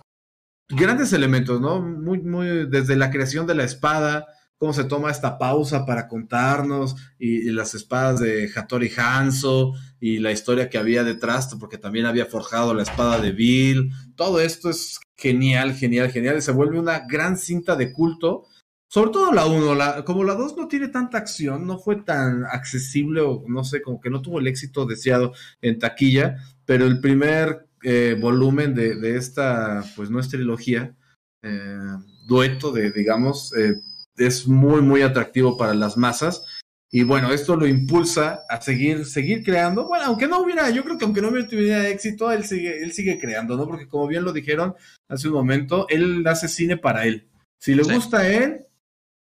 grandes 0.70 1.14
elementos, 1.14 1.60
¿no? 1.60 1.82
Muy, 1.82 2.20
muy, 2.20 2.68
desde 2.70 2.96
la 2.96 3.12
creación 3.12 3.48
de 3.48 3.56
la 3.56 3.64
espada, 3.64 4.26
cómo 4.58 4.74
se 4.74 4.86
toma 4.86 5.12
esta 5.12 5.38
pausa 5.38 5.86
para 5.86 6.08
contarnos 6.08 6.96
y, 7.20 7.48
y, 7.48 7.52
las 7.52 7.76
espadas 7.76 8.20
de 8.20 8.50
Hattori 8.54 8.92
Hanzo 8.98 9.74
y 10.00 10.20
la 10.20 10.32
historia 10.32 10.70
que 10.70 10.78
había 10.78 11.04
detrás, 11.04 11.56
porque 11.60 11.78
también 11.78 12.06
había 12.06 12.26
forjado 12.26 12.74
la 12.74 12.84
espada 12.84 13.20
de 13.20 13.32
Bill. 13.32 13.92
Todo 14.16 14.40
esto 14.40 14.70
es 14.70 15.00
genial, 15.16 15.74
genial, 15.74 16.12
genial. 16.12 16.38
Y 16.38 16.42
se 16.42 16.52
vuelve 16.52 16.80
una 16.80 17.04
gran 17.08 17.38
cinta 17.38 17.76
de 17.76 17.92
culto. 17.92 18.46
Sobre 18.90 19.12
todo 19.12 19.34
la 19.34 19.46
1, 19.46 19.76
la, 19.76 20.06
como 20.06 20.24
la 20.24 20.36
2 20.36 20.56
no 20.56 20.68
tiene 20.68 20.88
tanta 20.88 21.18
acción, 21.18 21.68
no 21.68 21.78
fue 21.78 21.98
tan 21.98 22.46
accesible 22.46 23.22
o 23.22 23.44
no 23.48 23.64
sé, 23.64 23.82
como 23.82 24.00
que 24.00 24.10
no 24.10 24.22
tuvo 24.22 24.40
el 24.40 24.48
éxito 24.48 24.86
deseado 24.86 25.34
en 25.62 25.78
taquilla, 25.78 26.38
pero 26.66 26.86
el 26.86 27.02
primer 27.02 27.68
eh, 27.84 28.16
volumen 28.20 28.74
de, 28.74 28.96
de, 28.96 29.18
esta, 29.18 29.84
pues 29.96 30.10
no 30.10 30.20
es 30.20 30.30
trilogía, 30.30 30.96
eh, 31.44 31.98
dueto 32.28 32.72
de, 32.72 32.92
digamos, 32.92 33.54
eh, 33.56 33.76
es 34.18 34.48
muy, 34.48 34.82
muy 34.82 35.02
atractivo 35.02 35.58
para 35.58 35.74
las 35.74 35.98
masas. 35.98 36.46
Y 36.90 37.04
bueno, 37.04 37.34
esto 37.34 37.58
lo 37.58 37.68
impulsa 37.68 38.40
a 38.50 38.62
seguir, 38.62 39.06
seguir 39.06 39.44
creando. 39.44 39.88
Bueno, 39.88 40.06
aunque 40.06 40.28
no 40.28 40.40
hubiera, 40.42 40.70
yo 40.70 40.86
creo 40.86 40.98
que 40.98 41.04
aunque 41.04 41.22
no 41.22 41.28
hubiera 41.28 41.90
éxito, 41.90 42.32
él 42.32 42.46
sigue, 42.46 42.82
él 42.82 42.94
sigue 42.94 43.20
creando, 43.20 43.58
¿no? 43.58 43.68
Porque 43.68 43.90
como 43.90 44.08
bien 44.08 44.24
lo 44.24 44.32
dijeron 44.32 44.74
hace 45.10 45.28
un 45.28 45.34
momento, 45.34 45.86
él 45.90 46.26
hace 46.26 46.48
cine 46.48 46.78
para 46.78 47.06
él. 47.06 47.28
Si 47.60 47.76
le 47.76 47.84
sí. 47.84 47.94
gusta 47.94 48.20
a 48.20 48.30
él, 48.30 48.67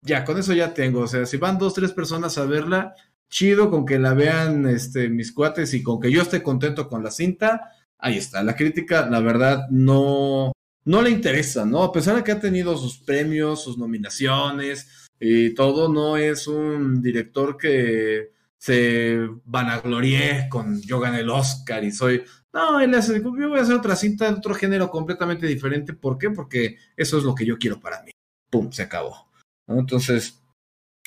ya, 0.07 0.25
con 0.25 0.39
eso 0.39 0.55
ya 0.55 0.73
tengo. 0.73 1.01
O 1.01 1.09
sea, 1.09 1.27
si 1.27 1.37
van 1.37 1.59
dos, 1.59 1.75
tres 1.75 1.93
personas 1.93 2.39
a 2.39 2.47
verla, 2.47 2.95
chido 3.29 3.71
con 3.71 3.85
que 3.85 3.99
la 3.99 4.15
vean 4.15 4.67
este, 4.67 5.09
mis 5.09 5.33
cuates 5.33 5.75
y 5.75 5.83
con 5.83 6.01
que 6.01 6.11
yo 6.11 6.23
esté 6.23 6.43
contento 6.43 6.89
con 6.89 7.03
la 7.03 7.11
cinta, 7.11 7.73
ahí 7.99 8.17
está. 8.17 8.43
La 8.43 8.57
crítica, 8.57 9.07
la 9.11 9.21
verdad, 9.21 9.69
no, 9.71 10.53
no 10.85 11.03
le 11.03 11.11
interesa, 11.11 11.65
¿no? 11.67 11.83
A 11.83 11.93
pesar 11.93 12.17
de 12.17 12.25
que 12.25 12.33
ha 12.33 12.41
tenido 12.41 12.77
sus 12.77 12.99
premios, 12.99 13.63
sus 13.65 13.79
nominaciones 13.79 15.09
y 15.21 15.55
todo, 15.55 15.89
no 15.93 16.17
es 16.17 16.47
un 16.47 17.03
director 17.03 17.57
que 17.57 18.33
se 18.59 19.19
vanaglorie 19.45 20.49
con 20.49 20.81
yo 20.83 20.99
gané 21.01 21.21
el 21.21 21.31
Oscar 21.31 21.85
y 21.85 21.93
soy. 21.93 22.23
No, 22.53 22.81
él 22.81 22.95
hace, 22.95 23.23
yo 23.23 23.31
voy 23.31 23.59
a 23.59 23.63
hacer 23.63 23.77
otra 23.77 23.97
cinta 23.97 24.31
de 24.31 24.39
otro 24.39 24.55
género 24.55 24.91
completamente 24.91 25.47
diferente. 25.47 25.93
¿Por 25.93 26.17
qué? 26.17 26.31
Porque 26.31 26.77
eso 26.97 27.19
es 27.19 27.25
lo 27.25 27.35
que 27.35 27.45
yo 27.45 27.59
quiero 27.59 27.81
para 27.81 28.03
mí. 28.03 28.13
Pum, 28.51 28.73
se 28.73 28.83
acabó. 28.83 29.26
Entonces, 29.69 30.43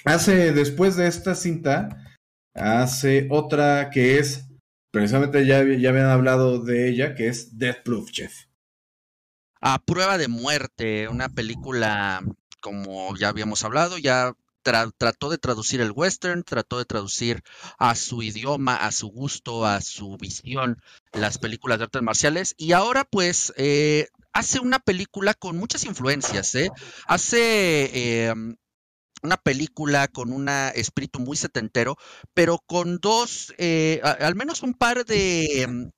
hace, 0.05 0.53
después 0.53 0.95
de 0.95 1.07
esta 1.07 1.35
cinta, 1.35 2.17
hace 2.53 3.27
otra 3.29 3.89
que 3.89 4.19
es, 4.19 4.47
precisamente 4.91 5.45
ya, 5.45 5.63
ya 5.63 5.89
habían 5.89 6.07
hablado 6.07 6.63
de 6.63 6.89
ella, 6.89 7.15
que 7.15 7.27
es 7.27 7.57
Death 7.57 7.83
Proof, 7.83 8.11
Chef. 8.11 8.33
A 9.61 9.79
prueba 9.79 10.17
de 10.17 10.27
muerte, 10.27 11.07
una 11.09 11.29
película, 11.29 12.21
como 12.61 13.15
ya 13.17 13.29
habíamos 13.29 13.63
hablado, 13.63 13.97
ya 13.97 14.33
tra 14.61 14.89
trató 14.97 15.29
de 15.29 15.37
traducir 15.37 15.81
el 15.81 15.91
western, 15.91 16.43
trató 16.43 16.77
de 16.77 16.85
traducir 16.85 17.43
a 17.77 17.95
su 17.95 18.21
idioma, 18.21 18.75
a 18.75 18.91
su 18.91 19.07
gusto, 19.07 19.65
a 19.65 19.81
su 19.81 20.17
visión, 20.17 20.81
las 21.13 21.37
películas 21.37 21.79
de 21.79 21.85
artes 21.85 22.01
marciales, 22.01 22.55
y 22.57 22.73
ahora 22.73 23.05
pues 23.05 23.53
eh, 23.57 24.07
hace 24.39 24.59
una 24.59 24.79
película 24.79 25.33
con 25.33 25.57
muchas 25.57 25.83
influencias, 25.83 26.55
¿eh? 26.55 26.69
Hace 27.07 27.39
eh, 27.93 28.33
una 29.21 29.37
película 29.37 30.07
con 30.07 30.31
un 30.31 30.49
espíritu 30.49 31.19
muy 31.19 31.35
setentero, 31.35 31.97
pero 32.33 32.59
con 32.65 32.99
dos, 32.99 33.53
eh, 33.57 34.01
al 34.03 34.35
menos 34.35 34.63
un 34.63 34.73
par 34.73 35.05
de 35.05 35.91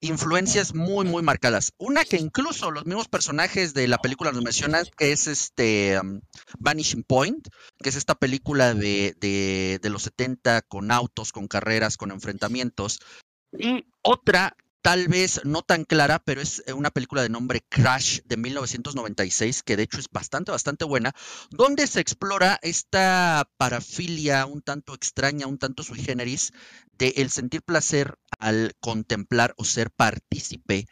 influencias 0.00 0.74
muy, 0.74 1.04
muy 1.06 1.22
marcadas. 1.22 1.72
Una 1.78 2.04
que 2.04 2.18
incluso 2.18 2.70
los 2.70 2.86
mismos 2.86 3.08
personajes 3.08 3.74
de 3.74 3.88
la 3.88 3.98
película 3.98 4.30
nos 4.30 4.44
mencionan, 4.44 4.84
que 4.96 5.10
es 5.10 5.26
este 5.26 5.98
um, 5.98 6.20
Vanishing 6.58 7.02
Point, 7.02 7.48
que 7.82 7.88
es 7.88 7.96
esta 7.96 8.14
película 8.14 8.74
de, 8.74 9.16
de, 9.18 9.80
de 9.82 9.90
los 9.90 10.02
70 10.02 10.62
con 10.62 10.92
autos, 10.92 11.32
con 11.32 11.48
carreras, 11.48 11.96
con 11.96 12.12
enfrentamientos. 12.12 13.00
Y 13.58 13.86
otra 14.02 14.54
tal 14.82 15.08
vez 15.08 15.40
no 15.44 15.62
tan 15.62 15.84
clara, 15.84 16.18
pero 16.18 16.40
es 16.40 16.62
una 16.74 16.90
película 16.90 17.22
de 17.22 17.28
nombre 17.28 17.64
Crash 17.68 18.20
de 18.24 18.36
1996, 18.36 19.62
que 19.62 19.76
de 19.76 19.82
hecho 19.84 19.98
es 19.98 20.08
bastante, 20.10 20.52
bastante 20.52 20.84
buena, 20.84 21.12
donde 21.50 21.86
se 21.86 22.00
explora 22.00 22.58
esta 22.62 23.48
parafilia 23.56 24.46
un 24.46 24.62
tanto 24.62 24.94
extraña, 24.94 25.46
un 25.46 25.58
tanto 25.58 25.82
sui 25.82 26.00
generis, 26.00 26.52
de 26.92 27.14
el 27.16 27.30
sentir 27.30 27.62
placer 27.62 28.18
al 28.38 28.72
contemplar 28.80 29.54
o 29.56 29.64
ser 29.64 29.90
partícipe 29.90 30.86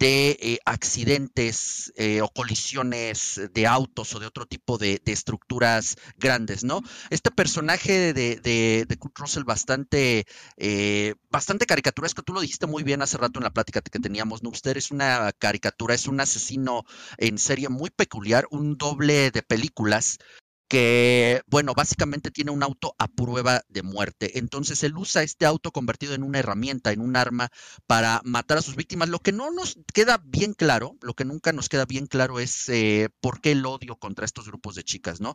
de 0.00 0.30
eh, 0.40 0.58
accidentes 0.64 1.92
eh, 1.94 2.22
o 2.22 2.28
colisiones 2.30 3.38
de 3.52 3.66
autos 3.66 4.14
o 4.14 4.18
de 4.18 4.26
otro 4.26 4.46
tipo 4.46 4.78
de, 4.78 5.00
estructuras 5.04 5.96
grandes, 6.16 6.64
¿no? 6.64 6.80
Este 7.10 7.30
personaje 7.30 8.14
de, 8.14 8.36
de, 8.36 8.86
de 8.88 8.96
Kurt 8.96 9.18
Russell 9.18 9.44
bastante, 9.44 10.24
eh, 10.56 11.14
bastante 11.28 11.66
caricaturesco, 11.66 12.22
tú 12.22 12.32
lo 12.32 12.40
dijiste 12.40 12.66
muy 12.66 12.82
bien 12.82 13.02
hace 13.02 13.18
rato 13.18 13.40
en 13.40 13.44
la 13.44 13.52
plática 13.52 13.82
que 13.82 13.98
teníamos, 13.98 14.42
Noobster 14.42 14.78
es 14.78 14.90
una 14.90 15.32
caricatura, 15.32 15.94
es 15.94 16.06
un 16.06 16.20
asesino 16.20 16.84
en 17.18 17.36
serie 17.36 17.68
muy 17.68 17.90
peculiar, 17.90 18.46
un 18.50 18.78
doble 18.78 19.30
de 19.30 19.42
películas 19.42 20.18
que, 20.70 21.42
bueno, 21.48 21.74
básicamente 21.74 22.30
tiene 22.30 22.52
un 22.52 22.62
auto 22.62 22.94
a 22.96 23.08
prueba 23.08 23.62
de 23.68 23.82
muerte. 23.82 24.38
Entonces 24.38 24.84
él 24.84 24.96
usa 24.96 25.24
este 25.24 25.44
auto 25.44 25.72
convertido 25.72 26.14
en 26.14 26.22
una 26.22 26.38
herramienta, 26.38 26.92
en 26.92 27.00
un 27.00 27.16
arma 27.16 27.50
para 27.88 28.20
matar 28.24 28.58
a 28.58 28.62
sus 28.62 28.76
víctimas. 28.76 29.08
Lo 29.08 29.18
que 29.18 29.32
no 29.32 29.50
nos 29.50 29.76
queda 29.92 30.22
bien 30.24 30.54
claro, 30.54 30.96
lo 31.02 31.14
que 31.14 31.24
nunca 31.24 31.52
nos 31.52 31.68
queda 31.68 31.86
bien 31.86 32.06
claro 32.06 32.38
es 32.38 32.68
eh, 32.68 33.08
por 33.20 33.40
qué 33.40 33.50
el 33.50 33.66
odio 33.66 33.96
contra 33.96 34.24
estos 34.24 34.46
grupos 34.46 34.76
de 34.76 34.84
chicas, 34.84 35.20
¿no? 35.20 35.34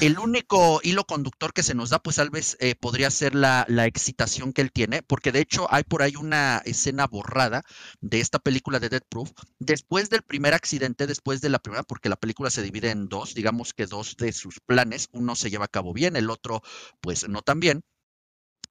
El 0.00 0.18
único 0.18 0.80
hilo 0.82 1.04
conductor 1.04 1.52
que 1.52 1.62
se 1.62 1.76
nos 1.76 1.90
da, 1.90 2.00
pues 2.00 2.16
tal 2.16 2.30
vez 2.30 2.56
eh, 2.58 2.74
podría 2.74 3.12
ser 3.12 3.36
la, 3.36 3.64
la, 3.68 3.86
excitación 3.86 4.52
que 4.52 4.62
él 4.62 4.72
tiene, 4.72 5.04
porque 5.04 5.30
de 5.30 5.38
hecho 5.38 5.72
hay 5.72 5.84
por 5.84 6.02
ahí 6.02 6.16
una 6.16 6.62
escena 6.64 7.06
borrada 7.06 7.62
de 8.00 8.18
esta 8.18 8.40
película 8.40 8.80
de 8.80 8.88
Dead 8.88 9.04
Proof, 9.08 9.30
después 9.60 10.10
del 10.10 10.22
primer 10.22 10.52
accidente, 10.52 11.06
después 11.06 11.40
de 11.40 11.50
la 11.50 11.60
primera, 11.60 11.84
porque 11.84 12.08
la 12.08 12.16
película 12.16 12.50
se 12.50 12.62
divide 12.62 12.90
en 12.90 13.08
dos, 13.08 13.34
digamos 13.34 13.72
que 13.72 13.86
dos 13.86 14.16
de 14.16 14.32
sus 14.32 14.58
planes, 14.66 15.08
uno 15.12 15.36
se 15.36 15.50
lleva 15.50 15.66
a 15.66 15.68
cabo 15.68 15.92
bien, 15.92 16.16
el 16.16 16.30
otro 16.30 16.62
pues 17.00 17.28
no 17.28 17.42
tan 17.42 17.60
bien. 17.60 17.82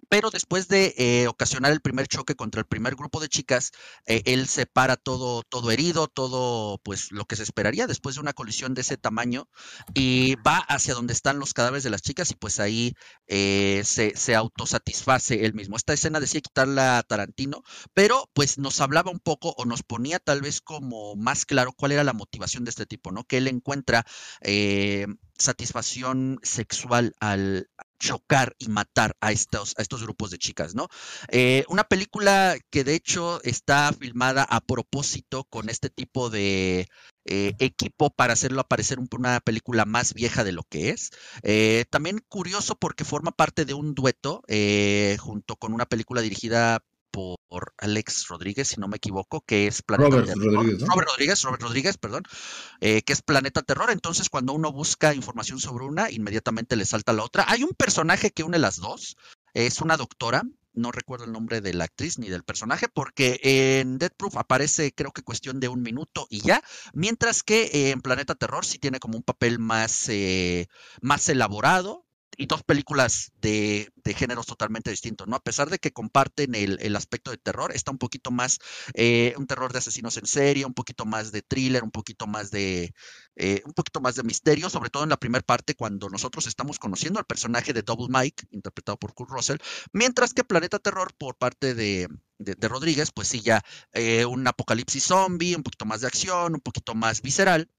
pero 0.10 0.30
después 0.30 0.68
de 0.68 0.94
eh, 0.98 1.28
ocasionar 1.28 1.72
el 1.72 1.82
primer 1.82 2.08
choque 2.08 2.36
contra 2.36 2.60
el 2.60 2.68
primer 2.68 2.96
grupo 2.96 3.20
de 3.20 3.30
chicas, 3.30 3.72
eh, 4.06 4.22
él 4.26 4.48
se 4.48 4.66
para 4.68 4.96
todo, 4.98 5.44
todo 5.44 5.72
herido, 5.72 6.08
todo 6.08 6.78
pues 6.84 7.12
lo 7.12 7.26
que 7.26 7.36
se 7.36 7.44
esperaría 7.44 7.88
después 7.88 8.16
de 8.16 8.22
una 8.22 8.34
colisión 8.34 8.74
de 8.74 8.82
ese 8.82 8.98
tamaño 8.98 9.48
y 9.94 10.36
va 10.48 10.58
hacia 10.58 10.94
donde 10.94 11.14
están 11.14 11.39
los 11.39 11.54
cadáveres 11.54 11.84
de 11.84 11.89
las 11.89 12.02
chicas 12.02 12.30
y 12.32 12.36
pues 12.36 12.60
ahí 12.60 12.94
eh, 13.28 13.82
se, 13.86 14.16
se, 14.16 14.36
autosatisface 14.36 15.46
él 15.46 15.54
mismo. 15.54 15.78
Esta 15.78 15.94
escena 15.94 16.20
decía 16.20 16.41
quitarla 16.41 17.00
a 17.00 17.04
Tarantino, 17.04 17.64
pero 17.94 18.30
pues 18.34 18.58
nos 18.58 18.82
hablaba 18.82 19.12
un 19.12 19.20
poco 19.20 19.56
o 19.58 19.66
nos 19.66 19.84
ponía 19.84 20.20
tal 20.20 20.41
vez 20.41 20.62
como 20.62 21.16
más 21.16 21.46
claro 21.46 21.72
cuál 21.74 21.94
era 21.94 22.04
la 22.04 22.14
motivación 22.14 22.66
de 22.66 22.72
este 22.72 22.86
tipo, 22.86 23.12
¿no? 23.12 23.24
Que 23.24 23.38
él 23.38 23.48
encuentra 23.48 24.06
satisfacción 25.44 26.39
sexual 26.41 27.14
al, 27.20 27.68
chocar 28.04 28.54
y 28.60 28.68
matar 28.68 29.16
a 29.22 29.32
estos, 29.32 29.76
a 29.78 29.82
estos 29.82 30.04
grupos 30.04 30.30
de 30.30 30.38
chicas, 30.38 30.76
¿no? 30.76 30.89
Eh, 31.30 31.64
una 31.70 31.86
película 31.86 32.58
que 32.70 32.84
de 32.84 32.96
hecho 32.96 33.41
está 33.44 33.94
filmada 33.94 34.44
a 34.44 34.60
propósito 34.60 35.46
con 35.46 35.70
este 35.70 35.89
tipo 35.89 36.30
de 36.30 36.89
eh, 37.26 37.54
equipo 37.60 38.10
para 38.10 38.34
hacerlo 38.34 38.60
aparecer 38.60 39.00
una 39.00 39.39
película 39.39 39.86
más 39.86 40.14
vieja 40.14 40.44
de 40.44 40.52
lo 40.52 40.64
que 40.64 40.89
es. 40.89 41.12
Eh, 41.44 41.86
también 41.89 42.20
curioso 42.28 42.76
porque 42.76 43.06
forma 43.06 43.32
parte 43.32 43.64
de 43.64 43.74
un 43.74 43.96
dueto 43.96 44.44
junto 45.20 45.56
con 45.56 45.74
una 45.74 45.86
película 45.86 46.22
dirigida 46.22 46.84
por 47.14 47.74
Alex 47.78 48.28
Rodríguez, 48.28 48.70
si 48.70 48.80
no 48.80 48.88
me 48.88 48.97
equivoco, 48.97 49.41
que 49.41 49.68
es 49.68 49.84
Planeta 49.84 50.09
Robert 50.09 50.36
Rodríguez, 50.36 50.82
Robert 50.82 51.09
Rodríguez, 51.09 51.41
Robert 51.43 51.61
Rodríguez, 51.61 51.97
perdón, 51.97 52.24
eh, 52.82 53.03
que 53.03 53.14
es 53.14 53.22
Planeta 53.22 53.61
Terror. 53.61 53.91
Entonces, 53.91 54.30
cuando 54.30 54.53
uno 54.53 54.72
busca 54.72 55.14
información 55.14 55.59
sobre 55.59 55.86
una, 55.86 56.09
inmediatamente 56.09 56.76
le 56.76 56.86
salta 56.86 57.14
la 57.14 57.24
otra. 57.24 57.45
Hay 57.47 57.64
un 57.64 57.72
personaje 57.72 58.32
que 58.32 58.43
une 58.43 58.57
las 58.57 58.78
dos, 58.78 59.16
es 59.53 59.82
una 59.82 59.97
doctora, 59.97 60.43
no 60.74 60.91
recuerdo 60.91 61.26
el 61.26 61.32
nombre 61.32 61.61
de 61.61 61.74
la 61.74 61.84
actriz 61.84 62.18
ni 62.18 62.30
del 62.30 62.43
personaje, 62.43 62.88
porque 62.88 63.39
en 63.43 63.99
Dead 63.99 64.11
Proof 64.18 64.38
aparece 64.38 64.91
creo 64.93 65.11
que 65.11 65.22
cuestión 65.22 65.59
de 65.59 65.68
un 65.68 65.84
minuto 65.84 66.26
y 66.30 66.41
ya, 66.41 66.64
mientras 66.93 67.43
que 67.43 67.91
en 67.91 68.01
Planeta 68.01 68.34
Terror 68.34 68.66
sí 68.66 68.80
tiene 68.80 68.99
como 68.99 69.18
un 69.18 69.24
papel 69.24 69.59
más, 69.59 70.09
eh, 70.09 70.68
más 71.01 71.30
elaborado, 71.30 72.03
y 72.38 72.46
dos 72.46 72.64
películas 72.64 73.32
de, 73.42 73.92
géneros 74.16 74.46
totalmente 74.46 74.92
distintos, 74.92 75.28
¿no? 75.28 75.36
A 75.36 75.44
pesar 75.44 75.70
de 75.70 75.80
que 75.80 75.92
comparten 75.92 76.56
el, 76.56 76.96
aspecto 76.96 77.32
de 77.32 77.38
terror, 77.38 77.72
está 77.74 77.92
un 77.92 77.98
poquito 77.98 78.32
más, 78.32 78.60
eh, 78.94 79.34
un 79.38 79.48
terror 79.48 79.72
de 79.72 79.80
asesinos 79.80 80.18
en 80.18 80.26
serie, 80.26 80.66
un 80.66 80.74
poquito 80.74 81.06
más 81.06 81.32
de 81.32 81.42
thriller, 81.42 81.84
un 81.84 81.92
poquito 81.92 82.28
más 82.28 82.52
de, 82.52 82.94
eh, 83.36 83.62
un 83.66 83.74
poquito 83.74 84.02
más 84.02 84.16
de 84.16 84.24
misterio, 84.24 84.70
sobre 84.70 84.90
todo 84.90 85.04
en 85.04 85.10
la 85.10 85.18
primera 85.18 85.44
parte 85.44 85.76
cuando 85.76 86.10
nosotros 86.10 86.48
estamos 86.48 86.80
conociendo 86.80 87.20
al 87.20 87.26
personaje 87.26 87.74
de 87.74 87.82
Double 87.82 88.08
Mike, 88.10 88.48
interpretado 88.52 88.98
por 88.98 89.14
Kurt 89.14 89.32
Russell, 89.32 89.58
mientras 89.92 90.34
que 90.34 90.44
Planeta 90.44 90.80
Terror 90.80 91.14
por 91.18 91.36
parte 91.36 91.74
de, 91.74 92.08
de, 92.38 92.68
Rodríguez, 92.68 93.12
pues 93.12 93.28
sí, 93.28 93.42
ya 93.42 93.62
eh, 93.94 94.26
un 94.26 94.48
apocalipsis 94.48 95.04
zombie, 95.04 95.56
un 95.56 95.64
poquito 95.64 95.86
más 95.86 96.02
de 96.02 96.08
acción, 96.08 96.56
un 96.56 96.62
poquito 96.62 96.96
más 96.96 97.22
visceral 97.22 97.70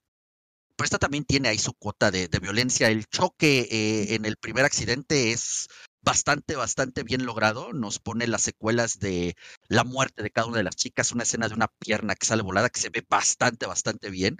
pero 0.77 0.85
esta 0.87 0.99
también 0.99 1.25
tiene 1.25 1.49
ahí 1.49 1.59
su 1.59 1.75
cuota 1.75 2.11
de, 2.11 2.29
violencia. 2.41 2.89
El 2.89 3.07
choque 3.07 3.69
eh, 3.71 4.15
en 4.15 4.25
el 4.25 4.37
primer 4.37 4.65
accidente 4.65 5.33
es 5.33 5.69
bastante, 6.03 6.57
bastante 6.57 7.03
bien 7.03 7.27
logrado. 7.27 7.73
Nos 7.73 7.99
pone 7.99 8.27
las 8.27 8.43
secuelas 8.43 8.99
de 8.99 9.37
la 9.69 9.85
muerte 9.85 10.23
de 10.23 10.31
cada 10.31 10.47
una 10.49 10.59
de 10.59 10.65
las 10.65 10.77
chicas, 10.77 11.13
una 11.13 11.23
escena 11.25 11.49
de 11.49 11.55
una 11.55 11.69
pierna 11.69 12.15
que 12.15 12.27
sale 12.27 12.43
volada 12.43 12.71
que 12.71 12.81
se 12.81 12.91
ve 12.91 13.05
bastante, 13.09 13.67
bastante 13.67 14.11
bien. 14.11 14.37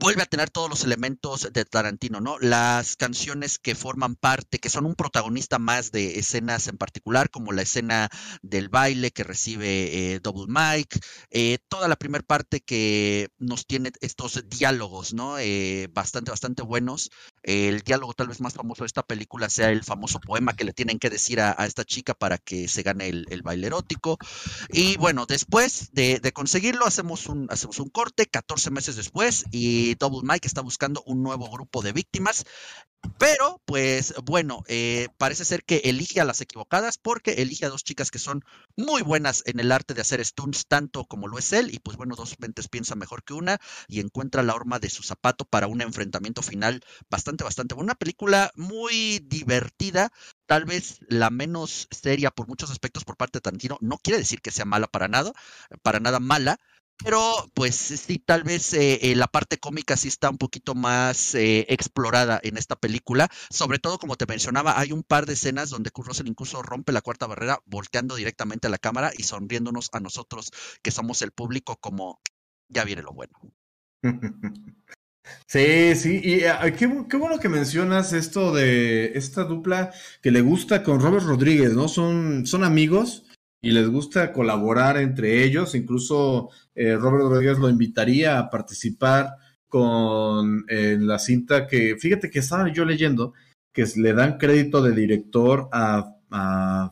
Vuelve 0.00 0.22
a 0.22 0.26
tener 0.26 0.48
todos 0.48 0.70
los 0.70 0.84
elementos 0.84 1.52
de 1.52 1.64
Tarantino, 1.64 2.20
¿no? 2.20 2.38
Las 2.38 2.94
canciones 2.94 3.58
que 3.58 3.74
forman 3.74 4.14
parte, 4.14 4.60
que 4.60 4.70
son 4.70 4.86
un 4.86 4.94
protagonista 4.94 5.58
más 5.58 5.90
de 5.90 6.20
escenas 6.20 6.68
en 6.68 6.78
particular, 6.78 7.30
como 7.30 7.50
la 7.50 7.62
escena 7.62 8.08
del 8.40 8.68
baile 8.68 9.10
que 9.10 9.24
recibe 9.24 10.12
eh, 10.14 10.20
Double 10.20 10.46
Mike, 10.46 11.00
eh, 11.30 11.58
toda 11.68 11.88
la 11.88 11.96
primera 11.96 12.22
parte 12.22 12.60
que 12.60 13.30
nos 13.38 13.66
tiene 13.66 13.90
estos 14.00 14.44
diálogos, 14.48 15.14
¿no? 15.14 15.36
Eh, 15.40 15.88
bastante, 15.92 16.30
bastante 16.30 16.62
buenos. 16.62 17.10
El 17.42 17.80
diálogo 17.80 18.14
tal 18.14 18.28
vez 18.28 18.40
más 18.40 18.54
famoso 18.54 18.84
de 18.84 18.88
esta 18.88 19.02
película 19.02 19.48
sea 19.48 19.70
el 19.70 19.84
famoso 19.84 20.20
poema 20.20 20.54
que 20.54 20.64
le 20.64 20.72
tienen 20.72 20.98
que 20.98 21.10
decir 21.10 21.40
a, 21.40 21.52
esta 21.66 21.84
chica 21.84 22.14
para 22.14 22.38
que 22.38 22.68
se 22.68 22.82
gane 22.82 23.08
el, 23.08 23.42
baile 23.42 23.68
erótico. 23.68 24.18
Y 24.70 24.96
bueno, 24.96 25.26
después 25.26 25.90
de, 25.92 26.20
de 26.20 26.32
conseguirlo, 26.32 26.86
hacemos 26.86 27.26
un, 27.26 27.46
hacemos 27.50 27.78
un 27.78 27.88
corte, 27.88 28.26
14 28.26 28.70
meses 28.70 28.96
después, 28.96 29.44
y 29.50 29.94
Double 29.96 30.20
Mike 30.22 30.46
está 30.46 30.60
buscando 30.60 31.02
un 31.06 31.22
nuevo 31.22 31.50
grupo 31.50 31.82
de 31.82 31.92
víctimas. 31.92 32.44
Pero, 33.18 33.60
pues 33.64 34.14
bueno, 34.24 34.62
eh, 34.68 35.08
parece 35.18 35.44
ser 35.44 35.64
que 35.64 35.82
elige 35.84 36.20
a 36.20 36.24
las 36.24 36.40
equivocadas 36.40 36.98
porque 36.98 37.32
elige 37.34 37.64
a 37.64 37.68
dos 37.68 37.84
chicas 37.84 38.10
que 38.10 38.18
son 38.18 38.44
muy 38.76 39.02
buenas 39.02 39.42
en 39.46 39.60
el 39.60 39.72
arte 39.72 39.94
de 39.94 40.00
hacer 40.00 40.24
stunts, 40.24 40.66
tanto 40.66 41.04
como 41.04 41.28
lo 41.28 41.38
es 41.38 41.52
él. 41.52 41.72
Y 41.72 41.78
pues 41.80 41.96
bueno, 41.96 42.16
dos 42.16 42.36
mentes 42.38 42.68
piensan 42.68 42.98
mejor 42.98 43.24
que 43.24 43.34
una 43.34 43.58
y 43.88 44.00
encuentra 44.00 44.42
la 44.42 44.54
horma 44.54 44.78
de 44.78 44.90
su 44.90 45.02
zapato 45.02 45.44
para 45.44 45.66
un 45.66 45.80
enfrentamiento 45.80 46.42
final 46.42 46.80
bastante, 47.10 47.44
bastante 47.44 47.74
buena. 47.74 47.88
Una 47.88 47.94
película 47.94 48.50
muy 48.54 49.20
divertida, 49.20 50.10
tal 50.46 50.64
vez 50.64 50.98
la 51.08 51.30
menos 51.30 51.88
seria 51.90 52.30
por 52.30 52.48
muchos 52.48 52.70
aspectos 52.70 53.04
por 53.04 53.16
parte 53.16 53.38
de 53.38 53.42
Tarantino. 53.42 53.78
No 53.80 53.98
quiere 53.98 54.18
decir 54.18 54.40
que 54.40 54.50
sea 54.50 54.64
mala 54.64 54.86
para 54.86 55.08
nada, 55.08 55.32
para 55.82 56.00
nada 56.00 56.20
mala, 56.20 56.58
pero 57.02 57.20
pues 57.54 57.74
sí, 57.74 58.18
tal 58.18 58.42
vez 58.42 58.74
eh, 58.74 58.98
eh, 59.02 59.14
la 59.14 59.28
parte 59.28 59.58
cómica 59.58 59.96
sí 59.96 60.08
está 60.08 60.30
un 60.30 60.38
poquito 60.38 60.74
más 60.74 61.34
eh, 61.34 61.66
explorada 61.68 62.40
en 62.42 62.56
esta 62.56 62.76
película. 62.76 63.28
Sobre 63.50 63.78
todo, 63.78 63.98
como 63.98 64.16
te 64.16 64.26
mencionaba, 64.26 64.78
hay 64.78 64.92
un 64.92 65.02
par 65.02 65.26
de 65.26 65.34
escenas 65.34 65.70
donde 65.70 65.90
Kurt 65.90 66.08
Russell 66.08 66.26
incluso 66.26 66.62
rompe 66.62 66.92
la 66.92 67.00
cuarta 67.00 67.26
barrera 67.26 67.60
volteando 67.66 68.16
directamente 68.16 68.66
a 68.66 68.70
la 68.70 68.78
cámara 68.78 69.12
y 69.16 69.22
sonriéndonos 69.22 69.90
a 69.92 70.00
nosotros 70.00 70.50
que 70.82 70.90
somos 70.90 71.22
el 71.22 71.32
público 71.32 71.76
como 71.76 72.20
ya 72.68 72.84
viene 72.84 73.02
lo 73.02 73.12
bueno. 73.12 73.38
Sí, 75.46 75.94
sí, 75.94 76.22
y 76.24 76.38
qué, 76.40 77.04
qué, 77.06 77.16
bueno 77.18 77.38
que 77.38 77.50
mencionas 77.50 78.14
esto 78.14 78.54
de 78.54 79.12
esta 79.14 79.44
dupla 79.44 79.92
que 80.22 80.30
le 80.30 80.40
gusta 80.40 80.82
con 80.82 81.00
Robert 81.00 81.26
Rodríguez, 81.26 81.74
¿no? 81.74 81.86
Son, 81.86 82.46
son 82.46 82.64
amigos 82.64 83.27
y 83.60 83.70
les 83.72 83.88
gusta 83.88 84.32
colaborar 84.32 84.96
entre 84.98 85.44
ellos. 85.44 85.74
Incluso 85.74 86.50
eh, 86.74 86.96
Robert 86.96 87.24
Rodríguez 87.24 87.58
lo 87.58 87.68
invitaría 87.68 88.38
a 88.38 88.50
participar 88.50 89.34
con 89.68 90.64
la 90.68 91.18
cinta 91.18 91.66
que, 91.66 91.96
fíjate 91.98 92.30
que 92.30 92.38
estaba 92.38 92.72
yo 92.72 92.86
leyendo, 92.86 93.34
que 93.70 93.84
le 93.96 94.14
dan 94.14 94.38
crédito 94.38 94.82
de 94.82 94.92
director 94.92 95.68
a, 95.72 96.14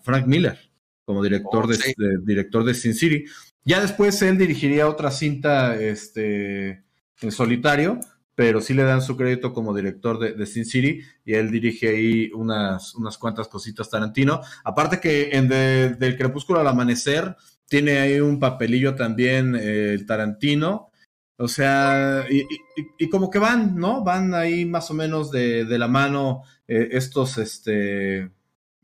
Frank 0.03 0.27
Miller 0.27 0.59
como 1.05 1.23
director, 1.23 1.67
oh, 1.67 1.69
de, 1.69 1.79
director 2.25 2.65
de 2.65 2.75
Sin 2.75 2.95
City. 2.95 3.25
Ya 3.65 3.81
después 3.81 4.23
él 4.23 4.39
dirigiría 4.39 4.89
otra 4.89 5.11
cinta 5.11 5.75
este, 5.81 6.85
en 7.21 7.33
solitario, 7.33 8.01
pero 8.37 8.61
sí 8.61 8.75
le 8.75 8.85
dan 8.85 9.01
su 9.01 9.17
crédito 9.17 9.53
como 9.55 9.75
director 9.75 10.19
de, 10.19 10.47
Sin 10.47 10.67
City 10.67 11.01
y 11.25 11.35
él 11.35 11.51
dirige 11.51 11.89
ahí 11.89 12.31
unas, 12.35 12.95
unas 12.95 13.17
cuantas 13.17 13.49
cositas 13.49 13.89
Tarantino. 13.89 14.43
Aparte 14.63 15.01
que 15.01 15.31
en 15.33 15.49
Del 15.49 16.17
Crepúsculo 16.19 16.61
al 16.61 16.69
Amanecer 16.69 17.35
tiene 17.67 17.99
ahí 17.99 18.21
un 18.21 18.39
papelillo 18.39 18.95
también 18.95 19.57
eh, 19.57 19.95
el 19.95 20.05
Tarantino. 20.05 20.91
O 21.39 21.49
sea, 21.49 22.27
y, 22.29 23.09
como 23.09 23.31
que 23.31 23.39
van, 23.39 23.77
¿no? 23.77 24.05
Van 24.05 24.35
ahí 24.35 24.67
más 24.67 24.91
o 24.91 24.95
menos 24.95 25.31
de, 25.31 25.65
la 25.67 25.89
mano 25.89 26.43
eh, 26.69 26.89
estos 26.93 27.39
este, 27.39 28.31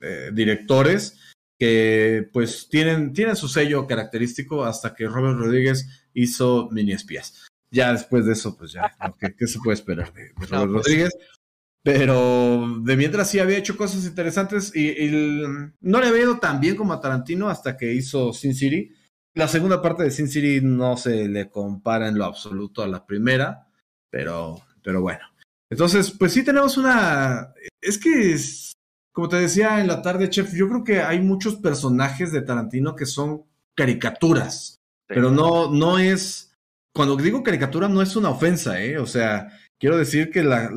eh, 0.00 0.30
directores 0.32 1.18
que 1.58 2.26
pues 2.32 2.68
tienen, 2.70 3.12
tienen 3.12 3.36
su 3.36 3.48
sello 3.48 3.86
característico 3.86 4.64
hasta 4.64 4.94
que 4.94 5.06
Robert 5.06 5.38
Rodríguez 5.38 5.86
hizo 6.14 6.68
Mini 6.72 6.92
Espías 6.92 7.51
ya 7.72 7.92
después 7.92 8.26
de 8.26 8.34
eso, 8.34 8.56
pues 8.56 8.72
ya, 8.72 8.94
¿qué, 9.18 9.46
se 9.46 9.58
puede 9.58 9.74
esperar 9.74 10.12
de, 10.12 10.28
Robert 10.36 10.50
pues 10.50 10.50
Rodríguez? 10.50 11.10
Pero 11.82 12.78
de 12.82 12.96
mientras 12.96 13.28
sí 13.28 13.40
había 13.40 13.58
hecho 13.58 13.76
cosas 13.76 14.04
interesantes 14.04 14.76
y, 14.76 15.10
no 15.80 16.00
le 16.00 16.06
había 16.06 16.22
ido 16.22 16.38
tan 16.38 16.60
bien 16.60 16.76
como 16.76 16.92
a 16.92 17.00
Tarantino 17.00 17.48
hasta 17.48 17.76
que 17.76 17.92
hizo 17.92 18.32
Sin 18.32 18.54
City. 18.54 18.92
La 19.34 19.48
segunda 19.48 19.82
parte 19.82 20.04
de 20.04 20.10
Sin 20.10 20.28
City 20.28 20.60
no 20.62 20.96
se 20.96 21.26
le 21.28 21.50
compara 21.50 22.08
en 22.08 22.18
lo 22.18 22.26
absoluto 22.26 22.82
a 22.82 22.88
la 22.88 23.04
primera, 23.04 23.66
pero, 24.10 24.60
pero 24.84 25.00
bueno. 25.00 25.24
Entonces, 25.70 26.10
pues 26.10 26.32
sí 26.32 26.44
tenemos 26.44 26.76
una... 26.76 27.54
Es 27.80 27.98
que, 27.98 28.36
como 29.12 29.28
te 29.28 29.36
decía 29.36 29.80
en 29.80 29.88
la 29.88 30.02
tarde, 30.02 30.28
Chef, 30.28 30.52
yo 30.54 30.68
creo 30.68 30.84
que 30.84 31.00
hay 31.00 31.20
muchos 31.20 31.56
personajes 31.56 32.30
de 32.30 32.42
Tarantino 32.42 32.94
que 32.94 33.06
son 33.06 33.44
caricaturas, 33.74 34.76
pero 35.06 35.30
no, 35.30 35.72
no 35.72 35.98
es 35.98 36.51
cuando 36.92 37.16
digo 37.16 37.42
caricatura 37.42 37.88
no 37.88 38.02
es 38.02 38.16
una 38.16 38.30
ofensa, 38.30 38.82
¿eh? 38.82 38.98
O 38.98 39.06
sea, 39.06 39.48
quiero 39.78 39.96
decir 39.96 40.30
que 40.30 40.42
la, 40.42 40.70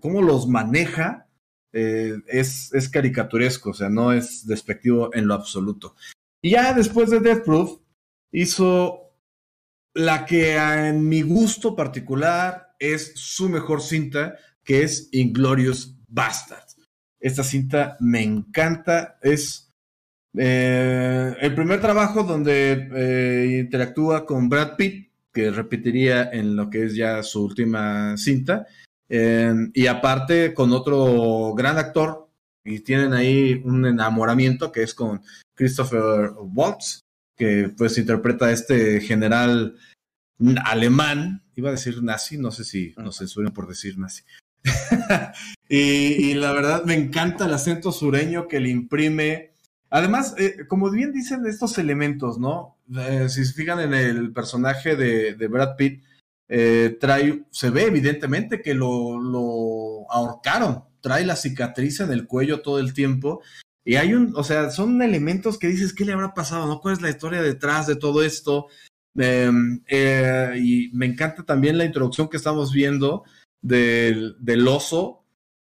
cómo 0.00 0.22
los 0.22 0.46
maneja 0.46 1.28
eh, 1.72 2.14
es, 2.26 2.72
es 2.74 2.88
caricaturesco, 2.88 3.70
o 3.70 3.74
sea, 3.74 3.88
no 3.88 4.12
es 4.12 4.46
despectivo 4.46 5.10
en 5.14 5.26
lo 5.26 5.34
absoluto. 5.34 5.96
Y 6.42 6.50
ya 6.50 6.74
después 6.74 7.10
de 7.10 7.20
Death 7.20 7.44
Proof, 7.44 7.80
hizo 8.30 9.14
la 9.94 10.26
que 10.26 10.56
en 10.56 11.08
mi 11.08 11.22
gusto 11.22 11.74
particular 11.74 12.74
es 12.78 13.12
su 13.14 13.48
mejor 13.48 13.80
cinta, 13.80 14.36
que 14.64 14.82
es 14.82 15.08
Inglorious 15.12 15.96
Bastards. 16.08 16.76
Esta 17.20 17.44
cinta 17.44 17.96
me 18.00 18.22
encanta. 18.22 19.18
Es 19.22 19.72
eh, 20.36 21.34
el 21.40 21.54
primer 21.54 21.80
trabajo 21.80 22.24
donde 22.24 23.58
interactúa 23.60 24.26
con 24.26 24.48
Brad 24.48 24.76
Pitt, 24.76 25.11
que 25.32 25.50
repetiría 25.50 26.30
en 26.30 26.56
lo 26.56 26.70
que 26.70 26.84
es 26.84 26.94
ya 26.94 27.22
su 27.22 27.44
última 27.44 28.16
cinta. 28.16 28.66
y 29.08 29.86
aparte 29.86 30.54
con 30.54 30.72
otro 30.72 31.54
gran 31.54 31.78
actor, 31.78 32.28
y 32.64 32.80
tienen 32.80 33.12
ahí 33.12 33.60
un 33.64 33.86
enamoramiento 33.86 34.70
que 34.70 34.82
es 34.82 34.94
con 34.94 35.22
Christopher 35.54 36.30
Waltz, 36.38 37.00
que 37.36 37.72
pues 37.76 37.98
interpreta 37.98 38.46
a 38.46 38.52
este 38.52 39.00
general 39.00 39.76
alemán, 40.64 41.42
iba 41.54 41.70
a 41.70 41.72
decir 41.72 42.02
nazi, 42.02 42.38
no 42.38 42.50
sé 42.50 42.64
si 42.64 42.94
nos 42.96 43.18
censuran 43.18 43.52
por 43.52 43.68
decir 43.68 43.98
nazi. 43.98 44.22
y, 45.68 46.34
la 46.34 46.52
verdad 46.52 46.84
me 46.84 46.94
encanta 46.94 47.46
el 47.46 47.54
acento 47.54 47.90
sureño 47.90 48.46
que 48.46 48.60
le 48.60 48.70
imprime. 48.70 49.52
Además, 49.90 50.34
eh, 50.38 50.66
como 50.68 50.90
bien 50.90 51.12
dicen 51.12 51.44
estos 51.46 51.78
elementos, 51.78 52.38
¿no? 52.38 52.76
Eh, 52.98 53.28
si 53.28 53.44
se 53.44 53.52
fijan 53.54 53.80
en 53.80 53.94
el 53.94 54.32
personaje 54.32 54.96
de, 54.96 55.46
Brad 55.48 55.76
Pitt, 55.76 56.02
eh, 56.48 56.96
trae, 57.00 57.44
se 57.50 57.70
ve 57.70 57.84
evidentemente 57.84 58.60
que 58.60 58.74
lo, 58.74 59.18
lo 59.18 60.10
ahorcaron, 60.10 60.84
trae 61.00 61.24
la 61.24 61.36
cicatriz 61.36 62.00
en 62.00 62.12
el 62.12 62.26
cuello 62.26 62.60
todo 62.60 62.78
el 62.78 62.92
tiempo. 62.92 63.42
Y 63.84 63.96
hay 63.96 64.14
un, 64.14 64.32
o 64.36 64.44
sea, 64.44 64.70
son 64.70 65.02
elementos 65.02 65.58
que 65.58 65.68
dices, 65.68 65.92
¿qué 65.92 66.04
le 66.04 66.12
habrá 66.12 66.34
pasado? 66.34 66.66
¿No? 66.66 66.80
¿Cuál 66.80 66.94
es 66.94 67.02
la 67.02 67.10
historia 67.10 67.42
detrás 67.42 67.86
de 67.86 67.96
todo 67.96 68.22
esto? 68.22 68.68
Em, 69.16 69.82
eh, 69.88 70.54
y 70.62 70.90
me 70.92 71.06
encanta 71.06 71.44
también 71.44 71.76
la 71.76 71.84
introducción 71.84 72.28
que 72.28 72.36
estamos 72.36 72.72
viendo 72.72 73.24
del, 73.60 74.36
del, 74.40 74.66
oso. 74.68 75.24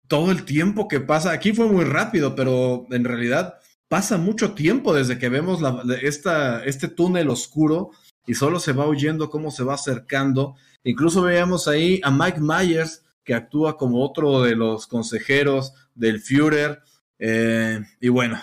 Todo 0.06 0.30
el 0.30 0.44
tiempo 0.44 0.86
que 0.86 1.00
pasa, 1.00 1.32
aquí 1.32 1.52
fue 1.52 1.66
muy 1.66 1.84
rápido, 1.84 2.36
pero 2.36 2.86
en 2.90 3.04
realidad 3.04 3.58
pasa 3.88 4.18
mucho 4.18 4.52
tiempo 4.52 4.94
desde 4.94 5.18
que 5.18 5.28
vemos 5.28 5.60
la, 5.60 5.82
esta, 6.02 6.64
este 6.64 6.88
túnel 6.88 7.30
oscuro 7.30 7.90
y 8.26 8.34
solo 8.34 8.58
se 8.58 8.72
va 8.72 8.86
oyendo 8.86 9.30
cómo 9.30 9.50
se 9.50 9.64
va 9.64 9.74
acercando. 9.74 10.56
Incluso 10.84 11.22
veíamos 11.22 11.68
ahí 11.68 12.00
a 12.02 12.10
Mike 12.10 12.40
Myers 12.40 13.02
que 13.24 13.34
actúa 13.34 13.76
como 13.76 14.02
otro 14.02 14.42
de 14.42 14.56
los 14.56 14.86
consejeros 14.86 15.72
del 15.94 16.20
Führer. 16.20 16.80
Eh, 17.18 17.80
y 18.00 18.08
bueno, 18.08 18.40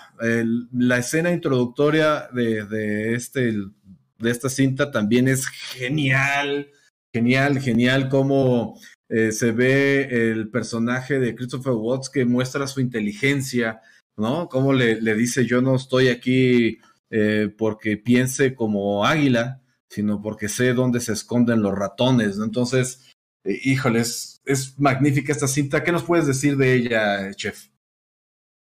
la 0.72 0.98
escena 0.98 1.32
introductoria 1.32 2.28
de, 2.34 3.14
este, 3.14 3.54
de 4.18 4.32
esta 4.32 4.50
cinta 4.50 4.92
también 4.92 5.28
es 5.28 5.48
genial, 5.48 6.70
genial, 7.14 7.60
genial 7.60 8.10
como 8.10 8.80
eh, 9.10 9.32
se 9.32 9.52
ve 9.52 10.32
el 10.32 10.50
personaje 10.50 11.20
de 11.20 11.36
Christopher 11.36 11.74
Watts 11.74 12.10
que 12.10 12.26
muestra 12.26 12.68
su 12.68 12.82
inteligencia, 12.82 13.80
¿no? 14.18 14.48
Como 14.50 14.74
le, 14.74 15.16
dice, 15.16 15.46
yo 15.46 15.62
no 15.62 15.76
estoy 15.76 16.10
aquí 16.10 16.80
eh, 17.10 17.54
porque 17.58 17.98
piense 17.98 18.56
como 18.56 19.06
águila, 19.06 19.62
sino 19.90 20.22
porque 20.22 20.50
sé 20.50 20.74
dónde 20.74 21.00
se 21.00 21.14
esconden 21.14 21.62
los 21.62 21.74
ratones. 21.74 22.38
Entonces, 22.38 23.14
híjoles, 23.44 24.42
es 24.46 24.80
magnífica 24.80 25.32
esta 25.32 25.48
cinta. 25.48 25.84
¿Qué 25.84 25.92
nos 25.92 26.04
puedes 26.04 26.28
decir 26.28 26.58
de 26.58 26.74
ella, 26.74 27.34
chef? 27.34 27.68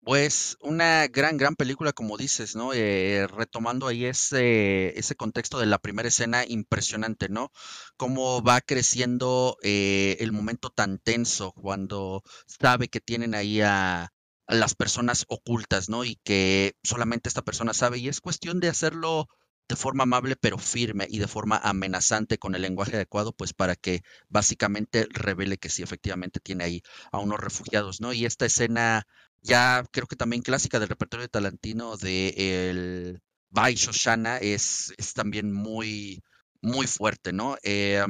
Pues 0.08 0.58
una 0.62 1.06
gran, 1.08 1.36
gran 1.36 1.58
película, 1.58 1.92
como 1.92 2.16
dices, 2.16 2.56
¿no? 2.56 2.74
Eh, 2.74 3.28
retomando 3.28 3.88
ahí 3.88 4.06
ese, 4.06 4.98
ese 4.98 5.16
contexto 5.16 5.60
de 5.60 5.66
la 5.66 5.80
primera 5.80 6.08
escena, 6.08 6.46
impresionante, 6.48 7.28
¿no? 7.28 7.52
Cómo 7.98 8.42
va 8.42 8.62
creciendo 8.62 9.58
eh, 9.64 10.16
el 10.22 10.32
momento 10.32 10.70
tan 10.70 11.00
tenso 11.00 11.52
cuando 11.52 12.24
sabe 12.46 12.88
que 12.88 13.02
tienen 13.02 13.36
ahí 13.36 13.60
a 13.60 14.14
las 14.48 14.76
personas 14.76 15.26
ocultas, 15.28 15.90
¿no? 15.90 16.06
Y 16.06 16.18
que 16.24 16.76
solamente 16.84 17.30
esta 17.30 17.42
persona 17.42 17.74
sabe, 17.74 18.00
y 18.00 18.08
es 18.08 18.22
cuestión 18.22 18.60
de 18.60 18.70
hacerlo 18.70 19.28
de 19.68 19.76
forma 19.76 20.04
amable 20.04 20.38
pero 20.38 20.58
firme 20.58 21.08
y 21.10 21.20
de 21.20 21.28
forma 21.28 21.58
amenazante 21.58 22.38
con 22.38 22.56
el 22.56 22.62
lenguaje 22.62 22.96
adecuado, 22.96 23.34
pues 23.34 23.54
para 23.54 23.76
que 23.76 24.02
básicamente 24.30 25.08
revele 25.12 25.58
que 25.58 25.70
sí 25.70 25.84
efectivamente 25.84 26.40
tiene 26.40 26.64
ahí 26.64 26.84
a 27.12 27.20
unos 27.20 27.40
refugiados, 27.40 28.00
¿no? 28.00 28.14
Y 28.14 28.26
esta 28.26 28.46
escena 28.46 29.06
ya 29.42 29.84
creo 29.92 30.08
que 30.08 30.16
también 30.16 30.42
clásica 30.42 30.80
del 30.80 30.90
repertorio 30.90 31.24
de 31.24 31.30
Talantino 31.30 31.98
de 31.98 32.70
el 32.70 33.22
Bai 33.50 33.76
Shoshana 33.76 34.38
es, 34.38 34.94
es 34.98 35.14
también 35.14 35.52
muy, 35.52 36.24
muy 36.62 36.88
fuerte, 36.88 37.34
¿no? 37.34 37.58
Eh, 37.64 38.04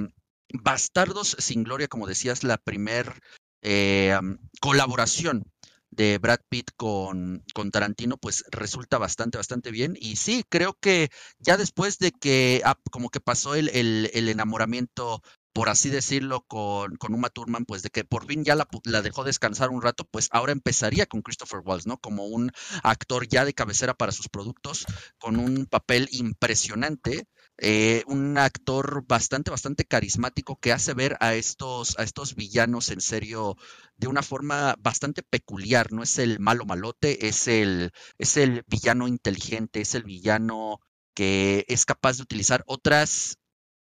Bastardos 0.54 1.36
sin 1.40 1.64
Gloria, 1.64 1.88
como 1.88 2.08
decías, 2.08 2.44
la 2.44 2.58
primer 2.58 3.20
eh, 3.62 4.18
colaboración 4.62 5.44
de 5.92 6.18
Brad 6.18 6.40
Pitt 6.50 6.72
con, 6.76 7.44
con, 7.54 7.72
Tarantino, 7.72 8.18
pues 8.18 8.44
resulta 8.52 8.98
bastante, 8.98 9.38
bastante 9.38 9.72
bien. 9.72 9.96
Y 10.00 10.18
sí, 10.18 10.44
creo 10.50 10.74
que 10.80 11.10
ya 11.40 11.58
después 11.58 11.98
de 12.00 12.12
que 12.12 12.62
ah, 12.66 12.78
como 12.92 13.10
que 13.10 13.20
pasó 13.20 13.56
el, 13.56 13.70
el, 13.70 14.30
enamoramiento 14.30 15.22
por 15.54 15.70
así 15.70 15.90
decirlo, 15.90 16.42
con, 16.42 16.98
con 16.98 17.16
Uma 17.16 17.32
Thurman, 17.32 17.66
pues 17.66 17.82
de 17.82 17.90
que 17.90 18.04
por 18.04 18.28
fin 18.28 18.44
ya 18.44 18.54
la, 18.54 18.68
la, 18.84 19.02
dejó 19.02 19.24
descansar 19.24 19.70
un 19.72 19.82
rato, 19.82 20.06
pues 20.06 20.30
ahora 20.32 20.52
empezaría 20.52 21.08
con 21.08 21.24
Christopher 21.24 21.62
Waltz, 21.66 21.88
¿no? 21.88 21.98
Como 21.98 22.26
un 22.26 22.52
actor 22.84 23.28
ya 23.28 23.44
de 23.44 23.56
cabecera 23.56 23.96
para 23.96 24.12
sus 24.12 24.30
productos, 24.30 24.86
con 25.18 25.40
un 25.40 25.66
papel 25.66 26.10
impresionante, 26.12 27.26
eh, 27.60 28.04
un 28.08 28.38
actor 28.38 29.04
bastante, 29.08 29.52
bastante 29.52 29.86
carismático 29.86 30.60
que 30.60 30.72
hace 30.72 30.94
ver 30.94 31.18
a 31.20 31.34
estos, 31.36 31.98
a 31.98 32.04
estos 32.04 32.36
villanos 32.36 32.90
en 32.90 33.02
serio 33.02 33.58
de 33.98 34.08
una 34.08 34.22
forma 34.24 34.76
bastante 34.80 35.24
peculiar, 35.24 35.92
no 35.92 36.04
es 36.04 36.20
el 36.20 36.40
malo 36.40 36.66
malote, 36.66 37.28
es 37.28 37.48
el, 37.48 37.92
es 38.18 38.38
el 38.38 38.64
villano 38.68 39.08
inteligente, 39.08 39.82
es 39.82 39.96
el 39.96 40.04
villano 40.04 40.80
que 41.16 41.66
es 41.68 41.86
capaz 41.86 42.18
de 42.18 42.24
utilizar 42.24 42.64
otras 42.68 43.40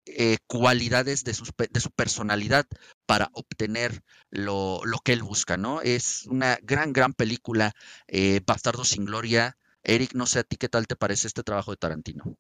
eh, 0.07 0.39
cualidades 0.47 1.25
de, 1.25 1.33
de, 1.33 1.81
su 1.81 1.91
personalidad 1.91 2.67
para 3.07 3.31
obtener 3.33 4.05
lo, 4.31 4.81
lo, 4.85 4.99
que 5.01 5.13
él 5.13 5.23
busca, 5.25 5.57
¿no? 5.57 5.83
Es 5.83 6.27
una 6.27 6.59
gran, 6.63 6.93
gran 6.93 7.13
película, 7.13 7.73
eh, 8.07 8.41
Bastardo 8.47 8.85
sin 8.85 9.05
Gloria. 9.05 9.59
Eric, 9.83 10.15
no 10.15 10.27
sé 10.27 10.41
a 10.41 10.45
ti 10.45 10.57
qué 10.57 10.69
tal 10.69 10.87
te 10.87 10.95
parece 10.95 11.27
este 11.27 11.43
trabajo 11.43 11.73
de 11.73 11.79
Tarantino. 11.79 12.37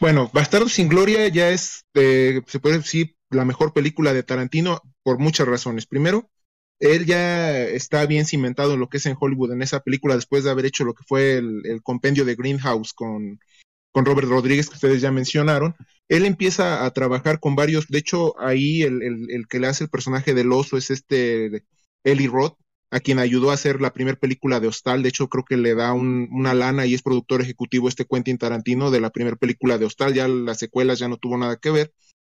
Bueno, 0.00 0.30
Bastardo 0.32 0.68
sin 0.68 0.88
Gloria 0.88 1.28
ya 1.28 1.50
es, 1.50 1.84
eh, 1.94 2.42
se 2.46 2.60
puede 2.60 2.78
decir, 2.78 3.16
la 3.30 3.44
mejor 3.44 3.72
película 3.72 4.12
de 4.12 4.22
Tarantino 4.22 4.80
por 5.02 5.18
muchas 5.18 5.48
razones. 5.48 5.86
Primero, 5.86 6.30
él 6.78 7.06
ya 7.06 7.60
está 7.60 8.06
bien 8.06 8.26
cimentado 8.26 8.74
en 8.74 8.80
lo 8.80 8.88
que 8.88 8.98
es 8.98 9.06
en 9.06 9.16
Hollywood 9.18 9.52
en 9.52 9.62
esa 9.62 9.80
película 9.80 10.16
después 10.16 10.44
de 10.44 10.50
haber 10.50 10.66
hecho 10.66 10.84
lo 10.84 10.94
que 10.94 11.04
fue 11.06 11.36
el, 11.36 11.80
compendio 11.82 12.24
de 12.24 12.34
Greenhouse 12.34 12.92
con 12.92 13.38
con 13.92 14.06
Robert 14.06 14.28
Rodríguez, 14.28 14.68
que 14.68 14.76
ustedes 14.76 15.02
ya 15.02 15.12
mencionaron, 15.12 15.76
él 16.08 16.24
empieza 16.24 16.84
a 16.84 16.90
trabajar 16.92 17.40
con 17.40 17.54
varios, 17.54 17.88
de 17.88 17.98
hecho 17.98 18.40
ahí 18.40 18.82
el, 18.82 19.02
el, 19.02 19.46
que 19.48 19.60
le 19.60 19.68
hace 19.68 19.84
el 19.84 19.90
personaje 19.90 20.34
del 20.34 20.50
oso 20.50 20.78
es 20.78 20.90
este 20.90 21.64
Eli 22.02 22.26
Roth, 22.26 22.56
a 22.92 23.00
quien 23.00 23.18
ayudó 23.18 23.50
a 23.50 23.54
hacer 23.54 23.80
la 23.80 23.94
primera 23.94 24.18
película 24.18 24.60
de 24.60 24.68
Hostal, 24.68 25.02
de 25.02 25.08
hecho 25.08 25.28
creo 25.28 25.44
que 25.46 25.56
le 25.56 25.74
da 25.74 25.94
un, 25.94 26.28
una 26.30 26.52
lana 26.52 26.84
y 26.84 26.92
es 26.92 27.02
productor 27.02 27.40
ejecutivo 27.40 27.88
este 27.88 28.04
Quentin 28.04 28.36
Tarantino 28.36 28.90
de 28.90 29.00
la 29.00 29.08
primera 29.08 29.36
película 29.36 29.78
de 29.78 29.86
Hostal, 29.86 30.12
ya 30.12 30.28
las 30.28 30.58
secuelas 30.58 30.98
ya 30.98 31.08
no 31.08 31.16
tuvo 31.16 31.38
nada 31.38 31.56
que 31.56 31.70
ver, 31.70 31.94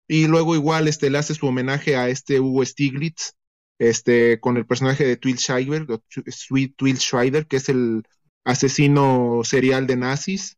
y 0.06 0.28
luego 0.28 0.54
igual 0.54 0.86
este, 0.86 1.10
le 1.10 1.18
hace 1.18 1.34
su 1.34 1.48
homenaje 1.48 1.96
a 1.96 2.08
este 2.08 2.38
Hugo 2.38 2.64
Stiglitz, 2.64 3.32
este, 3.80 4.38
con 4.38 4.56
el 4.56 4.64
personaje 4.64 5.04
de 5.04 5.16
Twill 5.16 5.38
Schreiber, 5.38 5.86
Sweet 6.28 6.76
Twill 6.76 6.98
Schreiber, 6.98 7.48
que 7.48 7.56
es 7.56 7.68
el 7.68 8.04
asesino 8.44 9.40
serial 9.42 9.88
de 9.88 9.96
nazis, 9.96 10.56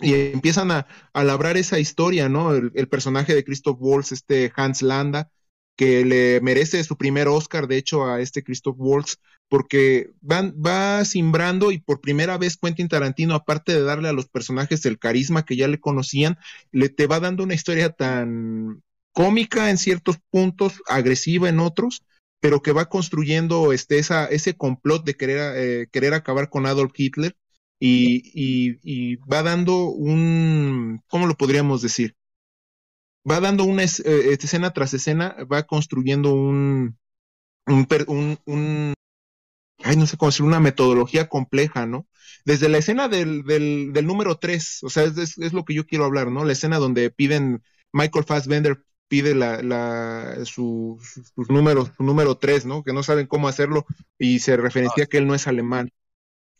y 0.00 0.14
empiezan 0.14 0.72
a, 0.72 0.88
labrar 1.14 1.56
esa 1.56 1.78
historia, 1.78 2.28
¿no? 2.28 2.54
El, 2.54 2.88
personaje 2.88 3.36
de 3.36 3.44
Christoph 3.44 3.78
Waltz, 3.80 4.10
este 4.10 4.52
Hans 4.56 4.82
Landa, 4.82 5.30
que 5.78 6.04
le 6.04 6.40
merece 6.40 6.82
su 6.82 6.96
primer 6.96 7.28
Oscar, 7.28 7.68
de 7.68 7.76
hecho, 7.76 8.04
a 8.04 8.20
este 8.20 8.42
Christoph 8.42 8.74
Waltz, 8.78 9.18
porque 9.48 10.10
van, 10.20 10.52
va 10.54 11.04
simbrando 11.04 11.70
y 11.70 11.78
por 11.78 12.00
primera 12.00 12.36
vez 12.36 12.56
Quentin 12.56 12.88
Tarantino, 12.88 13.36
aparte 13.36 13.72
de 13.72 13.82
darle 13.82 14.08
a 14.08 14.12
los 14.12 14.26
personajes 14.28 14.84
el 14.86 14.98
carisma 14.98 15.44
que 15.44 15.54
ya 15.54 15.68
le 15.68 15.78
conocían, 15.78 16.36
le 16.72 16.88
te 16.88 17.06
va 17.06 17.20
dando 17.20 17.44
una 17.44 17.54
historia 17.54 17.90
tan 17.90 18.82
cómica 19.12 19.70
en 19.70 19.78
ciertos 19.78 20.16
puntos, 20.30 20.82
agresiva 20.88 21.48
en 21.48 21.60
otros, 21.60 22.02
pero 22.40 22.60
que 22.60 22.72
va 22.72 22.88
construyendo 22.88 23.72
este, 23.72 23.98
esa, 23.98 24.26
ese 24.26 24.56
complot 24.56 25.04
de 25.04 25.14
querer, 25.14 25.52
eh, 25.56 25.86
querer 25.92 26.12
acabar 26.12 26.50
con 26.50 26.66
Adolf 26.66 26.92
Hitler 26.96 27.36
y, 27.78 29.16
va 29.32 29.44
dando 29.44 29.84
un, 29.84 31.02
¿cómo 31.06 31.28
lo 31.28 31.36
podríamos 31.36 31.82
decir? 31.82 32.16
Va 33.28 33.40
dando 33.40 33.64
una 33.64 33.82
eh, 33.84 34.36
escena 34.40 34.72
tras 34.72 34.94
escena, 34.94 35.36
va 35.50 35.64
construyendo 35.64 36.32
un, 36.34 36.98
un, 37.66 38.38
un, 38.46 38.94
ay, 39.84 39.96
no 39.96 40.06
sé 40.06 40.16
cómo 40.16 40.30
decir, 40.30 40.44
una 40.44 40.60
metodología 40.60 41.28
compleja, 41.28 41.86
¿no? 41.86 42.06
Desde 42.44 42.68
la 42.68 42.78
escena 42.78 43.08
del, 43.08 43.44
del, 43.44 43.92
del 43.92 44.06
número 44.06 44.36
3, 44.38 44.82
o 44.84 44.90
sea, 44.90 45.04
es, 45.04 45.38
es, 45.38 45.52
lo 45.52 45.64
que 45.64 45.74
yo 45.74 45.86
quiero 45.86 46.04
hablar, 46.04 46.30
¿no? 46.30 46.44
La 46.44 46.52
escena 46.52 46.78
donde 46.78 47.10
piden 47.10 47.62
Michael 47.92 48.24
Fassbender 48.24 48.82
pide 49.08 49.34
la, 49.34 49.62
la, 49.62 50.44
su, 50.44 50.98
sus 51.34 51.50
números, 51.50 51.90
su 51.96 52.02
número 52.02 52.36
3, 52.36 52.66
¿no? 52.66 52.82
Que 52.84 52.92
no 52.92 53.02
saben 53.02 53.26
cómo 53.26 53.48
hacerlo 53.48 53.86
y 54.18 54.40
se 54.40 54.56
referencia 54.56 55.06
que 55.06 55.18
él 55.18 55.26
no 55.26 55.34
es 55.34 55.46
alemán. 55.46 55.90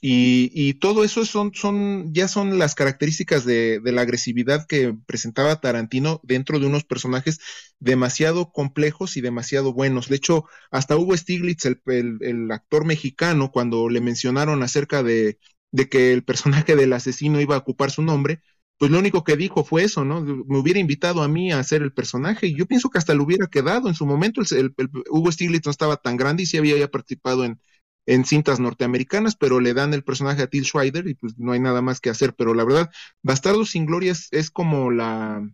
Y, 0.01 0.53
y, 0.55 0.75
todo 0.75 1.03
eso 1.03 1.25
son, 1.25 1.53
son, 1.55 2.15
ya 2.15 2.29
son 2.29 2.59
las 2.59 2.77
características 2.77 3.45
de, 3.45 3.81
la 3.85 4.03
agresividad 4.03 4.65
que 4.69 4.95
presentaba 5.07 5.61
Tarantino 5.61 6.21
dentro 6.23 6.61
de 6.61 6.67
unos 6.67 6.85
personajes 6.85 7.41
demasiado 7.81 8.53
complejos 8.53 9.17
y 9.17 9.21
demasiado 9.21 9.73
buenos. 9.73 10.09
De 10.09 10.17
hecho, 10.17 10.45
hasta 10.71 10.97
Hugo 10.97 11.17
Stiglitz, 11.17 11.65
el, 11.65 12.53
actor 12.53 12.85
mexicano, 12.85 13.51
cuando 13.51 13.89
le 13.89 14.01
mencionaron 14.01 14.63
acerca 14.63 15.03
de, 15.03 15.39
que 15.91 16.13
el 16.13 16.23
personaje 16.25 16.77
del 16.77 16.93
asesino 16.93 17.41
iba 17.41 17.57
a 17.57 17.59
ocupar 17.59 17.91
su 17.91 18.03
nombre, 18.03 18.41
pues 18.79 18.93
lo 18.93 19.01
único 19.01 19.25
que 19.25 19.37
dijo 19.37 19.65
fue 19.65 19.83
eso, 19.83 20.05
¿no? 20.05 20.21
Me 20.23 20.59
hubiera 20.59 20.79
invitado 20.79 21.23
a 21.23 21.29
mí 21.29 21.51
a 21.51 21.59
hacer 21.59 21.83
el 21.83 21.93
personaje 21.93 22.47
y 22.47 22.57
yo 22.57 22.67
pienso 22.67 22.91
que 22.91 22.99
hasta 22.99 23.15
lo 23.15 23.25
hubiera 23.25 23.49
quedado. 23.49 23.89
En 23.89 23.95
su 23.97 24.07
momento 24.07 24.43
el, 24.53 24.75
Hugo 25.11 25.33
Stiglitz 25.33 25.67
no 25.67 25.73
estaba 25.73 25.97
tan 25.97 26.17
grande 26.17 26.45
y 26.45 26.47
sí 26.47 26.57
había 26.59 26.77
ya 26.79 26.89
participado 26.89 27.45
en, 27.45 27.59
en 28.09 28.25
cintas 28.25 28.59
norteamericanas, 28.59 29.37
pero 29.37 29.61
le 29.61 29.75
dan 29.75 29.93
el 29.93 30.03
personaje 30.03 30.43
a 30.43 30.47
Till 30.47 30.65
Schweider 30.65 31.07
y 31.09 31.15
pues 31.15 31.39
no 31.39 31.53
hay 31.53 31.61
nada 31.61 31.83
más 31.83 32.01
que 32.01 32.09
hacer. 32.09 32.35
Pero 32.35 32.55
la 32.55 32.65
verdad, 32.65 32.91
Bastardo 33.23 33.67
sin 33.67 33.85
Gloria 33.85 34.15
es, 34.31 34.51
como 34.51 34.91
la, 34.91 35.47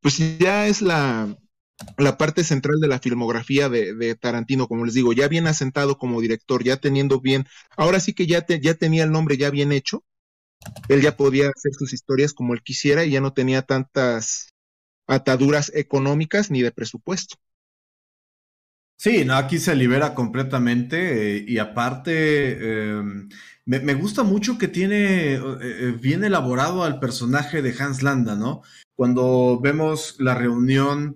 pues 0.00 0.18
ya 0.38 0.66
es 0.66 0.82
la, 0.82 1.38
la 1.96 2.18
parte 2.18 2.42
central 2.42 2.80
de 2.80 2.88
la 2.88 2.98
filmografía 2.98 3.68
de, 3.68 3.94
de, 3.94 4.16
Tarantino, 4.16 4.66
como 4.66 4.84
les 4.84 4.94
digo, 4.94 5.12
ya 5.12 5.28
bien 5.28 5.46
asentado 5.46 5.96
como 5.96 6.20
director, 6.20 6.64
ya 6.64 6.78
teniendo 6.78 7.20
bien, 7.20 7.46
ahora 7.76 8.00
sí 8.00 8.14
que 8.14 8.26
ya, 8.26 8.44
ya 8.46 8.74
tenía 8.74 9.04
el 9.04 9.12
nombre 9.12 9.36
ya 9.36 9.50
bien 9.50 9.70
hecho, 9.70 10.04
él 10.88 11.02
ya 11.02 11.16
podía 11.16 11.50
hacer 11.50 11.72
sus 11.72 11.92
historias 11.92 12.34
como 12.34 12.54
él 12.54 12.62
quisiera 12.64 13.04
y 13.04 13.10
ya 13.12 13.20
no 13.20 13.32
tenía 13.32 13.62
tantas 13.62 14.54
ataduras 15.06 15.70
económicas 15.74 16.50
ni 16.50 16.62
de 16.62 16.72
presupuesto. 16.72 17.36
Sí, 19.00 19.24
no, 19.24 19.36
aquí 19.36 19.58
se 19.58 19.76
libera 19.76 20.12
completamente 20.12 21.36
eh, 21.36 21.44
y 21.46 21.58
aparte 21.58 22.90
em, 22.98 23.28
me, 23.64 23.94
gusta 23.94 24.24
mucho 24.24 24.58
que 24.58 24.66
tiene 24.66 25.34
eh, 25.34 25.40
eh, 25.62 25.96
bien 26.00 26.24
elaborado 26.24 26.82
al 26.82 26.98
personaje 26.98 27.62
de 27.62 27.74
Hans 27.78 28.02
Landa, 28.02 28.34
¿no? 28.34 28.62
Cuando 28.96 29.60
vemos 29.62 30.16
la 30.18 30.34
reunión, 30.34 31.14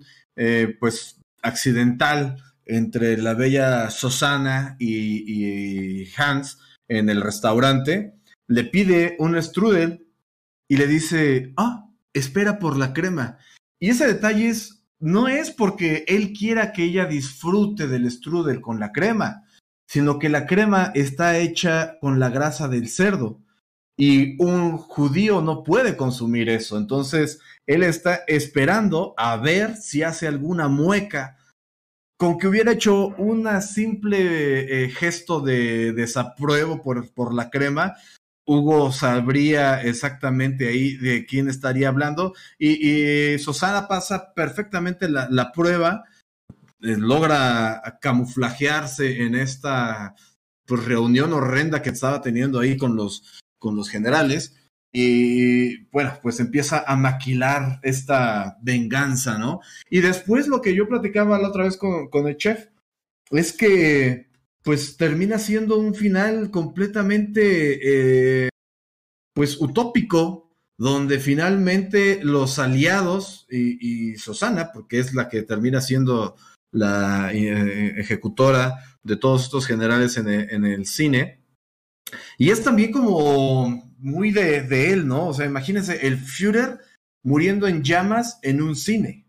pues 0.79 1.19
accidental 1.41 2.37
entre 2.65 3.17
la 3.17 3.33
bella 3.33 3.89
Susana 3.89 4.77
y 4.79 6.07
Hans 6.15 6.59
en 6.87 7.09
el 7.09 7.21
restaurante, 7.21 8.13
le 8.47 8.63
pide 8.63 9.17
un 9.19 9.41
strudel 9.41 10.07
y 10.69 10.77
le 10.77 10.87
dice, 10.87 11.53
ah, 11.57 11.89
espera 12.13 12.57
por 12.59 12.77
la 12.77 12.93
crema. 12.93 13.37
Y 13.79 13.89
ese 13.89 14.07
detalle 14.07 14.47
es, 14.47 14.82
no 15.03 15.27
es 15.27 15.51
porque 15.51 16.05
él 16.07 16.31
quiera 16.31 16.71
que 16.71 16.85
ella 16.85 17.05
disfrute 17.05 17.89
del 17.89 18.09
strudel 18.09 18.61
con 18.61 18.79
la 18.79 18.93
crema, 18.93 19.43
sino 19.85 20.17
que 20.17 20.29
la 20.29 20.45
crema 20.45 20.93
está 20.95 21.39
hecha 21.39 21.99
con 21.99 22.21
la 22.21 22.29
grasa 22.29 22.69
del 22.69 22.87
cerdo. 22.87 23.41
Y 23.97 24.41
un 24.41 24.77
judío 24.77 25.41
no 25.41 25.61
puede 25.65 25.97
consumir 25.97 26.47
eso. 26.47 26.77
Entonces, 26.77 27.41
él 27.67 27.83
está 27.83 28.21
esperando 28.27 29.13
a 29.17 29.35
ver 29.35 29.75
si 29.75 30.03
hace 30.03 30.25
alguna 30.25 30.69
mueca. 30.69 31.37
Con 32.17 32.37
que 32.37 32.47
hubiera 32.47 32.71
hecho 32.71 33.07
un 33.17 33.61
simple 33.61 34.85
eh, 34.85 34.89
gesto 34.89 35.41
de 35.41 35.91
desapruebo 35.91 36.81
por, 36.81 37.13
por 37.13 37.33
la 37.33 37.49
crema, 37.49 37.95
Hugo 38.45 38.91
sabría 38.91 39.81
exactamente 39.81 40.67
ahí 40.67 40.97
de 40.97 41.25
quién 41.25 41.47
estaría 41.47 41.87
hablando 41.87 42.33
y, 42.57 43.37
Susana 43.39 43.87
pasa 43.87 44.33
perfectamente 44.33 45.07
la, 45.09 45.51
prueba, 45.53 46.03
eh, 46.81 46.97
logra 46.97 47.81
camuflajearse 48.01 49.23
en 49.23 49.35
esta 49.35 50.15
pues, 50.65 50.83
reunión 50.85 51.33
horrenda 51.33 51.81
que 51.81 51.89
estaba 51.89 52.21
teniendo 52.21 52.59
ahí 52.59 52.77
con 52.77 52.95
los, 52.95 53.41
con 53.59 53.75
los 53.75 53.89
generales 53.89 54.55
y 54.91 55.85
bueno, 55.85 56.19
pues 56.21 56.39
empieza 56.39 56.83
a 56.85 56.95
maquilar 56.95 57.79
esta 57.81 58.57
venganza, 58.61 59.39
¿no? 59.39 59.61
Y 59.89 60.01
después 60.01 60.47
lo 60.47 60.61
que 60.61 60.75
yo 60.75 60.87
platicaba 60.87 61.39
la 61.39 61.47
otra 61.47 61.63
vez 61.63 61.77
con, 61.77 62.09
con 62.09 62.27
el 62.27 62.37
chef 62.37 62.67
es 63.31 63.53
que 63.53 64.27
pues 64.63 64.95
termina 64.95 65.37
siendo 65.37 65.77
un 65.77 65.93
final 65.93 66.49
completamente, 66.49 68.45
eh, 68.45 68.49
pues, 69.33 69.59
utópico, 69.59 70.49
donde 70.77 71.19
finalmente 71.19 72.23
los 72.23 72.57
aliados 72.59 73.45
y, 73.49 74.15
Susana, 74.15 74.71
porque 74.73 74.99
es 74.99 75.13
la 75.13 75.29
que 75.29 75.43
termina 75.43 75.81
siendo 75.81 76.35
la 76.71 77.31
eh, 77.33 77.99
ejecutora 77.99 78.79
de 79.03 79.17
todos 79.17 79.43
estos 79.43 79.67
generales 79.67 80.17
en 80.17 80.27
el, 80.29 80.85
cine, 80.85 81.41
y 82.37 82.49
es 82.49 82.63
también 82.63 82.91
como 82.91 83.93
muy 83.99 84.31
de, 84.31 84.91
él, 84.91 85.07
¿no? 85.07 85.27
O 85.27 85.33
sea, 85.33 85.45
imagínense 85.45 86.07
el 86.07 86.17
Führer 86.17 86.79
muriendo 87.23 87.67
en 87.67 87.83
llamas 87.83 88.39
en 88.41 88.61
un 88.61 88.75
cine. 88.75 89.25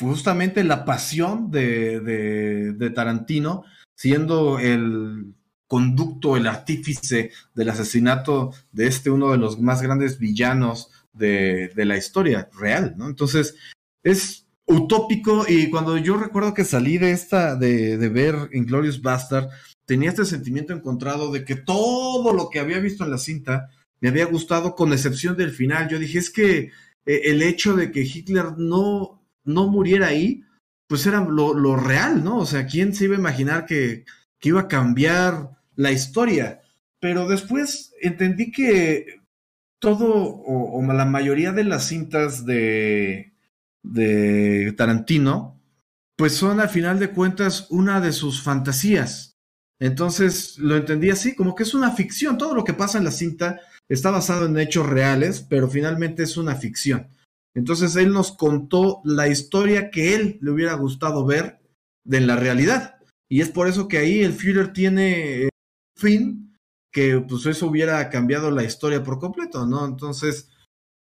Justamente 0.00 0.64
la 0.64 0.84
pasión 0.84 1.50
de, 1.50 2.00
de 2.00 2.90
Tarantino 2.90 3.64
siendo 4.00 4.58
el 4.58 5.34
conducto, 5.66 6.34
el 6.34 6.46
artífice 6.46 7.32
del 7.54 7.68
asesinato 7.68 8.54
de 8.72 8.86
este 8.86 9.10
uno 9.10 9.30
de 9.30 9.36
los 9.36 9.60
más 9.60 9.82
grandes 9.82 10.18
villanos 10.18 10.90
de, 11.12 11.70
la 11.76 11.98
historia 11.98 12.48
real, 12.58 12.94
¿no? 12.96 13.08
Entonces, 13.08 13.56
es 14.02 14.46
utópico 14.64 15.44
y 15.46 15.68
cuando 15.68 15.98
yo 15.98 16.16
recuerdo 16.16 16.54
que 16.54 16.64
salí 16.64 16.96
de 16.96 17.10
esta, 17.10 17.56
de, 17.56 17.98
de 17.98 18.08
ver 18.08 18.48
Inglorious 18.54 19.02
Bastard, 19.02 19.50
tenía 19.84 20.08
este 20.08 20.24
sentimiento 20.24 20.72
encontrado 20.72 21.30
de 21.30 21.44
que 21.44 21.56
todo 21.56 22.32
lo 22.32 22.48
que 22.48 22.58
había 22.58 22.78
visto 22.78 23.04
en 23.04 23.10
la 23.10 23.18
cinta 23.18 23.68
me 24.00 24.08
había 24.08 24.24
gustado 24.24 24.74
con 24.74 24.94
excepción 24.94 25.36
del 25.36 25.50
final. 25.50 25.90
Yo 25.90 25.98
dije, 25.98 26.20
es 26.20 26.30
que 26.30 26.70
eh, 27.04 27.20
el 27.24 27.42
hecho 27.42 27.76
de 27.76 27.92
que 27.92 28.00
Hitler 28.00 28.56
no, 28.56 29.22
no 29.44 29.68
muriera 29.68 30.06
ahí, 30.06 30.42
pues 30.90 31.06
era 31.06 31.20
lo, 31.20 31.76
real, 31.76 32.24
¿no? 32.24 32.38
O 32.38 32.46
sea, 32.46 32.66
¿quién 32.66 32.92
se 32.92 33.04
iba 33.04 33.14
a 33.14 33.20
imaginar 33.20 33.64
que, 33.64 34.04
iba 34.42 34.62
a 34.62 34.66
cambiar 34.66 35.50
la 35.76 35.92
historia? 35.92 36.62
Pero 36.98 37.28
después 37.28 37.94
entendí 38.02 38.50
que 38.50 39.20
todo 39.78 40.12
o, 40.12 40.82
la 40.92 41.04
mayoría 41.04 41.52
de 41.52 41.62
las 41.62 41.86
cintas 41.86 42.44
de, 42.44 43.32
de 43.84 44.74
Tarantino, 44.76 45.62
pues 46.16 46.34
son 46.34 46.58
al 46.58 46.70
final 46.70 46.98
de 46.98 47.10
cuentas 47.10 47.68
una 47.70 48.00
de 48.00 48.10
sus 48.10 48.42
fantasías. 48.42 49.36
Entonces 49.78 50.58
lo 50.58 50.76
entendí 50.76 51.10
así, 51.10 51.36
como 51.36 51.54
que 51.54 51.62
es 51.62 51.72
una 51.72 51.92
ficción. 51.92 52.36
Todo 52.36 52.52
lo 52.52 52.64
que 52.64 52.74
pasa 52.74 52.98
en 52.98 53.04
la 53.04 53.12
cinta 53.12 53.60
está 53.88 54.10
basado 54.10 54.46
en 54.46 54.58
hechos 54.58 54.88
reales, 54.88 55.46
pero 55.48 55.70
finalmente 55.70 56.24
es 56.24 56.36
una 56.36 56.56
ficción. 56.56 57.06
Entonces 57.54 57.96
él 57.96 58.12
nos 58.12 58.32
contó 58.32 59.00
la 59.04 59.28
historia 59.28 59.90
que 59.90 60.14
él 60.14 60.38
le 60.40 60.50
hubiera 60.50 60.74
gustado 60.74 61.26
ver 61.26 61.60
de 62.04 62.20
la 62.20 62.36
realidad. 62.36 62.96
Y 63.28 63.40
es 63.40 63.48
por 63.48 63.68
eso 63.68 63.88
que 63.88 63.98
ahí 63.98 64.20
el 64.20 64.32
Führer 64.32 64.72
tiene 64.72 65.44
eh, 65.44 65.48
fin, 65.96 66.56
que 66.92 67.20
pues 67.20 67.46
eso 67.46 67.66
hubiera 67.66 68.08
cambiado 68.10 68.50
la 68.50 68.64
historia 68.64 69.02
por 69.02 69.18
completo, 69.18 69.66
¿no? 69.66 69.84
Entonces, 69.84 70.48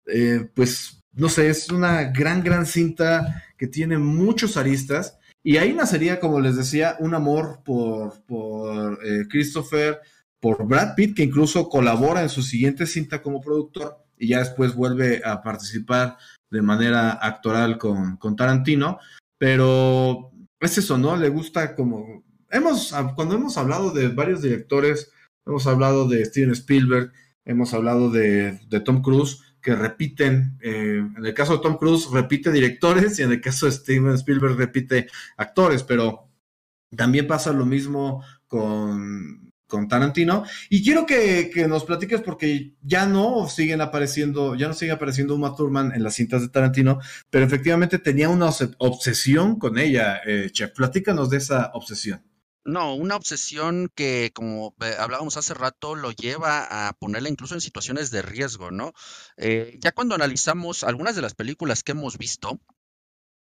eh, 0.05 0.49
pues, 0.53 1.01
no 1.13 1.29
sé, 1.29 1.49
es 1.49 1.69
una 1.71 2.05
gran, 2.11 2.43
gran 2.43 2.65
cinta 2.65 3.43
que 3.57 3.67
tiene 3.67 3.97
muchos 3.97 4.57
aristas. 4.57 5.17
Y 5.43 5.57
ahí 5.57 5.73
nacería, 5.73 6.19
como 6.19 6.41
les 6.41 6.57
decía, 6.57 6.97
un 6.99 7.13
amor 7.13 7.61
por, 7.63 8.21
por 8.25 8.99
eh, 9.05 9.25
Christopher, 9.29 10.01
por 10.41 10.67
Brad 10.67 10.95
Pitt, 10.95 11.15
que 11.15 11.23
incluso 11.23 11.69
colabora 11.69 12.21
en 12.21 12.29
su 12.29 12.41
siguiente 12.41 12.85
cinta 12.85 13.21
como 13.21 13.41
productor 13.41 14.05
y 14.17 14.29
ya 14.29 14.39
después 14.39 14.75
vuelve 14.75 15.21
a 15.23 15.41
participar 15.41 16.17
de 16.49 16.61
manera 16.61 17.11
actoral 17.21 17.77
con, 17.77 18.17
con 18.17 18.35
Tarantino, 18.35 18.99
pero 19.37 20.31
es 20.59 20.77
eso, 20.77 20.97
¿no? 20.97 21.15
Le 21.15 21.29
gusta 21.29 21.75
como... 21.75 22.23
Hemos, 22.49 22.93
cuando 23.15 23.35
hemos 23.35 23.57
hablado 23.57 23.91
de 23.91 24.07
varios 24.07 24.41
directores, 24.41 25.11
hemos 25.45 25.67
hablado 25.67 26.07
de 26.07 26.23
Steven 26.25 26.51
Spielberg, 26.51 27.11
hemos 27.45 27.73
hablado 27.73 28.09
de, 28.09 28.59
Tom 28.85 29.01
Cruise, 29.01 29.41
que 29.61 29.75
repiten, 29.75 30.57
eh, 30.61 31.03
en 31.17 31.25
el 31.25 31.33
caso 31.33 31.57
de 31.57 31.63
Tom 31.63 31.77
Cruise 31.77 32.09
repite 32.11 32.51
directores 32.51 33.19
y 33.19 33.23
en 33.23 33.31
el 33.31 33.41
caso 33.41 33.65
de 33.65 33.73
Steven 33.73 34.13
Spielberg 34.13 34.55
repite 34.55 35.07
actores, 35.35 35.83
pero 35.83 36.29
también 36.95 37.27
pasa 37.27 37.51
lo 37.51 37.65
mismo 37.65 38.23
con, 38.47 39.46
con 39.67 39.87
Tarantino. 39.87 40.43
Y 40.69 40.83
quiero 40.83 41.05
que, 41.05 41.51
nos 41.67 41.85
platiques 41.85 42.21
porque 42.21 42.73
ya 42.81 43.05
no 43.05 43.47
siguen 43.47 43.81
apareciendo, 43.81 44.55
ya 44.55 44.67
no 44.67 44.73
sigue 44.73 44.91
apareciendo 44.91 45.35
Uma 45.35 45.55
Thurman 45.55 45.93
en 45.93 46.03
las 46.03 46.15
cintas 46.15 46.41
de 46.41 46.49
Tarantino, 46.49 46.99
pero 47.29 47.45
efectivamente 47.45 47.99
tenía 47.99 48.29
una 48.29 48.49
obsesión 48.79 49.59
con 49.59 49.77
ella, 49.77 50.21
eh, 50.25 50.49
Chef. 50.51 50.71
Platícanos 50.71 51.29
de 51.29 51.37
esa 51.37 51.71
obsesión. 51.73 52.23
No, 52.67 52.95
una 52.95 53.15
obsesión 53.15 53.89
que, 53.95 54.31
como 54.33 54.75
eh, 54.81 54.93
hablábamos 54.99 55.37
hace 55.37 55.53
rato, 55.53 55.95
lo 55.95 56.11
lleva 56.11 56.89
a 56.89 56.91
ponerla 56.91 57.29
incluso 57.29 57.53
en 57.53 57.61
situaciones 57.61 58.11
de 58.11 58.21
riesgo, 58.21 58.71
¿no? 58.71 58.91
Eh, 59.37 59.77
ya 59.79 59.93
cuando 59.93 60.15
analizamos 60.15 60.83
algunas 60.83 61.15
de 61.15 61.21
las 61.21 61.33
películas 61.33 61.81
que 61.81 61.93
hemos 61.93 62.17
visto, 62.17 62.59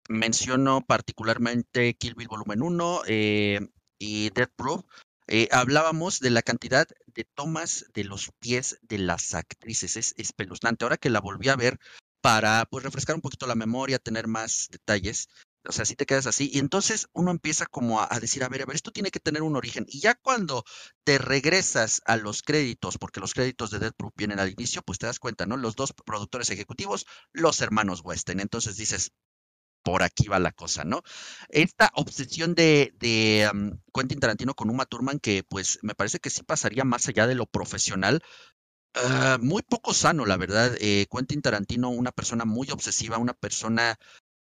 menciono 0.08 0.80
particularmente 0.86 1.92
Kill 1.94 2.14
Bill 2.14 2.28
Volumen 2.28 2.62
1 2.62 3.02
eh, 3.08 3.60
y 3.98 4.30
Death 4.30 4.52
Proof, 4.56 4.84
eh, 5.32 5.48
hablábamos 5.52 6.18
de 6.18 6.30
la 6.30 6.42
cantidad 6.42 6.88
de 7.06 7.22
tomas 7.22 7.86
de 7.94 8.02
los 8.02 8.32
pies 8.40 8.78
de 8.82 8.98
las 8.98 9.34
actrices. 9.34 9.96
Es 9.96 10.12
espeluznante. 10.16 10.84
Ahora 10.84 10.96
que 10.96 11.08
la 11.08 11.20
volví 11.20 11.48
a 11.48 11.54
ver 11.54 11.78
para 12.20 12.66
pues, 12.66 12.82
refrescar 12.82 13.14
un 13.14 13.22
poquito 13.22 13.46
la 13.46 13.54
memoria, 13.54 14.00
tener 14.00 14.26
más 14.26 14.66
detalles, 14.72 15.28
o 15.68 15.70
sea, 15.70 15.84
si 15.84 15.94
te 15.94 16.04
quedas 16.04 16.26
así. 16.26 16.50
Y 16.52 16.58
entonces 16.58 17.06
uno 17.12 17.30
empieza 17.30 17.66
como 17.66 18.00
a, 18.00 18.08
decir, 18.20 18.42
a 18.42 18.48
ver, 18.48 18.62
a 18.62 18.66
ver, 18.66 18.74
esto 18.74 18.90
tiene 18.90 19.12
que 19.12 19.20
tener 19.20 19.42
un 19.42 19.54
origen. 19.54 19.86
Y 19.88 20.00
ya 20.00 20.16
cuando 20.16 20.64
te 21.04 21.18
regresas 21.18 22.02
a 22.06 22.16
los 22.16 22.42
créditos, 22.42 22.98
porque 22.98 23.20
los 23.20 23.32
créditos 23.32 23.70
de 23.70 23.78
Dead 23.78 23.94
Proof 23.94 24.12
vienen 24.16 24.40
al 24.40 24.50
inicio, 24.50 24.82
pues 24.82 24.98
te 24.98 25.06
das 25.06 25.20
cuenta, 25.20 25.46
¿no? 25.46 25.56
Los 25.56 25.76
dos 25.76 25.92
productores 25.92 26.50
ejecutivos, 26.50 27.06
los 27.32 27.60
hermanos 27.60 28.00
Weston. 28.02 28.40
Entonces 28.40 28.76
dices, 28.76 29.12
por 29.82 30.02
aquí 30.02 30.28
va 30.28 30.38
la 30.38 30.52
cosa, 30.52 30.84
¿no? 30.84 31.02
Esta 31.48 31.90
obsesión 31.94 32.54
de, 32.54 32.92
Quentin 33.94 34.20
Tarantino 34.20 34.54
con 34.54 34.70
Uma 34.70 34.86
Thurman, 34.86 35.18
que 35.18 35.42
pues 35.42 35.78
me 35.82 35.94
parece 35.94 36.18
que 36.20 36.30
sí 36.30 36.42
pasaría 36.42 36.84
más 36.84 37.08
allá 37.08 37.26
de 37.26 37.34
lo 37.34 37.46
profesional, 37.46 38.22
ah, 38.94 39.38
muy 39.40 39.62
poco 39.62 39.94
sano, 39.94 40.26
la 40.26 40.36
verdad. 40.36 40.76
Eh, 40.80 41.06
Quentin 41.10 41.42
Tarantino, 41.42 41.90
una 41.90 42.12
persona 42.12 42.44
muy 42.44 42.70
obsesiva, 42.70 43.18
una 43.18 43.34
persona 43.34 43.98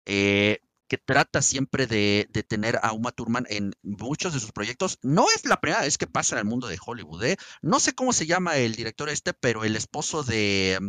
eh, 0.05 0.59
que 0.87 0.97
trata 0.97 1.41
siempre 1.41 1.85
de, 1.87 2.27
de, 2.31 2.43
tener 2.43 2.79
a 2.81 2.93
Uma 2.93 3.11
Thurman 3.11 3.45
en 3.49 3.73
muchos 3.83 4.33
de 4.33 4.39
sus 4.39 4.51
proyectos. 4.51 4.99
No 5.01 5.25
es 5.35 5.45
la 5.45 5.59
primera 5.59 5.81
vez 5.81 5.97
que 5.97 6.07
pasa 6.07 6.35
en 6.35 6.39
el 6.39 6.45
mundo 6.45 6.67
de 6.67 6.79
Hollywood, 6.83 7.23
¿eh? 7.23 7.37
No 7.61 7.79
sé 7.79 7.93
cómo 7.93 8.13
se 8.13 8.25
llama 8.25 8.57
el 8.57 8.75
director 8.75 9.09
este, 9.09 9.33
pero 9.33 9.65
el 9.65 9.75
esposo 9.75 10.23
de 10.23 10.79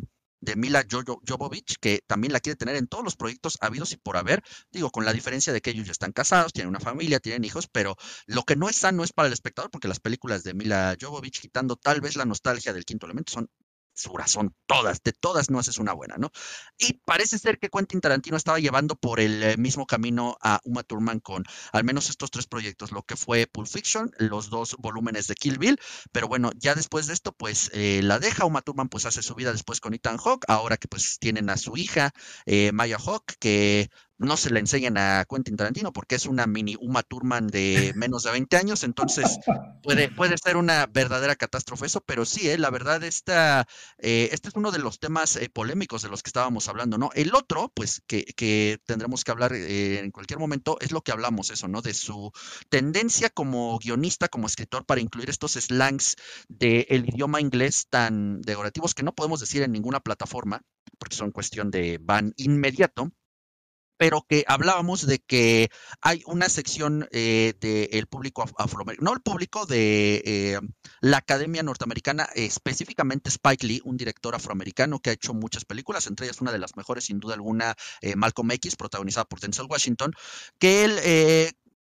de 0.40 0.56
Mila 0.56 0.84
Jovovich, 0.88 1.76
que 1.80 2.02
también 2.06 2.32
la 2.32 2.40
quiere 2.40 2.56
tener 2.56 2.76
en 2.76 2.86
todos 2.86 3.04
los 3.04 3.16
proyectos 3.16 3.58
habidos 3.60 3.92
y 3.92 3.96
por 3.96 4.16
haber, 4.16 4.42
digo, 4.70 4.90
con 4.90 5.04
la 5.04 5.12
diferencia 5.12 5.52
de 5.52 5.60
que 5.60 5.70
ellos 5.70 5.86
ya 5.86 5.92
están 5.92 6.12
casados, 6.12 6.52
tienen 6.52 6.68
una 6.70 6.80
familia, 6.80 7.20
tienen 7.20 7.44
hijos, 7.44 7.68
pero 7.68 7.96
lo 8.26 8.42
que 8.44 8.56
no 8.56 8.68
es 8.68 8.76
sano 8.76 9.04
es 9.04 9.12
para 9.12 9.28
el 9.28 9.32
espectador, 9.32 9.70
porque 9.70 9.88
las 9.88 10.00
películas 10.00 10.44
de 10.44 10.54
Mila 10.54 10.96
Jovovich, 11.00 11.40
quitando 11.40 11.76
tal 11.76 12.00
vez 12.00 12.16
la 12.16 12.24
nostalgia 12.24 12.72
del 12.72 12.84
quinto 12.84 13.06
elemento, 13.06 13.32
son 13.32 13.50
son 14.26 14.54
todas, 14.66 15.02
de 15.02 15.12
todas 15.12 15.50
no 15.50 15.58
haces 15.58 15.78
una 15.78 15.92
buena, 15.92 16.16
¿no? 16.16 16.30
Y 16.78 16.94
parece 17.04 17.38
ser 17.38 17.58
que 17.58 17.68
Quentin 17.68 18.00
Tarantino 18.00 18.36
estaba 18.36 18.58
llevando 18.58 18.96
por 18.96 19.20
el 19.20 19.42
eh, 19.42 19.56
mismo 19.56 19.86
camino 19.86 20.36
a 20.42 20.60
Uma 20.64 20.82
Thurman 20.82 21.20
con 21.20 21.44
al 21.72 21.84
menos 21.84 22.10
estos 22.10 22.30
tres 22.30 22.46
proyectos, 22.46 22.92
lo 22.92 23.02
que 23.02 23.16
fue 23.16 23.46
Pulp 23.46 23.68
Fiction, 23.68 24.12
los 24.18 24.50
dos 24.50 24.76
volúmenes 24.78 25.26
de 25.26 25.34
Kill 25.34 25.58
Bill, 25.58 25.78
pero 26.12 26.28
bueno, 26.28 26.50
ya 26.56 26.74
después 26.74 27.06
de 27.06 27.14
esto, 27.14 27.32
pues 27.32 27.70
eh, 27.72 28.00
la 28.02 28.18
deja, 28.18 28.44
Uma 28.44 28.62
Thurman 28.62 28.88
pues 28.88 29.06
hace 29.06 29.22
su 29.22 29.34
vida 29.34 29.52
después 29.52 29.80
con 29.80 29.94
Ethan 29.94 30.18
Hawke, 30.18 30.44
ahora 30.48 30.76
que 30.76 30.88
pues 30.88 31.18
tienen 31.18 31.50
a 31.50 31.56
su 31.56 31.76
hija, 31.76 32.12
eh, 32.46 32.72
Maya 32.72 32.98
Hawke, 32.98 33.34
que 33.38 33.90
no 34.18 34.36
se 34.36 34.50
le 34.50 34.60
enseñan 34.60 34.98
a 34.98 35.24
Quentin 35.28 35.56
Tarantino 35.56 35.92
porque 35.92 36.16
es 36.16 36.26
una 36.26 36.46
mini 36.46 36.76
Uma 36.80 37.02
Thurman 37.02 37.46
de 37.46 37.92
menos 37.94 38.24
de 38.24 38.32
20 38.32 38.56
años, 38.56 38.82
entonces 38.82 39.38
puede, 39.82 40.08
puede 40.08 40.36
ser 40.38 40.56
una 40.56 40.86
verdadera 40.86 41.36
catástrofe 41.36 41.86
eso, 41.86 42.00
pero 42.00 42.24
sí, 42.24 42.48
eh, 42.48 42.58
la 42.58 42.70
verdad, 42.70 43.02
esta, 43.04 43.66
eh, 43.98 44.28
este 44.32 44.48
es 44.48 44.54
uno 44.54 44.70
de 44.70 44.78
los 44.78 44.98
temas 44.98 45.36
eh, 45.36 45.48
polémicos 45.48 46.02
de 46.02 46.08
los 46.08 46.22
que 46.22 46.28
estábamos 46.28 46.68
hablando, 46.68 46.98
¿no? 46.98 47.10
El 47.14 47.34
otro, 47.34 47.72
pues, 47.74 48.02
que, 48.06 48.24
que 48.24 48.78
tendremos 48.84 49.24
que 49.24 49.30
hablar 49.30 49.52
en 49.54 50.10
cualquier 50.10 50.40
momento, 50.40 50.78
es 50.80 50.92
lo 50.92 51.02
que 51.02 51.12
hablamos, 51.12 51.50
eso, 51.50 51.68
¿no? 51.68 51.80
De 51.80 51.94
su 51.94 52.32
tendencia 52.68 53.30
como 53.30 53.78
guionista, 53.78 54.28
como 54.28 54.46
escritor, 54.46 54.84
para 54.84 55.00
incluir 55.00 55.30
estos 55.30 55.52
slangs 55.52 56.16
del 56.48 57.08
idioma 57.08 57.40
inglés 57.40 57.86
tan 57.88 58.40
decorativos 58.42 58.94
que 58.94 59.02
no 59.02 59.14
podemos 59.14 59.40
decir 59.40 59.62
en 59.62 59.72
ninguna 59.72 60.00
plataforma, 60.00 60.62
porque 60.98 61.16
son 61.16 61.30
cuestión 61.30 61.70
de 61.70 61.98
van 62.00 62.32
inmediato 62.36 63.12
pero 63.98 64.24
que 64.26 64.44
hablábamos 64.46 65.06
de 65.06 65.18
que 65.18 65.70
hay 66.00 66.22
una 66.26 66.48
sección 66.48 67.08
eh, 67.10 67.52
del 67.60 68.06
público 68.06 68.44
afroamericano, 68.56 69.10
no 69.10 69.14
el 69.14 69.20
público 69.20 69.66
de 69.66 70.22
eh, 70.24 70.60
la 71.00 71.18
Academia 71.18 71.62
Norteamericana, 71.62 72.28
específicamente 72.34 73.28
Spike 73.28 73.66
Lee, 73.66 73.82
un 73.84 73.96
director 73.96 74.34
afroamericano 74.34 75.00
que 75.00 75.10
ha 75.10 75.14
hecho 75.14 75.34
muchas 75.34 75.64
películas, 75.64 76.06
entre 76.06 76.26
ellas 76.26 76.40
una 76.40 76.52
de 76.52 76.58
las 76.58 76.76
mejores, 76.76 77.04
sin 77.04 77.18
duda 77.18 77.34
alguna, 77.34 77.74
eh, 78.00 78.16
Malcolm 78.16 78.50
X, 78.52 78.76
protagonizada 78.76 79.24
por 79.24 79.40
Denzel 79.40 79.66
Washington, 79.68 80.12
que 80.58 80.84
él, 80.84 80.96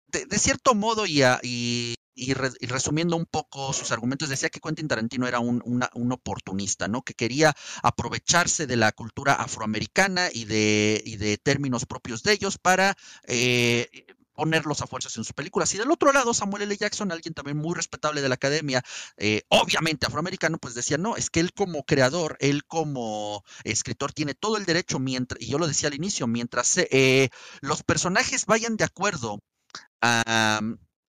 de, 0.07 0.39
cierto 0.39 0.75
modo, 0.75 1.07
y, 1.07 1.23
y 1.41 1.95
y, 2.15 2.33
resumiendo 2.33 3.15
un 3.15 3.25
poco 3.25 3.73
sus 3.73 3.91
argumentos, 3.91 4.29
decía 4.29 4.49
que 4.49 4.59
Quentin 4.59 4.87
Tarantino 4.87 5.27
era 5.27 5.39
un, 5.39 5.61
un, 5.63 6.11
oportunista, 6.11 6.87
¿no? 6.87 7.01
Que 7.01 7.13
quería 7.13 7.55
aprovecharse 7.81 8.67
de 8.67 8.75
la 8.75 8.91
cultura 8.91 9.33
afroamericana 9.33 10.29
y 10.31 10.45
de, 10.45 11.01
y 11.05 11.17
de 11.17 11.37
términos 11.37 11.85
propios 11.85 12.23
de 12.23 12.33
ellos 12.33 12.57
para 12.57 12.95
eh, 13.27 13.89
ponerlos 14.33 14.81
a 14.81 14.87
fuerzas 14.87 15.15
en 15.17 15.23
sus 15.23 15.33
películas. 15.33 15.73
Y 15.73 15.77
del 15.77 15.91
otro 15.91 16.11
lado, 16.11 16.33
Samuel 16.33 16.63
L. 16.63 16.77
Jackson, 16.77 17.11
alguien 17.11 17.33
también 17.33 17.57
muy 17.57 17.75
respetable 17.75 18.21
de 18.21 18.29
la 18.29 18.35
academia, 18.35 18.83
eh, 19.17 19.43
obviamente 19.49 20.05
afroamericano, 20.05 20.57
pues 20.57 20.73
decía, 20.73 20.97
no, 20.97 21.15
es 21.15 21.29
que 21.29 21.39
él 21.39 21.53
como 21.53 21.83
creador, 21.83 22.37
él 22.39 22.65
como 22.65 23.43
escritor 23.63 24.11
tiene 24.11 24.33
todo 24.33 24.57
el 24.57 24.65
derecho, 24.65 24.99
mientras, 24.99 25.41
y 25.41 25.47
yo 25.47 25.57
lo 25.57 25.67
decía 25.67 25.89
al 25.89 25.95
inicio, 25.95 26.27
mientras 26.27 26.77
eh, 26.77 27.29
los 27.61 27.83
personajes 27.83 28.45
vayan 28.45 28.77
de 28.77 28.85
acuerdo 28.85 29.39
a 30.01 30.59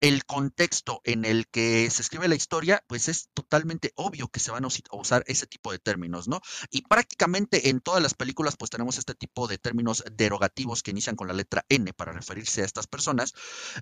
el 0.03 0.25
contexto 0.25 0.99
en 1.05 1.23
el 1.23 1.47
que 1.47 1.89
se 1.89 2.01
escribe 2.01 2.27
la 2.27 2.35
historia, 2.35 2.83
pues 2.87 3.07
es 3.07 3.29
totalmente 3.33 3.93
obvio 3.95 4.27
que 4.27 4.41
se 4.41 4.51
van 4.51 4.65
a 4.65 4.67
usar 4.91 5.23
ese 5.27 5.47
tipo 5.47 5.71
de 5.71 5.79
términos, 5.79 6.27
¿no? 6.27 6.41
Y 6.71 6.81
prácticamente 6.81 7.69
en 7.69 7.79
todas 7.79 8.03
las 8.03 8.13
películas, 8.13 8.57
pues 8.57 8.69
tenemos 8.69 8.97
este 8.97 9.15
tipo 9.15 9.47
de 9.47 9.57
términos 9.57 10.03
derogativos 10.11 10.83
que 10.83 10.91
inician 10.91 11.15
con 11.15 11.29
la 11.29 11.33
letra 11.33 11.65
N 11.69 11.93
para 11.93 12.11
referirse 12.11 12.61
a 12.61 12.65
estas 12.65 12.85
personas, 12.85 13.33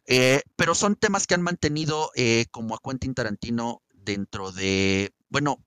eh, 0.06 0.44
pero 0.56 0.76
son 0.76 0.96
temas 0.96 1.26
que 1.26 1.34
han 1.34 1.42
mantenido 1.42 2.12
eh, 2.14 2.46
como 2.52 2.76
a 2.76 2.80
Quentin 2.84 3.16
Tarantino 3.16 3.82
dentro 3.92 4.52
de, 4.52 5.16
bueno, 5.30 5.58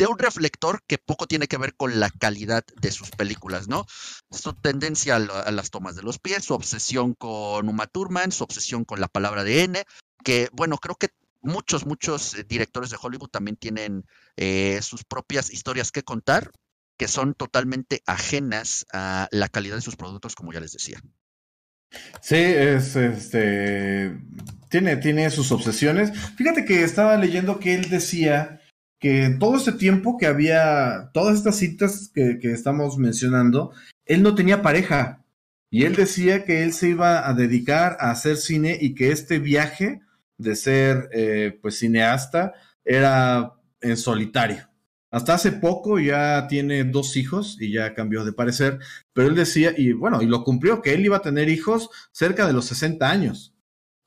de 0.00 0.06
un 0.06 0.18
reflector 0.18 0.82
que 0.86 0.96
poco 0.96 1.26
tiene 1.26 1.46
que 1.46 1.58
ver 1.58 1.74
con 1.76 2.00
la 2.00 2.08
calidad 2.08 2.64
de 2.80 2.90
sus 2.90 3.10
películas, 3.10 3.68
¿no? 3.68 3.84
Su 4.30 4.54
tendencia 4.54 5.16
a, 5.16 5.50
las 5.50 5.68
tomas 5.68 5.94
de 5.94 6.02
los 6.02 6.18
pies, 6.18 6.42
su 6.42 6.54
obsesión 6.54 7.12
con 7.12 7.68
Uma 7.68 7.86
Thurman, 7.86 8.32
su 8.32 8.42
obsesión 8.42 8.86
con 8.86 8.98
la 8.98 9.08
palabra 9.08 9.44
de 9.44 9.62
N, 9.64 9.84
que 10.24 10.48
bueno, 10.54 10.78
creo 10.78 10.94
que 10.94 11.08
muchos, 11.42 11.84
muchos 11.84 12.34
eh, 12.34 12.46
directores 12.48 12.88
de 12.88 12.96
Hollywood 12.98 13.28
también 13.28 13.56
tienen 13.56 14.06
eh, 14.38 14.80
sus 14.80 15.04
propias 15.04 15.52
historias 15.52 15.92
que 15.92 16.02
contar, 16.02 16.50
que 16.96 17.06
son 17.06 17.34
totalmente 17.34 18.02
ajenas 18.06 18.86
a 18.94 19.28
la 19.32 19.50
calidad 19.50 19.76
de 19.76 19.82
sus 19.82 19.96
productos, 19.96 20.34
como 20.34 20.54
ya 20.54 20.60
les 20.60 20.72
decía. 20.72 20.98
Sí, 22.22 22.36
es 22.36 22.96
este 22.96 24.18
tiene, 24.70 24.96
tiene 24.96 25.28
sus 25.28 25.52
obsesiones. 25.52 26.12
Fíjate 26.36 26.64
que 26.64 26.84
estaba 26.84 27.18
leyendo 27.18 27.58
que 27.58 27.74
él 27.74 27.90
decía 27.90 28.59
que 29.00 29.34
todo 29.40 29.56
este 29.56 29.72
tiempo 29.72 30.18
que 30.18 30.26
había, 30.26 31.10
todas 31.14 31.38
estas 31.38 31.56
citas 31.56 32.10
que, 32.14 32.38
estamos 32.42 32.98
mencionando, 32.98 33.72
él 34.04 34.22
no 34.22 34.34
tenía 34.34 34.62
pareja. 34.62 35.24
Y 35.70 35.84
él 35.84 35.96
decía 35.96 36.44
que 36.44 36.62
él 36.62 36.72
se 36.72 36.90
iba 36.90 37.28
a 37.28 37.32
dedicar 37.32 37.96
a 38.00 38.10
hacer 38.10 38.36
cine 38.36 38.76
y 38.80 38.94
que 38.94 39.10
este 39.10 39.38
viaje 39.38 40.02
de 40.36 40.56
ser 40.56 41.08
eh, 41.12 41.58
pues 41.62 41.78
cineasta 41.78 42.54
era 42.84 43.54
en 43.80 43.96
solitario. 43.96 44.68
Hasta 45.10 45.34
hace 45.34 45.52
poco 45.52 45.98
ya 45.98 46.46
tiene 46.48 46.84
dos 46.84 47.16
hijos 47.16 47.56
y 47.60 47.72
ya 47.72 47.94
cambió 47.94 48.24
de 48.24 48.32
parecer, 48.32 48.78
pero 49.12 49.28
él 49.28 49.34
decía, 49.34 49.72
y 49.76 49.92
bueno, 49.92 50.22
y 50.22 50.26
lo 50.26 50.44
cumplió, 50.44 50.82
que 50.82 50.92
él 50.92 51.04
iba 51.04 51.16
a 51.16 51.22
tener 51.22 51.48
hijos 51.48 51.90
cerca 52.12 52.46
de 52.46 52.52
los 52.52 52.66
60 52.66 53.10
años 53.10 53.54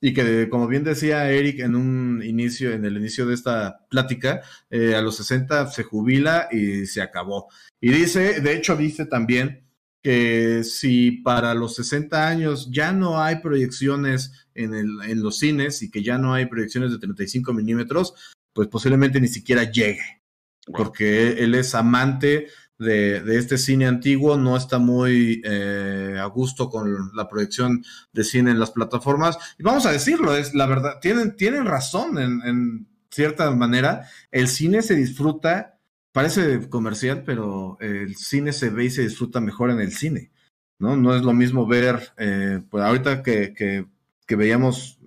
y 0.06 0.14
que 0.14 0.49
como 0.49 0.68
bien 0.68 0.84
decía 0.84 1.32
Eric 1.32 1.62
en 1.62 1.78
un 1.78 2.22
inicio, 2.22 2.74
en 2.74 2.84
el 2.84 2.97
inicio 2.97 3.26
de 3.26 3.36
esta 3.36 3.88
plática, 3.89 4.41
eh, 4.70 4.95
a 4.95 5.01
los 5.01 5.16
60 5.16 5.68
se 5.68 5.84
jubila 5.84 6.49
y 6.51 6.86
se 6.88 7.01
acabó. 7.01 7.47
Y 7.80 7.89
dice, 7.89 8.41
de 8.41 8.54
hecho 8.54 8.76
dice 8.76 9.06
también 9.06 9.66
que 10.01 10.66
si 10.66 11.12
para 11.12 11.54
los 11.54 11.76
60 11.76 12.28
años 12.28 12.70
ya 12.70 12.91
no 12.91 13.24
hay 13.24 13.38
proyecciones 13.38 14.49
en, 14.56 14.74
el, 14.74 14.89
en 15.08 15.24
los 15.24 15.38
cines 15.38 15.82
y 15.82 15.89
que 15.89 16.04
ya 16.04 16.18
no 16.18 16.34
hay 16.34 16.47
proyecciones 16.47 16.91
de 16.91 16.97
35 16.97 17.54
milímetros, 17.54 18.14
pues 18.51 18.68
posiblemente 18.68 19.22
ni 19.22 19.30
siquiera 19.30 19.72
llegue, 19.72 20.22
porque 20.68 21.41
él 21.41 21.56
es 21.56 21.74
amante 21.76 22.47
de, 22.84 23.38
este 23.38 23.58
cine 23.58 23.88
antiguo, 23.88 24.38
no 24.38 24.56
está 24.56 24.78
muy 24.78 25.42
eh, 25.44 26.18
a 26.20 26.26
gusto 26.26 26.70
con 26.70 27.12
la 27.16 27.28
proyección 27.28 27.84
de 28.12 28.24
cine 28.24 28.52
en 28.52 28.60
las 28.60 28.72
plataformas. 28.72 29.38
Y 29.58 29.64
vamos 29.64 29.86
a 29.86 29.92
decirlo, 29.92 30.36
es 30.36 30.54
la 30.54 30.66
verdad, 30.66 31.00
tienen, 31.02 31.36
tienen 31.36 31.66
razón 31.66 32.18
en, 32.18 32.88
cierta 33.10 33.50
manera. 33.52 34.08
El 34.32 34.48
cine 34.48 34.82
se 34.82 34.96
disfruta, 34.96 35.78
parece 36.12 36.68
comercial, 36.70 37.24
pero 37.24 37.78
el 37.80 38.16
cine 38.16 38.54
se 38.54 38.70
ve 38.72 38.86
y 38.86 38.90
se 38.90 39.04
disfruta 39.04 39.40
mejor 39.40 39.70
en 39.70 39.80
el 39.80 39.92
cine. 39.92 40.32
No, 40.80 40.96
no 40.96 41.16
es 41.16 41.22
lo 41.22 41.34
mismo 41.34 41.68
ver, 41.68 42.12
eh, 42.18 42.62
pues 42.70 42.84
ahorita 42.84 43.22
que, 43.22 43.54
que, 43.54 43.86
que 44.26 44.36
veíamos 44.36 45.00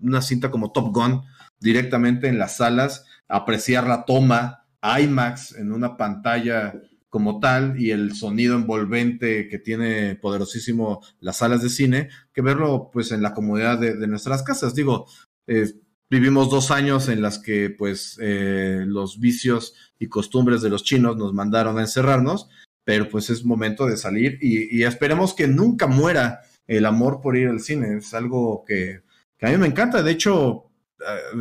una 0.00 0.22
cinta 0.22 0.50
como 0.50 0.72
Top 0.72 0.94
Gun 0.94 1.22
directamente 1.60 2.28
en 2.28 2.38
las 2.38 2.56
salas, 2.56 3.06
apreciar 3.28 3.86
la 3.86 4.04
toma 4.04 4.66
IMAX 4.82 5.52
en 5.56 5.72
una 5.72 5.96
pantalla 5.96 6.74
como 7.12 7.40
tal 7.40 7.78
y 7.78 7.90
el 7.90 8.14
sonido 8.14 8.56
envolvente 8.56 9.46
que 9.46 9.58
tiene 9.58 10.14
poderosísimo 10.14 11.02
las 11.20 11.36
salas 11.36 11.62
de 11.62 11.68
cine 11.68 12.08
que 12.32 12.40
verlo 12.40 12.88
pues 12.90 13.12
en 13.12 13.20
la 13.20 13.34
comodidad 13.34 13.78
de, 13.78 14.06
nuestras 14.06 14.42
casas. 14.42 14.74
Digo, 14.74 15.06
eh, 15.46 15.74
vivimos 16.08 16.48
dos 16.48 16.70
años 16.70 17.10
en 17.10 17.20
las 17.20 17.38
que 17.38 17.68
pues 17.68 18.18
eh, 18.18 18.84
los 18.86 19.20
vicios 19.20 19.74
y 19.98 20.06
costumbres 20.06 20.62
de 20.62 20.70
los 20.70 20.84
chinos 20.84 21.18
nos 21.18 21.34
mandaron 21.34 21.76
a 21.76 21.82
encerrarnos, 21.82 22.48
pero 22.82 23.10
pues 23.10 23.28
es 23.28 23.44
momento 23.44 23.84
de 23.84 23.98
salir 23.98 24.38
y, 24.40 24.82
esperemos 24.82 25.34
que 25.34 25.46
nunca 25.46 25.86
muera 25.86 26.40
el 26.66 26.86
amor 26.86 27.20
por 27.20 27.36
ir 27.36 27.48
al 27.48 27.60
cine. 27.60 27.98
Es 27.98 28.14
algo 28.14 28.64
que, 28.66 29.02
que 29.36 29.44
a 29.44 29.50
mí 29.50 29.58
me 29.58 29.66
encanta. 29.66 30.02
De 30.02 30.12
hecho, 30.12 30.70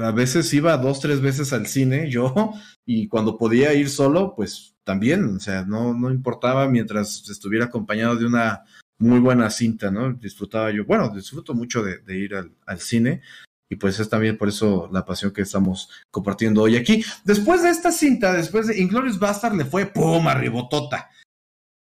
a 0.03 0.11
veces 0.11 0.53
iba 0.53 0.75
dos, 0.75 0.99
tres 0.99 1.21
veces 1.21 1.53
al 1.53 1.65
cine 1.65 2.09
yo 2.09 2.51
y 2.85 3.07
cuando 3.07 3.37
podía 3.37 3.73
ir 3.73 3.87
solo, 3.87 4.33
pues 4.35 4.70
también, 4.83 5.35
o 5.35 5.39
sea, 5.39 5.63
no, 5.63 5.93
no 5.93 6.11
importaba 6.11 6.67
mientras 6.67 7.29
estuviera 7.29 7.65
acompañado 7.65 8.15
de 8.15 8.25
una 8.25 8.63
muy 9.01 9.19
buena 9.19 9.49
cinta, 9.49 9.91
¿no? 9.91 10.13
Disfrutaba 10.13 10.71
yo, 10.71 10.85
bueno, 10.85 11.09
disfruto 11.09 11.53
mucho 11.53 11.83
de, 11.83 12.17
ir 12.17 12.35
al, 12.35 12.79
cine 12.79 13.21
y 13.69 13.75
pues 13.75 13.99
es 13.99 14.09
también 14.09 14.37
por 14.37 14.49
eso 14.49 14.89
la 14.91 15.05
pasión 15.05 15.31
que 15.31 15.41
estamos 15.41 15.89
compartiendo 16.11 16.61
hoy 16.61 16.75
aquí. 16.75 17.03
Después 17.23 17.63
de 17.63 17.69
esta 17.69 17.91
cinta, 17.91 18.33
después 18.33 18.67
de 18.67 18.79
Inglorious 18.79 19.17
Bastard 19.17 19.55
le 19.55 19.65
fue 19.65 19.87
¡pum! 19.87 20.27
arribotota. 20.27 21.09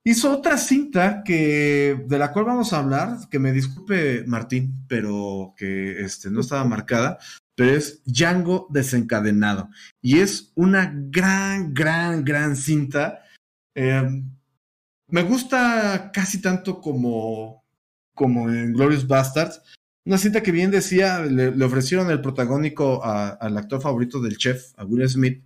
Hizo 0.04 0.32
otra 0.32 0.58
cinta 0.58 1.24
que, 1.24 2.06
de 2.06 2.20
la 2.20 2.32
cual 2.32 2.46
vamos 2.46 2.74
a 2.74 2.80
hablar, 2.80 3.18
que 3.32 3.40
me 3.40 3.52
disculpe 3.52 4.24
Martín, 4.28 4.86
pero 4.88 5.54
que 5.58 6.02
este, 6.02 6.30
no 6.30 6.42
estaba 6.42 6.64
marcada, 6.64 7.18
pero 7.56 7.72
es 7.72 8.02
Django 8.06 8.68
desencadenado. 8.70 9.70
Y 10.02 10.20
es 10.20 10.52
una 10.56 10.94
gran, 10.94 11.74
gran, 11.74 12.24
gran 12.24 12.56
cinta. 12.56 13.24
Em, 13.74 14.30
me 15.08 15.24
gusta 15.24 16.12
casi 16.14 16.42
tanto 16.42 16.82
como, 16.82 17.64
como 18.14 18.50
en 18.50 18.74
Glorious 18.74 19.08
Bastards. 19.08 19.62
Una 20.06 20.18
cinta 20.18 20.44
que 20.44 20.52
bien 20.52 20.70
decía, 20.70 21.22
le, 21.22 21.64
ofrecieron 21.64 22.12
el 22.12 22.22
protagónico 22.22 23.04
al 23.04 23.58
actor 23.58 23.82
favorito 23.82 24.22
del 24.22 24.38
chef, 24.38 24.72
a 24.78 24.86
Will 24.86 25.08
Smith, 25.10 25.44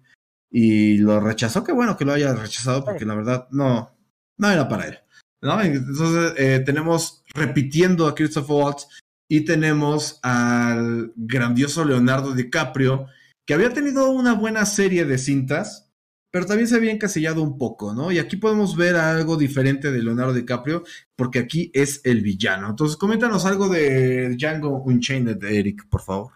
y 0.52 0.98
lo 0.98 1.20
rechazó. 1.20 1.64
Qué 1.64 1.72
bueno 1.72 1.96
que 1.96 2.06
lo 2.06 2.14
haya 2.14 2.34
rechazado, 2.34 2.84
porque 2.84 3.06
la 3.06 3.16
verdad 3.16 3.48
no, 3.52 3.96
no 4.38 4.52
era 4.52 4.68
para 4.68 4.88
él. 4.88 5.00
Entonces 5.42 6.34
eh, 6.38 6.60
tenemos 6.66 7.24
repitiendo 7.34 8.08
a 8.08 8.16
Christopher 8.16 8.56
Waltz 8.56 8.88
y 9.30 9.42
tenemos 9.42 10.20
al 10.24 11.14
grandioso 11.16 11.86
Leonardo 11.86 12.34
DiCaprio, 12.34 13.06
que 13.46 13.54
había 13.54 13.72
tenido 13.72 14.10
una 14.10 14.34
buena 14.34 14.66
serie 14.66 15.06
de 15.06 15.20
cintas, 15.20 15.94
pero 16.32 16.46
también 16.46 16.68
se 16.68 16.76
había 16.76 16.92
encasillado 16.92 17.44
un 17.44 17.58
poco, 17.58 17.94
¿no? 17.94 18.12
Y 18.12 18.18
aquí 18.18 18.38
podemos 18.38 18.76
ver 18.76 18.96
algo 18.96 19.38
diferente 19.38 19.92
de 19.92 20.02
Leonardo 20.04 20.34
DiCaprio, 20.34 20.84
porque 21.16 21.40
aquí 21.40 21.72
es 21.74 22.02
el 22.06 22.22
villano. 22.22 22.70
Entonces, 22.70 22.98
coméntanos 22.98 23.46
algo 23.46 23.70
de 23.70 24.36
Django 24.36 24.82
Unchained, 24.82 25.44
Eric, 25.44 25.88
por 25.90 26.02
favor. 26.02 26.32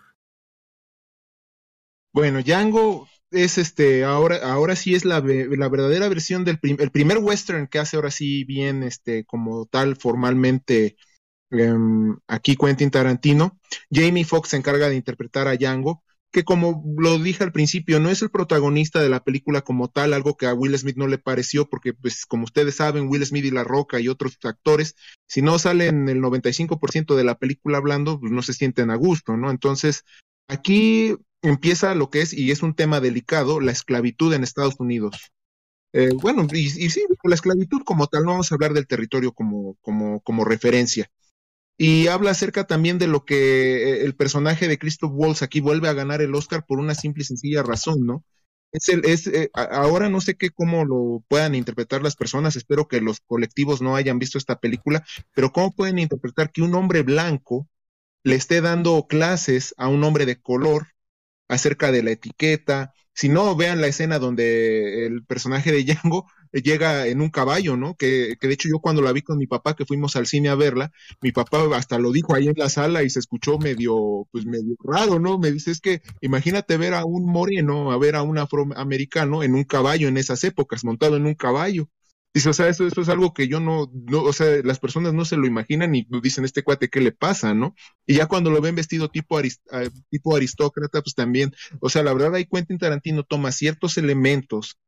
Bueno, 2.14 2.42
Django 2.44 3.08
es 3.32 3.58
este, 3.58 4.04
ahora, 4.04 4.38
ahora 4.52 4.76
sí 4.76 4.94
es 4.94 5.04
la, 5.04 5.20
la 5.20 5.70
verdadera 5.70 6.08
versión 6.10 6.46
del 6.46 6.60
el 6.62 6.92
primer 6.92 7.18
western 7.18 7.66
que 7.68 7.80
hace 7.80 7.96
ahora 7.96 8.12
sí 8.12 8.44
bien, 8.44 8.84
este, 8.84 9.26
como 9.26 9.66
tal, 9.66 9.96
formalmente 9.96 10.96
Em, 11.54 12.18
aquí 12.28 12.56
Quentin 12.56 12.90
Tarantino. 12.90 13.60
Jamie 13.92 14.26
Foxx 14.26 14.50
se 14.50 14.58
encarga 14.58 14.90
de 14.90 14.96
interpretar 14.96 15.48
a 15.48 15.56
Django, 15.56 16.04
que 16.32 16.44
como 16.44 16.84
lo 16.98 17.20
dije 17.20 17.44
al 17.44 17.52
principio, 17.52 18.00
no 18.00 18.10
es 18.10 18.24
el 18.24 18.32
protagonista 18.32 19.02
de 19.02 19.10
la 19.10 19.24
película 19.24 19.62
como 19.62 19.88
tal, 19.90 20.14
algo 20.14 20.36
que 20.36 20.48
a 20.48 20.56
Will 20.56 20.76
Smith 20.78 20.98
no 20.98 21.08
le 21.08 21.20
pareció, 21.20 21.70
porque 21.70 21.94
pues 21.94 22.26
como 22.26 22.46
ustedes 22.46 22.76
saben, 22.76 23.08
Will 23.08 23.24
Smith 23.26 23.46
y 23.46 23.52
La 23.52 23.64
Roca 23.64 24.00
y 24.00 24.08
otros 24.08 24.38
actores, 24.44 24.96
si 25.28 25.44
no 25.44 25.60
salen 25.60 26.10
el 26.10 26.22
95% 26.22 27.16
de 27.16 27.24
la 27.24 27.38
película 27.38 27.78
hablando, 27.78 28.20
pues 28.20 28.32
no 28.32 28.42
se 28.42 28.54
sienten 28.54 28.90
a 28.90 28.96
gusto, 28.96 29.38
¿no? 29.38 29.52
Entonces, 29.52 30.04
aquí 30.48 31.16
empieza 31.44 31.94
lo 31.94 32.10
que 32.10 32.22
es, 32.22 32.34
y 32.34 32.50
es 32.50 32.64
un 32.64 32.74
tema 32.74 33.00
delicado, 33.00 33.60
la 33.60 33.72
esclavitud 33.72 34.34
en 34.34 34.44
Estados 34.44 34.80
Unidos. 34.80 35.32
Eh, 35.94 36.10
bueno, 36.20 36.48
y, 36.52 36.62
y, 36.62 36.90
sí, 36.90 37.06
la 37.24 37.36
esclavitud 37.36 37.84
como 37.86 38.08
tal, 38.08 38.24
no 38.24 38.32
vamos 38.32 38.52
a 38.52 38.56
hablar 38.56 38.74
del 38.74 38.88
territorio 38.88 39.34
como, 39.34 39.76
como, 39.82 40.20
como 40.22 40.46
referencia. 40.46 41.12
Y 41.78 42.08
habla 42.08 42.32
acerca 42.32 42.66
también 42.66 43.00
de 43.00 43.08
lo 43.08 43.26
que 43.26 44.02
eh, 44.02 44.06
el 44.06 44.16
personaje 44.16 44.68
de 44.68 44.78
Christoph 44.78 45.12
Waltz 45.14 45.42
aquí 45.42 45.60
vuelve 45.60 45.90
a 45.90 45.94
ganar 45.94 46.22
el 46.22 46.36
Oscar 46.36 46.66
por 46.66 46.80
una 46.80 46.96
simple 46.96 47.24
y 47.24 47.26
sencilla 47.26 47.64
razón, 47.64 48.06
¿no? 48.06 48.24
Es 48.72 48.90
el, 48.90 49.06
es, 49.06 49.28
eh, 49.28 49.52
ahora 49.54 50.10
no 50.10 50.20
sé 50.20 50.36
qué 50.36 50.50
cómo 50.50 50.84
lo 50.86 51.24
puedan 51.28 51.54
interpretar 51.56 52.02
las 52.02 52.16
personas, 52.16 52.56
espero 52.56 52.88
que 52.88 53.02
los 53.02 53.20
colectivos 53.22 53.82
no 53.82 53.96
hayan 53.96 54.18
visto 54.20 54.38
esta 54.40 54.60
película, 54.60 55.06
pero 55.34 55.52
cómo 55.52 55.76
pueden 55.76 56.00
interpretar 56.00 56.52
que 56.52 56.64
un 56.64 56.74
hombre 56.76 57.04
blanco 57.04 57.68
le 58.24 58.36
esté 58.36 58.62
dando 58.62 59.06
clases 59.08 59.76
a 59.78 59.88
un 59.90 60.04
hombre 60.04 60.26
de 60.26 60.42
color 60.42 60.88
acerca 61.48 61.92
de 61.92 62.04
la 62.04 62.12
etiqueta. 62.12 62.94
Si 63.14 63.30
no, 63.30 63.56
vean 63.56 63.80
la 63.80 63.88
escena 63.88 64.20
donde 64.20 65.06
el 65.06 65.24
personaje 65.24 65.72
de 65.72 65.84
Django 65.84 66.26
llega 66.52 67.08
en 67.08 67.22
un 67.22 67.30
caballo, 67.30 67.78
¿no? 67.78 67.96
Que, 67.96 68.36
que, 68.40 68.48
de 68.48 68.54
hecho 68.54 68.70
yo 68.70 68.80
cuando 68.80 69.02
la 69.02 69.12
vi 69.12 69.22
con 69.22 69.38
mi 69.38 69.48
papá, 69.48 69.76
que 69.76 69.86
fuimos 69.86 70.16
al 70.16 70.28
cine 70.28 70.50
a 70.50 70.56
verla, 70.56 70.92
mi 71.22 71.32
papá 71.32 71.64
hasta 71.76 72.00
lo 72.00 72.12
dijo 72.12 72.36
ahí 72.36 72.48
en 72.48 72.56
la 72.58 72.70
sala 72.70 73.04
y 73.04 73.10
se 73.10 73.20
escuchó 73.20 73.60
medio, 73.60 74.28
pues 74.32 74.46
medio 74.46 74.76
raro, 74.84 75.20
¿no? 75.20 75.38
Me 75.38 75.52
dice, 75.52 75.72
es 75.72 75.80
que 75.80 76.02
imagínate 76.22 76.78
ver 76.78 76.94
a 76.94 77.06
un 77.06 77.26
moreno, 77.26 77.92
a 77.92 77.98
ver 77.98 78.16
a 78.16 78.24
un 78.24 78.38
afroamericano 78.38 79.44
en 79.44 79.56
un 79.56 79.64
caballo 79.64 80.08
en 80.08 80.18
esas 80.18 80.44
épocas, 80.44 80.84
montado 80.84 81.18
en 81.18 81.26
un 81.26 81.36
caballo. 81.36 81.90
Dice, 82.34 82.50
o 82.50 82.54
sea, 82.54 82.68
eso, 82.68 82.88
eso 82.88 83.02
es 83.02 83.10
algo 83.10 83.34
que 83.34 83.48
yo 83.48 83.60
no, 83.60 83.92
no, 83.94 84.24
o 84.24 84.34
sea, 84.34 84.48
las 84.64 84.80
personas 84.80 85.14
no 85.14 85.24
se 85.24 85.38
lo 85.38 85.46
imaginan 85.46 85.94
y 85.94 86.08
dicen, 86.22 86.46
este 86.46 86.64
cuate, 86.64 86.90
¿qué 86.90 87.00
le 87.00 87.12
pasa, 87.12 87.54
no? 87.54 87.76
Y 88.08 88.16
ya 88.16 88.26
cuando 88.28 88.50
lo 88.50 88.60
ven 88.60 88.74
vestido 88.74 89.10
tipo, 89.10 89.38
aristócrata, 90.36 91.02
pues 91.04 91.14
también, 91.14 91.54
o 91.80 91.90
sea, 91.90 92.02
la 92.02 92.14
verdad 92.14 92.34
ahí 92.34 92.46
Quentin 92.46 92.80
Tarantino 92.80 93.24
toma 93.24 93.52
ciertos 93.52 93.98
elementos 94.00 94.80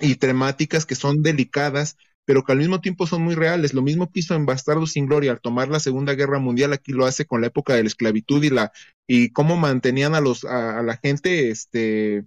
y 0.00 0.16
temáticas 0.16 0.86
que 0.86 0.94
son 0.94 1.22
delicadas, 1.22 1.96
pero 2.24 2.44
que 2.44 2.52
al 2.52 2.58
mismo 2.58 2.80
tiempo 2.80 3.06
son 3.06 3.22
muy 3.22 3.34
reales. 3.34 3.74
Lo 3.74 3.82
mismo 3.82 4.10
hizo 4.14 4.34
en 4.34 4.46
Bastardo 4.46 4.86
sin 4.86 5.06
Gloria 5.06 5.32
al 5.32 5.40
tomar 5.40 5.68
la 5.68 5.80
Segunda 5.80 6.14
Guerra 6.14 6.38
Mundial, 6.38 6.72
aquí 6.72 6.92
lo 6.92 7.06
hace 7.06 7.26
con 7.26 7.40
la 7.40 7.48
época 7.48 7.74
de 7.74 7.82
la 7.82 7.88
esclavitud 7.88 8.42
y 8.44 8.50
la 8.50 8.72
y 9.06 9.30
cómo 9.32 9.56
mantenían 9.56 10.14
a 10.14 10.20
los 10.20 10.44
a, 10.44 10.82
la 10.82 10.96
gente 10.96 11.50
este 11.50 12.24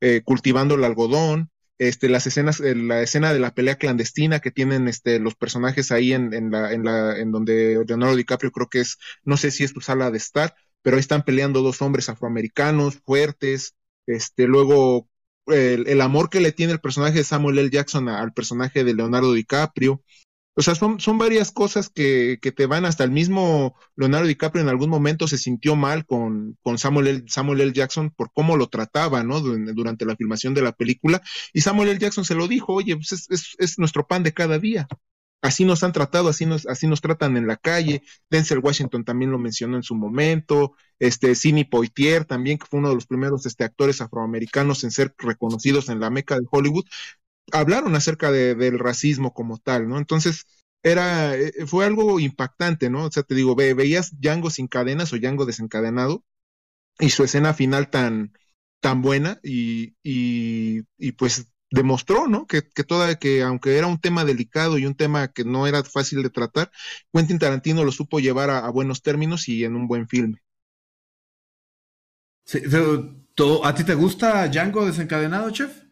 eh, 0.00 0.22
cultivando 0.24 0.74
el 0.74 0.84
algodón, 0.84 1.50
este, 1.88 2.08
las 2.08 2.26
escenas, 2.26 2.60
eh, 2.60 2.74
la 2.74 3.02
escena 3.02 3.32
de 3.32 3.40
la 3.40 3.54
pelea 3.54 3.76
clandestina 3.76 4.40
que 4.40 4.50
tienen 4.50 4.88
este, 4.88 5.18
los 5.18 5.34
personajes 5.34 5.90
ahí 5.90 6.12
en, 6.12 6.32
en, 6.32 6.50
la, 6.50 6.72
en, 6.72 6.84
la, 6.84 7.18
en 7.18 7.32
donde 7.32 7.84
Leonardo 7.86 8.16
DiCaprio 8.16 8.52
creo 8.52 8.68
que 8.68 8.80
es, 8.80 8.98
no 9.24 9.36
sé 9.36 9.50
si 9.50 9.64
es 9.64 9.72
su 9.72 9.80
sala 9.80 10.10
de 10.10 10.18
estar, 10.18 10.54
pero 10.82 10.96
ahí 10.96 11.00
están 11.00 11.24
peleando 11.24 11.62
dos 11.62 11.82
hombres 11.82 12.08
afroamericanos 12.08 13.00
fuertes, 13.04 13.74
este, 14.06 14.46
luego 14.46 15.08
el, 15.46 16.00
amor 16.00 16.30
que 16.30 16.40
le 16.40 16.52
tiene 16.52 16.72
el 16.72 16.80
personaje 16.80 17.18
de 17.18 17.24
Samuel 17.24 17.58
L. 17.58 17.70
Jackson 17.70 18.08
al 18.08 18.32
personaje 18.32 18.84
de 18.84 18.94
Leonardo 18.94 19.32
DiCaprio. 19.32 20.02
O 20.54 20.60
sea, 20.60 20.74
son, 20.74 20.98
varias 21.18 21.50
cosas 21.50 21.88
que, 21.88 22.38
que, 22.42 22.52
te 22.52 22.66
van 22.66 22.84
hasta 22.84 23.04
el 23.04 23.10
mismo 23.10 23.74
Leonardo 23.96 24.26
DiCaprio 24.26 24.62
en 24.62 24.68
algún 24.68 24.90
momento 24.90 25.26
se 25.26 25.38
sintió 25.38 25.76
mal 25.76 26.04
con, 26.04 26.58
con 26.62 26.76
Samuel, 26.78 27.06
L., 27.06 27.24
Samuel 27.26 27.62
L. 27.62 27.72
Jackson 27.72 28.10
por 28.10 28.30
cómo 28.34 28.56
lo 28.58 28.68
trataba, 28.68 29.22
¿no? 29.22 29.40
Durante 29.40 30.04
la 30.04 30.16
filmación 30.16 30.52
de 30.52 30.62
la 30.62 30.72
película. 30.72 31.22
Y 31.54 31.62
Samuel 31.62 31.88
L. 31.88 31.98
Jackson 31.98 32.24
se 32.24 32.34
lo 32.34 32.48
dijo, 32.48 32.74
oye, 32.74 32.96
pues 32.96 33.12
es, 33.12 33.30
es, 33.30 33.56
es 33.58 33.78
nuestro 33.78 34.06
pan 34.06 34.22
de 34.22 34.32
cada 34.34 34.58
día 34.58 34.86
así 35.42 35.64
nos 35.64 35.82
han 35.82 35.92
tratado, 35.92 36.28
así 36.28 36.46
nos, 36.46 36.66
así 36.66 36.86
nos 36.86 37.00
tratan 37.02 37.36
en 37.36 37.46
la 37.46 37.56
calle. 37.56 38.02
Denzel 38.30 38.60
Washington 38.60 39.04
también 39.04 39.30
lo 39.30 39.38
mencionó 39.38 39.76
en 39.76 39.82
su 39.82 39.94
momento. 39.94 40.74
Este, 40.98 41.34
Sidney 41.34 41.64
Poitier 41.64 42.24
también, 42.24 42.58
que 42.58 42.66
fue 42.66 42.78
uno 42.78 42.88
de 42.88 42.94
los 42.94 43.06
primeros 43.06 43.44
este, 43.44 43.64
actores 43.64 44.00
afroamericanos 44.00 44.84
en 44.84 44.92
ser 44.92 45.14
reconocidos 45.18 45.88
en 45.88 46.00
la 46.00 46.10
meca 46.10 46.36
de 46.36 46.46
Hollywood, 46.50 46.84
hablaron 47.52 47.94
acerca 47.94 48.32
del 48.32 48.78
racismo 48.78 49.32
como 49.32 49.58
tal, 49.58 49.88
¿no? 49.88 49.98
Entonces, 49.98 50.46
era, 50.82 51.36
eh, 51.36 51.52
fue 51.66 51.86
algo 51.86 52.18
impactante, 52.20 52.90
¿no? 52.90 53.04
O 53.06 53.12
sea, 53.12 53.22
te 53.22 53.34
digo, 53.34 53.54
ve, 53.54 53.74
veías 53.74 54.18
Django 54.20 54.50
sin 54.50 54.68
cadenas 54.68 55.12
o 55.12 55.18
Django 55.18 55.46
desencadenado 55.46 56.24
y 56.98 57.10
su 57.10 57.24
escena 57.24 57.54
final 57.54 57.90
tan, 57.90 58.32
tan 58.80 59.02
buena 59.02 59.38
y, 59.42 59.94
y, 60.02 60.82
y 60.98 61.12
pues 61.12 61.46
demostró, 61.70 62.28
¿no? 62.28 62.46
Que, 62.46 62.62
que, 62.68 62.84
toda, 62.84 63.18
que 63.18 63.42
aunque 63.42 63.78
era 63.78 63.86
un 63.86 64.00
tema 64.00 64.24
delicado 64.24 64.78
y 64.78 64.86
un 64.86 64.94
tema 64.94 65.28
que 65.28 65.44
no 65.44 65.66
era 65.66 65.82
fácil 65.84 66.22
de 66.22 66.30
tratar, 66.30 66.70
Quentin 67.12 67.38
Tarantino 67.38 67.84
lo 67.84 67.92
supo 67.92 68.20
llevar 68.20 68.50
a, 68.50 68.68
buenos 68.70 69.02
términos 69.02 69.48
y 69.48 69.64
en 69.64 69.76
un 69.76 69.88
buen 69.88 70.06
filme. 70.08 70.38
¿A 73.64 73.74
ti 73.74 73.84
te 73.84 73.94
gusta 73.94 74.48
Django 74.48 74.84
desencadenado, 74.84 75.50
chef? 75.50 75.91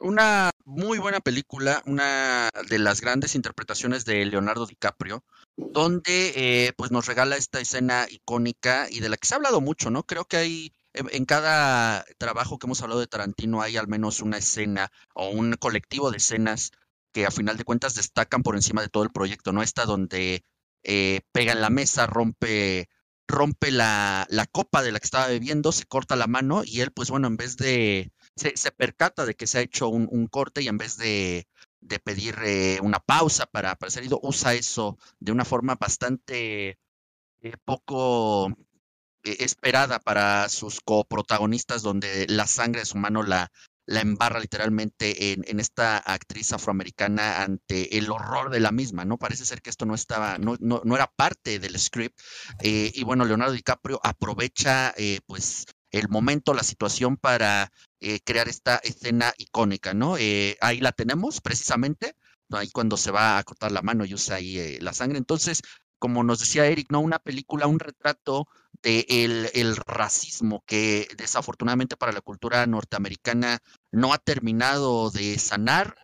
Una 0.00 0.50
muy 0.64 0.98
buena 0.98 1.20
película, 1.20 1.82
una 1.84 2.48
de 2.68 2.78
las 2.78 3.02
grandes 3.02 3.34
interpretaciones 3.34 4.06
de 4.06 4.24
Leonardo 4.24 4.64
DiCaprio, 4.64 5.22
donde 5.56 6.32
eh, 6.36 6.72
pues 6.74 6.90
nos 6.90 7.06
regala 7.06 7.36
esta 7.36 7.60
escena 7.60 8.06
icónica 8.08 8.86
y 8.90 9.00
de 9.00 9.10
la 9.10 9.18
que 9.18 9.28
se 9.28 9.34
ha 9.34 9.36
hablado 9.36 9.60
mucho, 9.60 9.90
¿no? 9.90 10.04
Creo 10.04 10.24
que 10.24 10.38
hay 10.38 10.72
en 10.94 11.24
cada 11.26 12.04
trabajo 12.16 12.58
que 12.58 12.66
hemos 12.66 12.82
hablado 12.82 13.00
de 13.00 13.06
Tarantino 13.06 13.62
hay 13.62 13.76
al 13.76 13.88
menos 13.88 14.20
una 14.20 14.38
escena 14.38 14.90
o 15.14 15.28
un 15.28 15.52
colectivo 15.52 16.10
de 16.10 16.16
escenas 16.16 16.72
que 17.12 17.26
a 17.26 17.30
final 17.30 17.56
de 17.56 17.64
cuentas 17.64 17.94
destacan 17.94 18.42
por 18.42 18.56
encima 18.56 18.82
de 18.82 18.88
todo 18.88 19.02
el 19.02 19.10
proyecto, 19.10 19.52
¿no? 19.52 19.62
Esta 19.62 19.84
donde 19.84 20.44
eh, 20.82 21.20
pega 21.32 21.52
en 21.52 21.60
la 21.60 21.70
mesa, 21.70 22.06
rompe, 22.06 22.88
rompe 23.28 23.70
la, 23.70 24.26
la, 24.30 24.46
copa 24.46 24.82
de 24.82 24.92
la 24.92 24.98
que 24.98 25.04
estaba 25.04 25.26
bebiendo, 25.26 25.72
se 25.72 25.84
corta 25.84 26.16
la 26.16 26.26
mano 26.26 26.62
y 26.64 26.80
él, 26.80 26.90
pues 26.90 27.10
bueno, 27.10 27.28
en 27.28 27.36
vez 27.36 27.56
de, 27.56 28.12
se, 28.40 28.56
se 28.56 28.70
percata 28.72 29.26
de 29.26 29.34
que 29.34 29.46
se 29.46 29.58
ha 29.58 29.60
hecho 29.60 29.88
un, 29.88 30.08
un 30.10 30.26
corte 30.26 30.62
y 30.62 30.68
en 30.68 30.78
vez 30.78 30.96
de, 30.96 31.46
de 31.80 31.98
pedir 31.98 32.36
eh, 32.42 32.78
una 32.82 32.98
pausa 32.98 33.44
para, 33.44 33.74
para 33.76 33.90
ser 33.90 34.04
ido, 34.04 34.18
usa 34.22 34.54
eso 34.54 34.98
de 35.18 35.32
una 35.32 35.44
forma 35.44 35.74
bastante 35.74 36.78
eh, 37.42 37.56
poco 37.66 38.48
eh, 39.24 39.36
esperada 39.40 39.98
para 39.98 40.48
sus 40.48 40.80
coprotagonistas, 40.80 41.82
donde 41.82 42.26
la 42.28 42.46
sangre 42.46 42.80
de 42.80 42.86
su 42.86 42.96
mano 42.96 43.22
la, 43.22 43.52
la 43.84 44.00
embarra 44.00 44.40
literalmente 44.40 45.32
en, 45.32 45.44
en, 45.46 45.60
esta 45.60 45.98
actriz 45.98 46.54
afroamericana 46.54 47.42
ante 47.42 47.98
el 47.98 48.10
horror 48.10 48.48
de 48.48 48.60
la 48.60 48.72
misma, 48.72 49.04
¿no? 49.04 49.18
Parece 49.18 49.44
ser 49.44 49.60
que 49.60 49.68
esto 49.68 49.84
no 49.84 49.94
estaba, 49.94 50.38
no, 50.38 50.56
no, 50.60 50.80
no 50.82 50.94
era 50.94 51.12
parte 51.14 51.58
del 51.58 51.78
script. 51.78 52.18
Y 52.62 53.04
bueno, 53.04 53.26
Leonardo 53.26 53.52
DiCaprio 53.52 54.00
aprovecha 54.02 54.94
pues 55.26 55.66
el 55.90 56.08
momento, 56.08 56.54
la 56.54 56.62
situación 56.62 57.16
para 57.16 57.72
eh, 58.00 58.20
crear 58.24 58.48
esta 58.48 58.76
escena 58.76 59.32
icónica, 59.38 59.94
¿no? 59.94 60.16
Eh, 60.16 60.56
ahí 60.60 60.80
la 60.80 60.92
tenemos 60.92 61.40
precisamente, 61.40 62.14
ahí 62.50 62.70
cuando 62.70 62.96
se 62.96 63.10
va 63.10 63.38
a 63.38 63.44
cortar 63.44 63.72
la 63.72 63.82
mano 63.82 64.04
y 64.04 64.14
usa 64.14 64.36
ahí 64.36 64.58
eh, 64.58 64.78
la 64.80 64.92
sangre. 64.92 65.18
Entonces, 65.18 65.62
como 65.98 66.24
nos 66.24 66.40
decía 66.40 66.66
Eric, 66.66 66.88
¿no? 66.90 67.00
Una 67.00 67.18
película, 67.18 67.66
un 67.66 67.78
retrato 67.78 68.46
de 68.82 69.04
el, 69.08 69.50
el, 69.52 69.76
racismo 69.76 70.62
que 70.66 71.06
desafortunadamente 71.18 71.96
para 71.96 72.12
la 72.12 72.22
cultura 72.22 72.66
norteamericana 72.66 73.58
no 73.92 74.14
ha 74.14 74.18
terminado 74.18 75.10
de 75.10 75.38
sanar 75.38 75.94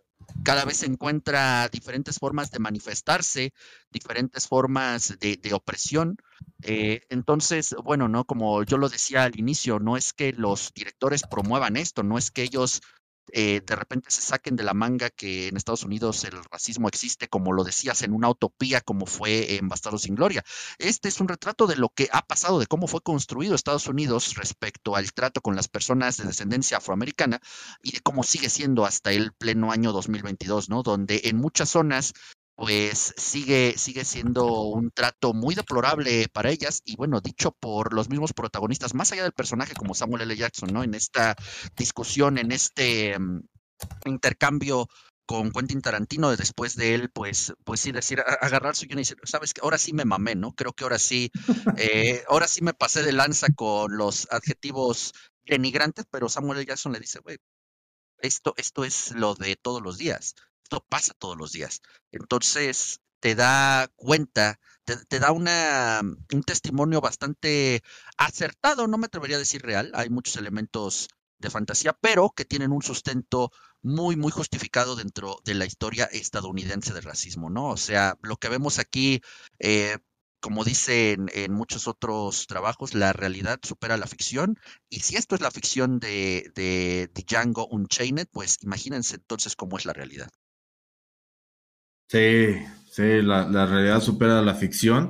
cada 0.43 0.65
vez 0.65 0.77
se 0.77 0.85
encuentra 0.85 1.67
diferentes 1.69 2.19
formas 2.19 2.51
de 2.51 2.59
manifestarse, 2.59 3.53
diferentes 3.91 4.47
formas 4.47 5.17
de, 5.19 5.53
opresión. 5.53 6.17
Eh, 6.63 7.01
entonces, 7.09 7.75
bueno, 7.83 8.07
¿no? 8.07 8.25
Como 8.25 8.63
yo 8.63 8.77
lo 8.77 8.89
decía 8.89 9.23
al 9.23 9.39
inicio, 9.39 9.79
no 9.79 9.97
es 9.97 10.13
que 10.13 10.33
los 10.33 10.73
directores 10.73 11.23
promuevan 11.23 11.77
esto, 11.77 12.03
no 12.03 12.17
es 12.17 12.31
que 12.31 12.43
ellos 12.43 12.81
eh, 13.31 13.61
de 13.65 13.75
repente 13.75 14.11
se 14.11 14.21
saquen 14.21 14.55
de 14.55 14.63
la 14.63 14.73
manga 14.73 15.09
que 15.09 15.47
en 15.47 15.57
Estados 15.57 15.83
Unidos 15.83 16.23
el 16.23 16.43
racismo 16.51 16.87
existe, 16.87 17.27
como 17.27 17.53
lo 17.53 17.63
decías, 17.63 18.01
en 18.01 18.13
una 18.13 18.29
utopía 18.29 18.81
como 18.81 19.05
fue 19.05 19.55
en 19.55 19.67
Bastardo 19.67 19.97
sin 19.97 20.15
Gloria. 20.15 20.43
Este 20.77 21.09
es 21.09 21.19
un 21.19 21.27
retrato 21.27 21.67
de 21.67 21.75
lo 21.75 21.89
que 21.89 22.09
ha 22.11 22.21
pasado, 22.21 22.59
de 22.59 22.67
cómo 22.67 22.87
fue 22.87 23.01
construido 23.01 23.55
Estados 23.55 23.87
Unidos 23.87 24.35
respecto 24.35 24.95
al 24.95 25.13
trato 25.13 25.41
con 25.41 25.55
las 25.55 25.67
personas 25.67 26.17
de 26.17 26.25
descendencia 26.25 26.77
afroamericana 26.77 27.41
y 27.81 27.93
de 27.93 27.99
cómo 27.99 28.23
sigue 28.23 28.49
siendo 28.49 28.85
hasta 28.85 29.11
el 29.11 29.33
pleno 29.33 29.71
año 29.71 29.91
2022, 29.91 30.69
¿no? 30.69 30.83
Donde 30.83 31.21
en 31.25 31.37
muchas 31.37 31.69
zonas 31.69 32.13
pues 32.57 33.13
sigue, 33.17 33.75
sigue 33.77 34.03
siendo 34.03 34.63
un 34.63 34.89
trato 34.89 35.35
muy 35.35 35.53
deplorable 35.53 36.27
para 36.27 36.49
ellas 36.49 36.81
y 36.85 36.95
bueno, 36.95 37.21
dicho 37.21 37.51
por 37.51 37.93
los 37.93 38.09
mismos 38.09 38.33
protagonistas, 38.33 38.95
más 38.95 39.11
allá 39.11 39.21
del 39.21 39.31
personaje 39.31 39.75
como 39.75 39.93
Samuel 39.93 40.23
L. 40.23 40.35
Jackson, 40.35 40.73
¿no? 40.73 40.83
En 40.83 40.95
esta 40.95 41.35
discusión, 41.75 42.39
en 42.39 42.51
este 42.51 43.15
um, 43.15 43.43
intercambio 44.05 44.87
con 45.27 45.51
Quentin 45.51 45.81
Tarantino, 45.81 46.35
después 46.35 46.75
de 46.75 46.95
él, 46.95 47.11
pues, 47.11 47.53
pues 47.63 47.79
sí, 47.79 47.91
decir, 47.91 48.23
agarrar 48.41 48.75
su 48.75 48.87
guion 48.87 48.97
y 48.97 49.01
decir, 49.01 49.17
sabes 49.23 49.53
que 49.53 49.61
ahora 49.61 49.77
sí 49.77 49.93
me 49.93 50.05
mamé, 50.05 50.33
¿no? 50.33 50.53
Creo 50.53 50.73
que 50.73 50.83
ahora 50.83 50.97
sí, 50.97 51.29
eh, 51.77 52.23
ahora 52.27 52.47
sí 52.47 52.63
me 52.63 52.73
pasé 52.73 53.03
de 53.03 53.11
lanza 53.11 53.49
con 53.55 53.95
los 53.95 54.27
adjetivos 54.31 55.13
denigrantes, 55.45 56.05
pero 56.09 56.27
Samuel 56.27 56.57
L. 56.57 56.65
Jackson 56.65 56.91
le 56.91 56.99
dice, 56.99 57.19
güey, 57.19 57.37
esto, 58.17 58.55
esto 58.57 58.83
es 58.83 59.11
lo 59.11 59.35
de 59.35 59.55
todos 59.57 59.83
los 59.83 59.99
días 59.99 60.33
esto 60.67 60.85
pasa 60.89 61.13
todos 61.17 61.37
los 61.37 61.53
días. 61.53 61.81
Entonces, 62.11 62.99
te 63.21 63.35
da 63.35 63.87
cuenta, 63.95 64.59
te, 64.83 65.19
da 65.19 65.31
una, 65.31 66.01
un 66.01 66.43
testimonio 66.43 66.99
bastante 66.99 67.81
acertado, 68.17 68.85
no 68.87 68.97
me 68.97 69.05
atrevería 69.05 69.37
a 69.37 69.39
decir 69.39 69.61
real, 69.61 69.91
hay 69.95 70.09
muchos 70.09 70.35
elementos 70.35 71.07
de 71.39 71.49
fantasía, 71.49 71.93
pero 71.93 72.31
que 72.35 72.43
tienen 72.43 72.73
un 72.73 72.81
sustento 72.81 73.51
muy, 73.81 74.17
muy 74.17 74.29
justificado 74.31 74.97
dentro 74.97 75.37
de 75.45 75.53
la 75.53 75.65
historia 75.65 76.03
estadounidense 76.05 76.93
del 76.93 77.03
racismo, 77.03 77.49
¿no? 77.49 77.69
O 77.69 77.77
sea, 77.77 78.17
lo 78.21 78.35
que 78.35 78.49
vemos 78.49 78.77
aquí, 78.77 79.21
eh, 79.59 79.99
como 80.41 80.65
dicen 80.65 81.29
en 81.33 81.53
muchos 81.53 81.87
otros 81.87 82.45
trabajos, 82.47 82.93
la 82.93 83.13
realidad 83.13 83.59
supera 83.63 83.95
la 83.95 84.07
ficción. 84.07 84.59
Y 84.89 84.99
si 84.99 85.15
esto 85.15 85.35
es 85.35 85.41
la 85.41 85.51
ficción 85.51 85.99
de, 85.99 86.51
de, 86.55 87.09
de 87.13 87.23
Django 87.23 87.67
Unchained, 87.67 88.27
pues 88.31 88.57
imagínense 88.63 89.15
entonces 89.15 89.55
cómo 89.55 89.77
es 89.77 89.85
la 89.85 89.93
realidad. 89.93 90.29
Sí, 92.07 92.55
sí, 92.89 93.21
la, 93.21 93.65
realidad 93.65 94.01
supera 94.01 94.41
la 94.41 94.55
ficción. 94.55 95.09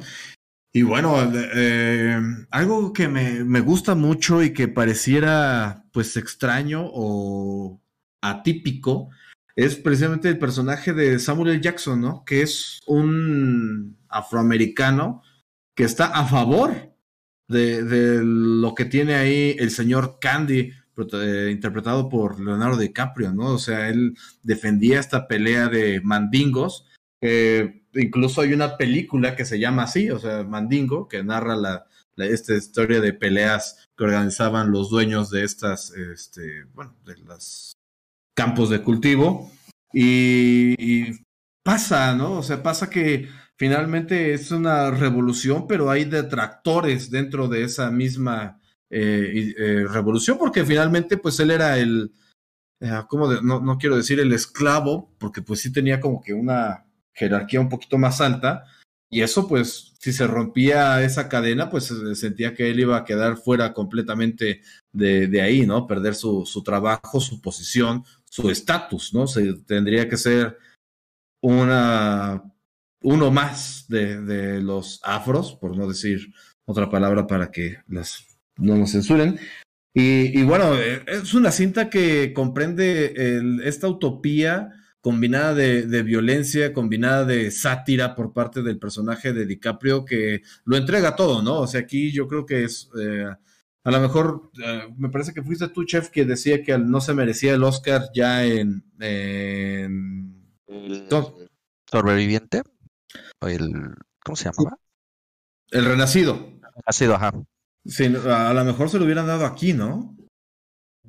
Y 0.73 0.81
bueno, 0.81 1.15
eh, 1.33 2.19
algo 2.51 2.93
que 2.93 3.07
me, 3.07 3.43
me, 3.43 3.61
gusta 3.61 3.95
mucho 3.95 4.43
y 4.43 4.53
que 4.53 4.67
pareciera 4.67 5.85
pues 5.91 6.17
extraño 6.17 6.83
o 6.85 7.81
atípico 8.21 9.09
es 9.55 9.75
precisamente 9.75 10.29
el 10.29 10.37
personaje 10.37 10.93
de 10.93 11.17
Samuel. 11.19 11.61
Jackson, 11.61 12.01
¿no? 12.01 12.23
Que 12.25 12.41
es 12.43 12.79
un 12.85 13.97
afroamericano 14.09 15.23
que 15.75 15.83
está 15.83 16.07
a 16.07 16.25
favor 16.25 16.93
de, 17.47 17.83
de 17.83 18.23
lo 18.23 18.75
que 18.75 18.85
tiene 18.85 19.15
ahí 19.15 19.55
el 19.57 19.71
señor 19.71 20.17
Candy, 20.19 20.73
eh, 21.13 21.49
interpretado 21.51 22.09
por 22.09 22.39
Leonardo 22.39 22.77
DiCaprio, 22.77 23.31
¿no? 23.31 23.53
O 23.53 23.59
sea, 23.59 23.89
él 23.89 24.15
defendía 24.41 24.99
esta 24.99 25.27
pelea 25.27 25.69
de 25.69 26.01
mandingos. 26.01 26.86
Eh, 27.21 27.83
incluso 27.93 28.41
hay 28.41 28.53
una 28.53 28.77
película 28.77 29.35
que 29.35 29.45
se 29.45 29.59
llama 29.59 29.83
así, 29.83 30.09
o 30.09 30.19
sea, 30.19 30.43
Mandingo, 30.43 31.07
que 31.07 31.23
narra 31.23 31.55
la, 31.55 31.87
esta 32.17 32.55
historia 32.55 32.99
de 32.99 33.13
peleas 33.13 33.87
que 33.95 34.03
organizaban 34.03 34.71
los 34.71 34.89
dueños 34.89 35.29
de 35.29 35.43
estas, 35.43 35.91
este, 35.91 36.65
bueno, 36.73 36.95
de 37.05 37.17
los 37.17 37.73
campos 38.35 38.69
de 38.69 38.81
cultivo. 38.81 39.51
Y, 39.93 41.11
pasa, 41.63 42.15
¿no? 42.15 42.33
O 42.33 42.43
sea, 42.43 42.63
pasa 42.63 42.89
que 42.89 43.27
finalmente 43.57 44.33
es 44.33 44.51
una 44.51 44.91
revolución, 44.91 45.67
pero 45.67 45.89
hay 45.89 46.05
detractores 46.05 47.11
dentro 47.11 47.47
de 47.47 47.63
esa 47.63 47.91
misma 47.91 48.61
eh, 48.89 49.53
eh, 49.57 49.85
revolución, 49.89 50.37
porque 50.37 50.63
finalmente, 50.63 51.17
pues 51.17 51.39
él 51.39 51.51
era 51.51 51.77
el, 51.77 52.13
eh, 52.79 53.01
¿cómo 53.09 53.27
de, 53.27 53.41
no, 53.41 53.59
no, 53.59 53.77
quiero 53.77 53.97
decir 53.97 54.19
el 54.19 54.31
esclavo, 54.31 55.13
porque 55.17 55.41
pues 55.41 55.59
sí 55.59 55.73
tenía 55.73 55.99
como 55.99 56.21
que 56.21 56.33
una 56.33 56.86
jerarquía 57.17 57.59
un 57.59 57.69
poquito 57.69 57.97
más 57.97 58.21
alta, 58.21 58.65
y 59.09 59.21
eso 59.21 59.47
pues, 59.47 59.93
si 59.99 60.11
se 60.11 60.27
rompía 60.27 61.01
esa 61.03 61.29
cadena, 61.29 61.69
pues 61.69 61.93
sentía 62.13 62.53
que 62.53 62.69
él 62.69 62.79
iba 62.81 62.97
a 62.97 63.05
quedar 63.05 63.37
fuera 63.37 63.73
completamente 63.73 64.61
de, 64.91 65.27
de 65.27 65.41
ahí, 65.41 65.65
¿no? 65.65 65.87
Perder 65.87 66.13
su, 66.13 66.45
su 66.45 66.61
trabajo, 66.61 67.19
su 67.21 67.41
posición, 67.41 68.03
su 68.29 68.49
estatus, 68.49 69.13
¿no? 69.13 69.27
Se, 69.27 69.53
tendría 69.65 70.09
que 70.09 70.17
ser 70.17 70.57
una 71.41 72.43
uno 73.01 73.31
más 73.31 73.85
de, 73.87 74.21
de, 74.21 74.61
los 74.61 74.99
afros, 75.03 75.55
por 75.55 75.77
no 75.77 75.87
decir 75.87 76.33
otra 76.65 76.89
palabra 76.89 77.25
para 77.27 77.51
que 77.51 77.77
las 77.87 78.25
no 78.57 78.75
nos 78.75 78.91
censuren. 78.91 79.39
Y, 79.99 80.43
bueno, 80.43 80.75
es 80.75 81.33
una 81.33 81.49
cinta 81.51 81.89
que 81.89 82.31
comprende 82.31 83.39
esta 83.63 83.87
utopía 83.87 84.76
combinada 85.07 85.53
de, 85.53 85.83
de, 85.83 86.03
violencia, 86.03 86.73
combinada 86.73 87.23
de 87.23 87.49
sátira 87.49 88.13
por 88.13 88.33
parte 88.33 88.61
del 88.61 88.77
personaje 88.77 89.31
de 89.31 89.45
DiCaprio, 89.45 90.03
que 90.03 90.41
lo 90.65 90.75
entrega 90.75 91.15
todo, 91.15 91.41
¿no? 91.41 91.61
O 91.61 91.67
sea, 91.67 91.79
aquí 91.79 92.11
yo 92.11 92.27
creo 92.27 92.45
que 92.45 92.65
es, 92.65 92.89
eh, 92.99 93.23
a 93.85 93.91
lo 93.91 94.01
mejor, 94.01 94.51
eh, 94.61 94.93
me 94.97 95.07
parece 95.07 95.33
que 95.33 95.41
fuiste 95.41 95.69
tú, 95.69 95.85
chef, 95.85 96.09
que 96.09 96.25
decía 96.25 96.61
que 96.61 96.77
no 96.77 96.99
se 96.99 97.13
merecía 97.13 97.53
el 97.53 97.63
Oscar 97.63 98.09
ya 98.13 98.43
en... 98.43 98.83
en... 98.99 100.43
El 100.67 101.07
sobreviviente. 101.89 102.63
El, 103.39 103.95
¿Cómo 104.25 104.35
se 104.35 104.51
llamaba? 104.51 104.77
El 105.71 105.85
Renacido. 105.85 106.51
Renacido, 106.75 107.15
ajá. 107.15 107.31
Sí, 107.85 108.13
a 108.29 108.53
lo 108.53 108.65
mejor 108.65 108.89
se 108.89 108.99
lo 108.99 109.05
hubieran 109.05 109.27
dado 109.27 109.45
aquí, 109.45 109.71
¿no? 109.71 110.16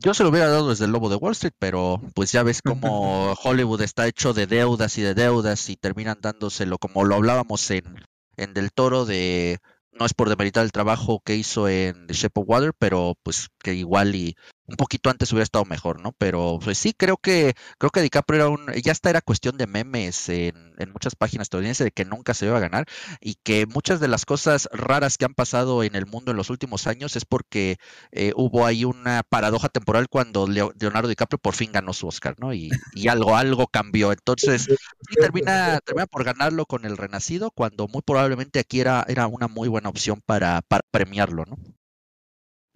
Yo 0.00 0.14
se 0.14 0.22
lo 0.22 0.30
hubiera 0.30 0.48
dado 0.48 0.70
desde 0.70 0.84
el 0.84 0.92
Lobo 0.92 1.08
de 1.08 1.16
Wall 1.16 1.32
Street, 1.32 1.54
pero 1.58 2.00
pues 2.14 2.30
ya 2.30 2.44
ves 2.44 2.62
cómo 2.62 3.32
Hollywood 3.42 3.82
está 3.82 4.06
hecho 4.06 4.32
de 4.32 4.46
deudas 4.46 4.96
y 4.96 5.02
de 5.02 5.14
deudas 5.14 5.68
y 5.68 5.76
terminan 5.76 6.18
dándoselo, 6.20 6.78
como 6.78 7.04
lo 7.04 7.16
hablábamos 7.16 7.68
en, 7.72 8.04
en 8.36 8.54
Del 8.54 8.72
Toro, 8.72 9.06
de 9.06 9.58
no 9.98 10.06
es 10.06 10.14
por 10.14 10.28
demeritar 10.28 10.64
el 10.64 10.70
trabajo 10.70 11.20
que 11.24 11.34
hizo 11.34 11.68
en 11.68 12.06
The 12.06 12.14
Shape 12.14 12.40
of 12.40 12.48
Water, 12.48 12.72
pero 12.78 13.14
pues 13.24 13.48
que 13.58 13.74
igual 13.74 14.14
y 14.14 14.36
un 14.68 14.76
poquito 14.76 15.10
antes 15.10 15.32
hubiera 15.32 15.44
estado 15.44 15.64
mejor, 15.64 16.00
¿no? 16.00 16.12
Pero 16.12 16.58
pues 16.62 16.78
sí, 16.78 16.92
creo 16.92 17.16
que 17.16 17.54
creo 17.78 17.90
que 17.90 18.02
DiCaprio 18.02 18.36
era 18.36 18.48
un 18.50 18.66
ya 18.82 18.92
esta 18.92 19.10
era 19.10 19.20
cuestión 19.22 19.56
de 19.56 19.66
memes 19.66 20.28
en, 20.28 20.74
en 20.78 20.92
muchas 20.92 21.16
páginas 21.16 21.46
estadounidenses 21.46 21.86
de 21.86 21.90
que 21.92 22.04
nunca 22.04 22.34
se 22.34 22.46
iba 22.46 22.56
a 22.56 22.60
ganar 22.60 22.86
y 23.20 23.36
que 23.36 23.66
muchas 23.66 24.00
de 24.00 24.08
las 24.08 24.26
cosas 24.26 24.68
raras 24.72 25.16
que 25.18 25.24
han 25.24 25.34
pasado 25.34 25.82
en 25.84 25.94
el 25.96 26.06
mundo 26.06 26.30
en 26.32 26.36
los 26.36 26.50
últimos 26.50 26.86
años 26.86 27.16
es 27.16 27.24
porque 27.24 27.78
eh, 28.12 28.32
hubo 28.36 28.66
ahí 28.66 28.84
una 28.84 29.22
paradoja 29.28 29.68
temporal 29.68 30.08
cuando 30.08 30.46
Leonardo 30.46 31.08
DiCaprio 31.08 31.38
por 31.38 31.54
fin 31.54 31.72
ganó 31.72 31.92
su 31.92 32.06
Oscar, 32.06 32.34
¿no? 32.38 32.52
Y, 32.54 32.82
y 32.92 33.08
algo 33.08 33.36
algo 33.36 33.66
cambió. 33.68 34.12
Entonces, 34.12 34.68
sí 35.08 35.16
termina 35.16 35.80
termina 35.84 36.06
por 36.06 36.24
ganarlo 36.24 36.66
con 36.66 36.84
El 36.84 36.96
Renacido 36.96 37.50
cuando 37.50 37.88
muy 37.88 38.02
probablemente 38.02 38.58
aquí 38.60 38.80
era 38.80 39.04
era 39.08 39.26
una 39.26 39.48
muy 39.48 39.68
buena 39.68 39.88
opción 39.88 40.20
para, 40.24 40.62
para 40.62 40.82
premiarlo, 40.90 41.44
¿no? 41.46 41.56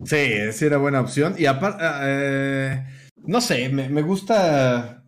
Sí, 0.04 0.52
sí 0.52 0.64
era 0.64 0.78
buena 0.78 1.00
opción. 1.00 1.34
Y 1.38 1.46
aparte, 1.46 1.84
eh, 2.02 2.84
no 3.24 3.40
sé, 3.40 3.68
me, 3.68 3.88
me, 3.88 4.02
gusta. 4.02 5.04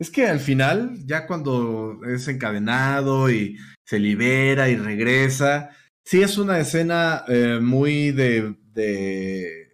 Es 0.00 0.10
que 0.10 0.26
al 0.26 0.40
final, 0.40 0.94
ya 1.04 1.26
cuando 1.26 2.00
es 2.06 2.28
encadenado 2.28 3.30
y 3.30 3.56
se 3.84 3.98
libera 3.98 4.68
y 4.68 4.76
regresa, 4.76 5.70
sí 6.04 6.22
es 6.22 6.38
una 6.38 6.58
escena 6.58 7.24
eh, 7.28 7.58
muy 7.60 8.12
de, 8.12 8.56
de, 8.72 9.68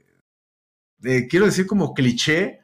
quiero 1.28 1.46
decir 1.46 1.66
como 1.66 1.94
cliché, 1.94 2.60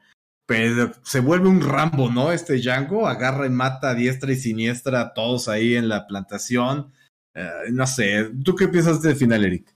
pero 0.46 0.92
se 1.04 1.20
vuelve 1.20 1.48
un 1.48 1.60
Rambo, 1.60 2.10
¿no? 2.10 2.32
Este 2.32 2.58
Django 2.58 3.06
agarra 3.06 3.46
y 3.46 3.50
mata 3.50 3.90
a 3.90 3.94
diestra 3.94 4.32
y 4.32 4.36
siniestra 4.36 5.00
a 5.00 5.14
todos 5.14 5.48
ahí 5.48 5.76
en 5.76 5.88
la 5.88 6.06
plantación. 6.06 6.92
Eh, 7.34 7.70
no 7.72 7.86
sé, 7.86 8.30
¿tú 8.44 8.54
qué 8.56 8.68
piensas 8.68 9.02
del 9.02 9.16
final, 9.16 9.44
Eric? 9.44 9.74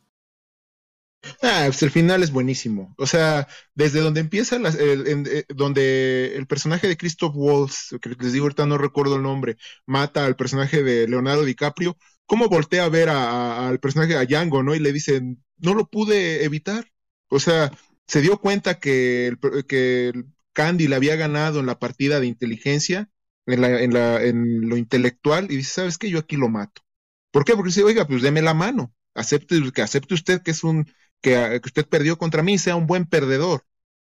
Ah, 1.42 1.64
pues 1.66 1.82
el 1.82 1.90
final 1.90 2.22
es 2.22 2.30
buenísimo. 2.30 2.94
O 2.98 3.06
sea, 3.06 3.48
desde 3.74 4.00
donde 4.00 4.20
empieza, 4.20 4.58
la, 4.58 4.70
eh, 4.70 5.44
donde 5.48 6.36
el 6.36 6.46
personaje 6.46 6.88
de 6.88 6.96
Christoph 6.96 7.34
Waltz, 7.34 7.94
que 8.00 8.10
les 8.10 8.32
digo 8.32 8.44
ahorita 8.44 8.66
no 8.66 8.78
recuerdo 8.78 9.16
el 9.16 9.22
nombre, 9.22 9.56
mata 9.86 10.26
al 10.26 10.36
personaje 10.36 10.82
de 10.82 11.08
Leonardo 11.08 11.44
DiCaprio, 11.44 11.96
¿cómo 12.26 12.48
voltea 12.48 12.84
a 12.84 12.88
ver 12.88 13.08
al 13.08 13.78
personaje, 13.80 14.16
a 14.16 14.24
Django, 14.24 14.62
¿no? 14.62 14.74
Y 14.74 14.80
le 14.80 14.92
dice, 14.92 15.22
no 15.58 15.74
lo 15.74 15.86
pude 15.88 16.44
evitar. 16.44 16.90
O 17.28 17.40
sea, 17.40 17.72
se 18.06 18.20
dio 18.20 18.38
cuenta 18.38 18.78
que, 18.78 19.36
que 19.68 20.12
Candy 20.52 20.88
le 20.88 20.96
había 20.96 21.16
ganado 21.16 21.60
en 21.60 21.66
la 21.66 21.78
partida 21.78 22.20
de 22.20 22.26
inteligencia, 22.26 23.10
en, 23.46 23.60
la, 23.60 23.82
en, 23.82 23.92
la, 23.92 24.22
en 24.22 24.68
lo 24.68 24.76
intelectual, 24.76 25.50
y 25.50 25.56
dice, 25.56 25.72
¿sabes 25.72 25.98
qué? 25.98 26.10
Yo 26.10 26.18
aquí 26.18 26.36
lo 26.36 26.48
mato. 26.48 26.82
¿Por 27.30 27.44
qué? 27.44 27.54
Porque 27.54 27.68
dice, 27.68 27.82
oiga, 27.82 28.06
pues 28.06 28.22
deme 28.22 28.42
la 28.42 28.54
mano. 28.54 28.94
Acepte, 29.14 29.60
que 29.72 29.82
acepte 29.82 30.14
usted 30.14 30.42
que 30.42 30.50
es 30.50 30.64
un 30.64 30.86
que, 31.24 31.60
usted 31.64 31.86
perdió 31.88 32.18
contra 32.18 32.42
mí, 32.42 32.58
sea 32.58 32.76
un 32.76 32.86
buen 32.86 33.06
perdedor. 33.06 33.64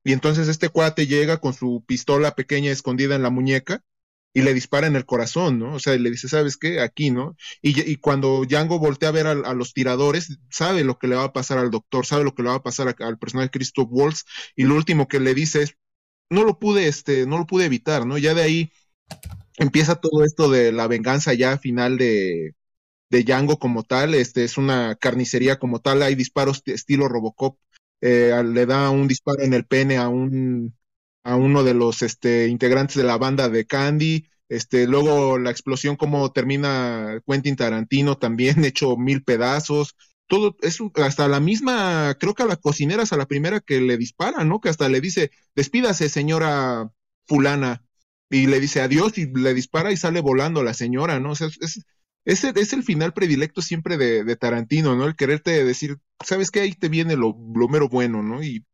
Y 0.04 0.12
entonces 0.12 0.48
este 0.48 0.70
cuate 0.70 1.06
llega 1.06 1.38
con 1.40 1.52
su 1.52 1.84
pistola 1.86 2.34
pequeña 2.34 2.70
escondida 2.70 3.16
en 3.16 3.22
la 3.22 3.30
muñeca 3.30 3.82
y 4.32 4.42
le 4.42 4.54
dispara 4.54 4.86
en 4.86 4.96
el 4.96 5.04
corazón, 5.04 5.58
¿no? 5.58 5.74
O 5.74 5.80
sea, 5.80 5.96
le 5.96 6.10
dice, 6.10 6.28
¿sabes 6.28 6.56
qué? 6.56 6.80
Aquí, 6.80 7.10
¿no? 7.10 7.36
Y, 7.62 7.96
cuando 7.96 8.44
Django 8.46 8.78
voltea 8.78 9.10
a 9.10 9.12
ver 9.12 9.26
a, 9.26 9.54
los 9.54 9.74
tiradores, 9.74 10.38
sabe 10.50 10.84
lo 10.84 10.98
que 10.98 11.08
le 11.08 11.16
va 11.16 11.24
a 11.24 11.32
pasar 11.32 11.58
al 11.58 11.70
doctor, 11.70 12.06
sabe 12.06 12.24
lo 12.24 12.34
que 12.34 12.44
le 12.44 12.50
va 12.50 12.56
a 12.56 12.62
pasar 12.62 12.88
a, 12.88 13.06
al 13.06 13.18
personaje 13.18 13.48
de 13.48 13.50
Christoph 13.50 13.88
Waltz, 13.90 14.24
y 14.56 14.64
lo 14.64 14.76
último 14.76 15.08
que 15.08 15.20
le 15.20 15.34
dice 15.34 15.62
es, 15.62 15.76
no 16.30 16.44
lo 16.44 16.58
pude, 16.60 16.86
este, 16.88 17.26
no 17.26 17.38
lo 17.38 17.46
pude 17.46 17.66
evitar, 17.66 18.06
¿no? 18.06 18.18
Ya 18.18 18.34
de 18.34 18.42
ahí 18.42 18.72
empieza 19.58 19.96
todo 19.96 20.24
esto 20.24 20.48
de 20.48 20.72
la 20.72 20.86
venganza 20.86 21.34
ya 21.34 21.58
final 21.58 21.98
de, 21.98 22.54
de 23.10 23.24
Django 23.24 23.58
como 23.58 23.82
tal, 23.82 24.14
este 24.14 24.44
es 24.44 24.56
una 24.56 24.96
carnicería 24.96 25.58
como 25.58 25.80
tal, 25.80 26.02
hay 26.02 26.14
disparos 26.14 26.62
estilo 26.66 27.08
Robocop, 27.08 27.58
eh, 28.00 28.32
le 28.44 28.66
da 28.66 28.90
un 28.90 29.08
disparo 29.08 29.42
en 29.42 29.52
el 29.52 29.66
pene 29.66 29.98
a 29.98 30.08
un 30.08 30.74
a 31.22 31.36
uno 31.36 31.64
de 31.64 31.74
los 31.74 32.02
este, 32.02 32.48
integrantes 32.48 32.96
de 32.96 33.04
la 33.04 33.18
banda 33.18 33.48
de 33.48 33.66
Candy, 33.66 34.26
este, 34.48 34.86
luego 34.86 35.38
la 35.38 35.50
explosión 35.50 35.96
como 35.96 36.32
termina 36.32 37.20
Quentin 37.26 37.56
Tarantino 37.56 38.16
también 38.16 38.64
hecho 38.64 38.96
mil 38.96 39.22
pedazos, 39.22 39.96
todo 40.28 40.56
eso, 40.62 40.92
hasta 40.94 41.28
la 41.28 41.40
misma, 41.40 42.16
creo 42.18 42.34
que 42.34 42.44
a 42.44 42.46
la 42.46 42.56
cocinera 42.56 43.02
es 43.02 43.12
a 43.12 43.16
la 43.16 43.26
primera 43.26 43.60
que 43.60 43.80
le 43.80 43.98
dispara, 43.98 44.44
¿no? 44.44 44.60
Que 44.60 44.68
hasta 44.68 44.88
le 44.88 45.00
dice, 45.00 45.32
despídase 45.56 46.08
señora 46.08 46.90
fulana, 47.26 47.84
y 48.30 48.46
le 48.46 48.60
dice 48.60 48.80
adiós 48.80 49.18
y 49.18 49.26
le 49.26 49.54
dispara 49.54 49.90
y 49.90 49.96
sale 49.96 50.20
volando 50.20 50.62
la 50.62 50.72
señora, 50.72 51.18
¿no? 51.18 51.32
O 51.32 51.34
sea, 51.34 51.48
es, 51.48 51.84
ese 52.24 52.52
es 52.56 52.72
el 52.72 52.82
final 52.82 53.12
predilecto 53.12 53.62
siempre 53.62 53.96
de, 53.96 54.24
de, 54.24 54.36
Tarantino, 54.36 54.96
¿no? 54.96 55.06
El 55.06 55.16
quererte 55.16 55.64
decir, 55.64 55.98
¿sabes 56.24 56.50
qué? 56.50 56.60
Ahí 56.60 56.74
te 56.74 56.88
viene 56.88 57.16
lo, 57.16 57.36
lo 57.54 57.68
mero 57.68 57.88
bueno, 57.88 58.22
¿no? 58.22 58.42
Y, 58.42 58.66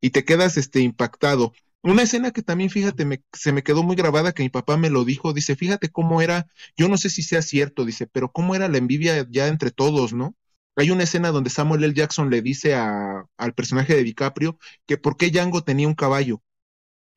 y, 0.00 0.10
te 0.10 0.24
quedas 0.24 0.56
este, 0.56 0.80
impactado. 0.80 1.52
Una 1.82 2.02
escena 2.02 2.32
que 2.32 2.42
también, 2.42 2.70
fíjate, 2.70 3.04
me, 3.04 3.22
se 3.32 3.52
me 3.52 3.62
quedó 3.62 3.82
muy 3.84 3.96
grabada, 3.96 4.32
que 4.32 4.42
mi 4.42 4.50
papá 4.50 4.76
me 4.76 4.90
lo 4.90 5.04
dijo, 5.04 5.32
dice, 5.32 5.56
fíjate 5.56 5.90
cómo 5.90 6.22
era, 6.22 6.46
yo 6.76 6.88
no 6.88 6.98
sé 6.98 7.08
si 7.10 7.22
sea 7.22 7.42
cierto, 7.42 7.84
dice, 7.84 8.06
pero 8.06 8.32
cómo 8.32 8.54
era 8.54 8.68
la 8.68 8.78
envidia 8.78 9.26
ya 9.30 9.46
entre 9.48 9.70
todos, 9.70 10.12
¿no? 10.12 10.34
Hay 10.76 10.90
una 10.90 11.04
escena 11.04 11.30
donde 11.30 11.50
Samuel 11.50 11.84
L. 11.84 11.94
Jackson 11.94 12.30
le 12.30 12.42
dice 12.42 12.74
a, 12.74 13.24
al 13.36 13.54
personaje 13.54 13.94
de 13.96 14.04
DiCaprio 14.04 14.58
que 14.86 14.96
por 14.96 15.16
qué 15.16 15.30
Django 15.30 15.64
tenía 15.64 15.88
un 15.88 15.94
caballo 15.94 16.42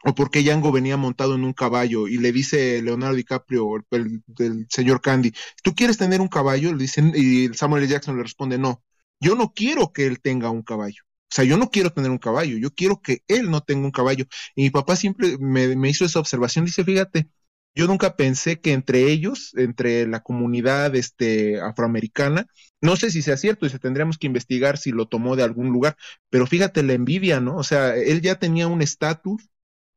o 0.04 0.16
por 0.16 0.32
qué 0.32 0.42
Django 0.42 0.72
venía 0.72 0.98
montado 0.98 1.36
en 1.36 1.44
un 1.44 1.54
caballo 1.54 2.08
y 2.08 2.18
le 2.18 2.32
dice 2.32 2.82
Leonardo 2.82 3.16
DiCaprio, 3.16 3.76
el, 3.92 4.24
el, 4.40 4.68
señor 4.70 5.02
Candy, 5.02 5.34
¿tú 5.64 5.76
quieres 5.76 5.98
tener 5.98 6.22
un 6.22 6.28
caballo? 6.28 6.72
Le 6.74 6.84
dicen, 6.84 7.14
y 7.16 7.50
Samuel 7.54 7.84
L. 7.84 7.92
Jackson 7.92 8.18
le 8.18 8.24
responde, 8.24 8.58
no, 8.58 8.84
yo 9.20 9.36
no 9.36 9.54
quiero 9.54 9.94
que 9.94 10.08
él 10.08 10.20
tenga 10.22 10.50
un 10.50 10.64
caballo. 10.64 11.04
O 11.32 11.34
sea, 11.34 11.46
yo 11.46 11.58
no 11.58 11.70
quiero 11.70 11.92
tener 11.92 12.12
un 12.12 12.18
caballo, 12.18 12.58
yo 12.58 12.72
quiero 12.72 13.02
que 13.02 13.24
él 13.28 13.50
no 13.50 13.62
tenga 13.62 13.86
un 13.86 13.92
caballo. 13.92 14.26
Y 14.56 14.64
mi 14.64 14.70
papá 14.70 14.96
siempre 14.98 15.38
me, 15.40 15.76
me 15.78 15.90
hizo 15.90 16.04
esa 16.06 16.20
observación, 16.20 16.66
dice, 16.66 16.84
fíjate, 16.84 17.30
yo 17.74 17.88
nunca 17.88 18.18
pensé 18.18 18.60
que 18.60 18.74
entre 18.74 19.10
ellos, 19.12 19.54
entre 19.56 20.08
la 20.08 20.22
comunidad 20.22 20.96
este, 20.96 21.62
afroamericana, 21.62 22.48
no 22.82 22.98
sé 22.98 23.12
si 23.12 23.22
sea 23.22 23.38
cierto, 23.38 23.66
y 23.66 23.70
se 23.70 23.80
tendríamos 23.80 24.18
que 24.18 24.28
investigar 24.28 24.78
si 24.78 24.92
lo 24.92 25.08
tomó 25.08 25.36
de 25.38 25.44
algún 25.44 25.70
lugar, 25.70 25.96
pero 26.30 26.48
fíjate 26.48 26.84
la 26.84 26.94
envidia, 26.94 27.40
¿no? 27.40 27.56
O 27.58 27.64
sea, 27.64 27.96
él 27.96 28.22
ya 28.22 28.36
tenía 28.40 28.68
un 28.68 28.82
estatus 28.82 29.51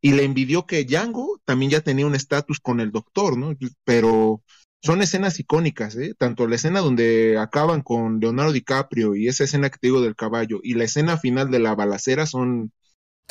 y 0.04 0.12
le 0.12 0.24
envidió 0.24 0.66
que 0.66 0.84
Django 0.84 1.40
también 1.46 1.70
ya 1.70 1.80
tenía 1.80 2.04
un 2.06 2.14
estatus 2.14 2.60
con 2.60 2.78
el 2.80 2.92
doctor, 2.92 3.38
¿no? 3.38 3.56
Pero 3.84 4.42
son 4.82 5.00
escenas 5.00 5.40
icónicas, 5.40 5.96
¿eh? 5.96 6.14
Tanto 6.18 6.46
la 6.46 6.56
escena 6.56 6.80
donde 6.80 7.38
acaban 7.38 7.80
con 7.80 8.20
Leonardo 8.20 8.52
DiCaprio 8.52 9.16
y 9.16 9.28
esa 9.28 9.44
escena 9.44 9.70
que 9.70 9.78
te 9.78 9.86
digo 9.86 10.02
del 10.02 10.14
caballo 10.14 10.60
y 10.62 10.74
la 10.74 10.84
escena 10.84 11.16
final 11.16 11.50
de 11.50 11.58
la 11.58 11.74
balacera 11.74 12.26
son, 12.26 12.70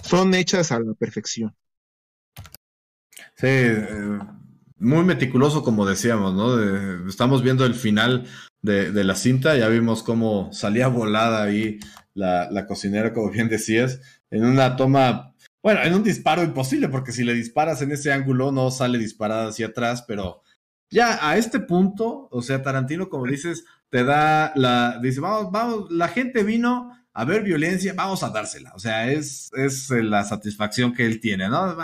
son 0.02 0.34
hechas 0.34 0.72
a 0.72 0.80
la 0.80 0.96
perfección. 0.96 1.56
Sí, 3.36 3.46
eh, 3.46 4.18
muy 4.80 5.06
meticuloso 5.06 5.62
como 5.62 5.86
decíamos, 5.86 6.34
¿no? 6.34 7.08
Estamos 7.08 7.44
viendo 7.44 7.68
el 7.68 7.76
final 7.76 8.26
de, 8.64 8.92
de, 8.92 9.04
la 9.04 9.14
cinta, 9.14 9.56
ya 9.56 9.68
vimos 9.68 10.02
cómo 10.02 10.52
salía 10.52 10.88
volada 10.88 11.44
ahí 11.44 11.78
la, 12.16 12.50
la 12.50 12.66
cocinera, 12.66 13.14
como 13.14 13.30
bien 13.30 13.48
decías, 13.48 14.02
en 14.32 14.44
una 14.44 14.76
toma 14.76 15.33
bueno, 15.64 15.82
en 15.82 15.94
un 15.96 16.04
disparo 16.04 16.44
imposible, 16.44 16.90
porque 16.90 17.14
si 17.14 17.24
le 17.24 17.34
disparas 17.34 17.82
en 17.82 17.92
ese 17.92 18.12
ángulo 18.12 18.52
no 18.52 18.70
sale 18.70 18.98
disparada 18.98 19.48
hacia 19.48 19.68
atrás, 19.68 20.04
pero 20.06 20.42
ya 20.92 21.28
a 21.28 21.38
este 21.38 21.62
punto, 21.62 22.28
o 22.30 22.42
sea, 22.42 22.62
Tarantino, 22.62 23.10
como 23.10 23.26
dices, 23.26 23.64
te 23.90 24.04
da 24.04 24.52
la, 24.56 25.00
dice, 25.02 25.22
vamos, 25.22 25.52
vamos, 25.52 25.90
la 25.90 26.10
gente 26.10 26.44
vino 26.44 26.92
a 27.14 27.26
ver 27.26 27.44
violencia, 27.44 27.94
vamos 27.96 28.24
a 28.24 28.30
dársela. 28.30 28.74
O 28.76 28.80
sea, 28.80 29.10
es, 29.12 29.52
es 29.56 29.90
la 29.90 30.24
satisfacción 30.26 30.94
que 30.94 31.06
él 31.06 31.20
tiene, 31.20 31.48
¿no? 31.48 31.76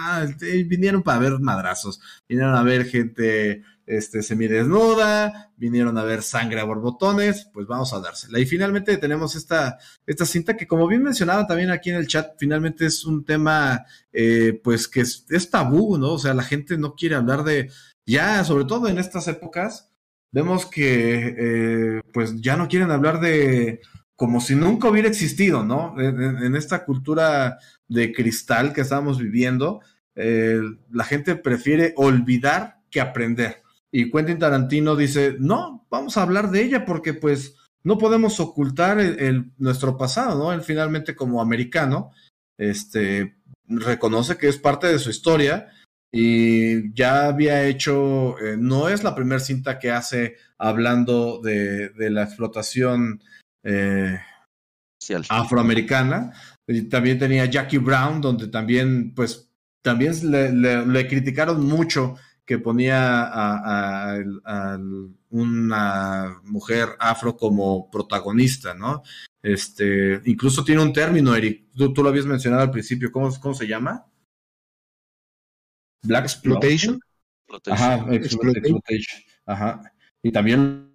vinieron 0.66 1.02
para 1.02 1.20
ver 1.20 1.40
madrazos, 1.40 2.02
vinieron 2.28 2.56
a 2.56 2.64
ver 2.64 2.86
gente 2.86 3.64
este, 3.90 4.22
semidesnuda, 4.22 5.52
vinieron 5.58 5.98
a 5.98 6.04
ver 6.04 6.22
sangre 6.22 6.60
a 6.60 6.64
borbotones, 6.64 7.50
pues 7.52 7.66
vamos 7.66 7.92
a 7.92 8.00
dársela. 8.00 8.40
Y 8.40 8.46
finalmente 8.46 8.96
tenemos 8.98 9.36
esta, 9.36 9.80
esta 10.06 10.28
cinta 10.28 10.56
que, 10.56 10.68
como 10.68 10.88
bien 10.88 11.02
mencionaba 11.02 11.48
también 11.48 11.72
aquí 11.72 11.90
en 11.90 11.96
el 11.96 12.08
chat, 12.08 12.36
finalmente 12.38 12.86
es 12.86 13.04
un 13.04 13.26
tema, 13.26 13.84
eh, 14.14 14.62
pues 14.64 14.88
que 14.88 15.02
es, 15.02 15.50
tabú, 15.50 15.98
¿no? 15.98 16.14
O 16.14 16.20
sea, 16.20 16.36
la 16.36 16.44
gente 16.44 16.78
no 16.78 16.94
quiere 16.94 17.16
hablar 17.16 17.44
de, 17.44 17.72
ya, 18.06 18.44
sobre 18.44 18.66
todo 18.66 18.88
en 18.90 19.00
estas 19.00 19.28
épocas, 19.28 19.92
vemos 20.32 20.68
que, 20.68 21.36
eh, 21.40 22.02
pues 22.14 22.40
ya 22.40 22.58
no 22.58 22.68
quieren 22.68 22.92
hablar 22.92 23.20
de, 23.20 23.82
como 24.16 24.40
si 24.40 24.54
nunca 24.54 24.88
hubiera 24.88 25.08
existido, 25.08 25.64
¿no? 25.64 26.00
En, 26.00 26.56
esta 26.56 26.86
cultura 26.86 27.58
de 27.88 28.14
cristal 28.14 28.72
que 28.72 28.82
estamos 28.82 29.18
viviendo, 29.18 29.82
eh, 30.14 30.62
la 30.92 31.06
gente 31.06 31.36
prefiere 31.36 31.96
olvidar 31.98 32.82
que 32.92 33.02
aprender. 33.02 33.64
Y 33.92 34.12
Quentin 34.12 34.40
Tarantino 34.40 34.96
dice, 34.96 35.36
no, 35.40 35.86
vamos 35.90 36.18
a 36.18 36.24
hablar 36.24 36.52
de 36.52 36.64
ella 36.64 36.86
porque 36.86 37.14
pues 37.14 37.56
no 37.84 37.98
podemos 37.98 38.40
ocultar 38.40 39.00
el, 39.00 39.20
el, 39.20 39.52
nuestro 39.58 39.98
pasado, 39.98 40.38
¿no? 40.38 40.54
Él 40.54 40.62
finalmente 40.62 41.16
como 41.16 41.42
americano, 41.42 42.12
este, 42.58 43.38
reconoce 43.68 44.38
que 44.38 44.48
es 44.48 44.58
parte 44.58 44.88
de 44.88 45.00
su 45.00 45.10
historia 45.10 45.70
y 46.12 46.94
ya 46.94 47.28
había 47.28 47.66
hecho, 47.66 48.38
eh, 48.40 48.58
no 48.58 48.90
es 48.90 49.04
la 49.04 49.16
primera 49.16 49.40
cinta 49.40 49.80
que 49.80 49.92
hace 49.92 50.36
hablando 50.58 51.40
de, 51.42 51.90
de 51.90 52.10
la 52.10 52.24
explotación, 52.24 53.22
eh, 53.64 54.20
afroamericana. 55.30 56.34
Y 56.68 56.84
también 56.84 57.20
tenía 57.20 57.46
Jackie 57.46 57.78
Brown, 57.78 58.22
donde 58.22 58.48
también, 58.48 59.14
pues, 59.14 59.50
también 59.82 60.14
le, 60.32 61.08
criticaron 61.08 61.66
mucho 61.66 62.16
que 62.50 62.58
ponía 62.58 63.30
a, 63.32 64.18
una 65.30 66.42
mujer 66.46 66.90
afro 66.98 67.38
como 67.38 67.92
protagonista, 67.92 68.74
¿no? 68.74 69.04
Este, 69.44 70.20
incluso 70.26 70.64
tiene 70.64 70.82
un 70.82 70.92
término, 70.92 71.36
Eric, 71.36 71.68
tú, 71.76 71.94
lo 72.02 72.10
habías 72.10 72.26
mencionado 72.26 72.64
al 72.64 72.72
principio, 72.72 73.12
¿cómo, 73.12 73.30
cómo 73.40 73.54
se 73.54 73.68
llama? 73.68 74.04
Black 76.02 76.24
Exploitation. 76.24 77.00
Ajá, 77.68 78.08
exploitation. 78.16 79.22
Ajá. 79.46 79.94
Y 80.24 80.32
también 80.32 80.92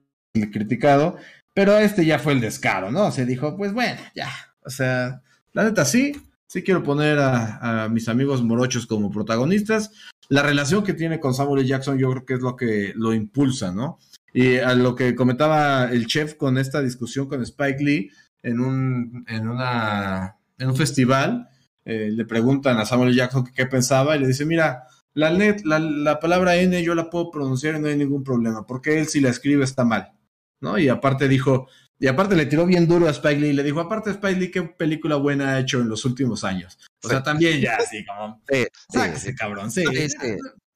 criticado, 0.53 1.19
pero 1.53 1.79
este 1.79 2.05
ya 2.05 2.19
fue 2.19 2.33
el 2.33 2.41
descaro, 2.41 2.91
¿no? 2.91 3.13
Se 3.13 3.25
dijo, 3.25 3.57
pues 3.57 3.73
bueno, 3.73 4.01
ya. 4.17 4.29
O 4.65 4.71
sea, 4.71 5.23
la 5.53 5.63
neta 5.63 5.85
sí, 5.85 6.21
sí 6.49 6.65
quiero 6.65 6.83
poner 6.83 7.21
a, 7.21 7.89
mis 7.91 8.09
amigos 8.09 8.43
morochos 8.43 8.89
como 8.89 9.13
protagonistas. 9.13 9.93
La 10.29 10.43
relación 10.43 10.83
que 10.83 10.95
tiene 10.95 11.21
con 11.21 11.35
Samuel. 11.35 11.67
Jackson 11.67 11.99
yo 11.99 12.11
creo 12.11 12.25
que 12.25 12.35
es 12.35 12.41
lo 12.41 12.57
que 12.57 12.93
lo 12.97 13.13
impulsa, 13.13 13.73
¿no? 13.73 13.99
Y 14.33 14.57
a 14.57 14.75
lo 14.75 14.95
que 14.95 15.15
comentaba 15.15 15.91
el 15.91 16.07
chef 16.07 16.35
con 16.35 16.59
esta 16.59 16.83
discusión 16.83 17.29
con 17.29 17.43
Spike 17.43 17.83
Lee 17.83 18.11
en 18.43 18.61
un, 18.61 19.25
en 19.29 19.49
una, 19.49 20.37
en 20.59 20.69
un 20.69 20.77
festival, 20.77 21.49
eh, 21.85 22.11
le 22.11 22.25
preguntan 22.25 22.79
a 22.79 22.87
Samuel. 22.87 23.15
Jackson 23.15 23.45
qué 23.55 23.67
pensaba 23.67 24.17
y 24.17 24.21
le 24.21 24.27
dice, 24.27 24.45
mira, 24.45 24.85
la, 25.15 25.31
la, 25.31 26.19
palabra 26.19 26.57
N 26.57 26.83
yo 26.83 26.95
la 26.95 27.11
puedo 27.11 27.31
pronunciar 27.31 27.77
y 27.77 27.81
no 27.81 27.89
hay 27.89 27.97
ningún 27.97 28.25
problema, 28.25 28.67
porque 28.67 28.99
él 28.99 29.07
si 29.07 29.21
la 29.21 29.31
escribe 29.31 29.65
está 29.65 29.85
mal, 29.85 30.13
¿no? 30.61 30.79
Y 30.79 30.89
aparte 30.89 31.29
dijo, 31.29 31.69
y 31.99 32.07
aparte 32.07 32.37
le 32.37 32.47
tiró 32.47 32.67
bien 32.67 32.89
duro 32.89 33.07
a 33.07 33.11
Spike 33.11 33.41
Lee 33.41 33.49
y 33.49 33.53
le 33.53 33.63
dijo, 33.63 33.81
aparte 33.81 34.11
Spike 34.11 34.41
Lee, 34.41 34.51
qué 34.51 34.63
película 34.63 35.17
buena 35.17 35.55
ha 35.55 35.61
hecho 35.61 35.81
en 35.81 35.89
los 35.89 36.05
últimos 36.05 36.45
años. 36.45 36.79
O 37.03 37.09
sea, 37.09 37.23
también 37.23 37.61
ya, 37.61 37.77
así 37.77 38.05
como, 38.05 38.43
sí, 39.17 39.35
cabrón, 39.35 39.71
sí. 39.71 39.85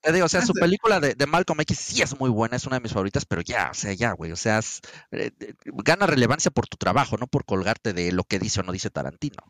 Te 0.01 0.13
digo, 0.13 0.27
o 0.27 0.29
sea, 0.29 0.43
su 0.43 0.53
película 0.55 1.01
de, 1.01 1.27
Malcolm 1.27 1.61
X 1.63 1.77
sí 1.77 2.03
es 2.03 2.19
muy 2.19 2.31
buena, 2.31 2.57
es 2.57 2.67
una 2.67 2.77
de 2.77 2.83
mis 2.83 2.93
favoritas, 2.93 3.25
pero 3.25 3.43
ya, 3.43 3.71
o 3.73 3.75
sea, 3.75 3.93
ya, 3.93 4.13
güey, 4.13 4.31
o 4.31 4.37
sea, 4.37 4.61
eh, 5.11 5.33
gana 5.65 6.07
relevancia 6.07 6.53
por 6.53 6.69
tu 6.69 6.77
trabajo, 6.77 7.17
no 7.17 7.27
por 7.27 7.45
colgarte 7.45 7.93
de 7.93 8.13
lo 8.13 8.23
que 8.23 8.39
dice 8.39 8.61
o 8.61 8.63
no 8.63 8.73
dice 8.73 8.91
Tarantino. 8.91 9.43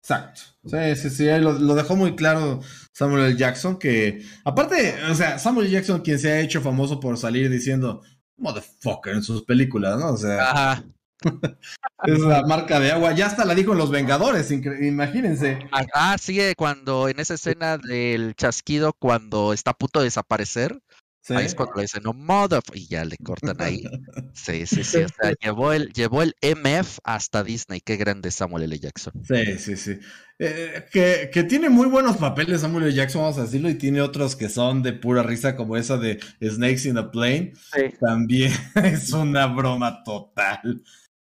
Exacto. 0.00 0.42
Sí, 0.64 0.96
sí, 0.96 1.10
sí, 1.10 1.24
lo, 1.40 1.52
lo, 1.52 1.74
dejó 1.74 1.96
muy 1.96 2.16
claro 2.16 2.60
Samuel 2.92 3.24
L. 3.24 3.36
Jackson, 3.36 3.78
que 3.78 4.24
aparte, 4.44 4.94
o 5.10 5.14
sea, 5.14 5.38
Samuel 5.38 5.66
L. 5.66 5.74
Jackson, 5.74 6.00
quien 6.00 6.18
se 6.18 6.32
ha 6.32 6.40
hecho 6.40 6.62
famoso 6.62 7.00
por 7.00 7.18
salir 7.18 7.50
diciendo 7.50 8.02
motherfucker 8.38 9.14
en 9.14 9.22
sus 9.22 9.42
películas, 9.42 9.98
¿no? 9.98 10.12
O 10.12 10.16
sea, 10.16 10.82
es 12.04 12.18
la 12.20 12.42
marca 12.42 12.80
de 12.80 12.92
agua, 12.92 13.12
ya 13.12 13.26
hasta 13.26 13.44
la 13.44 13.54
dijo 13.54 13.72
en 13.72 13.78
Los 13.78 13.90
Vengadores, 13.90 14.50
imagínense. 14.50 15.58
Ah, 15.94 16.16
sí, 16.18 16.40
cuando 16.56 17.08
en 17.08 17.20
esa 17.20 17.34
escena 17.34 17.78
del 17.78 18.34
chasquido, 18.34 18.92
cuando 18.92 19.52
está 19.52 19.72
a 19.72 19.78
punto 19.78 20.00
de 20.00 20.06
desaparecer, 20.06 20.80
Ahí 21.28 21.46
es 21.46 21.54
cuando 21.54 21.74
le 21.76 21.82
dicen, 21.82 22.02
no, 22.02 22.12
mother, 22.12 22.62
y 22.72 22.86
ya 22.86 23.04
le 23.04 23.16
cortan 23.18 23.56
ahí. 23.60 23.82
Sí, 24.34 24.64
sí, 24.66 24.84
sí. 24.84 24.98
O 24.98 25.08
sea, 25.08 25.32
llevó 25.40 25.72
el, 25.72 25.92
llevó 25.92 26.22
el 26.22 26.34
MF 26.40 26.98
hasta 27.04 27.44
Disney. 27.44 27.80
Qué 27.80 27.96
grande 27.96 28.30
Samuel 28.30 28.64
L. 28.64 28.78
Jackson. 28.78 29.12
Sí, 29.24 29.58
sí, 29.58 29.76
sí. 29.76 29.98
Eh, 30.38 30.86
que, 30.90 31.30
que, 31.32 31.44
tiene 31.44 31.68
muy 31.68 31.86
buenos 31.86 32.16
papeles 32.16 32.62
Samuel 32.62 32.84
L. 32.84 32.94
Jackson, 32.94 33.22
vamos 33.22 33.38
a 33.38 33.42
decirlo, 33.42 33.68
y 33.68 33.74
tiene 33.74 34.00
otros 34.00 34.36
que 34.36 34.48
son 34.48 34.82
de 34.82 34.92
pura 34.92 35.22
risa, 35.22 35.56
como 35.56 35.76
esa 35.76 35.98
de 35.98 36.20
Snakes 36.42 36.88
in 36.88 36.98
a 36.98 37.10
Plane. 37.10 37.52
También 38.00 38.52
es 38.76 39.12
una 39.12 39.46
broma 39.46 40.02
total. 40.04 40.82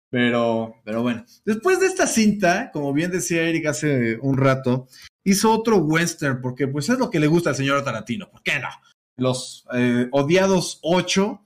Pero, 0.10 0.76
pero 0.86 1.02
bueno, 1.02 1.26
después 1.46 1.80
de 1.80 1.88
esta 1.88 2.08
cinta, 2.08 2.72
como 2.72 2.94
bien 2.94 3.12
decía 3.12 3.42
Eric 3.44 3.66
hace 3.68 4.18
un 4.22 4.38
rato, 4.38 4.88
hizo 5.24 5.52
otro 5.52 5.78
western, 5.78 6.42
porque 6.42 6.68
pues 6.68 6.90
es 6.90 7.00
lo 7.00 7.10
que 7.10 7.20
le 7.20 7.28
gusta 7.28 7.50
al 7.50 7.56
señor 7.56 7.84
Tarantino. 7.84 8.30
¿Por 8.30 8.42
qué 8.44 8.60
no? 8.60 8.70
los 9.18 9.66
eh, 9.74 10.08
odiados 10.12 10.80
8, 10.84 11.42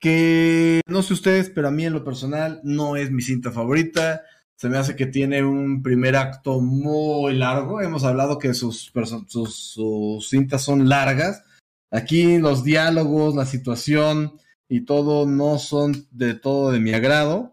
que 0.00 0.80
no 0.86 1.02
sé 1.02 1.14
ustedes, 1.14 1.50
pero 1.50 1.68
a 1.68 1.70
mí 1.70 1.84
en 1.84 1.92
lo 1.92 2.04
personal 2.04 2.60
no 2.64 2.96
es 2.96 3.10
mi 3.10 3.22
cinta 3.22 3.52
favorita. 3.52 4.22
Se 4.56 4.68
me 4.68 4.78
hace 4.78 4.96
que 4.96 5.06
tiene 5.06 5.44
un 5.44 5.82
primer 5.82 6.16
acto 6.16 6.60
muy 6.60 7.34
largo. 7.34 7.80
Hemos 7.80 8.04
hablado 8.04 8.38
que 8.38 8.54
sus, 8.54 8.92
sus, 9.26 10.28
cintas 10.28 10.62
son 10.62 10.88
largas. 10.88 11.42
Aquí 11.90 12.38
los 12.38 12.64
diálogos, 12.64 13.34
la 13.34 13.46
situación 13.46 14.38
y 14.68 14.84
todo 14.84 15.26
no 15.26 15.58
son 15.58 16.06
de 16.10 16.34
todo 16.34 16.70
de 16.70 16.80
mi 16.80 16.92
agrado. 16.92 17.51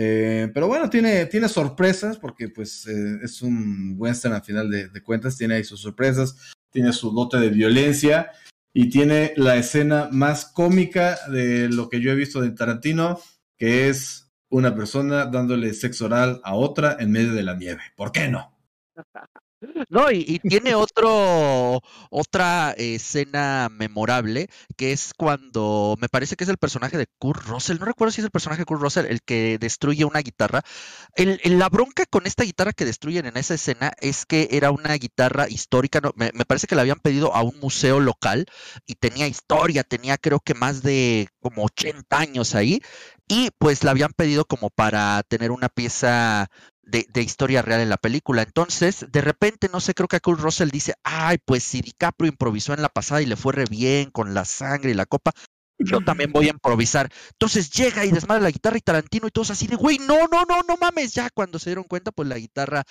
Eh, 0.00 0.48
pero 0.54 0.68
bueno, 0.68 0.88
tiene, 0.88 1.26
tiene 1.26 1.48
sorpresas 1.48 2.18
porque 2.18 2.48
pues 2.50 2.86
eh, 2.86 3.18
es 3.20 3.42
un 3.42 3.96
western 3.98 4.34
a 4.34 4.40
final 4.40 4.70
de, 4.70 5.02
cuentas, 5.02 5.36
tiene 5.36 5.56
ahí 5.56 5.64
sus 5.64 5.80
sorpresas, 5.80 6.36
tiene 6.70 6.92
su 6.92 7.10
dote 7.10 7.38
de 7.38 7.48
violencia 7.48 8.30
y 8.72 8.90
tiene 8.90 9.32
la 9.34 9.56
escena 9.56 10.08
más 10.12 10.44
cómica 10.44 11.18
de 11.32 11.68
lo 11.68 11.88
que 11.88 12.00
yo 12.00 12.12
he 12.12 12.14
visto 12.14 12.40
de 12.40 12.52
Tarantino, 12.52 13.18
que 13.56 13.88
es 13.88 14.30
una 14.50 14.72
persona 14.76 15.26
dándole 15.26 15.74
sexo 15.74 16.04
oral 16.04 16.40
a 16.44 16.54
otra 16.54 16.96
en 17.00 17.10
medio 17.10 17.32
de 17.32 17.42
la 17.42 17.56
nieve. 17.56 17.82
¿Por 17.96 18.12
qué 18.12 18.28
no? 18.28 18.56
No, 19.88 20.10
y, 20.12 20.38
tiene 20.38 20.74
otro, 20.74 21.80
otra 22.10 22.72
escena 22.76 23.68
memorable, 23.70 24.48
que 24.76 24.92
es 24.92 25.12
cuando 25.14 25.96
me 26.00 26.08
parece 26.08 26.36
que 26.36 26.44
es 26.44 26.50
el 26.50 26.58
personaje 26.58 26.96
de 26.96 27.08
Kurt 27.18 27.44
Russell, 27.44 27.78
no 27.78 27.86
recuerdo 27.86 28.12
si 28.12 28.20
es 28.20 28.24
el 28.24 28.30
personaje 28.30 28.62
de 28.62 28.66
Kurt 28.66 28.80
Russell 28.80 29.06
el 29.06 29.20
que 29.22 29.58
destruye 29.58 30.04
una 30.04 30.20
guitarra. 30.20 30.62
El, 31.16 31.40
la 31.44 31.68
bronca 31.68 32.04
con 32.06 32.26
esta 32.26 32.44
guitarra 32.44 32.72
que 32.72 32.84
destruyen 32.84 33.26
en 33.26 33.36
esa 33.36 33.54
escena 33.54 33.92
es 34.00 34.26
que 34.26 34.48
era 34.52 34.70
una 34.70 34.94
guitarra 34.94 35.48
histórica, 35.48 36.00
me, 36.14 36.30
me 36.34 36.44
parece 36.44 36.68
que 36.68 36.76
la 36.76 36.82
habían 36.82 37.00
pedido 37.00 37.34
a 37.34 37.42
un 37.42 37.58
museo 37.58 37.98
local 37.98 38.46
y 38.86 38.94
tenía 38.94 39.26
historia, 39.26 39.82
tenía 39.82 40.18
creo 40.18 40.38
que 40.38 40.54
más 40.54 40.82
de 40.82 41.28
como 41.40 41.64
80 41.64 42.16
años 42.16 42.54
ahí, 42.54 42.80
y 43.28 43.50
pues 43.58 43.84
la 43.84 43.90
habían 43.90 44.12
pedido 44.12 44.44
como 44.44 44.70
para 44.70 45.22
tener 45.24 45.50
una 45.50 45.68
pieza 45.68 46.48
de, 46.88 47.22
historia 47.22 47.62
real 47.62 47.80
en 47.80 47.90
la 47.90 47.96
película. 47.96 48.42
Entonces, 48.42 49.06
de 49.10 49.20
repente, 49.20 49.68
no 49.70 49.80
sé, 49.80 49.94
creo 49.94 50.08
que 50.08 50.20
Kurt 50.20 50.40
Russell 50.40 50.70
dice, 50.70 50.94
ay, 51.02 51.38
pues 51.44 51.62
si 51.62 51.80
DiCaprio 51.80 52.30
improvisó 52.30 52.72
en 52.72 52.82
la 52.82 52.88
pasada 52.88 53.22
y 53.22 53.26
le 53.26 53.36
fue 53.36 53.52
re 53.52 53.64
bien 53.68 54.10
con 54.10 54.34
la 54.34 54.44
sangre 54.44 54.90
y 54.90 54.94
la 54.94 55.06
copa, 55.06 55.32
yo 55.78 56.00
también 56.00 56.32
voy 56.32 56.46
a 56.46 56.50
improvisar. 56.50 57.08
Entonces 57.32 57.70
llega 57.70 58.04
y 58.04 58.10
desmadra 58.10 58.42
la 58.42 58.50
guitarra 58.50 58.78
y 58.78 58.80
Tarantino 58.80 59.28
y 59.28 59.30
todos 59.30 59.50
así 59.50 59.66
de, 59.66 59.76
güey, 59.76 59.98
no, 59.98 60.26
no, 60.26 60.44
no, 60.44 60.62
no 60.66 60.76
mames. 60.76 61.14
Ya 61.14 61.30
cuando 61.30 61.58
se 61.58 61.70
dieron 61.70 61.84
cuenta, 61.84 62.10
pues 62.10 62.28
la 62.28 62.38
guitarra 62.38 62.84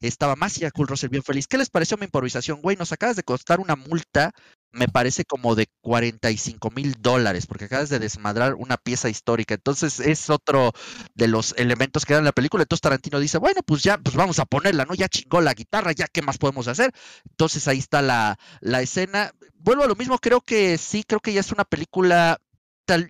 estaba 0.00 0.36
más 0.36 0.56
y 0.58 0.64
a 0.64 0.70
Kurt 0.70 0.90
Russell 0.90 1.10
bien 1.10 1.22
feliz. 1.22 1.46
¿Qué 1.46 1.58
les 1.58 1.68
pareció 1.68 1.98
mi 1.98 2.04
improvisación? 2.04 2.62
Güey, 2.62 2.76
nos 2.76 2.92
acabas 2.92 3.16
de 3.16 3.24
costar 3.24 3.60
una 3.60 3.76
multa 3.76 4.32
me 4.72 4.88
parece 4.88 5.24
como 5.24 5.54
de 5.54 5.66
45 5.80 6.70
mil 6.70 6.94
dólares, 7.00 7.46
porque 7.46 7.66
acabas 7.66 7.88
de 7.88 7.98
desmadrar 7.98 8.54
una 8.54 8.76
pieza 8.76 9.08
histórica. 9.08 9.54
Entonces 9.54 10.00
es 10.00 10.30
otro 10.30 10.72
de 11.14 11.28
los 11.28 11.54
elementos 11.56 12.04
que 12.04 12.14
dan 12.14 12.24
la 12.24 12.32
película. 12.32 12.62
Entonces 12.62 12.82
Tarantino 12.82 13.18
dice, 13.20 13.38
bueno, 13.38 13.60
pues 13.64 13.82
ya, 13.82 13.98
pues 13.98 14.16
vamos 14.16 14.38
a 14.38 14.44
ponerla, 14.46 14.84
¿no? 14.84 14.94
Ya 14.94 15.08
chingó 15.08 15.40
la 15.40 15.54
guitarra, 15.54 15.92
ya 15.92 16.06
qué 16.08 16.22
más 16.22 16.38
podemos 16.38 16.68
hacer. 16.68 16.92
Entonces 17.28 17.66
ahí 17.68 17.78
está 17.78 18.02
la, 18.02 18.38
la 18.60 18.82
escena. 18.82 19.32
Vuelvo 19.56 19.84
a 19.84 19.88
lo 19.88 19.96
mismo, 19.96 20.18
creo 20.18 20.40
que 20.40 20.78
sí, 20.78 21.04
creo 21.06 21.20
que 21.20 21.32
ya 21.32 21.40
es 21.40 21.52
una 21.52 21.64
película 21.64 22.40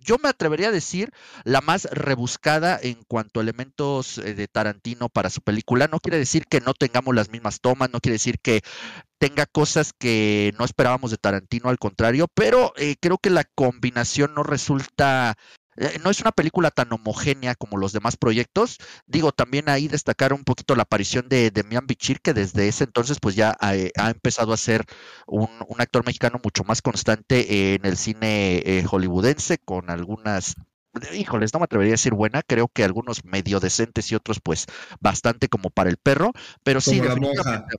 yo 0.03 0.17
me 0.23 0.29
atrevería 0.29 0.69
a 0.69 0.73
decir 0.73 1.11
la 1.45 1.61
más 1.61 1.85
rebuscada 1.91 2.79
en 2.83 3.03
cuanto 3.07 3.41
a 3.41 3.43
elementos 3.43 4.19
eh, 4.19 4.35
de 4.35 4.49
Tarantino 4.49 5.09
para 5.09 5.31
su 5.31 5.41
película. 5.43 5.89
No 5.89 6.01
quiere 6.01 6.19
decir 6.19 6.45
que 6.47 6.61
no 6.61 6.75
tengamos 6.75 7.15
las 7.15 7.31
mismas 7.31 7.61
tomas, 7.61 7.91
no 7.91 8.01
quiere 8.01 8.15
decir 8.15 8.39
que 8.41 8.63
tenga 9.19 9.47
cosas 9.47 9.93
que 9.93 10.55
no 10.59 10.65
esperábamos 10.65 11.11
de 11.11 11.19
Tarantino, 11.19 11.69
al 11.69 11.79
contrario, 11.79 12.27
pero 12.35 12.73
eh, 12.77 12.97
creo 13.01 13.19
que 13.19 13.31
la 13.31 13.45
combinación 13.45 14.35
no 14.35 14.43
resulta 14.43 15.37
no 16.03 16.11
es 16.11 16.21
una 16.21 16.33
película 16.33 16.71
tan 16.71 16.93
homogénea 16.93 17.55
como 17.55 17.79
los 17.79 17.93
demás 17.93 18.17
proyectos. 18.17 18.79
Digo, 19.07 19.33
también 19.33 19.69
ahí 19.69 19.89
destacar 19.89 20.33
un 20.33 20.45
poquito 20.45 20.75
la 20.75 20.83
aparición 20.83 21.29
de 21.29 21.51
Demian 21.51 21.87
Bichir, 21.87 22.21
que 22.21 22.35
desde 22.35 22.69
ese 22.69 22.85
entonces 22.85 23.19
pues 23.21 23.35
ya 23.35 23.57
eh, 23.73 23.91
ha, 23.97 24.11
empezado 24.11 24.53
a 24.53 24.57
ser 24.57 24.85
un, 25.27 25.49
actor 25.79 26.05
mexicano 26.05 26.41
mucho 26.45 26.63
más 26.65 26.83
constante 26.83 27.75
en 27.75 27.87
el 27.87 27.97
cine 27.97 28.63
eh, 28.65 28.85
hollywoodense, 28.85 29.59
con 29.59 29.89
algunas 29.89 30.57
híjoles, 31.13 31.55
no 31.55 31.61
me 31.61 31.65
atrevería 31.65 31.93
a 31.93 31.95
decir 31.95 32.15
buena, 32.15 32.43
creo 32.43 32.69
que 32.69 32.85
algunos 32.85 33.25
medio 33.25 33.61
decentes 33.61 34.11
y 34.11 34.15
otros 34.15 34.41
pues 34.43 34.67
bastante 35.01 35.49
como 35.49 35.71
para 35.71 35.89
el 35.89 35.97
perro, 35.97 36.33
pero 36.65 36.81
sí, 36.81 37.01
definitivamente, 37.01 37.77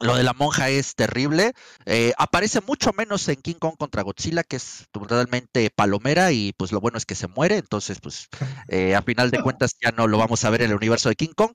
lo 0.00 0.16
de 0.16 0.22
la 0.22 0.32
monja 0.34 0.68
es 0.68 0.94
terrible. 0.94 1.52
Eh, 1.86 2.12
aparece 2.18 2.60
mucho 2.60 2.92
menos 2.92 3.28
en 3.28 3.36
King 3.36 3.54
Kong 3.58 3.76
contra 3.78 4.02
Godzilla, 4.02 4.42
que 4.42 4.56
es 4.56 4.86
totalmente 4.92 5.70
palomera, 5.70 6.32
y 6.32 6.52
pues 6.52 6.72
lo 6.72 6.80
bueno 6.80 6.98
es 6.98 7.06
que 7.06 7.14
se 7.14 7.28
muere. 7.28 7.56
Entonces, 7.56 7.98
pues 8.00 8.28
eh, 8.68 8.94
a 8.94 9.02
final 9.02 9.30
de 9.30 9.42
cuentas 9.42 9.76
ya 9.80 9.92
no 9.92 10.06
lo 10.06 10.18
vamos 10.18 10.44
a 10.44 10.50
ver 10.50 10.62
en 10.62 10.70
el 10.70 10.76
universo 10.76 11.08
de 11.08 11.16
King 11.16 11.32
Kong. 11.34 11.52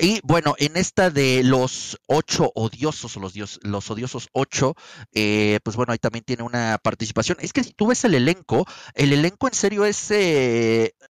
Y 0.00 0.20
bueno, 0.24 0.54
en 0.58 0.76
esta 0.76 1.10
de 1.10 1.42
los 1.44 1.98
ocho 2.06 2.50
odiosos, 2.54 3.16
o 3.16 3.20
los, 3.20 3.32
dios, 3.32 3.60
los 3.62 3.90
odiosos 3.90 4.28
ocho, 4.32 4.74
eh, 5.12 5.60
pues 5.62 5.76
bueno, 5.76 5.92
ahí 5.92 5.98
también 5.98 6.24
tiene 6.24 6.42
una 6.42 6.78
participación. 6.82 7.38
Es 7.40 7.52
que 7.52 7.64
si 7.64 7.72
tú 7.72 7.88
ves 7.88 8.04
el 8.04 8.14
elenco, 8.14 8.66
el 8.94 9.12
elenco 9.12 9.48
en 9.48 9.54
serio 9.54 9.84
es 9.84 10.10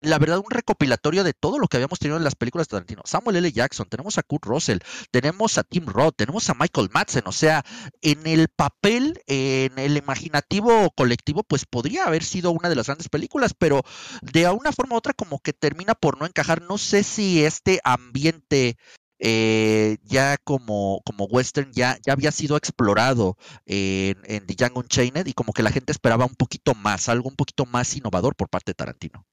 la 0.00 0.18
verdad, 0.18 0.38
un 0.38 0.50
recopilatorio 0.50 1.24
de 1.24 1.32
todo 1.32 1.58
lo 1.58 1.68
que 1.68 1.76
habíamos 1.76 1.98
tenido 1.98 2.16
en 2.16 2.24
las 2.24 2.34
películas 2.34 2.68
de 2.68 2.72
Tarantino. 2.72 3.02
Samuel 3.04 3.36
L. 3.36 3.52
Jackson, 3.52 3.86
tenemos 3.88 4.18
a 4.18 4.22
Kurt 4.22 4.44
Russell, 4.44 4.78
tenemos 5.10 5.58
a 5.58 5.62
Tim 5.62 5.86
Roth, 5.86 6.14
tenemos 6.16 6.48
a 6.48 6.54
Michael 6.66 6.90
Madsen. 6.92 7.22
O 7.26 7.32
sea, 7.32 7.64
en 8.02 8.26
el 8.26 8.48
papel, 8.48 9.20
en 9.26 9.78
el 9.78 9.96
imaginativo 9.96 10.90
colectivo, 10.90 11.42
pues 11.44 11.64
podría 11.64 12.04
haber 12.04 12.24
sido 12.24 12.50
una 12.50 12.68
de 12.68 12.76
las 12.76 12.86
grandes 12.86 13.08
películas, 13.08 13.54
pero 13.56 13.82
de 14.22 14.48
una 14.50 14.72
forma 14.72 14.94
u 14.94 14.98
otra 14.98 15.12
como 15.14 15.38
que 15.40 15.52
termina 15.52 15.94
por 15.94 16.18
no 16.18 16.26
encajar. 16.26 16.62
No 16.62 16.78
sé 16.78 17.02
si 17.04 17.44
este 17.44 17.80
ambiente 17.84 18.76
eh, 19.18 19.98
ya 20.04 20.36
como, 20.38 21.00
como 21.04 21.24
western 21.24 21.72
ya, 21.72 21.98
ya 22.04 22.12
había 22.12 22.32
sido 22.32 22.56
explorado 22.56 23.36
en, 23.64 24.18
en 24.24 24.46
The 24.46 24.56
Young 24.56 24.76
Unchained 24.76 25.26
y 25.26 25.32
como 25.32 25.52
que 25.52 25.62
la 25.62 25.70
gente 25.70 25.92
esperaba 25.92 26.26
un 26.26 26.34
poquito 26.34 26.74
más, 26.74 27.08
algo 27.08 27.28
un 27.28 27.36
poquito 27.36 27.64
más 27.66 27.96
innovador 27.96 28.34
por 28.36 28.48
parte 28.48 28.70
de 28.70 28.74
Tarantino. 28.74 29.24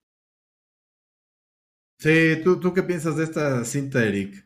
Sí, 1.97 2.41
¿tú, 2.43 2.59
tú 2.59 2.71
qué 2.73 2.83
piensas 2.83 3.15
de 3.15 3.23
esta 3.23 3.63
cinta, 3.65 4.03
Eric? 4.03 4.45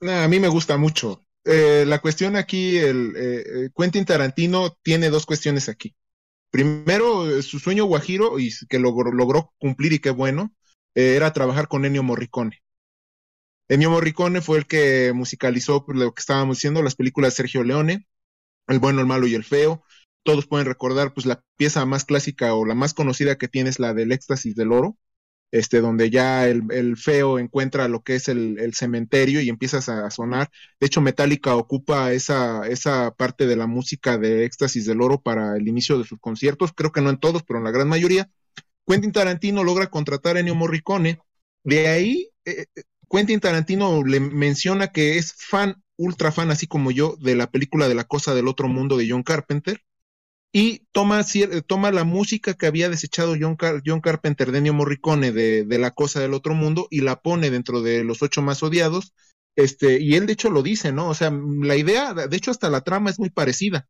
a 0.00 0.28
mí 0.28 0.40
me 0.40 0.48
gusta 0.48 0.76
mucho. 0.78 1.25
Eh, 1.48 1.84
la 1.86 2.00
cuestión 2.00 2.34
aquí, 2.34 2.76
el 2.76 3.14
eh, 3.16 3.70
Quentin 3.76 4.04
Tarantino 4.04 4.76
tiene 4.82 5.10
dos 5.10 5.26
cuestiones 5.26 5.68
aquí. 5.68 5.94
Primero, 6.50 7.40
su 7.42 7.60
sueño 7.60 7.84
guajiro, 7.84 8.38
y 8.38 8.50
que 8.68 8.78
logró, 8.78 9.12
logró 9.12 9.52
cumplir 9.58 9.92
y 9.92 10.00
qué 10.00 10.10
bueno, 10.10 10.52
era 10.94 11.32
trabajar 11.32 11.68
con 11.68 11.84
Ennio 11.84 12.02
Morricone. 12.02 12.62
Ennio 13.68 13.90
Morricone 13.90 14.40
fue 14.40 14.58
el 14.58 14.66
que 14.66 15.12
musicalizó 15.14 15.84
pues, 15.84 15.98
lo 15.98 16.12
que 16.14 16.20
estábamos 16.20 16.56
diciendo, 16.56 16.82
las 16.82 16.94
películas 16.94 17.32
de 17.32 17.36
Sergio 17.36 17.64
Leone, 17.64 18.06
El 18.68 18.78
bueno, 18.78 19.00
el 19.00 19.06
malo 19.06 19.26
y 19.26 19.34
el 19.34 19.44
feo. 19.44 19.84
Todos 20.24 20.46
pueden 20.46 20.66
recordar, 20.66 21.14
pues, 21.14 21.26
la 21.26 21.42
pieza 21.56 21.84
más 21.86 22.04
clásica 22.04 22.54
o 22.54 22.64
la 22.64 22.74
más 22.74 22.94
conocida 22.94 23.38
que 23.38 23.48
tiene 23.48 23.70
es 23.70 23.78
la 23.78 23.94
del 23.94 24.12
éxtasis 24.12 24.56
del 24.56 24.72
oro, 24.72 24.96
este, 25.58 25.80
donde 25.80 26.10
ya 26.10 26.46
el, 26.48 26.96
feo 26.96 27.38
encuentra 27.38 27.88
lo 27.88 28.02
que 28.02 28.16
es 28.16 28.28
el, 28.28 28.74
cementerio 28.74 29.40
y 29.40 29.48
empiezas 29.48 29.88
a, 29.88 30.10
sonar. 30.10 30.50
De 30.80 30.86
hecho, 30.86 31.00
Metallica 31.00 31.56
ocupa 31.56 32.12
esa, 32.12 32.66
esa 32.68 33.10
parte 33.12 33.46
de 33.46 33.56
la 33.56 33.66
música 33.66 34.18
de 34.18 34.44
éxtasis 34.44 34.86
del 34.86 35.00
oro 35.00 35.20
para 35.20 35.56
el 35.56 35.66
inicio 35.66 35.98
de 35.98 36.04
sus 36.04 36.18
conciertos, 36.20 36.72
creo 36.74 36.92
que 36.92 37.00
no 37.00 37.10
en 37.10 37.18
todos, 37.18 37.42
pero 37.42 37.58
en 37.58 37.64
la 37.64 37.70
gran 37.70 37.88
mayoría. 37.88 38.28
Quentin 38.86 39.12
Tarantino 39.12 39.64
logra 39.64 39.88
contratar 39.88 40.36
a 40.36 40.40
Ennio 40.40 40.54
Morricone. 40.54 41.18
De 41.64 41.88
ahí, 41.88 42.30
eh, 42.44 42.66
eh, 42.76 42.82
Quentin 43.10 43.40
Tarantino 43.40 44.04
le 44.04 44.20
menciona 44.20 44.88
que 44.88 45.18
es 45.18 45.34
fan, 45.38 45.82
ultra 45.96 46.32
fan, 46.32 46.50
así 46.50 46.66
como 46.66 46.90
yo, 46.90 47.16
de 47.20 47.34
la 47.34 47.50
película 47.50 47.88
de 47.88 47.94
la 47.94 48.04
cosa 48.04 48.34
del 48.34 48.48
otro 48.48 48.68
mundo 48.68 48.96
de 48.96 49.08
John 49.08 49.22
Carpenter, 49.22 49.80
y 50.52 50.86
toma, 50.92 51.24
toma 51.66 51.90
la 51.90 52.04
música 52.04 52.54
que 52.54 52.66
había 52.66 52.88
desechado 52.88 53.34
John, 53.38 53.56
John 53.84 54.00
Carpenter 54.00 54.52
de 54.52 54.58
Ennio 54.58 54.74
Morricone 54.74 55.32
de, 55.32 55.64
de, 55.64 55.78
La 55.78 55.90
cosa 55.90 56.20
del 56.20 56.34
otro 56.34 56.54
mundo 56.54 56.88
y 56.90 57.02
la 57.02 57.20
pone 57.20 57.50
dentro 57.50 57.82
de 57.82 58.04
los 58.04 58.22
ocho 58.22 58.42
más 58.42 58.62
odiados, 58.62 59.12
este, 59.56 60.00
y 60.00 60.14
él 60.14 60.26
de 60.26 60.34
hecho 60.34 60.50
lo 60.50 60.62
dice, 60.62 60.92
¿no? 60.92 61.08
O 61.08 61.14
sea, 61.14 61.30
la 61.30 61.76
idea, 61.76 62.12
de 62.14 62.36
hecho 62.36 62.50
hasta 62.50 62.70
la 62.70 62.82
trama 62.82 63.10
es 63.10 63.18
muy 63.18 63.30
parecida. 63.30 63.86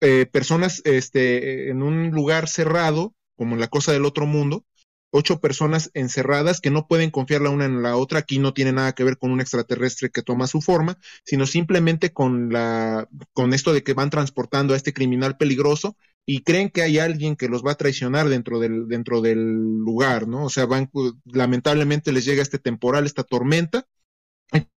Eh, 0.00 0.26
personas 0.26 0.80
este, 0.84 1.68
en 1.68 1.82
un 1.82 2.10
lugar 2.10 2.48
cerrado, 2.48 3.14
como 3.36 3.54
en 3.54 3.60
La 3.60 3.68
cosa 3.68 3.92
del 3.92 4.04
otro 4.04 4.26
mundo, 4.26 4.64
ocho 5.10 5.40
personas 5.40 5.90
encerradas 5.94 6.60
que 6.60 6.70
no 6.70 6.86
pueden 6.86 7.10
confiar 7.10 7.42
la 7.42 7.50
una 7.50 7.64
en 7.64 7.82
la 7.82 7.96
otra. 7.96 8.20
Aquí 8.20 8.38
no 8.38 8.54
tiene 8.54 8.72
nada 8.72 8.92
que 8.92 9.04
ver 9.04 9.18
con 9.18 9.30
un 9.30 9.40
extraterrestre 9.40 10.10
que 10.10 10.22
toma 10.22 10.46
su 10.46 10.60
forma, 10.60 10.98
sino 11.24 11.46
simplemente 11.46 12.12
con 12.12 12.52
la, 12.52 13.08
con 13.32 13.52
esto 13.54 13.72
de 13.72 13.82
que 13.82 13.94
van 13.94 14.10
transportando 14.10 14.74
a 14.74 14.76
este 14.76 14.92
criminal 14.92 15.36
peligroso 15.36 15.96
y 16.26 16.42
creen 16.42 16.70
que 16.70 16.82
hay 16.82 16.98
alguien 16.98 17.36
que 17.36 17.48
los 17.48 17.64
va 17.64 17.72
a 17.72 17.76
traicionar 17.76 18.28
dentro 18.28 18.60
del, 18.60 18.86
dentro 18.88 19.20
del 19.20 19.78
lugar, 19.78 20.28
¿no? 20.28 20.44
O 20.44 20.50
sea, 20.50 20.66
van, 20.66 20.90
lamentablemente 21.24 22.12
les 22.12 22.24
llega 22.24 22.42
este 22.42 22.58
temporal, 22.58 23.06
esta 23.06 23.24
tormenta, 23.24 23.86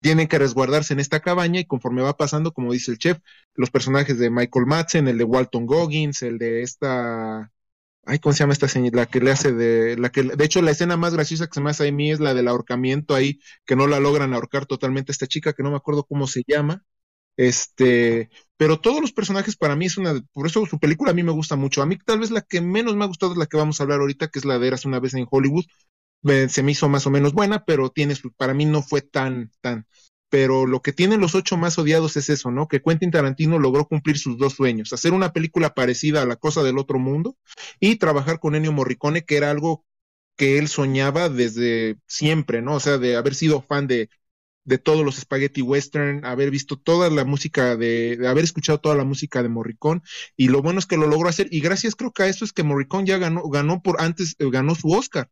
tienen 0.02 0.28
que 0.28 0.38
resguardarse 0.38 0.94
en 0.94 1.00
esta 1.00 1.22
cabaña 1.22 1.60
y 1.60 1.66
conforme 1.66 2.02
va 2.02 2.18
pasando, 2.18 2.54
como 2.54 2.74
dice 2.74 2.92
el 2.92 2.98
chef, 2.98 3.20
los 3.56 3.72
personajes 3.72 4.18
de 4.18 4.30
Michael 4.30 4.66
Madsen, 4.66 5.08
el 5.08 5.18
de 5.18 5.24
Walton 5.24 5.66
Goggins, 5.66 6.22
el 6.22 6.38
de 6.38 6.62
esta 6.62 7.52
Ay, 8.06 8.20
¿cómo 8.20 8.34
se 8.34 8.40
llama 8.40 8.54
esta 8.54 8.68
señora? 8.68 8.98
La 8.98 9.06
que 9.06 9.20
le 9.20 9.32
hace 9.32 9.54
de. 9.54 9.96
la 9.98 10.10
que 10.12 10.24
De 10.24 10.44
hecho, 10.46 10.62
la 10.62 10.72
escena 10.72 10.98
más 10.98 11.14
graciosa 11.14 11.48
que 11.48 11.54
se 11.54 11.62
me 11.62 11.70
hace 11.70 11.88
a 11.88 11.92
mí 11.92 12.12
es 12.12 12.20
la 12.20 12.34
del 12.34 12.48
ahorcamiento 12.48 13.14
ahí, 13.16 13.40
que 13.66 13.76
no 13.76 13.88
la 13.88 14.00
logran 14.00 14.34
ahorcar 14.34 14.66
totalmente 14.66 15.12
esta 15.12 15.28
chica, 15.28 15.54
que 15.54 15.64
no 15.64 15.70
me 15.72 15.78
acuerdo 15.78 16.04
cómo 16.06 16.28
se 16.28 16.44
llama. 16.48 16.84
Este. 17.38 18.30
Pero 18.58 18.80
todos 18.82 19.02
los 19.02 19.14
personajes 19.14 19.56
para 19.56 19.76
mí 19.76 19.86
es 19.86 19.98
una. 19.98 20.22
Por 20.34 20.48
eso 20.48 20.66
su 20.66 20.80
película 20.80 21.12
a 21.12 21.14
mí 21.14 21.24
me 21.24 21.32
gusta 21.32 21.56
mucho. 21.56 21.82
A 21.82 21.86
mí, 21.86 21.98
tal 21.98 22.20
vez 22.20 22.32
la 22.32 22.42
que 22.42 22.62
menos 22.62 22.96
me 22.96 23.04
ha 23.06 23.08
gustado 23.08 23.34
es 23.34 23.38
la 23.38 23.48
que 23.48 23.58
vamos 23.58 23.80
a 23.80 23.84
hablar 23.84 24.00
ahorita, 24.02 24.30
que 24.30 24.40
es 24.40 24.46
la 24.46 24.60
de 24.60 24.68
Eras 24.68 24.86
una 24.86 25.00
vez 25.00 25.14
en 25.14 25.28
Hollywood. 25.30 25.66
se 26.50 26.64
me 26.64 26.72
hizo 26.72 26.90
más 26.90 27.08
o 27.08 27.12
menos 27.12 27.34
buena, 27.34 27.66
pero 27.66 27.90
tiene 27.92 28.16
para 28.38 28.54
mí 28.54 28.66
no 28.66 28.82
fue 28.84 29.02
tan, 29.02 29.52
tan 29.62 29.86
pero 30.32 30.66
lo 30.66 30.82
que 30.82 30.94
tienen 30.94 31.20
los 31.20 31.36
ocho 31.36 31.58
más 31.58 31.78
odiados 31.78 32.16
es 32.16 32.30
eso, 32.30 32.52
¿no? 32.52 32.70
Que 32.70 32.82
Quentin 32.82 33.12
Tarantino 33.12 33.60
logró 33.60 33.86
cumplir 33.86 34.18
sus 34.18 34.38
dos 34.38 34.54
sueños, 34.54 34.94
hacer 34.94 35.12
una 35.12 35.34
película 35.34 35.74
parecida 35.74 36.22
a 36.22 36.26
La 36.26 36.38
Cosa 36.38 36.64
del 36.64 36.78
Otro 36.78 37.00
Mundo 37.00 37.36
y 37.82 37.98
trabajar 37.98 38.40
con 38.40 38.56
Ennio 38.56 38.72
Morricone, 38.72 39.26
que 39.26 39.36
era 39.36 39.52
algo 39.52 39.86
que 40.38 40.58
él 40.58 40.70
soñaba 40.70 41.28
desde 41.28 41.98
siempre, 42.08 42.62
¿no? 42.62 42.76
O 42.76 42.80
sea, 42.80 42.98
de 42.98 43.18
haber 43.18 43.36
sido 43.36 43.62
fan 43.62 43.88
de, 43.88 44.10
de 44.64 44.78
todos 44.78 45.04
los 45.04 45.18
spaghetti 45.18 45.62
western, 45.62 46.24
haber 46.26 46.50
visto 46.50 46.80
toda 46.80 47.10
la 47.10 47.26
música 47.26 47.76
de, 47.76 48.16
de, 48.16 48.28
haber 48.30 48.46
escuchado 48.46 48.80
toda 48.80 48.96
la 48.96 49.04
música 49.04 49.44
de 49.44 49.50
Morricone, 49.50 50.02
y 50.38 50.48
lo 50.48 50.62
bueno 50.62 50.80
es 50.80 50.86
que 50.86 50.96
lo 50.96 51.08
logró 51.08 51.28
hacer, 51.28 51.50
y 51.52 51.60
gracias 51.60 51.96
creo 51.96 52.14
que 52.14 52.24
a 52.24 52.28
eso 52.28 52.46
es 52.46 52.54
que 52.54 52.64
Morricone 52.64 53.06
ya 53.06 53.18
ganó, 53.18 53.44
ganó 53.50 53.82
por 53.82 54.02
antes, 54.02 54.36
eh, 54.40 54.50
ganó 54.50 54.76
su 54.76 54.92
Oscar, 54.92 55.30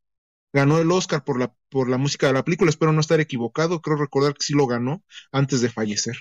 ganó 0.54 0.80
el 0.80 0.92
Oscar 0.92 1.24
por 1.24 1.40
la, 1.40 1.54
por 1.70 1.90
la 1.90 1.98
música 1.98 2.28
de 2.28 2.34
la 2.34 2.44
película, 2.44 2.70
espero 2.70 2.92
no 2.92 3.02
estar 3.02 3.20
equivocado, 3.20 3.82
creo 3.82 3.98
recordar 3.98 4.34
que 4.34 4.44
sí 4.44 4.54
lo 4.54 4.68
ganó 4.68 5.04
antes 5.32 5.62
de 5.62 5.70
fallecer. 5.70 6.16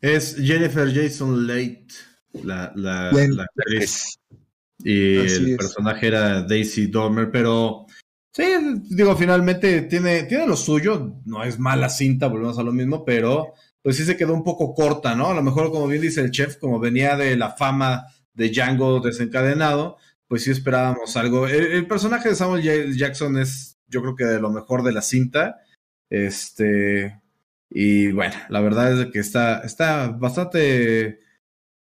Es 0.00 0.36
Jennifer 0.36 0.92
Jason 0.92 1.46
Leigh, 1.46 1.86
la, 2.42 2.72
la, 2.74 3.08
actriz. 3.08 4.18
Y 4.78 5.16
el 5.16 5.56
personaje 5.56 6.08
era 6.08 6.42
Daisy 6.42 6.88
Dormer, 6.88 7.30
pero 7.30 7.86
sí, 8.32 8.42
digo, 8.90 9.16
finalmente 9.16 9.82
tiene, 9.82 10.24
tiene 10.24 10.46
lo 10.46 10.56
suyo, 10.56 11.20
no 11.24 11.44
es 11.44 11.58
mala 11.58 11.88
cinta, 11.88 12.26
volvemos 12.26 12.58
a 12.58 12.64
lo 12.64 12.72
mismo, 12.72 13.04
pero 13.04 13.54
pues 13.80 13.96
sí 13.96 14.04
se 14.04 14.16
quedó 14.16 14.34
un 14.34 14.44
poco 14.44 14.74
corta, 14.74 15.14
¿no? 15.14 15.28
A 15.28 15.34
lo 15.34 15.42
mejor, 15.42 15.70
como 15.70 15.86
bien 15.86 16.02
dice 16.02 16.20
el 16.20 16.30
chef, 16.30 16.56
como 16.56 16.80
venía 16.80 17.16
de 17.16 17.36
la 17.36 17.52
fama 17.52 18.06
de 18.34 18.50
Django 18.50 19.00
desencadenado, 19.00 19.96
pues 20.34 20.42
sí 20.42 20.50
esperábamos 20.50 21.16
algo. 21.16 21.46
El, 21.46 21.86
personaje 21.86 22.30
de 22.30 22.34
Samuel 22.34 22.96
Jackson 22.96 23.38
es, 23.38 23.78
yo 23.86 24.02
creo 24.02 24.16
que 24.16 24.24
de 24.24 24.40
lo 24.40 24.50
mejor 24.50 24.82
de 24.82 24.90
la 24.90 25.00
cinta. 25.00 25.62
Este. 26.10 27.22
Y 27.70 28.10
bueno, 28.10 28.34
la 28.48 28.60
verdad 28.60 29.00
es 29.00 29.12
que 29.12 29.20
está, 29.20 29.60
está 29.60 30.08
bastante. 30.08 31.20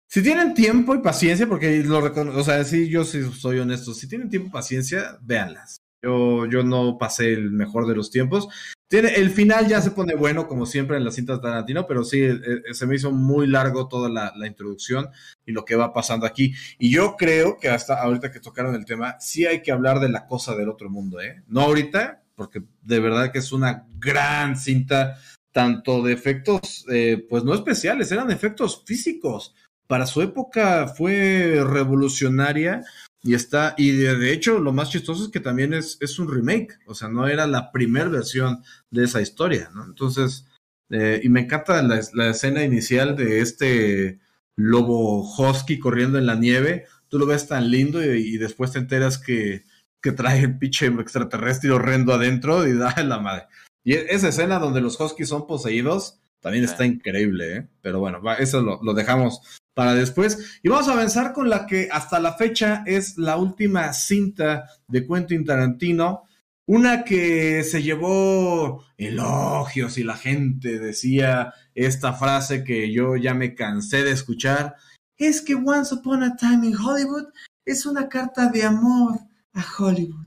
Si 0.08 0.24
tienen 0.24 0.54
tiempo 0.54 0.92
y 0.92 0.98
paciencia, 0.98 1.46
porque 1.46 1.84
lo 1.84 2.00
reconozco, 2.00 2.40
o 2.40 2.42
sea, 2.42 2.64
sí, 2.64 2.88
yo 2.88 3.04
sí 3.04 3.22
soy 3.30 3.60
honesto, 3.60 3.94
si 3.94 4.08
tienen 4.08 4.28
tiempo 4.28 4.48
y 4.48 4.50
paciencia, 4.50 5.20
véanlas. 5.22 5.76
Yo, 6.02 6.46
yo 6.46 6.64
no 6.64 6.98
pasé 6.98 7.34
el 7.34 7.52
mejor 7.52 7.86
de 7.86 7.94
los 7.94 8.10
tiempos. 8.10 8.48
El 8.92 9.30
final 9.30 9.68
ya 9.68 9.80
se 9.80 9.92
pone 9.92 10.14
bueno, 10.14 10.46
como 10.46 10.66
siempre 10.66 10.98
en 10.98 11.04
las 11.04 11.14
cintas 11.14 11.38
de 11.38 11.42
Tarantino, 11.42 11.86
pero 11.86 12.04
sí, 12.04 12.20
eh, 12.20 12.38
eh, 12.44 12.74
se 12.74 12.86
me 12.86 12.96
hizo 12.96 13.10
muy 13.10 13.46
largo 13.46 13.88
toda 13.88 14.10
la, 14.10 14.46
introducción 14.46 15.08
y 15.46 15.52
lo 15.52 15.64
que 15.64 15.76
va 15.76 15.94
pasando 15.94 16.26
aquí. 16.26 16.54
Y 16.78 16.92
yo 16.92 17.16
creo 17.16 17.56
que 17.58 17.70
hasta 17.70 18.02
ahorita 18.02 18.30
que 18.30 18.40
tocaron 18.40 18.74
el 18.74 18.84
tema, 18.84 19.16
sí 19.18 19.46
hay 19.46 19.62
que 19.62 19.72
hablar 19.72 19.98
de 19.98 20.10
la 20.10 20.26
cosa 20.26 20.54
del 20.54 20.68
otro 20.68 20.90
mundo, 20.90 21.20
¿eh? 21.20 21.42
No 21.46 21.62
ahorita, 21.62 22.22
porque 22.34 22.62
de 22.82 23.00
verdad 23.00 23.32
que 23.32 23.38
es 23.38 23.52
una 23.52 23.86
gran 23.98 24.56
cinta, 24.56 25.18
tanto 25.52 26.02
de 26.02 26.12
efectos, 26.12 26.84
eh, 26.90 27.24
pues 27.28 27.44
no 27.44 27.54
especiales, 27.54 28.12
eran 28.12 28.30
efectos 28.30 28.82
físicos. 28.86 29.54
Para 29.86 30.06
su 30.06 30.20
época 30.20 30.88
fue 30.88 31.62
revolucionaria 31.66 32.82
y 33.24 33.34
está, 33.34 33.74
y 33.78 33.92
de, 33.92 34.32
hecho, 34.32 34.58
lo 34.58 34.72
más 34.72 34.90
chistoso 34.90 35.24
es 35.24 35.30
que 35.30 35.38
también 35.38 35.74
es, 35.74 35.96
es 36.00 36.18
un 36.18 36.28
remake, 36.28 36.78
o 36.86 36.94
sea, 36.94 37.08
no 37.08 37.28
era 37.28 37.46
la 37.46 37.70
primera 37.70 38.08
versión 38.08 38.64
de 38.90 39.04
esa 39.04 39.20
historia, 39.20 39.70
¿no? 39.72 39.84
Entonces, 39.84 40.46
eh, 40.90 41.20
y 41.22 41.28
me 41.28 41.42
encanta 41.42 41.80
la, 41.82 42.00
la, 42.14 42.30
escena 42.30 42.64
inicial 42.64 43.14
de 43.14 43.40
este 43.40 44.18
lobo 44.56 45.22
husky 45.22 45.78
corriendo 45.78 46.18
en 46.18 46.26
la 46.26 46.34
nieve, 46.34 46.86
tú 47.08 47.18
lo 47.18 47.26
ves 47.26 47.46
tan 47.46 47.70
lindo 47.70 48.04
y, 48.04 48.38
después 48.38 48.72
te 48.72 48.80
enteras 48.80 49.18
que, 49.18 49.64
que 50.02 50.12
trae 50.12 50.40
el 50.40 50.58
pinche 50.58 50.86
extraterrestre 50.86 51.70
horrendo 51.70 52.12
adentro 52.12 52.66
y 52.66 52.72
da 52.76 52.94
la 53.04 53.20
madre. 53.20 53.46
Y 53.84 53.94
e, 53.94 54.06
esa 54.10 54.28
escena 54.28 54.58
donde 54.58 54.80
los 54.80 55.00
huskies 55.00 55.28
son 55.28 55.46
poseídos 55.46 56.18
también 56.40 56.64
está 56.64 56.84
increíble, 56.84 57.56
¿eh? 57.56 57.68
Pero 57.82 58.00
bueno, 58.00 58.20
eso 58.40 58.60
lo, 58.60 58.80
lo 58.82 58.94
dejamos 58.94 59.61
para 59.74 59.94
después. 59.94 60.60
Y 60.62 60.68
vamos 60.68 60.88
a 60.88 60.92
avanzar 60.92 61.32
con 61.32 61.48
la 61.48 61.66
que 61.66 61.88
hasta 61.90 62.20
la 62.20 62.34
fecha 62.34 62.82
es 62.86 63.18
la 63.18 63.36
última 63.36 63.92
cinta 63.92 64.64
de 64.88 65.06
Quentin 65.06 65.44
Tarantino. 65.44 66.24
Una 66.66 67.04
que 67.04 67.64
se 67.64 67.82
llevó 67.82 68.84
elogios 68.96 69.98
y 69.98 70.04
la 70.04 70.16
gente 70.16 70.78
decía 70.78 71.52
esta 71.74 72.12
frase 72.12 72.62
que 72.62 72.92
yo 72.92 73.16
ya 73.16 73.34
me 73.34 73.54
cansé 73.54 74.04
de 74.04 74.12
escuchar. 74.12 74.76
Es 75.16 75.40
que 75.40 75.54
Once 75.54 75.94
Upon 75.94 76.22
a 76.22 76.36
Time 76.36 76.68
in 76.68 76.76
Hollywood 76.76 77.26
es 77.64 77.86
una 77.86 78.08
carta 78.08 78.48
de 78.48 78.64
amor 78.64 79.18
a 79.54 79.64
Hollywood. 79.78 80.26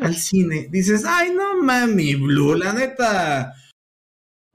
al 0.00 0.16
cine, 0.16 0.68
dices, 0.70 1.04
ay, 1.06 1.32
no 1.32 1.62
mami, 1.62 2.16
Blue, 2.16 2.54
la 2.54 2.72
neta. 2.72 3.54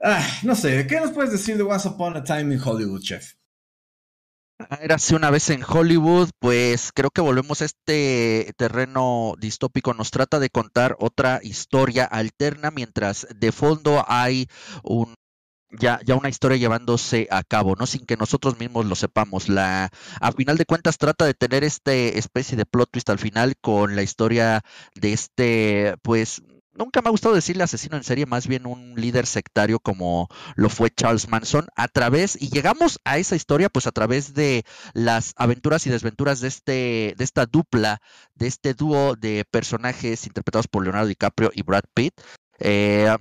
Ah, 0.02 0.26
no 0.42 0.54
sé, 0.54 0.86
¿qué 0.86 1.00
nos 1.00 1.12
puedes 1.12 1.32
decir 1.32 1.56
de 1.56 1.62
Once 1.62 1.88
Upon 1.88 2.16
a 2.16 2.24
Time 2.24 2.54
in 2.54 2.60
Hollywood, 2.60 3.00
chef? 3.00 3.34
Ah, 4.68 4.78
era 4.82 4.96
así 4.96 5.14
una 5.14 5.30
vez 5.30 5.48
en 5.50 5.62
Hollywood, 5.66 6.30
pues 6.38 6.92
creo 6.94 7.10
que 7.10 7.22
volvemos 7.22 7.62
a 7.62 7.64
este 7.64 8.52
terreno 8.58 9.34
distópico. 9.38 9.94
Nos 9.94 10.10
trata 10.10 10.38
de 10.38 10.50
contar 10.50 10.96
otra 10.98 11.40
historia 11.42 12.04
alterna 12.04 12.70
mientras 12.70 13.26
de 13.34 13.52
fondo 13.52 14.04
hay 14.06 14.48
un 14.82 15.14
ya, 15.78 16.00
ya 16.04 16.16
una 16.16 16.28
historia 16.28 16.58
llevándose 16.58 17.28
a 17.30 17.42
cabo, 17.42 17.76
¿no? 17.76 17.86
Sin 17.86 18.04
que 18.04 18.16
nosotros 18.16 18.58
mismos 18.58 18.86
lo 18.86 18.96
sepamos. 18.96 19.48
La, 19.48 19.90
a 20.20 20.32
final 20.32 20.56
de 20.58 20.66
cuentas, 20.66 20.98
trata 20.98 21.24
de 21.24 21.34
tener 21.34 21.64
este 21.64 22.18
especie 22.18 22.56
de 22.56 22.66
plot 22.66 22.90
twist 22.90 23.08
al 23.10 23.18
final 23.18 23.54
con 23.60 23.94
la 23.96 24.02
historia 24.02 24.62
de 24.94 25.12
este, 25.12 25.94
pues, 26.02 26.42
nunca 26.72 27.02
me 27.02 27.08
ha 27.08 27.10
gustado 27.10 27.34
decirle 27.34 27.62
asesino 27.62 27.96
en 27.96 28.04
serie, 28.04 28.26
más 28.26 28.46
bien 28.46 28.66
un 28.66 28.94
líder 28.94 29.26
sectario 29.26 29.80
como 29.80 30.28
lo 30.54 30.68
fue 30.68 30.90
Charles 30.90 31.28
Manson, 31.28 31.68
a 31.76 31.88
través, 31.88 32.40
y 32.40 32.50
llegamos 32.50 33.00
a 33.04 33.18
esa 33.18 33.36
historia 33.36 33.68
pues 33.68 33.86
a 33.86 33.92
través 33.92 34.34
de 34.34 34.64
las 34.92 35.32
aventuras 35.36 35.86
y 35.86 35.90
desventuras 35.90 36.40
de 36.40 36.48
este, 36.48 37.14
de 37.16 37.24
esta 37.24 37.46
dupla, 37.46 38.00
de 38.34 38.46
este 38.46 38.74
dúo 38.74 39.16
de 39.16 39.44
personajes 39.50 40.26
interpretados 40.26 40.68
por 40.68 40.82
Leonardo 40.82 41.08
DiCaprio 41.08 41.50
y 41.54 41.62
Brad 41.62 41.84
Pitt. 41.94 42.14
Eh, 42.58 43.14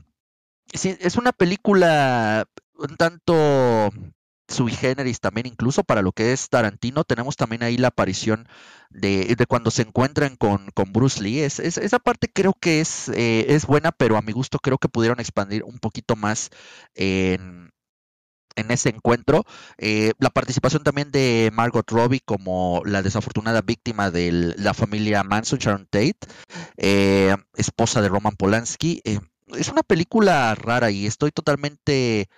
es 0.72 1.16
una 1.16 1.32
película 1.32 2.46
un 2.76 2.96
tanto 2.96 3.92
sui 4.50 4.72
generis 4.72 5.20
también, 5.20 5.48
incluso 5.48 5.84
para 5.84 6.02
lo 6.02 6.12
que 6.12 6.34
es 6.34 6.50
Tarantino, 6.50 7.04
tenemos 7.04 7.38
también 7.38 7.64
ahí 7.64 7.78
la 7.78 7.90
aparición 7.90 8.48
de, 8.90 9.36
de 9.36 9.46
cuando 9.46 9.72
se 9.72 9.84
encuentran 9.84 10.36
con, 10.36 10.72
con 10.72 10.92
Bruce 10.92 11.22
Lee. 11.22 11.40
Es, 11.40 11.60
esa 11.60 12.00
parte 12.00 12.28
creo 12.34 12.54
que 12.60 12.82
es, 12.82 13.10
eh, 13.10 13.46
es 13.50 13.66
buena, 13.66 13.92
pero 13.92 14.18
a 14.18 14.22
mi 14.22 14.32
gusto 14.32 14.60
creo 14.60 14.78
que 14.78 14.90
pudieron 14.90 15.20
expandir 15.20 15.64
un 15.64 15.80
poquito 15.80 16.16
más 16.16 16.50
en, 16.96 17.72
en 18.56 18.72
ese 18.72 18.90
encuentro. 18.90 19.46
Eh, 19.78 20.14
la 20.20 20.32
participación 20.32 20.84
también 20.84 21.12
de 21.12 21.52
Margot 21.54 21.90
Robbie 21.90 22.22
como 22.26 22.82
la 22.86 23.02
desafortunada 23.02 23.62
víctima 23.62 24.12
de 24.12 24.54
la 24.58 24.74
familia 24.74 25.24
Manson, 25.24 25.60
Sharon 25.60 25.86
Tate, 25.86 26.18
eh, 26.78 27.36
esposa 27.56 28.02
de 28.02 28.10
Roman 28.10 28.36
Polanski 28.36 29.02
es 29.58 29.70
una 29.70 29.84
película 29.84 30.54
rara 30.56 30.92
y 30.92 31.06
estoy 31.06 31.32
totalmente 31.32 32.30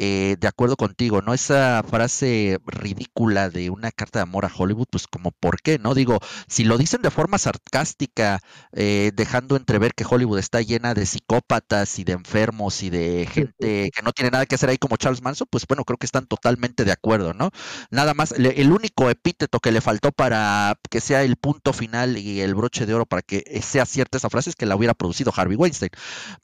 eh, 0.00 0.36
de 0.38 0.46
acuerdo 0.46 0.76
contigo, 0.76 1.22
¿no? 1.22 1.34
Esa 1.34 1.82
frase 1.82 2.58
ridícula 2.66 3.50
de 3.50 3.68
una 3.68 3.90
carta 3.90 4.20
de 4.20 4.22
amor 4.22 4.44
a 4.44 4.52
Hollywood, 4.56 4.86
pues 4.90 5.08
como, 5.08 5.32
¿por 5.32 5.60
qué? 5.60 5.80
¿No? 5.80 5.92
Digo, 5.94 6.20
si 6.46 6.62
lo 6.62 6.78
dicen 6.78 7.02
de 7.02 7.10
forma 7.10 7.36
sarcástica, 7.36 8.40
eh, 8.72 9.10
dejando 9.14 9.56
entrever 9.56 9.94
que 9.94 10.06
Hollywood 10.08 10.38
está 10.38 10.62
llena 10.62 10.94
de 10.94 11.04
psicópatas 11.04 11.98
y 11.98 12.04
de 12.04 12.12
enfermos 12.12 12.84
y 12.84 12.90
de 12.90 13.28
gente 13.30 13.90
que 13.90 14.02
no 14.04 14.12
tiene 14.12 14.30
nada 14.30 14.46
que 14.46 14.54
hacer 14.54 14.70
ahí 14.70 14.78
como 14.78 14.96
Charles 14.96 15.20
Manson, 15.20 15.48
pues 15.50 15.66
bueno, 15.66 15.84
creo 15.84 15.98
que 15.98 16.06
están 16.06 16.26
totalmente 16.26 16.84
de 16.84 16.92
acuerdo, 16.92 17.34
¿no? 17.34 17.50
Nada 17.90 18.14
más, 18.14 18.32
el 18.32 18.72
único 18.72 19.10
epíteto 19.10 19.58
que 19.58 19.72
le 19.72 19.80
faltó 19.80 20.12
para 20.12 20.76
que 20.90 21.00
sea 21.00 21.24
el 21.24 21.36
punto 21.36 21.72
final 21.72 22.18
y 22.18 22.40
el 22.40 22.54
broche 22.54 22.86
de 22.86 22.94
oro 22.94 23.06
para 23.06 23.22
que 23.22 23.60
sea 23.62 23.84
cierta 23.84 24.18
esa 24.18 24.30
frase 24.30 24.50
es 24.50 24.56
que 24.56 24.66
la 24.66 24.76
hubiera 24.76 24.94
producido 24.94 25.32
Harvey 25.34 25.56
Weinstein. 25.56 25.90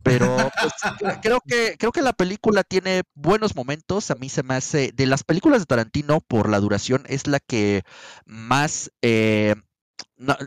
Pero 0.02 0.50
pues, 0.60 0.72
creo 1.22 1.40
que 1.46 1.76
creo 1.78 1.92
que 1.92 2.02
la 2.02 2.12
película 2.12 2.64
tiene 2.64 3.02
buenos 3.14 3.43
momentos, 3.56 4.10
a 4.10 4.14
mí 4.14 4.28
se 4.28 4.42
me 4.42 4.54
hace, 4.54 4.90
de 4.94 5.06
las 5.06 5.22
películas 5.22 5.60
de 5.60 5.66
Tarantino, 5.66 6.20
por 6.20 6.48
la 6.48 6.60
duración, 6.60 7.04
es 7.08 7.26
la 7.26 7.40
que 7.40 7.82
más 8.24 8.90
eh, 9.02 9.54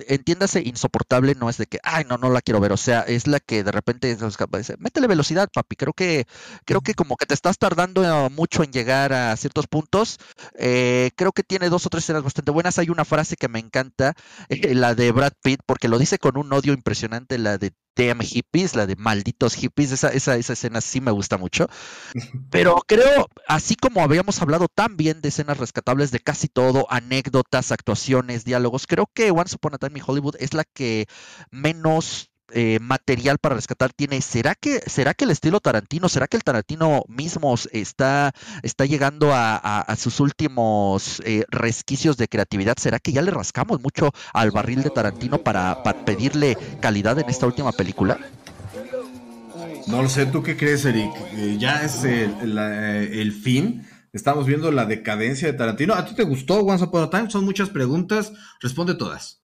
entiéndase, 0.07 0.61
insoportable 0.61 1.35
no 1.35 1.49
es 1.49 1.57
de 1.57 1.67
que, 1.67 1.79
ay, 1.83 2.05
no, 2.07 2.17
no 2.17 2.29
la 2.29 2.41
quiero 2.41 2.59
ver, 2.59 2.71
o 2.71 2.77
sea, 2.77 3.01
es 3.01 3.27
la 3.27 3.39
que 3.39 3.63
de 3.63 3.71
repente, 3.71 4.17
métele 4.79 5.07
velocidad, 5.07 5.49
papi, 5.53 5.75
creo 5.75 5.93
que, 5.93 6.25
creo 6.65 6.81
que 6.81 6.93
como 6.93 7.15
que 7.17 7.25
te 7.25 7.33
estás 7.33 7.57
tardando 7.57 8.29
mucho 8.29 8.63
en 8.63 8.71
llegar 8.71 9.13
a 9.13 9.35
ciertos 9.37 9.67
puntos, 9.67 10.19
eh, 10.57 11.11
creo 11.15 11.31
que 11.31 11.43
tiene 11.43 11.69
dos 11.69 11.85
o 11.85 11.89
tres 11.89 12.03
escenas 12.03 12.23
bastante 12.23 12.51
buenas, 12.51 12.77
hay 12.79 12.89
una 12.89 13.05
frase 13.05 13.35
que 13.35 13.47
me 13.47 13.59
encanta, 13.59 14.13
eh, 14.49 14.75
la 14.75 14.95
de 14.95 15.11
Brad 15.11 15.33
Pitt, 15.43 15.61
porque 15.65 15.87
lo 15.87 15.99
dice 15.99 16.19
con 16.19 16.37
un 16.37 16.51
odio 16.53 16.73
impresionante, 16.73 17.37
la 17.37 17.57
de 17.57 17.73
damn 17.97 18.21
hippies, 18.21 18.75
la 18.75 18.85
de 18.85 18.95
malditos 18.95 19.55
hippies, 19.55 19.91
esa, 19.91 20.09
esa, 20.09 20.35
esa 20.37 20.53
escena 20.53 20.81
sí 20.81 21.01
me 21.01 21.11
gusta 21.11 21.37
mucho. 21.37 21.67
Pero 22.51 22.83
creo, 22.87 23.27
así 23.47 23.75
como 23.75 24.01
habíamos 24.01 24.41
hablado 24.41 24.67
tan 24.67 24.97
bien 24.97 25.21
de 25.21 25.29
escenas 25.29 25.57
rescatables 25.57 26.11
de 26.11 26.19
casi 26.19 26.47
todo, 26.47 26.85
anécdotas, 26.89 27.71
actuaciones, 27.71 28.45
diálogos, 28.45 28.85
creo 28.87 29.09
que 29.13 29.31
Once 29.31 29.55
Upon 29.55 29.66
a 29.75 29.77
Time 29.77 29.99
in 29.99 30.05
Hollywood 30.05 30.35
es 30.39 30.53
la 30.53 30.63
que 30.63 31.07
menos 31.51 32.29
eh, 32.53 32.79
material 32.79 33.39
para 33.39 33.55
rescatar 33.55 33.91
tiene. 33.91 34.21
¿Será 34.21 34.55
que, 34.55 34.79
¿Será 34.85 35.13
que 35.13 35.25
el 35.25 35.31
estilo 35.31 35.59
Tarantino, 35.59 36.07
será 36.07 36.27
que 36.27 36.37
el 36.37 36.43
Tarantino 36.43 37.03
mismo 37.09 37.53
está, 37.73 38.31
está 38.63 38.85
llegando 38.85 39.31
a, 39.33 39.93
sus 39.97 40.21
últimos 40.21 41.21
eh, 41.25 41.43
resquicios 41.49 42.15
de 42.15 42.29
creatividad? 42.29 42.77
¿Será 42.77 42.99
que 42.99 43.11
ya 43.11 43.21
le 43.21 43.31
rascamos 43.31 43.81
mucho 43.81 44.11
al 44.33 44.51
barril 44.51 44.81
de 44.81 44.91
Tarantino 44.91 45.39
para, 45.39 45.83
pedirle 46.05 46.57
calidad 46.79 47.19
en 47.19 47.29
esta 47.29 47.47
última 47.47 47.73
película? 47.73 48.17
No 49.87 50.01
lo 50.01 50.07
sé, 50.07 50.25
¿tú 50.27 50.41
qué 50.41 50.55
crees, 50.55 50.85
Eric? 50.85 51.11
Eh, 51.33 51.57
¿Ya 51.59 51.83
es 51.83 52.05
el, 52.05 52.57
el 52.57 53.33
fin? 53.33 53.85
Estamos 54.13 54.45
viendo 54.45 54.71
la 54.71 54.85
decadencia 54.85 55.51
de 55.51 55.57
Tarantino. 55.57 55.95
¿A 55.95 56.05
ti 56.05 56.15
te 56.15 56.23
gustó 56.23 56.61
Once 56.61 56.83
Upon 56.83 57.03
a 57.03 57.09
Time? 57.09 57.29
Son 57.29 57.43
muchas 57.43 57.69
preguntas. 57.69 58.31
Responde 58.61 58.95
todas. 58.95 59.43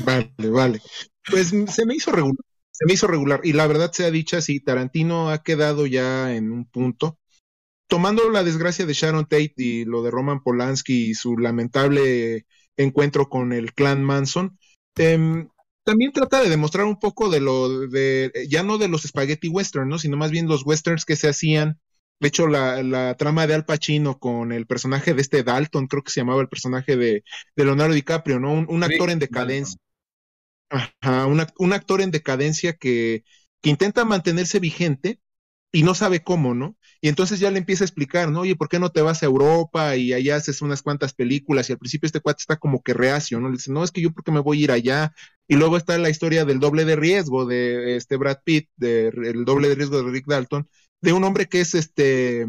Vale, 0.00 0.32
vale. 0.38 0.80
Pues 1.30 1.48
se 1.68 1.86
me 1.86 1.94
hizo 1.94 2.10
regular, 2.12 2.44
se 2.70 2.86
me 2.86 2.94
hizo 2.94 3.06
regular. 3.06 3.40
Y 3.44 3.52
la 3.52 3.66
verdad 3.66 3.92
sea 3.92 4.10
dicha, 4.10 4.40
sí, 4.40 4.60
Tarantino 4.60 5.30
ha 5.30 5.42
quedado 5.42 5.86
ya 5.86 6.34
en 6.34 6.50
un 6.52 6.64
punto. 6.66 7.18
Tomando 7.88 8.30
la 8.30 8.44
desgracia 8.44 8.86
de 8.86 8.94
Sharon 8.94 9.24
Tate 9.26 9.54
y 9.56 9.84
lo 9.84 10.02
de 10.02 10.10
Roman 10.10 10.42
Polanski 10.42 11.10
y 11.10 11.14
su 11.14 11.38
lamentable 11.38 12.46
encuentro 12.76 13.28
con 13.28 13.52
el 13.52 13.74
clan 13.74 14.04
Manson, 14.04 14.58
em, 14.96 15.48
también 15.84 16.12
trata 16.12 16.42
de 16.42 16.50
demostrar 16.50 16.86
un 16.86 16.98
poco 16.98 17.30
de 17.30 17.40
lo 17.40 17.88
de, 17.88 18.32
ya 18.48 18.62
no 18.62 18.78
de 18.78 18.88
los 18.88 19.02
spaghetti 19.02 19.48
western, 19.48 19.88
¿no? 19.88 19.98
Sino 19.98 20.16
más 20.16 20.30
bien 20.30 20.48
los 20.48 20.64
westerns 20.66 21.04
que 21.04 21.16
se 21.16 21.28
hacían. 21.28 21.80
De 22.22 22.28
hecho, 22.28 22.46
la, 22.46 22.84
la 22.84 23.16
trama 23.16 23.48
de 23.48 23.54
Al 23.54 23.64
Pacino 23.64 24.20
con 24.20 24.52
el 24.52 24.64
personaje 24.64 25.12
de 25.12 25.20
este 25.20 25.42
Dalton, 25.42 25.88
creo 25.88 26.04
que 26.04 26.12
se 26.12 26.20
llamaba 26.20 26.40
el 26.40 26.48
personaje 26.48 26.96
de, 26.96 27.24
de 27.56 27.64
Leonardo 27.64 27.94
DiCaprio, 27.94 28.38
¿no? 28.38 28.52
Un, 28.52 28.84
actor 28.84 29.10
en 29.10 29.18
decadencia. 29.18 29.76
Ajá, 30.70 31.26
un 31.26 31.72
actor 31.72 32.00
en 32.00 32.12
decadencia 32.12 32.74
que, 32.74 33.24
que 33.60 33.70
intenta 33.70 34.04
mantenerse 34.04 34.60
vigente 34.60 35.18
y 35.72 35.82
no 35.82 35.94
sabe 35.96 36.22
cómo, 36.22 36.54
¿no? 36.54 36.76
Y 37.00 37.08
entonces 37.08 37.40
ya 37.40 37.50
le 37.50 37.58
empieza 37.58 37.82
a 37.82 37.86
explicar, 37.86 38.30
¿no? 38.30 38.42
Oye, 38.42 38.54
¿por 38.54 38.68
qué 38.68 38.78
no 38.78 38.90
te 38.90 39.02
vas 39.02 39.24
a 39.24 39.26
Europa 39.26 39.96
y 39.96 40.12
allá 40.12 40.36
haces 40.36 40.62
unas 40.62 40.82
cuantas 40.82 41.12
películas? 41.12 41.68
Y 41.68 41.72
al 41.72 41.78
principio 41.78 42.06
este 42.06 42.20
cuate 42.20 42.42
está 42.42 42.56
como 42.56 42.82
que 42.82 42.94
reacio, 42.94 43.40
¿no? 43.40 43.48
Le 43.48 43.56
dice, 43.56 43.72
no, 43.72 43.82
es 43.82 43.90
que 43.90 44.00
yo 44.00 44.12
porque 44.12 44.30
me 44.30 44.38
voy 44.38 44.60
a 44.60 44.64
ir 44.64 44.70
allá. 44.70 45.12
Y 45.48 45.56
luego 45.56 45.76
está 45.76 45.98
la 45.98 46.10
historia 46.10 46.44
del 46.44 46.60
doble 46.60 46.84
de 46.84 46.94
riesgo 46.94 47.46
de 47.46 47.96
este 47.96 48.16
Brad 48.16 48.38
Pitt, 48.44 48.68
de, 48.76 49.08
el 49.08 49.44
doble 49.44 49.68
de 49.68 49.74
riesgo 49.74 50.00
de 50.00 50.10
Rick 50.12 50.26
Dalton, 50.28 50.68
de 51.02 51.12
un 51.12 51.24
hombre 51.24 51.48
que 51.48 51.60
es 51.60 51.74
este 51.74 52.46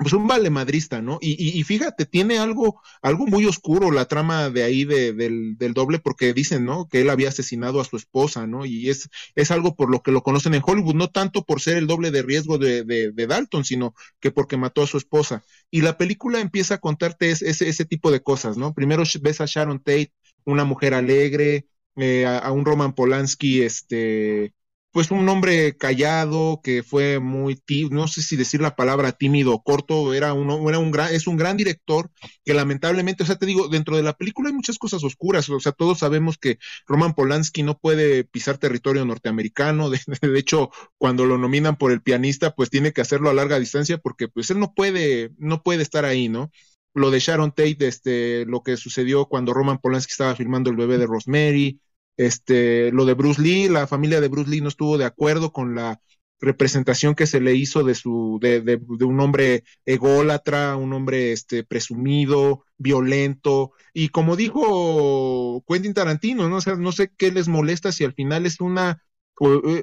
pues 0.00 0.14
un 0.14 0.26
vale 0.26 0.48
madrista, 0.50 1.02
¿no? 1.02 1.18
Y, 1.20 1.62
fíjate, 1.64 2.06
tiene 2.06 2.38
algo, 2.38 2.80
algo 3.02 3.26
muy 3.26 3.44
oscuro 3.44 3.90
la 3.90 4.06
trama 4.06 4.48
de 4.48 4.62
ahí 4.62 4.84
del, 4.86 5.56
doble, 5.74 5.98
porque 5.98 6.32
dicen, 6.32 6.64
¿no? 6.64 6.88
Que 6.88 7.02
él 7.02 7.10
había 7.10 7.28
asesinado 7.28 7.80
a 7.80 7.84
su 7.84 7.96
esposa, 7.96 8.46
¿no? 8.46 8.64
Y 8.64 8.88
es, 8.88 9.10
es 9.34 9.50
algo 9.50 9.76
por 9.76 9.90
lo 9.90 10.02
que 10.02 10.10
lo 10.10 10.22
conocen 10.22 10.54
en 10.54 10.62
Hollywood, 10.64 10.94
no 10.94 11.08
tanto 11.10 11.44
por 11.44 11.60
ser 11.60 11.76
el 11.76 11.86
doble 11.86 12.10
de 12.10 12.22
riesgo 12.22 12.56
de, 12.56 12.82
de, 12.84 13.26
Dalton, 13.26 13.64
sino 13.64 13.94
que 14.20 14.30
porque 14.30 14.56
mató 14.56 14.82
a 14.82 14.86
su 14.86 14.96
esposa. 14.96 15.44
Y 15.70 15.82
la 15.82 15.98
película 15.98 16.40
empieza 16.40 16.74
a 16.76 16.78
contarte 16.78 17.30
ese, 17.30 17.68
ese 17.68 17.84
tipo 17.84 18.10
de 18.10 18.22
cosas, 18.22 18.56
¿no? 18.56 18.72
Primero 18.72 19.02
ves 19.20 19.40
a 19.42 19.46
Sharon 19.46 19.80
Tate, 19.80 20.12
una 20.44 20.64
mujer 20.64 20.94
alegre, 20.94 21.66
eh, 21.96 22.24
a, 22.24 22.38
a, 22.38 22.52
un 22.52 22.64
Roman 22.64 22.94
Polanski, 22.94 23.62
este, 23.62 24.54
pues 24.92 25.10
un 25.10 25.28
hombre 25.28 25.76
callado 25.76 26.60
que 26.62 26.82
fue 26.82 27.20
muy 27.20 27.56
tímido, 27.56 27.94
no 27.94 28.08
sé 28.08 28.22
si 28.22 28.36
decir 28.36 28.60
la 28.60 28.74
palabra 28.74 29.12
tímido 29.12 29.52
o 29.54 29.62
corto, 29.62 30.14
era 30.14 30.32
uno, 30.34 30.68
era 30.68 30.78
un 30.78 30.90
gran, 30.90 31.14
es 31.14 31.26
un 31.26 31.36
gran 31.36 31.56
director 31.56 32.10
que 32.44 32.54
lamentablemente, 32.54 33.22
o 33.22 33.26
sea, 33.26 33.36
te 33.36 33.46
digo, 33.46 33.68
dentro 33.68 33.96
de 33.96 34.02
la 34.02 34.14
película 34.14 34.48
hay 34.48 34.54
muchas 34.54 34.78
cosas 34.78 35.04
oscuras, 35.04 35.48
o 35.48 35.60
sea, 35.60 35.72
todos 35.72 36.00
sabemos 36.00 36.38
que 36.38 36.58
Roman 36.86 37.14
Polanski 37.14 37.62
no 37.62 37.78
puede 37.78 38.24
pisar 38.24 38.58
territorio 38.58 39.04
norteamericano, 39.04 39.90
de, 39.90 40.00
de 40.22 40.38
hecho, 40.38 40.70
cuando 40.98 41.24
lo 41.24 41.38
nominan 41.38 41.76
por 41.76 41.92
el 41.92 42.02
pianista, 42.02 42.54
pues 42.54 42.70
tiene 42.70 42.92
que 42.92 43.00
hacerlo 43.00 43.30
a 43.30 43.34
larga 43.34 43.58
distancia 43.58 43.98
porque 43.98 44.28
pues 44.28 44.50
él 44.50 44.58
no 44.58 44.74
puede, 44.74 45.30
no 45.38 45.62
puede 45.62 45.82
estar 45.82 46.04
ahí, 46.04 46.28
¿no? 46.28 46.50
Lo 46.94 47.10
de 47.12 47.20
Sharon 47.20 47.52
Tate, 47.52 47.86
este, 47.86 48.44
lo 48.46 48.62
que 48.62 48.76
sucedió 48.76 49.26
cuando 49.26 49.54
Roman 49.54 49.78
Polanski 49.78 50.10
estaba 50.10 50.34
filmando 50.34 50.70
el 50.70 50.76
bebé 50.76 50.98
de 50.98 51.06
Rosemary, 51.06 51.80
este, 52.20 52.92
lo 52.92 53.06
de 53.06 53.14
Bruce 53.14 53.40
Lee, 53.40 53.68
la 53.70 53.86
familia 53.86 54.20
de 54.20 54.28
Bruce 54.28 54.50
Lee 54.50 54.60
no 54.60 54.68
estuvo 54.68 54.98
de 54.98 55.06
acuerdo 55.06 55.52
con 55.52 55.74
la 55.74 56.02
representación 56.38 57.14
que 57.14 57.26
se 57.26 57.40
le 57.40 57.54
hizo 57.54 57.82
de 57.82 57.94
su 57.94 58.38
de, 58.42 58.60
de, 58.60 59.04
un 59.04 59.20
hombre 59.20 59.64
ególatra, 59.86 60.76
un 60.76 60.92
hombre 60.92 61.32
este 61.32 61.64
presumido, 61.64 62.64
violento. 62.76 63.72
Y 63.94 64.10
como 64.10 64.36
dijo 64.36 65.64
Quentin 65.66 65.94
Tarantino, 65.94 66.48
no, 66.48 66.58
no 66.78 66.92
sé 66.92 67.10
qué 67.16 67.32
les 67.32 67.48
molesta 67.48 67.90
si 67.90 68.04
al 68.04 68.12
final 68.12 68.44
es 68.44 68.60
una 68.60 69.02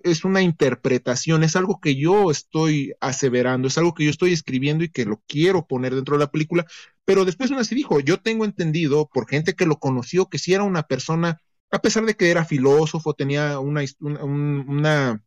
es 0.03 0.23
una 0.23 0.43
interpretación, 0.43 1.43
es 1.43 1.55
algo 1.55 1.79
que 1.81 1.95
yo 1.95 2.29
estoy 2.29 2.93
aseverando, 3.01 3.67
es 3.67 3.79
algo 3.79 3.95
que 3.95 4.03
yo 4.03 4.11
estoy 4.11 4.31
escribiendo 4.31 4.83
y 4.83 4.89
que 4.89 5.05
lo 5.05 5.23
quiero 5.27 5.65
poner 5.65 5.95
dentro 5.95 6.15
de 6.15 6.23
la 6.23 6.31
película, 6.31 6.67
pero 7.05 7.25
después 7.25 7.49
una 7.49 7.61
así 7.61 7.73
dijo, 7.73 7.99
yo 7.99 8.21
tengo 8.21 8.45
entendido 8.45 9.09
por 9.11 9.27
gente 9.27 9.55
que 9.55 9.65
lo 9.65 9.79
conoció 9.79 10.29
que 10.29 10.37
si 10.37 10.53
era 10.53 10.63
una 10.63 10.83
persona, 10.83 11.41
a 11.71 11.79
pesar 11.79 12.05
de 12.05 12.15
que 12.15 12.29
era 12.29 12.45
filósofo, 12.45 13.13
tenía 13.13 13.59
una, 13.59 13.81
una 13.99 15.23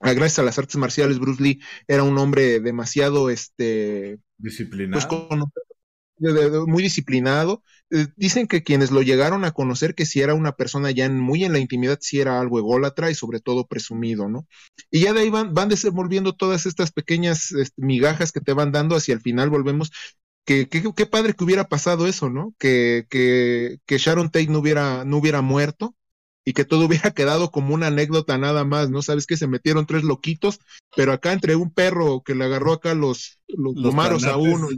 gracias 0.00 0.40
a 0.40 0.42
las 0.42 0.58
artes 0.58 0.76
marciales, 0.76 1.18
Bruce 1.18 1.42
Lee 1.42 1.60
era 1.86 2.02
un 2.02 2.18
hombre 2.18 2.60
demasiado, 2.60 3.30
este, 3.30 4.18
disciplinado. 4.38 5.08
Pues, 5.08 6.66
muy 6.66 6.82
disciplinado. 6.82 7.62
Eh, 7.90 8.06
dicen 8.16 8.46
que 8.46 8.62
quienes 8.62 8.90
lo 8.90 9.02
llegaron 9.02 9.44
a 9.44 9.52
conocer, 9.52 9.94
que 9.94 10.06
si 10.06 10.20
era 10.20 10.34
una 10.34 10.52
persona 10.52 10.90
ya 10.90 11.08
muy 11.10 11.44
en 11.44 11.52
la 11.52 11.58
intimidad, 11.58 11.98
si 12.00 12.20
era 12.20 12.40
algo 12.40 12.58
ególatra 12.58 13.10
y 13.10 13.14
sobre 13.14 13.40
todo 13.40 13.66
presumido, 13.66 14.28
¿no? 14.28 14.46
Y 14.90 15.00
ya 15.00 15.12
de 15.12 15.20
ahí 15.20 15.30
van, 15.30 15.52
van 15.52 15.68
desenvolviendo 15.68 16.34
todas 16.34 16.66
estas 16.66 16.92
pequeñas 16.92 17.52
este, 17.52 17.82
migajas 17.82 18.32
que 18.32 18.40
te 18.40 18.52
van 18.52 18.72
dando 18.72 18.96
hacia 18.96 19.14
el 19.14 19.20
final 19.20 19.50
volvemos. 19.50 19.90
Que, 20.44 20.68
qué 20.68 21.06
padre 21.06 21.34
que 21.34 21.44
hubiera 21.44 21.68
pasado 21.68 22.06
eso, 22.06 22.28
¿no? 22.28 22.54
Que, 22.58 23.06
que, 23.08 23.78
que 23.86 23.98
Sharon 23.98 24.30
Tate 24.30 24.48
no 24.48 24.58
hubiera, 24.58 25.04
no 25.04 25.18
hubiera 25.18 25.40
muerto, 25.40 25.94
y 26.44 26.52
que 26.52 26.64
todo 26.64 26.86
hubiera 26.86 27.10
quedado 27.14 27.50
como 27.50 27.74
una 27.74 27.88
anécdota 27.88 28.38
nada 28.38 28.64
más, 28.64 28.90
¿no? 28.90 29.02
Sabes 29.02 29.26
que 29.26 29.36
se 29.36 29.46
metieron 29.46 29.86
tres 29.86 30.02
loquitos, 30.02 30.60
pero 30.96 31.12
acá 31.12 31.32
entre 31.32 31.56
un 31.56 31.70
perro 31.70 32.22
que 32.22 32.34
le 32.34 32.44
agarró 32.44 32.72
acá 32.72 32.94
los, 32.94 33.40
los, 33.48 33.94
maros 33.94 34.24
a 34.24 34.36
uno 34.36 34.68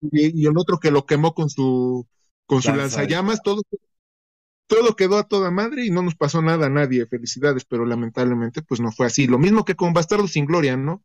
y, 0.00 0.46
el 0.46 0.58
otro 0.58 0.78
que 0.78 0.90
lo 0.90 1.06
quemó 1.06 1.34
con 1.34 1.48
su, 1.48 2.06
con 2.46 2.62
su 2.62 2.74
lanzallamas, 2.74 3.40
todo, 3.42 3.62
todo 4.66 4.96
quedó 4.96 5.18
a 5.18 5.28
toda 5.28 5.50
madre 5.50 5.86
y 5.86 5.90
no 5.90 6.02
nos 6.02 6.16
pasó 6.16 6.42
nada 6.42 6.66
a 6.66 6.70
nadie, 6.70 7.06
felicidades, 7.06 7.64
pero 7.64 7.86
lamentablemente 7.86 8.62
pues 8.62 8.80
no 8.80 8.90
fue 8.90 9.06
así. 9.06 9.26
Lo 9.26 9.38
mismo 9.38 9.64
que 9.64 9.76
con 9.76 9.92
Bastardo 9.92 10.26
sin 10.26 10.46
Gloria, 10.46 10.76
¿no? 10.76 11.04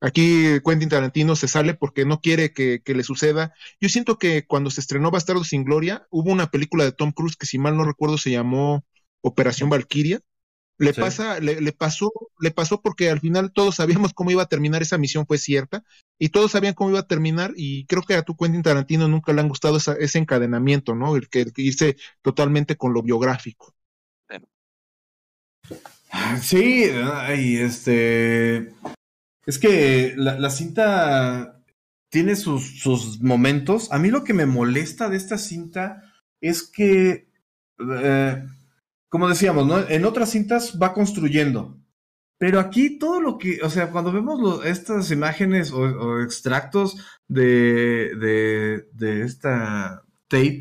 Aquí 0.00 0.60
Quentin 0.64 0.88
Tarantino 0.88 1.34
se 1.34 1.48
sale 1.48 1.74
porque 1.74 2.04
no 2.04 2.20
quiere 2.20 2.52
que, 2.52 2.82
que, 2.84 2.94
le 2.94 3.04
suceda. 3.04 3.54
Yo 3.80 3.88
siento 3.88 4.18
que 4.18 4.46
cuando 4.46 4.70
se 4.70 4.80
estrenó 4.80 5.10
Bastardo 5.10 5.44
sin 5.44 5.64
Gloria, 5.64 6.06
hubo 6.10 6.30
una 6.30 6.50
película 6.50 6.84
de 6.84 6.92
Tom 6.92 7.12
Cruise 7.12 7.36
que 7.36 7.46
si 7.46 7.58
mal 7.58 7.76
no 7.76 7.84
recuerdo 7.84 8.18
se 8.18 8.30
llamó 8.30 8.84
Operación 9.22 9.70
Valkyria. 9.70 10.20
Le 10.76 10.92
pasa, 10.92 11.38
le, 11.38 11.72
pasó, 11.72 12.10
le 12.40 12.50
pasó 12.50 12.82
porque 12.82 13.08
al 13.08 13.20
final 13.20 13.52
todos 13.52 13.76
sabíamos 13.76 14.12
cómo 14.12 14.32
iba 14.32 14.42
a 14.42 14.48
terminar 14.48 14.82
esa 14.82 14.98
misión, 14.98 15.24
fue 15.24 15.38
cierta, 15.38 15.84
y 16.18 16.30
todos 16.30 16.50
sabían 16.50 16.74
cómo 16.74 16.90
iba 16.90 16.98
a 16.98 17.06
terminar, 17.06 17.52
y 17.56 17.86
creo 17.86 18.02
que 18.02 18.14
a 18.14 18.22
tu 18.22 18.36
Quentin 18.36 18.62
Tarantino 18.62 19.06
nunca 19.06 19.32
le 19.32 19.40
han 19.40 19.48
gustado 19.48 19.76
ese 19.76 20.18
encadenamiento, 20.18 20.96
¿no? 20.96 21.14
El 21.14 21.28
que, 21.28 21.46
irse 21.56 21.96
totalmente 22.22 22.76
con 22.76 22.92
lo 22.92 23.02
biográfico. 23.02 23.72
Sí, 26.40 26.90
y 27.38 27.56
este. 27.56 28.72
Es 29.46 29.58
que 29.58 30.14
la, 30.16 30.50
cinta 30.50 31.62
tiene 32.08 32.36
sus, 32.36 32.80
sus, 32.80 33.20
momentos. 33.20 33.92
A 33.92 33.98
mí 33.98 34.10
lo 34.10 34.24
que 34.24 34.34
me 34.34 34.46
molesta 34.46 35.08
de 35.08 35.16
esta 35.16 35.38
cinta 35.38 36.02
es 36.40 36.62
que. 36.62 37.28
Eh, 37.78 38.44
como 39.08 39.28
decíamos. 39.28 39.90
En 39.90 40.04
otras 40.04 40.30
cintas 40.30 40.78
va 40.80 40.94
construyendo. 40.94 41.78
Pero 42.38 42.60
aquí 42.60 42.98
todo 42.98 43.20
lo 43.20 43.38
que, 43.38 43.60
o 43.62 43.70
sea, 43.70 43.90
cuando 43.90 44.12
vemos 44.12 44.64
estas 44.66 45.10
imágenes 45.10 45.72
o, 45.72 46.20
extractos 46.20 46.96
de, 47.28 48.84
de, 48.92 49.22
esta 49.22 50.02
Tate, 50.28 50.60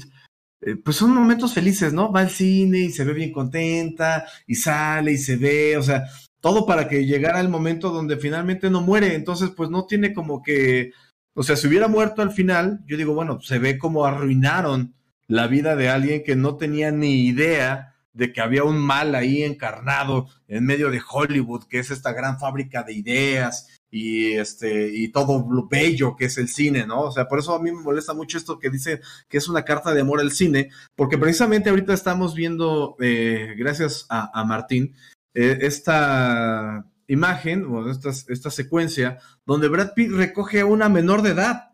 eh, 0.62 0.76
pues 0.78 0.98
son 0.98 1.14
momentos 1.14 1.54
felices, 1.54 1.92
¿no? 1.92 2.12
Va 2.12 2.22
al 2.22 2.30
cine 2.30 2.80
y 2.80 2.92
se 2.92 3.04
ve 3.04 3.14
bien 3.14 3.32
contenta 3.34 4.26
y 4.48 4.56
sale 4.56 5.14
y 5.14 5.18
se 5.18 5.36
ve, 5.36 5.78
o 5.78 5.84
sea, 5.84 6.06
todo 6.44 6.66
para 6.66 6.90
que 6.90 7.06
llegara 7.06 7.40
el 7.40 7.48
momento 7.48 7.90
donde 7.90 8.18
finalmente 8.18 8.70
no 8.70 8.82
muere. 8.82 9.16
Entonces, 9.16 9.52
pues 9.56 9.70
no 9.70 9.86
tiene 9.86 10.14
como 10.14 10.44
que, 10.44 10.92
o 11.36 11.42
sea, 11.42 11.56
si 11.56 11.68
hubiera 11.68 11.88
muerto 11.88 12.22
al 12.22 12.32
final, 12.32 12.82
yo 12.86 12.98
digo, 12.98 13.14
bueno, 13.14 13.40
se 13.40 13.60
ve 13.60 13.78
como 13.78 14.04
arruinaron 14.04 14.94
la 15.28 15.48
vida 15.48 15.78
de 15.78 15.88
alguien 15.88 16.22
que 16.22 16.36
no 16.36 16.58
tenía 16.58 16.92
ni 16.92 17.26
idea 17.26 17.96
de 18.12 18.34
que 18.34 18.42
había 18.42 18.66
un 18.66 18.78
mal 18.78 19.16
ahí 19.16 19.42
encarnado 19.42 20.28
en 20.50 20.66
medio 20.66 20.92
de 20.92 21.02
Hollywood, 21.10 21.64
que 21.70 21.80
es 21.80 21.92
esta 21.92 22.12
gran 22.12 22.38
fábrica 22.38 22.84
de 22.84 22.92
ideas 22.92 23.80
y 23.90 24.34
este 24.34 24.90
y 24.94 25.14
todo 25.14 25.48
lo 25.50 25.70
bello 25.70 26.18
que 26.18 26.26
es 26.26 26.38
el 26.38 26.50
cine, 26.50 26.86
¿no? 26.86 27.04
O 27.04 27.12
sea, 27.14 27.30
por 27.30 27.40
eso 27.40 27.56
a 27.56 27.62
mí 27.62 27.72
me 27.72 27.82
molesta 27.82 28.14
mucho 28.14 28.38
esto 28.38 28.60
que 28.60 28.70
dice 28.70 29.00
que 29.30 29.38
es 29.38 29.48
una 29.48 29.64
carta 29.64 29.94
de 29.94 30.02
amor 30.02 30.20
al 30.20 30.34
cine, 30.34 30.72
porque 30.94 31.18
precisamente 31.18 31.70
ahorita 31.70 31.94
estamos 31.94 32.36
viendo, 32.36 32.98
eh, 33.00 33.56
gracias 33.58 34.06
a, 34.10 34.44
Martín, 34.44 34.94
eh, 35.34 35.60
esta 35.62 36.86
imagen 37.08 37.66
o 37.66 37.90
esta, 37.90 38.10
esta 38.10 38.52
secuencia 38.52 39.20
donde 39.46 39.68
Brad 39.68 39.94
Pitt 39.94 40.12
recoge 40.12 40.62
a 40.62 40.66
una 40.66 40.90
menor 40.90 41.22
de 41.22 41.32
edad. 41.32 41.74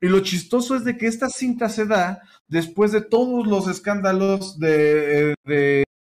Y 0.00 0.08
lo 0.08 0.20
chistoso 0.20 0.76
es 0.76 0.84
de 0.84 0.98
que 0.98 1.06
esta 1.06 1.28
cinta 1.28 1.68
se 1.68 1.86
da 1.86 2.20
después 2.46 2.92
de 2.92 3.00
todos 3.00 3.46
los 3.46 3.68
escándalos 3.68 4.58
de, 4.58 5.34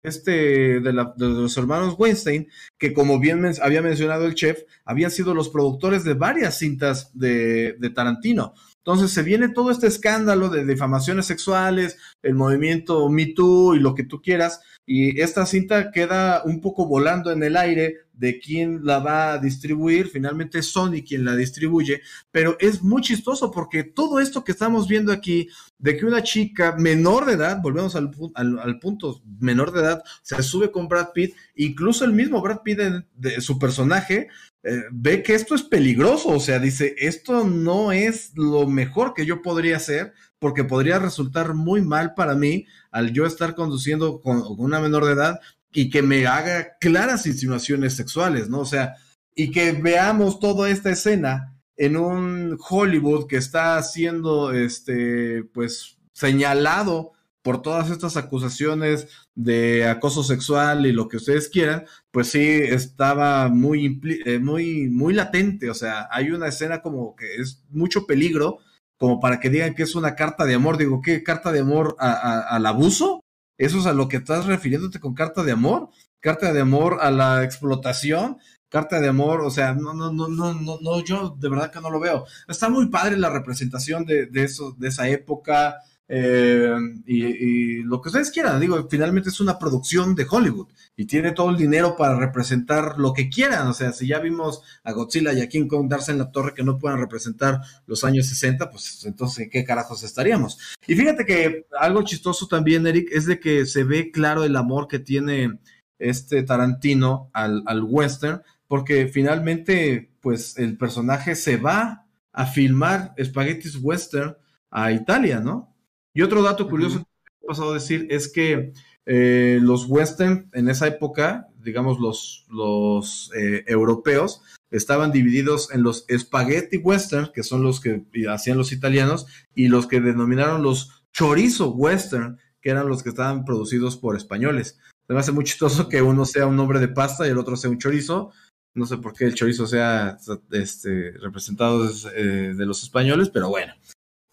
este, 0.02 0.80
de, 0.80 0.92
los 0.92 1.56
hermanos 1.56 1.94
Weinstein, 1.96 2.48
que 2.78 2.92
como 2.92 3.20
bien 3.20 3.44
había 3.62 3.82
mencionado 3.82 4.26
el 4.26 4.34
chef, 4.34 4.62
habían 4.84 5.10
sido 5.10 5.32
los 5.32 5.48
productores 5.48 6.02
de 6.02 6.14
varias 6.14 6.58
cintas 6.58 7.16
de, 7.16 7.74
de 7.78 7.90
Tarantino. 7.90 8.54
Entonces 8.78 9.12
se 9.12 9.22
viene 9.22 9.48
todo 9.48 9.70
este 9.70 9.86
escándalo 9.86 10.50
de 10.50 10.66
difamaciones 10.66 11.26
sexuales, 11.26 11.96
el 12.22 12.34
movimiento 12.34 13.08
Me 13.08 13.26
Too 13.26 13.76
y 13.76 13.78
lo 13.78 13.94
que 13.94 14.04
tú 14.04 14.20
quieras, 14.20 14.60
y 14.86 15.20
esta 15.20 15.46
cinta 15.46 15.90
queda 15.90 16.42
un 16.44 16.60
poco 16.60 16.86
volando 16.86 17.30
en 17.32 17.42
el 17.42 17.56
aire 17.56 18.04
de 18.12 18.38
quién 18.38 18.84
la 18.84 18.98
va 18.98 19.32
a 19.32 19.38
distribuir. 19.38 20.08
Finalmente 20.08 20.58
es 20.58 20.66
Sony 20.66 21.02
quien 21.06 21.24
la 21.24 21.34
distribuye, 21.34 22.00
pero 22.30 22.56
es 22.60 22.82
muy 22.82 23.02
chistoso 23.02 23.50
porque 23.50 23.82
todo 23.82 24.20
esto 24.20 24.44
que 24.44 24.52
estamos 24.52 24.86
viendo 24.86 25.12
aquí, 25.12 25.48
de 25.78 25.96
que 25.96 26.06
una 26.06 26.22
chica 26.22 26.76
menor 26.78 27.26
de 27.26 27.32
edad, 27.32 27.60
volvemos 27.62 27.96
al, 27.96 28.10
al, 28.34 28.78
punto, 28.78 29.22
menor 29.40 29.72
de 29.72 29.80
edad, 29.80 30.02
se 30.22 30.42
sube 30.42 30.70
con 30.70 30.88
Brad 30.88 31.08
Pitt, 31.12 31.34
incluso 31.56 32.04
el 32.04 32.12
mismo 32.12 32.40
Brad 32.40 32.60
Pitt 32.62 32.78
de, 33.14 33.40
su 33.40 33.58
personaje 33.58 34.28
eh, 34.62 34.82
ve 34.92 35.22
que 35.22 35.34
esto 35.34 35.54
es 35.54 35.62
peligroso, 35.62 36.28
o 36.28 36.40
sea, 36.40 36.58
dice, 36.58 36.94
esto 36.98 37.44
no 37.44 37.92
es 37.92 38.32
lo 38.34 38.66
mejor 38.66 39.12
que 39.12 39.26
yo 39.26 39.42
podría 39.42 39.76
hacer 39.76 40.14
porque 40.38 40.64
podría 40.64 40.98
resultar 40.98 41.54
muy 41.54 41.80
mal 41.80 42.14
para 42.14 42.34
mí 42.34 42.66
al 42.94 43.12
yo 43.12 43.26
estar 43.26 43.56
conduciendo 43.56 44.20
con, 44.22 44.44
una 44.56 44.78
menor 44.78 45.04
de 45.04 45.14
edad 45.14 45.40
y 45.72 45.90
que 45.90 46.00
me 46.00 46.28
haga 46.28 46.78
claras 46.80 47.26
insinuaciones 47.26 47.96
sexuales, 47.96 48.48
¿no? 48.48 48.60
O 48.60 48.64
sea, 48.64 48.94
y 49.34 49.50
que 49.50 49.72
veamos 49.72 50.38
toda 50.38 50.70
esta 50.70 50.92
escena 50.92 51.58
en 51.76 51.96
un 51.96 52.56
Hollywood 52.70 53.26
que 53.26 53.36
está 53.36 53.82
siendo, 53.82 54.52
este, 54.52 55.42
pues, 55.52 55.98
señalado 56.12 57.14
por 57.42 57.62
todas 57.62 57.90
estas 57.90 58.16
acusaciones 58.16 59.08
de 59.34 59.88
acoso 59.88 60.22
sexual 60.22 60.86
y 60.86 60.92
lo 60.92 61.08
que 61.08 61.16
ustedes 61.16 61.48
quieran, 61.48 61.86
pues 62.12 62.28
sí 62.28 62.40
estaba 62.40 63.48
muy, 63.48 64.00
eh, 64.24 64.38
muy, 64.38 64.88
muy 64.88 65.12
latente. 65.14 65.68
O 65.68 65.74
sea, 65.74 66.06
hay 66.12 66.30
una 66.30 66.46
escena 66.46 66.80
como 66.80 67.16
que 67.16 67.34
es 67.34 67.64
mucho 67.70 68.06
peligro 68.06 68.60
como 69.04 69.20
para 69.20 69.38
que 69.38 69.50
digan 69.50 69.74
que 69.74 69.82
es 69.82 69.94
una 69.94 70.14
carta 70.14 70.46
de 70.46 70.54
amor. 70.54 70.78
Digo, 70.78 71.02
¿qué 71.02 71.22
carta 71.22 71.52
de 71.52 71.60
amor 71.60 71.94
al 71.98 72.64
abuso? 72.64 73.20
¿Eso 73.58 73.78
es 73.78 73.84
a 73.84 73.92
lo 73.92 74.08
que 74.08 74.16
estás 74.16 74.46
refiriéndote 74.46 74.98
con 74.98 75.12
carta 75.12 75.42
de 75.42 75.52
amor? 75.52 75.90
¿Carta 76.20 76.54
de 76.54 76.60
amor 76.62 77.00
a 77.02 77.10
la 77.10 77.44
explotación? 77.44 78.38
carta 78.70 78.98
de 78.98 79.08
amor, 79.08 79.42
o 79.42 79.50
sea, 79.50 79.72
no, 79.74 79.92
no, 79.94 80.10
no, 80.10 80.26
no, 80.26 80.54
no, 80.54 80.78
no, 80.80 81.04
yo 81.04 81.36
de 81.38 81.48
verdad 81.48 81.70
que 81.70 81.80
no 81.80 81.90
lo 81.90 82.00
veo. 82.00 82.24
Está 82.48 82.68
muy 82.70 82.88
padre 82.88 83.16
la 83.16 83.30
representación 83.30 84.04
de, 84.04 84.26
de 84.26 84.42
eso, 84.42 84.74
de 84.78 84.88
esa 84.88 85.06
época, 85.06 85.76
eh, 86.06 86.76
y, 87.06 87.82
lo 87.82 88.00
que 88.00 88.08
ustedes 88.08 88.30
quieran, 88.30 88.60
digo, 88.60 88.86
finalmente 88.90 89.30
es 89.30 89.40
una 89.40 89.58
producción 89.58 90.14
de 90.14 90.26
Hollywood 90.28 90.68
y 90.96 91.06
tiene 91.06 91.32
todo 91.32 91.50
el 91.50 91.56
dinero 91.56 91.96
para 91.96 92.18
representar 92.18 92.98
lo 92.98 93.12
que 93.12 93.28
quieran. 93.28 93.66
O 93.68 93.72
sea, 93.72 93.92
si 93.92 94.06
ya 94.06 94.18
vimos 94.18 94.62
a 94.82 94.92
Godzilla 94.92 95.32
y 95.32 95.40
a 95.40 95.48
King 95.48 95.66
Kong 95.66 95.88
darse 95.88 96.12
en 96.12 96.18
la 96.18 96.30
torre 96.30 96.54
que 96.54 96.62
no 96.62 96.78
puedan 96.78 97.00
representar 97.00 97.60
los 97.86 98.04
años 98.04 98.26
60, 98.26 98.70
pues 98.70 99.04
entonces, 99.04 99.44
¿en 99.44 99.50
qué 99.50 99.64
carajos 99.64 100.02
estaríamos? 100.02 100.58
Y 100.86 100.94
fíjate 100.94 101.24
que 101.24 101.66
algo 101.78 102.02
chistoso 102.02 102.46
también, 102.46 102.86
Eric, 102.86 103.08
es 103.12 103.26
de 103.26 103.40
que 103.40 103.66
se 103.66 103.84
ve 103.84 104.10
claro 104.10 104.44
el 104.44 104.56
amor 104.56 104.88
que 104.88 104.98
tiene 104.98 105.58
este 105.98 106.42
Tarantino 106.42 107.30
al, 107.32 107.62
al 107.66 107.82
western, 107.82 108.42
porque 108.66 109.08
finalmente, 109.08 110.10
pues 110.20 110.58
el 110.58 110.76
personaje 110.76 111.34
se 111.34 111.56
va 111.56 112.06
a 112.32 112.46
filmar 112.46 113.14
Spaghetti's 113.22 113.78
Western 113.80 114.36
a 114.70 114.90
Italia, 114.92 115.40
¿no? 115.40 115.73
Y 116.14 116.22
otro 116.22 116.42
dato 116.42 116.68
curioso 116.68 117.00
que 117.00 117.32
he 117.42 117.46
pasado 117.46 117.72
a 117.72 117.74
decir 117.74 118.06
es 118.08 118.32
que 118.32 118.72
eh, 119.06 119.58
los 119.60 119.86
western 119.86 120.48
en 120.54 120.68
esa 120.68 120.86
época, 120.86 121.48
digamos 121.60 121.98
los, 121.98 122.46
los 122.48 123.30
eh, 123.36 123.64
europeos, 123.66 124.42
estaban 124.70 125.12
divididos 125.12 125.72
en 125.72 125.82
los 125.82 126.06
spaghetti 126.10 126.78
western, 126.78 127.30
que 127.34 127.42
son 127.42 127.62
los 127.62 127.80
que 127.80 128.04
hacían 128.30 128.58
los 128.58 128.72
italianos, 128.72 129.26
y 129.54 129.68
los 129.68 129.86
que 129.86 130.00
denominaron 130.00 130.62
los 130.62 131.04
chorizo 131.12 131.70
western, 131.72 132.38
que 132.60 132.70
eran 132.70 132.88
los 132.88 133.02
que 133.02 133.10
estaban 133.10 133.44
producidos 133.44 133.96
por 133.96 134.16
españoles. 134.16 134.78
Se 135.06 135.12
me 135.12 135.20
hace 135.20 135.32
muy 135.32 135.44
chistoso 135.44 135.88
que 135.88 136.00
uno 136.00 136.24
sea 136.24 136.46
un 136.46 136.56
nombre 136.56 136.80
de 136.80 136.88
pasta 136.88 137.26
y 137.26 137.30
el 137.30 137.38
otro 137.38 137.56
sea 137.56 137.70
un 137.70 137.78
chorizo. 137.78 138.32
No 138.72 138.86
sé 138.86 138.96
por 138.96 139.12
qué 139.12 139.26
el 139.26 139.34
chorizo 139.34 139.66
sea 139.66 140.16
este, 140.50 141.12
representado 141.18 141.86
de, 141.86 142.54
de 142.54 142.66
los 142.66 142.82
españoles, 142.82 143.28
pero 143.28 143.50
bueno. 143.50 143.74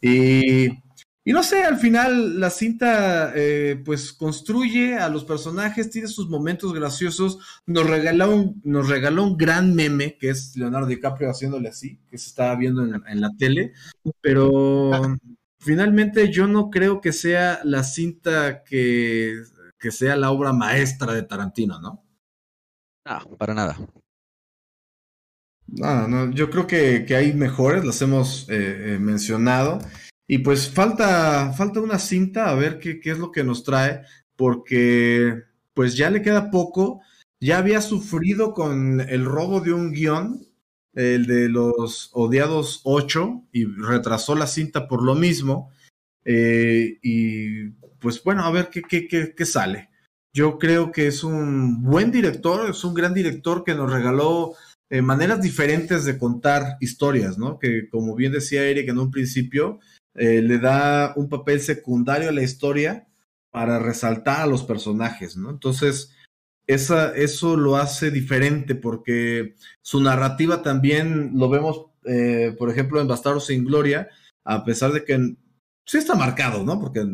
Y 0.01 0.69
y 1.23 1.33
no 1.33 1.43
sé, 1.43 1.63
al 1.63 1.77
final 1.77 2.39
la 2.39 2.49
cinta 2.49 3.31
eh, 3.35 3.79
pues 3.85 4.11
construye 4.11 4.95
a 4.97 5.07
los 5.07 5.23
personajes, 5.23 5.91
tiene 5.91 6.07
sus 6.07 6.29
momentos 6.29 6.73
graciosos, 6.73 7.37
nos 7.67 7.87
regaló, 7.87 8.35
un, 8.35 8.61
nos 8.63 8.89
regaló 8.89 9.23
un 9.23 9.37
gran 9.37 9.75
meme 9.75 10.17
que 10.17 10.31
es 10.31 10.55
Leonardo 10.55 10.87
DiCaprio 10.87 11.29
haciéndole 11.29 11.69
así, 11.69 11.99
que 12.09 12.17
se 12.17 12.29
estaba 12.29 12.55
viendo 12.55 12.83
en, 12.83 13.21
la 13.21 13.29
tele, 13.37 13.73
pero 14.19 14.91
finalmente 15.59 16.31
yo 16.31 16.47
no 16.47 16.71
creo 16.71 17.01
que 17.01 17.13
sea 17.13 17.59
la 17.65 17.83
cinta 17.83 18.63
que, 18.63 19.35
que 19.77 19.91
sea 19.91 20.15
la 20.15 20.31
obra 20.31 20.53
maestra 20.53 21.13
de 21.13 21.21
Tarantino, 21.21 21.79
¿no? 21.79 22.03
No, 23.05 23.37
para 23.37 23.53
nada. 23.53 23.77
No, 25.67 26.07
no, 26.07 26.31
yo 26.31 26.49
creo 26.49 26.67
que, 26.67 27.05
que 27.05 27.15
hay 27.15 27.33
mejores, 27.33 27.85
las 27.85 28.01
hemos 28.01 28.49
eh, 28.49 28.95
eh, 28.95 28.99
mencionado. 28.99 29.79
Y 30.31 30.37
pues 30.37 30.69
falta, 30.69 31.51
falta 31.51 31.81
una 31.81 31.99
cinta 31.99 32.49
a 32.49 32.55
ver 32.55 32.79
qué, 32.79 33.01
qué 33.01 33.11
es 33.11 33.19
lo 33.19 33.33
que 33.33 33.43
nos 33.43 33.65
trae, 33.65 34.03
porque 34.37 35.43
pues 35.73 35.97
ya 35.97 36.09
le 36.09 36.21
queda 36.21 36.49
poco. 36.49 37.01
Ya 37.41 37.57
había 37.57 37.81
sufrido 37.81 38.53
con 38.53 39.01
el 39.01 39.25
robo 39.25 39.59
de 39.59 39.73
un 39.73 39.91
guion, 39.91 40.47
el 40.93 41.25
de 41.25 41.49
los 41.49 42.11
odiados 42.13 42.79
8, 42.85 43.47
y 43.51 43.65
retrasó 43.65 44.35
la 44.35 44.47
cinta 44.47 44.87
por 44.87 45.03
lo 45.03 45.15
mismo. 45.15 45.69
Eh, 46.23 46.97
y 47.01 47.71
pues 47.99 48.23
bueno, 48.23 48.45
a 48.45 48.51
ver 48.51 48.69
qué, 48.69 48.83
qué, 48.83 49.09
qué, 49.09 49.35
qué, 49.35 49.45
sale. 49.45 49.89
Yo 50.33 50.57
creo 50.57 50.93
que 50.93 51.07
es 51.07 51.25
un 51.25 51.83
buen 51.83 52.09
director, 52.09 52.69
es 52.69 52.85
un 52.85 52.93
gran 52.93 53.13
director 53.13 53.65
que 53.65 53.75
nos 53.75 53.91
regaló 53.91 54.53
eh, 54.89 55.01
maneras 55.01 55.41
diferentes 55.41 56.05
de 56.05 56.17
contar 56.17 56.77
historias, 56.79 57.37
¿no? 57.37 57.59
Que 57.59 57.89
como 57.89 58.15
bien 58.15 58.31
decía 58.31 58.63
Eric 58.63 58.87
en 58.87 58.99
un 58.99 59.11
principio, 59.11 59.81
eh, 60.15 60.41
le 60.41 60.59
da 60.59 61.13
un 61.15 61.29
papel 61.29 61.61
secundario 61.61 62.29
a 62.29 62.33
la 62.33 62.43
historia 62.43 63.07
para 63.51 63.79
resaltar 63.79 64.41
a 64.41 64.47
los 64.47 64.63
personajes, 64.63 65.37
¿no? 65.37 65.49
Entonces, 65.49 66.15
esa, 66.67 67.15
eso 67.15 67.57
lo 67.57 67.75
hace 67.75 68.11
diferente 68.11 68.75
porque 68.75 69.55
su 69.81 70.01
narrativa 70.01 70.61
también 70.61 71.31
lo 71.35 71.49
vemos, 71.49 71.85
eh, 72.05 72.55
por 72.57 72.69
ejemplo, 72.69 73.01
en 73.01 73.07
Bastardos 73.07 73.47
sin 73.47 73.65
Gloria, 73.65 74.09
a 74.43 74.63
pesar 74.63 74.91
de 74.93 75.03
que 75.03 75.35
sí 75.85 75.97
está 75.97 76.15
marcado, 76.15 76.63
¿no? 76.63 76.79
Porque 76.79 77.05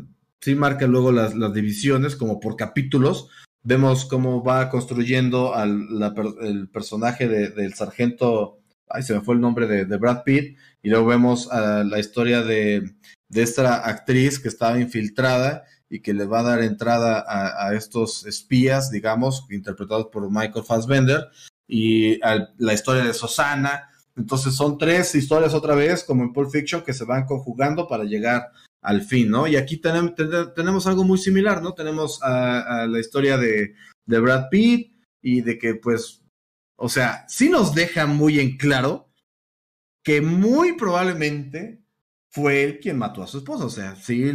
sí 0.42 0.56
marca 0.56 0.86
luego 0.88 1.12
las, 1.12 1.36
las 1.36 1.54
divisiones 1.54 2.16
como 2.16 2.40
por 2.40 2.56
capítulos. 2.56 3.30
Vemos 3.64 4.06
cómo 4.06 4.44
va 4.44 4.70
construyendo 4.70 5.54
al 5.54 5.88
el 6.42 6.70
personaje 6.70 7.28
del 7.28 7.74
sargento, 7.74 8.60
ay, 8.88 9.04
se 9.04 9.14
me 9.14 9.22
fue 9.22 9.36
el 9.36 9.42
nombre 9.42 9.68
de, 9.68 9.86
de 9.86 9.98
Brad 9.98 10.24
Pitt, 10.24 10.58
y 10.88 10.90
luego 10.90 11.08
vemos 11.08 11.52
a 11.52 11.84
la 11.84 12.00
historia 12.00 12.44
de, 12.44 12.96
esta 13.34 13.86
actriz 13.90 14.40
que 14.40 14.48
estaba 14.48 14.80
infiltrada 14.80 15.66
y 15.90 16.00
que 16.00 16.14
le 16.14 16.26
va 16.26 16.40
a 16.40 16.44
dar 16.44 16.62
entrada 16.62 17.26
a, 17.28 17.76
estos 17.76 18.26
espías, 18.26 18.90
digamos, 18.90 19.48
interpretados 19.50 20.08
por 20.14 20.32
Michael 20.32 20.64
Fassbender, 20.64 21.28
y 21.68 22.22
la 22.22 22.74
historia 22.74 23.04
de 23.04 23.14
Susana. 23.14 23.90
Entonces 24.16 24.56
son 24.56 24.78
tres 24.78 25.14
historias 25.14 25.54
otra 25.54 25.76
vez, 25.76 26.06
como 26.06 26.24
en 26.24 26.32
Pulp 26.32 26.52
Fiction, 26.52 26.82
que 26.86 26.94
se 26.94 27.04
van 27.04 27.26
conjugando 27.26 27.86
para 27.86 28.06
llegar 28.06 28.52
al 28.82 29.02
fin, 29.02 29.30
¿no? 29.30 29.46
Y 29.46 29.58
aquí 29.58 29.82
tenemos 30.56 30.88
algo 30.88 31.04
muy 31.04 31.18
similar, 31.18 31.62
¿no? 31.62 31.74
Tenemos 31.74 32.24
a, 32.24 32.88
la 32.88 33.00
historia 33.02 33.36
de, 33.36 33.74
de 34.06 34.20
Brad 34.22 34.48
Pitt 34.50 34.96
y 35.22 35.42
de 35.42 35.58
que, 35.60 35.76
pues, 35.76 36.22
o 36.78 36.88
sea, 36.88 37.26
sí 37.28 37.50
nos 37.50 37.76
deja 37.76 38.06
muy 38.06 38.40
en 38.40 38.56
claro 38.56 39.07
que 40.08 40.22
muy 40.22 40.78
probablemente 40.78 41.84
fue 42.30 42.64
él 42.64 42.80
quien 42.80 42.98
mató 42.98 43.22
a 43.22 43.28
su 43.28 43.40
esposa. 43.40 43.66
O 43.66 43.70
sea, 43.70 43.98
sí, 43.98 44.32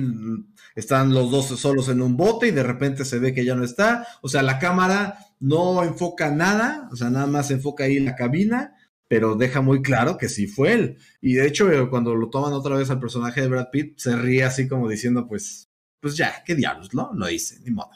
están 0.75 1.15
los 1.15 1.31
dos 1.31 1.47
solos 1.59 1.89
en 1.89 2.03
un 2.03 2.15
bote 2.15 2.49
y 2.49 2.51
de 2.51 2.63
repente 2.63 3.07
se 3.07 3.19
ve 3.19 3.33
que 3.33 3.47
ya 3.47 3.55
no 3.55 3.65
está. 3.65 4.07
O 4.21 4.29
sea, 4.29 4.43
la 4.43 4.59
cámara 4.59 5.17
no 5.41 5.83
enfoca 5.83 6.31
nada, 6.31 6.91
o 6.93 6.97
sea, 6.97 7.09
nada 7.09 7.27
más 7.27 7.51
enfoca 7.51 7.85
ahí 7.85 7.99
la 8.01 8.15
cabina, 8.17 8.75
pero 9.09 9.35
deja 9.35 9.63
muy 9.63 9.81
claro 9.81 10.19
que 10.19 10.29
sí 10.29 10.47
fue 10.47 10.75
él. 10.75 10.99
Y 11.23 11.37
de 11.37 11.47
hecho, 11.47 11.73
eh, 11.73 11.89
cuando 11.89 12.15
lo 12.17 12.29
toman 12.29 12.53
otra 12.53 12.77
vez 12.77 12.91
al 12.91 13.01
personaje 13.01 13.41
de 13.41 13.49
Brad 13.49 13.71
Pitt, 13.73 13.99
se 13.99 14.15
ríe 14.15 14.45
así 14.45 14.69
como 14.69 14.91
diciendo, 14.91 15.27
pues, 15.27 15.71
pues 16.01 16.19
ya, 16.19 16.45
qué 16.45 16.55
diablos, 16.55 16.93
¿no? 16.93 17.13
Lo 17.15 17.31
hice, 17.31 17.61
ni 17.61 17.71
modo. 17.71 17.93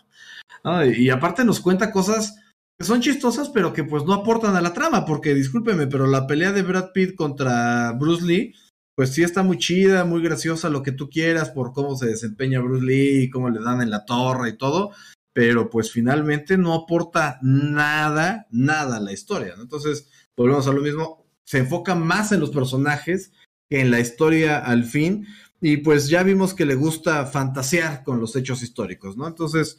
y 0.97 1.11
aparte 1.11 1.44
nos 1.44 1.61
cuenta 1.61 1.93
cosas 1.93 2.36
son 2.81 3.01
chistosas, 3.01 3.48
pero 3.48 3.73
que 3.73 3.85
pues 3.85 4.05
no 4.05 4.12
aportan 4.12 4.57
a 4.57 4.61
la 4.61 4.74
trama, 4.74 5.07
porque 5.07 5.35
discúlpeme, 5.35 5.86
pero 5.86 6.07
la 6.07 6.27
pelea 6.27 6.53
de 6.53 6.62
Brad 6.62 6.93
Pitt 6.93 7.15
contra 7.15 7.93
Bruce 7.93 8.24
Lee, 8.24 8.55
pues 8.94 9.12
sí 9.12 9.23
está 9.23 9.43
muy 9.43 9.59
chida, 9.59 10.05
muy 10.05 10.23
graciosa, 10.23 10.69
lo 10.69 10.82
que 10.82 10.93
tú 10.93 11.09
quieras, 11.09 11.51
por 11.51 11.73
cómo 11.73 11.97
se 11.97 12.07
desempeña 12.07 12.61
Bruce 12.61 12.85
Lee 12.85 13.23
y 13.24 13.31
cómo 13.31 13.51
le 13.51 13.61
dan 13.61 13.82
en 13.82 13.90
la 13.90 14.05
torre 14.05 14.51
y 14.51 14.59
todo, 14.59 14.93
pero 15.32 15.70
pues 15.70 15.90
finalmente 15.90 16.57
no 16.59 16.74
aporta 16.74 17.39
nada, 17.43 18.47
nada 18.51 18.97
a 18.97 19.01
la 19.01 19.12
historia, 19.12 19.55
¿no? 19.57 19.62
Entonces, 19.62 20.11
volvemos 20.36 20.66
a 20.66 20.73
lo 20.73 20.82
mismo, 20.82 21.27
se 21.44 21.59
enfoca 21.59 21.94
más 21.94 22.32
en 22.32 22.40
los 22.40 22.51
personajes 22.51 23.32
que 23.69 23.81
en 23.81 23.90
la 23.90 24.01
historia 24.01 24.59
al 24.59 24.85
fin, 24.85 25.27
y 25.61 25.78
pues 25.78 26.09
ya 26.09 26.23
vimos 26.23 26.55
que 26.55 26.66
le 26.66 26.74
gusta 26.74 27.27
fantasear 27.27 28.05
con 28.05 28.20
los 28.20 28.36
hechos 28.36 28.62
históricos, 28.62 29.16
¿no? 29.16 29.27
Entonces, 29.27 29.78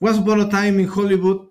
Once 0.00 0.20
Upon 0.20 0.40
a 0.42 0.48
Time 0.48 0.82
in 0.82 0.88
Hollywood 0.88 1.47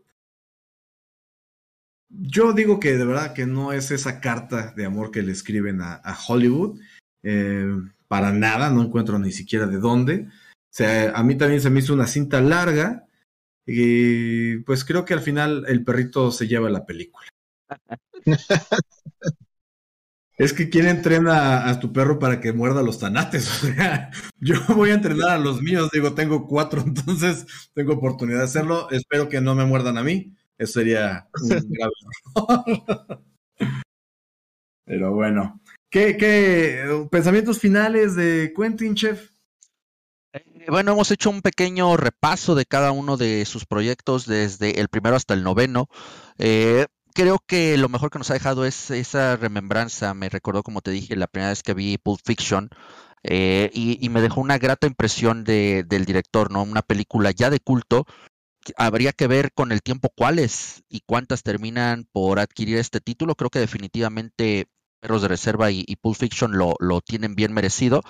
yo 2.19 2.53
digo 2.53 2.79
que 2.79 2.97
de 2.97 3.05
verdad 3.05 3.33
que 3.33 3.45
no 3.45 3.73
es 3.73 3.91
esa 3.91 4.19
carta 4.19 4.73
de 4.75 4.85
amor 4.85 5.11
que 5.11 5.21
le 5.21 5.31
escriben 5.31 5.81
a, 5.81 6.17
Hollywood. 6.27 6.79
Eh, 7.23 7.67
para 8.07 8.31
nada, 8.31 8.69
no 8.69 8.83
encuentro 8.83 9.19
ni 9.19 9.31
siquiera 9.31 9.67
de 9.67 9.79
dónde. 9.79 10.27
O 10.27 10.73
sea, 10.77 11.11
a 11.11 11.23
mí 11.23 11.35
también 11.35 11.61
se 11.61 11.69
me 11.69 11.79
hizo 11.79 11.93
una 11.93 12.07
cinta 12.07 12.41
larga 12.41 13.05
y 13.65 14.59
pues 14.59 14.85
creo 14.85 15.03
que 15.03 15.13
al 15.13 15.19
final 15.19 15.65
el 15.67 15.83
perrito 15.83 16.31
se 16.31 16.47
lleva 16.47 16.69
la 16.69 16.85
película. 16.85 17.27
es 20.37 20.53
que 20.53 20.69
quién 20.69 20.87
entrena 20.87 21.67
a 21.67 21.79
tu 21.79 21.91
perro 21.91 22.19
para 22.19 22.39
que 22.39 22.53
muerda 22.53 22.81
los 22.81 22.99
tanates. 22.99 23.63
O 23.63 23.67
sea, 23.67 24.11
yo 24.39 24.55
voy 24.69 24.91
a 24.91 24.95
entrenar 24.95 25.31
a 25.31 25.37
los 25.37 25.61
míos, 25.61 25.89
digo, 25.91 26.13
tengo 26.13 26.47
cuatro, 26.47 26.81
entonces 26.85 27.45
tengo 27.73 27.93
oportunidad 27.93 28.39
de 28.39 28.45
hacerlo. 28.45 28.89
Espero 28.91 29.27
que 29.27 29.41
no 29.41 29.55
me 29.55 29.65
muerdan 29.65 29.97
a 29.97 30.03
mí. 30.03 30.36
Eso 30.57 30.79
sería 30.79 31.29
un 31.41 31.49
grave 31.69 31.93
Pero 34.85 35.13
bueno. 35.13 35.61
¿Qué, 35.89 36.17
¿Qué, 36.17 37.07
pensamientos 37.11 37.59
finales 37.59 38.15
de 38.15 38.53
Quentin, 38.55 38.95
chef? 38.95 39.31
Eh, 40.33 40.65
bueno, 40.69 40.93
hemos 40.93 41.11
hecho 41.11 41.29
un 41.29 41.41
pequeño 41.41 41.97
repaso 41.97 42.55
de 42.55 42.65
cada 42.65 42.91
uno 42.91 43.17
de 43.17 43.43
sus 43.45 43.65
proyectos 43.65 44.25
desde 44.25 44.79
el 44.79 44.87
primero 44.87 45.15
hasta 45.15 45.33
el 45.33 45.43
noveno. 45.43 45.89
Eh, 46.37 46.85
creo 47.13 47.39
que 47.45 47.77
lo 47.77 47.89
mejor 47.89 48.09
que 48.09 48.17
nos 48.17 48.31
ha 48.31 48.35
dejado 48.35 48.65
es 48.65 48.91
esa 48.91 49.35
remembranza. 49.35 50.13
Me 50.13 50.29
recordó, 50.29 50.63
como 50.63 50.81
te 50.81 50.91
dije, 50.91 51.15
la 51.15 51.27
primera 51.27 51.49
vez 51.49 51.63
que 51.63 51.73
vi 51.73 51.97
Pulp 51.97 52.21
Fiction. 52.23 52.69
Eh, 53.23 53.69
y, 53.73 54.03
y, 54.05 54.09
me 54.09 54.21
dejó 54.21 54.39
una 54.39 54.57
grata 54.57 54.87
impresión 54.87 55.43
de, 55.43 55.83
del 55.85 56.05
director, 56.05 56.51
¿no? 56.51 56.63
Una 56.63 56.81
película 56.81 57.31
ya 57.31 57.49
de 57.49 57.59
culto, 57.59 58.05
habría 58.77 59.13
que 59.13 59.27
ver 59.27 59.51
con 59.53 59.71
el 59.71 59.81
tiempo 59.81 60.09
cuáles 60.15 60.83
y 60.89 61.01
cuántas 61.05 61.43
terminan 61.43 62.07
por 62.11 62.39
adquirir 62.39 62.77
este 62.77 62.99
título. 62.99 63.35
Creo 63.35 63.49
que 63.49 63.59
definitivamente 63.59 64.67
Perros 64.99 65.21
de 65.21 65.27
Reserva 65.27 65.71
y, 65.71 65.83
Pulp 66.01 66.17
Fiction 66.17 66.57
lo, 66.57 66.75
lo, 66.79 67.01
tienen 67.01 67.35
bien 67.35 67.53
merecido. 67.53 68.01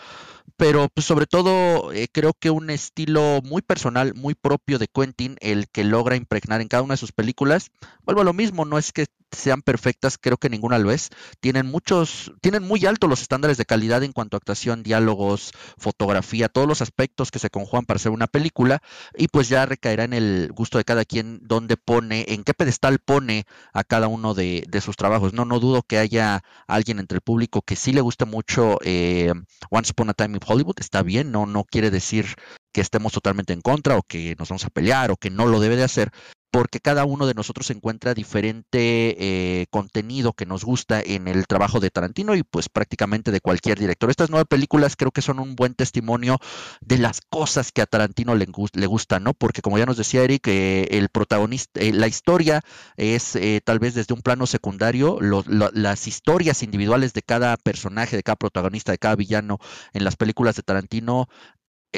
Pero 0.55 0.87
pues, 0.93 1.05
sobre 1.05 1.25
todo 1.25 1.91
eh, 1.91 2.07
creo 2.11 2.33
que 2.33 2.49
un 2.49 2.69
estilo 2.69 3.41
muy 3.43 3.61
personal, 3.61 4.13
muy 4.15 4.33
propio 4.33 4.79
de 4.79 4.87
Quentin, 4.87 5.37
el 5.41 5.67
que 5.69 5.83
logra 5.83 6.15
impregnar 6.15 6.61
en 6.61 6.67
cada 6.67 6.83
una 6.83 6.93
de 6.93 6.99
sus 6.99 7.11
películas. 7.11 7.71
Vuelvo 8.03 8.21
a 8.21 8.25
lo 8.25 8.33
mismo, 8.33 8.65
no 8.65 8.77
es 8.77 8.91
que 8.91 9.07
sean 9.31 9.61
perfectas, 9.61 10.17
creo 10.17 10.37
que 10.37 10.49
ninguna 10.49 10.79
lo 10.79 10.91
es. 10.91 11.09
Tienen 11.39 11.65
muchos, 11.65 12.31
tienen 12.41 12.63
muy 12.63 12.85
altos 12.85 13.09
los 13.09 13.21
estándares 13.21 13.57
de 13.57 13.65
calidad 13.65 14.03
en 14.03 14.13
cuanto 14.13 14.37
a 14.37 14.39
actuación, 14.39 14.83
diálogos, 14.83 15.51
fotografía, 15.77 16.49
todos 16.49 16.67
los 16.67 16.81
aspectos 16.81 17.31
que 17.31 17.39
se 17.39 17.49
conjugan 17.49 17.85
para 17.85 17.97
hacer 17.97 18.11
una 18.11 18.27
película, 18.27 18.81
y 19.15 19.27
pues 19.27 19.49
ya 19.49 19.65
recaerá 19.65 20.05
en 20.05 20.13
el 20.13 20.51
gusto 20.53 20.77
de 20.77 20.85
cada 20.85 21.05
quien 21.05 21.39
dónde 21.41 21.77
pone, 21.77 22.25
en 22.29 22.43
qué 22.43 22.53
pedestal 22.53 22.99
pone 22.99 23.45
a 23.73 23.83
cada 23.83 24.07
uno 24.07 24.33
de, 24.33 24.65
sus 24.81 24.95
trabajos. 24.95 25.33
No, 25.33 25.43
no 25.43 25.59
dudo 25.59 25.81
que 25.81 25.97
haya 25.97 26.43
alguien 26.67 26.99
entre 26.99 27.17
el 27.17 27.21
público 27.21 27.63
que 27.63 27.75
sí 27.75 27.91
le 27.93 28.01
guste 28.01 28.25
mucho 28.25 28.77
eh, 28.83 29.33
Once 29.71 29.91
Upon 29.91 30.09
a 30.09 30.13
Time 30.13 30.36
Hollywood, 30.45 30.75
está 30.79 31.03
bien, 31.03 31.31
no, 31.31 31.45
no 31.45 31.63
quiere 31.63 31.91
decir 31.91 32.35
que 32.73 32.81
estemos 32.81 33.13
totalmente 33.13 33.53
en 33.53 33.61
contra 33.61 33.97
o 33.97 34.03
que 34.03 34.35
nos 34.37 34.49
vamos 34.49 34.65
a 34.65 34.69
pelear 34.69 35.11
o 35.11 35.17
que 35.17 35.29
no 35.29 35.45
lo 35.45 35.59
debe 35.59 35.75
de 35.75 35.83
hacer, 35.83 36.11
porque 36.57 36.79
cada 36.79 37.05
uno 37.05 37.27
de 37.27 37.35
nosotros 37.35 37.69
encuentra 37.69 38.15
diferente 38.15 38.71
eh, 38.71 39.67
contenido 39.69 40.33
que 40.33 40.47
nos 40.47 40.65
gusta 40.65 40.99
en 41.05 41.27
el 41.27 41.45
trabajo 41.45 41.79
de 41.79 41.91
Tarantino 41.91 42.33
y 42.33 42.41
pues 42.41 42.67
prácticamente 42.67 43.29
de 43.29 43.41
cualquier 43.41 43.77
director. 43.77 44.09
Estas 44.09 44.31
nueve 44.31 44.45
películas 44.45 44.95
creo 44.95 45.11
que 45.11 45.21
son 45.21 45.37
un 45.37 45.55
buen 45.55 45.75
testimonio 45.75 46.39
de 46.81 46.97
las 46.97 47.21
cosas 47.29 47.71
que 47.71 47.83
a 47.83 47.85
Tarantino 47.85 48.33
le, 48.33 48.47
le 48.73 48.87
gustan, 48.87 49.23
¿no? 49.23 49.35
Porque 49.35 49.61
como 49.61 49.77
ya 49.77 49.85
nos 49.85 49.97
decía 49.97 50.23
Eric, 50.23 50.47
eh, 50.47 50.87
el 50.97 51.09
protagonista, 51.09 51.79
eh, 51.79 51.93
la 51.93 52.07
historia 52.07 52.61
es 52.95 53.37
tal 53.63 53.77
vez 53.77 53.93
desde 53.93 54.15
un 54.15 54.23
plano 54.23 54.47
secundario, 54.47 55.19
las 55.21 56.07
historias 56.07 56.63
individuales 56.63 57.13
de 57.13 57.21
cada 57.21 57.55
personaje, 57.57 58.15
de 58.15 58.23
cada 58.23 58.35
protagonista, 58.35 58.91
de 58.91 58.97
cada 58.97 59.15
villano 59.15 59.59
en 59.93 60.03
las 60.03 60.15
películas 60.15 60.55
de 60.55 60.63
Tarantino 60.63 61.27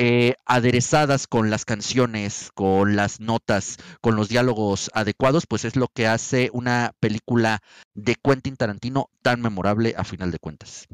eh, 0.01 0.35
aderezadas 0.45 1.27
con 1.27 1.49
las 1.49 1.65
canciones, 1.65 2.51
con 2.53 2.95
las 2.95 3.19
notas, 3.19 3.76
con 3.99 4.15
los 4.15 4.30
diálogos 4.30 4.89
adecuados, 4.93 5.45
pues 5.45 5.65
es 5.65 5.76
lo 5.76 5.89
que 5.93 6.07
hace 6.07 6.49
una 6.53 6.93
película 7.01 7.59
de 7.95 8.15
Quentin 8.15 8.55
Tarantino 8.55 9.09
tan 9.21 9.41
memorable 9.41 9.95
a 9.97 10.05
final 10.05 10.31
de 10.31 10.39
cuentas. 10.39 10.88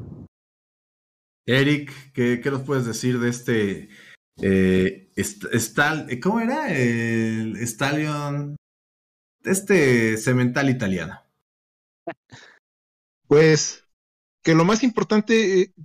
Eric, 1.46 2.14
¿qué, 2.14 2.42
nos 2.46 2.64
puedes 2.64 2.88
decir 2.88 3.20
de 3.20 3.30
este 3.30 3.90
eh, 4.42 5.12
eh, 5.16 6.20
¿cómo 6.20 6.40
era? 6.40 6.74
El 6.74 7.58
Stallion, 7.58 8.56
este 9.44 10.18
cemental 10.18 10.68
italiano. 10.68 11.22
Pues 13.28 13.84
que 14.42 14.56
lo 14.56 14.66
más 14.66 14.82
importante 14.82 15.76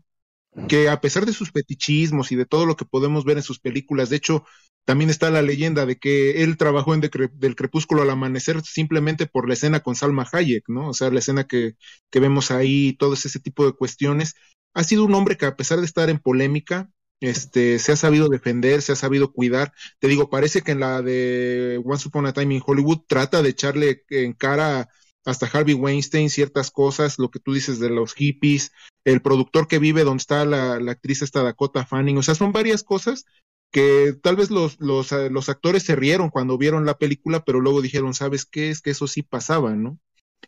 que 0.66 0.88
a 0.88 1.00
pesar 1.00 1.26
de 1.26 1.32
sus 1.32 1.50
fetichismos 1.50 2.32
y 2.32 2.36
de 2.36 2.46
todo 2.46 2.66
lo 2.66 2.76
que 2.76 2.84
podemos 2.84 3.24
ver 3.24 3.38
en 3.38 3.42
sus 3.42 3.58
películas, 3.60 4.10
de 4.10 4.16
hecho, 4.16 4.44
también 4.84 5.10
está 5.10 5.30
la 5.30 5.42
leyenda 5.42 5.86
de 5.86 5.96
que 5.98 6.42
él 6.42 6.56
trabajó 6.56 6.94
en 6.94 7.00
Del 7.00 7.56
Crepúsculo 7.56 8.02
al 8.02 8.10
Amanecer 8.10 8.60
simplemente 8.62 9.26
por 9.26 9.46
la 9.48 9.54
escena 9.54 9.80
con 9.80 9.94
Salma 9.94 10.26
Hayek, 10.30 10.64
¿no? 10.68 10.88
O 10.88 10.94
sea, 10.94 11.10
la 11.10 11.20
escena 11.20 11.44
que, 11.46 11.74
que 12.10 12.20
vemos 12.20 12.50
ahí, 12.50 12.94
todo 12.98 13.14
ese 13.14 13.40
tipo 13.40 13.66
de 13.66 13.72
cuestiones. 13.72 14.34
Ha 14.74 14.84
sido 14.84 15.04
un 15.04 15.14
hombre 15.14 15.36
que 15.36 15.46
a 15.46 15.56
pesar 15.56 15.80
de 15.80 15.86
estar 15.86 16.10
en 16.10 16.18
polémica, 16.18 16.90
este, 17.20 17.78
se 17.78 17.92
ha 17.92 17.96
sabido 17.96 18.28
defender, 18.28 18.82
se 18.82 18.92
ha 18.92 18.96
sabido 18.96 19.32
cuidar. 19.32 19.72
Te 19.98 20.08
digo, 20.08 20.30
parece 20.30 20.62
que 20.62 20.72
en 20.72 20.80
la 20.80 21.02
de 21.02 21.80
Once 21.84 22.08
Upon 22.08 22.26
a 22.26 22.32
Time 22.32 22.54
in 22.54 22.62
Hollywood 22.64 23.02
trata 23.06 23.42
de 23.42 23.50
echarle 23.50 24.04
en 24.08 24.32
cara 24.32 24.88
hasta 25.24 25.46
Harvey 25.46 25.74
Weinstein 25.74 26.30
ciertas 26.30 26.70
cosas, 26.70 27.18
lo 27.18 27.30
que 27.30 27.40
tú 27.40 27.52
dices 27.52 27.78
de 27.78 27.90
los 27.90 28.14
hippies, 28.14 28.72
el 29.04 29.22
productor 29.22 29.68
que 29.68 29.78
vive 29.78 30.04
donde 30.04 30.20
está 30.20 30.44
la, 30.44 30.74
actriz 30.90 31.22
esta 31.22 31.42
Dakota 31.42 31.84
Fanning, 31.84 32.18
o 32.18 32.22
sea, 32.22 32.34
son 32.34 32.52
varias 32.52 32.82
cosas 32.82 33.26
que 33.70 34.14
tal 34.22 34.36
vez 34.36 34.50
los, 34.50 34.80
los, 34.80 35.12
eh, 35.12 35.30
los, 35.30 35.48
actores 35.48 35.84
se 35.84 35.94
rieron 35.94 36.30
cuando 36.30 36.58
vieron 36.58 36.86
la 36.86 36.98
película, 36.98 37.44
pero 37.44 37.60
luego 37.60 37.82
dijeron, 37.82 38.14
¿sabes 38.14 38.44
qué? 38.44 38.70
Es 38.70 38.80
que 38.80 38.90
eso 38.90 39.06
sí 39.06 39.22
pasaba, 39.22 39.74
¿no? 39.74 39.98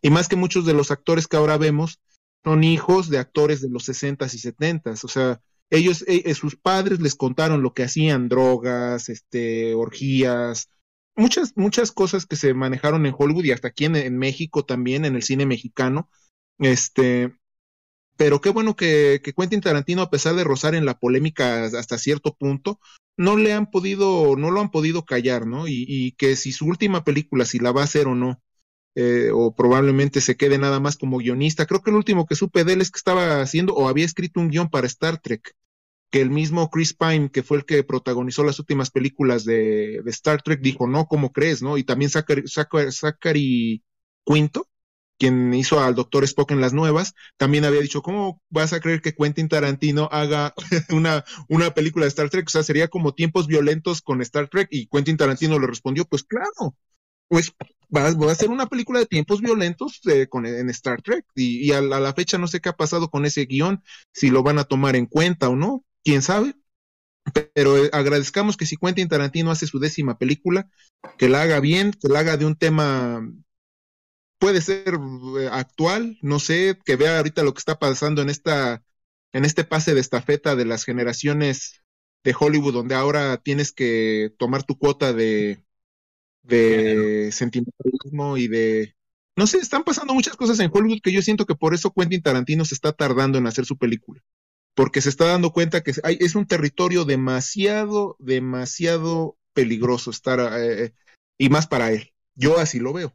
Y 0.01 0.11
más 0.11 0.29
que 0.29 0.37
muchos 0.37 0.67
de 0.67 0.73
los 0.73 0.91
actores 0.91 1.29
que 1.29 1.37
ahora 1.37 1.57
vemos 1.57 2.01
son 2.43 2.65
hijos 2.65 3.09
de 3.09 3.19
actores 3.19 3.61
de 3.61 3.69
los 3.69 3.89
60s 3.89 4.35
y 4.35 4.39
70s, 4.39 5.05
o 5.05 5.09
sea, 5.09 5.41
ellos, 5.71 6.03
eh, 6.07 6.25
eh, 6.27 6.35
sus 6.35 6.57
padres 6.57 7.01
les 7.01 7.15
contaron 7.15 7.63
lo 7.63 7.73
que 7.73 7.85
hacían, 7.85 8.29
drogas, 8.29 9.09
este, 9.09 9.75
orgías, 9.75 10.69
muchas, 11.17 11.57
muchas 11.57 11.93
cosas 11.93 12.27
que 12.27 12.37
se 12.37 12.55
manejaron 12.55 13.07
en 13.07 13.15
Hollywood 13.17 13.45
y 13.45 13.53
hasta 13.53 13.69
aquí 13.69 13.85
en, 13.85 14.19
México 14.19 14.65
también, 14.65 15.05
en 15.05 15.17
el 15.17 15.23
cine 15.23 15.47
mexicano. 15.47 16.09
Este, 16.59 17.35
pero 18.17 18.41
qué 18.41 18.51
bueno 18.51 18.77
que, 18.77 19.21
que, 19.23 19.33
Quentin 19.33 19.61
Tarantino, 19.61 20.03
a 20.03 20.11
pesar 20.11 20.35
de 20.35 20.45
rozar 20.45 20.75
en 20.75 20.85
la 20.85 20.99
polémica 20.99 21.65
hasta 21.65 21.99
cierto 21.99 22.35
punto, 22.35 22.79
no 23.17 23.37
le 23.37 23.53
han 23.53 23.71
podido, 23.71 24.37
no 24.37 24.51
lo 24.51 24.61
han 24.61 24.71
podido 24.71 25.05
callar, 25.05 25.47
¿no? 25.47 25.69
Y, 25.69 26.13
que 26.19 26.37
si 26.37 26.53
su 26.53 26.67
última 26.67 27.05
película, 27.05 27.45
si 27.45 27.59
la 27.59 27.73
va 27.73 27.83
a 27.83 27.85
hacer 27.85 28.07
o 28.07 28.15
no, 28.15 28.41
eh, 28.95 29.31
o 29.33 29.55
probablemente 29.55 30.21
se 30.21 30.37
quede 30.37 30.59
nada 30.59 30.81
más 30.81 30.97
como 30.97 31.19
guionista. 31.19 31.67
Creo 31.67 31.83
que 31.83 31.91
el 31.91 31.97
último 31.97 32.27
que 32.27 32.37
supe 32.37 32.65
de 32.65 32.75
él 32.75 32.81
es 32.81 32.91
que 32.91 32.99
estaba 32.99 33.41
haciendo 33.41 33.75
o 33.75 33.89
había 33.89 34.05
escrito 34.05 34.41
un 34.41 34.51
guion 34.51 34.69
para 34.71 34.87
Star 34.87 35.21
Trek 35.21 35.55
que 36.13 36.21
el 36.21 36.31
mismo 36.31 36.71
Chris 36.71 36.93
Pine, 36.93 37.31
que 37.31 37.43
fue 37.43 37.57
el 37.57 37.65
que 37.65 37.83
protagonizó 37.85 38.45
las 38.45 38.59
últimas 38.59 38.91
películas 38.91 39.47
de, 39.47 40.03
Star 40.07 40.43
Trek, 40.43 40.61
dijo, 40.61 40.87
no, 40.87 41.07
¿cómo 41.07 41.33
crees? 41.33 41.63
¿no? 41.63 41.79
Y 41.79 41.85
también 41.85 42.11
Zachary, 42.11 43.83
Quinto, 44.25 44.69
quien 45.19 45.55
hizo 45.55 45.81
al 45.81 45.95
Doctor 45.95 46.25
Spock 46.25 46.51
en 46.51 46.61
las 46.61 46.75
nuevas, 46.75 47.15
también 47.39 47.65
había 47.65 47.81
dicho, 47.81 48.03
¿cómo 48.03 48.43
vas 48.51 48.75
a 48.75 48.81
creer 48.81 49.01
que 49.01 49.15
Quentin 49.15 49.49
Tarantino 49.49 50.11
haga 50.13 50.53
una, 50.91 51.25
una 51.49 51.73
película 51.73 52.05
de 52.05 52.11
Star 52.11 52.29
Trek? 52.29 52.47
O 52.47 52.51
sea, 52.51 52.63
sería 52.63 52.89
como 52.89 53.15
tiempos 53.15 53.47
violentos 53.47 54.03
con 54.03 54.21
Star 54.21 54.49
Trek. 54.49 54.69
Y 54.71 54.89
Quentin 54.89 55.17
Tarantino 55.17 55.59
le 55.59 55.67
respondió, 55.67 56.05
pues 56.05 56.25
claro, 56.25 56.77
pues 57.29 57.55
va, 57.97 58.09
a 58.09 58.33
hacer 58.33 58.51
una 58.51 58.67
película 58.67 58.99
de 58.99 59.07
tiempos 59.07 59.41
violentos 59.41 59.99
eh, 60.13 60.27
con, 60.29 60.45
en 60.45 60.69
Star 60.69 61.01
Trek. 61.01 61.25
Y, 61.35 61.73
a, 61.73 61.81
la 61.81 62.13
fecha 62.13 62.37
no 62.37 62.49
sé 62.49 62.61
qué 62.61 62.69
ha 62.69 62.77
pasado 62.77 63.09
con 63.09 63.25
ese 63.25 63.47
guion, 63.47 63.83
si 64.13 64.29
lo 64.29 64.43
van 64.43 64.59
a 64.59 64.65
tomar 64.65 64.95
en 64.95 65.07
cuenta 65.07 65.49
o 65.49 65.57
no 65.57 65.87
quién 66.05 66.23
sabe, 66.23 66.55
pero 67.55 67.85
eh, 67.85 67.91
agradezcamos 67.93 68.57
que 68.57 68.67
si 68.67 68.77
Quentin 68.77 69.09
Tarantino 69.09 69.51
hace 69.51 69.67
su 69.67 69.79
décima 69.79 70.19
película, 70.19 70.69
que 71.19 71.29
la 71.29 71.43
haga 71.43 71.61
bien, 71.61 71.93
que 71.93 72.09
la 72.09 72.21
haga 72.21 72.37
de 72.37 72.47
un 72.47 72.57
tema, 72.57 73.29
puede 74.39 74.61
ser 74.61 74.95
eh, 75.39 75.49
actual, 75.51 76.19
no 76.23 76.39
sé, 76.39 76.79
que 76.85 76.97
vea 76.97 77.19
ahorita 77.19 77.43
lo 77.43 77.55
que 77.55 77.61
está 77.61 77.79
pasando 77.79 78.23
en 78.23 78.31
esta, 78.31 78.83
en 79.33 79.45
este 79.45 79.65
pase 79.65 79.95
de 79.95 80.01
estafeta 80.01 80.57
de 80.57 80.65
las 80.65 80.85
generaciones 80.85 81.83
de 82.25 82.35
Hollywood, 82.39 82.75
donde 82.75 82.95
ahora 82.95 83.37
tienes 83.39 83.73
que 83.73 84.33
tomar 84.39 84.65
tu 84.65 84.79
cuota 84.79 85.13
de, 85.13 85.65
de 86.43 87.31
sentimentalismo 87.33 88.37
y 88.37 88.49
de, 88.49 88.97
no 89.37 89.47
sé, 89.47 89.59
están 89.59 89.85
pasando 89.85 90.15
muchas 90.15 90.37
cosas 90.37 90.59
en 90.61 90.71
Hollywood 90.73 91.01
que 91.03 91.13
yo 91.13 91.23
siento 91.23 91.47
que 91.47 91.55
por 91.55 91.75
eso 91.75 91.93
Quentin 91.93 92.23
Tarantino 92.23 92.65
se 92.65 92.75
está 92.75 92.93
tardando 92.93 93.39
en 93.39 93.47
hacer 93.47 93.65
su 93.65 93.79
película 93.79 94.23
porque 94.75 95.01
se 95.01 95.09
está 95.09 95.27
dando 95.27 95.53
cuenta 95.53 95.83
que 95.83 95.93
hay, 96.03 96.17
es 96.21 96.35
un 96.35 96.47
territorio 96.47 97.05
demasiado, 97.05 98.17
demasiado 98.19 99.37
peligroso 99.53 100.11
estar, 100.11 100.41
eh, 100.59 100.95
y 101.39 101.49
más 101.49 101.67
para 101.67 101.93
él. 101.93 102.13
Yo 102.35 102.59
así 102.59 102.79
lo 102.79 102.93
veo. 102.93 103.15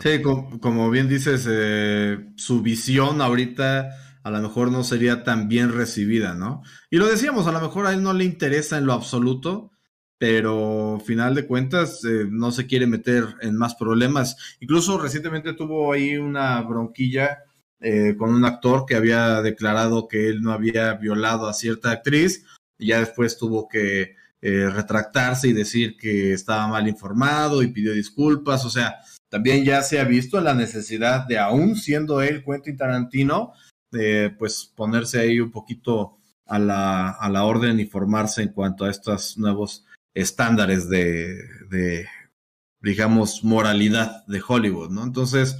Sí, 0.00 0.20
como, 0.22 0.90
bien 0.90 1.08
dices, 1.08 1.46
eh, 1.48 2.32
su 2.36 2.62
visión 2.62 3.22
ahorita 3.22 3.90
a 4.24 4.30
lo 4.30 4.40
mejor 4.40 4.72
no 4.72 4.82
sería 4.82 5.22
tan 5.22 5.48
bien 5.48 5.72
recibida, 5.72 6.34
¿no? 6.34 6.62
Y 6.90 6.96
lo 6.96 7.06
decíamos, 7.06 7.46
a 7.46 7.52
lo 7.52 7.60
mejor 7.60 7.86
a 7.86 7.92
él 7.92 8.02
no 8.02 8.12
le 8.12 8.24
interesa 8.24 8.76
en 8.76 8.86
lo 8.86 8.92
absoluto, 8.92 9.70
pero 10.18 11.00
final 11.06 11.36
de 11.36 11.46
cuentas 11.46 12.04
eh, 12.04 12.26
no 12.28 12.50
se 12.50 12.66
quiere 12.66 12.86
meter 12.88 13.24
en 13.40 13.56
más 13.56 13.76
problemas. 13.76 14.36
Incluso 14.60 14.98
recientemente 14.98 15.54
tuvo 15.54 15.92
ahí 15.92 16.16
una 16.16 16.60
bronquilla 16.62 17.38
eh, 17.80 18.16
con 18.16 18.34
un 18.34 18.44
actor 18.44 18.86
que 18.86 18.96
había 18.96 19.40
declarado 19.42 20.08
que 20.08 20.28
él 20.28 20.42
no 20.42 20.52
había 20.52 20.94
violado 20.94 21.48
a 21.48 21.54
cierta 21.54 21.90
actriz 21.90 22.44
y 22.78 22.88
ya 22.88 23.00
después 23.00 23.38
tuvo 23.38 23.68
que 23.68 24.16
eh, 24.40 24.70
retractarse 24.70 25.48
y 25.48 25.52
decir 25.52 25.96
que 25.96 26.32
estaba 26.32 26.66
mal 26.68 26.88
informado 26.88 27.62
y 27.62 27.68
pidió 27.68 27.92
disculpas. 27.92 28.64
O 28.64 28.70
sea, 28.70 28.96
también 29.28 29.64
ya 29.64 29.82
se 29.82 30.00
ha 30.00 30.04
visto 30.04 30.40
la 30.40 30.54
necesidad 30.54 31.26
de, 31.26 31.38
aún 31.38 31.76
siendo 31.76 32.22
él 32.22 32.44
Quentin 32.44 32.76
Tarantino, 32.76 33.52
de 33.90 34.34
pues 34.38 34.72
ponerse 34.76 35.20
ahí 35.20 35.40
un 35.40 35.50
poquito 35.50 36.16
a 36.46 36.58
la, 36.58 37.10
a 37.10 37.28
la 37.28 37.44
orden 37.44 37.78
y 37.80 37.86
formarse 37.86 38.42
en 38.42 38.52
cuanto 38.52 38.84
a 38.84 38.90
estos 38.90 39.38
nuevos 39.38 39.84
estándares 40.14 40.88
de 40.88 42.06
digamos, 42.80 43.42
moralidad 43.44 44.24
de 44.26 44.42
Hollywood, 44.46 44.90
¿no? 44.90 45.02
Entonces, 45.02 45.56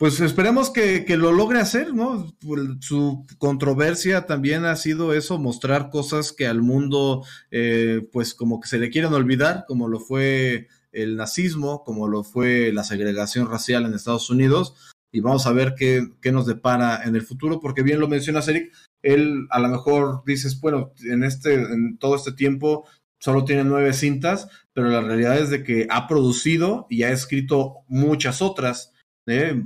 pues 0.00 0.18
esperemos 0.20 0.70
que, 0.70 1.04
lo 1.18 1.30
logre 1.30 1.60
hacer, 1.60 1.92
¿no? 1.92 2.34
Su 2.80 3.26
controversia 3.36 4.24
también 4.24 4.64
ha 4.64 4.74
sido 4.76 5.12
eso, 5.12 5.38
mostrar 5.38 5.90
cosas 5.90 6.32
que 6.32 6.46
al 6.46 6.62
mundo, 6.62 7.22
eh, 7.50 8.08
pues 8.10 8.32
como 8.32 8.60
que 8.60 8.68
se 8.68 8.78
le 8.78 8.88
quieren 8.88 9.12
olvidar, 9.12 9.66
como 9.68 9.88
lo 9.88 10.00
fue 10.00 10.68
el 10.92 11.16
nazismo, 11.16 11.84
como 11.84 12.08
lo 12.08 12.24
fue 12.24 12.72
la 12.72 12.82
segregación 12.82 13.50
racial 13.50 13.84
en 13.84 13.92
Estados 13.92 14.30
Unidos, 14.30 14.74
y 15.12 15.20
vamos 15.20 15.46
a 15.46 15.52
ver 15.52 15.74
qué, 15.76 16.08
qué 16.22 16.32
nos 16.32 16.46
depara 16.46 17.02
en 17.04 17.14
el 17.14 17.20
futuro, 17.20 17.60
porque 17.60 17.82
bien 17.82 18.00
lo 18.00 18.08
mencionas, 18.08 18.48
Eric, 18.48 18.72
él 19.02 19.48
a 19.50 19.58
lo 19.58 19.68
mejor 19.68 20.22
dices, 20.24 20.58
bueno, 20.62 20.94
en, 21.04 21.24
este, 21.24 21.52
en 21.52 21.98
todo 21.98 22.16
este 22.16 22.32
tiempo 22.32 22.86
solo 23.18 23.44
tiene 23.44 23.64
nueve 23.64 23.92
cintas, 23.92 24.48
pero 24.72 24.88
la 24.88 25.02
realidad 25.02 25.36
es 25.36 25.50
de 25.50 25.62
que 25.62 25.86
ha 25.90 26.08
producido 26.08 26.86
y 26.88 27.02
ha 27.02 27.10
escrito 27.10 27.84
muchas 27.86 28.40
otras 28.40 28.94
¿eh? 29.26 29.64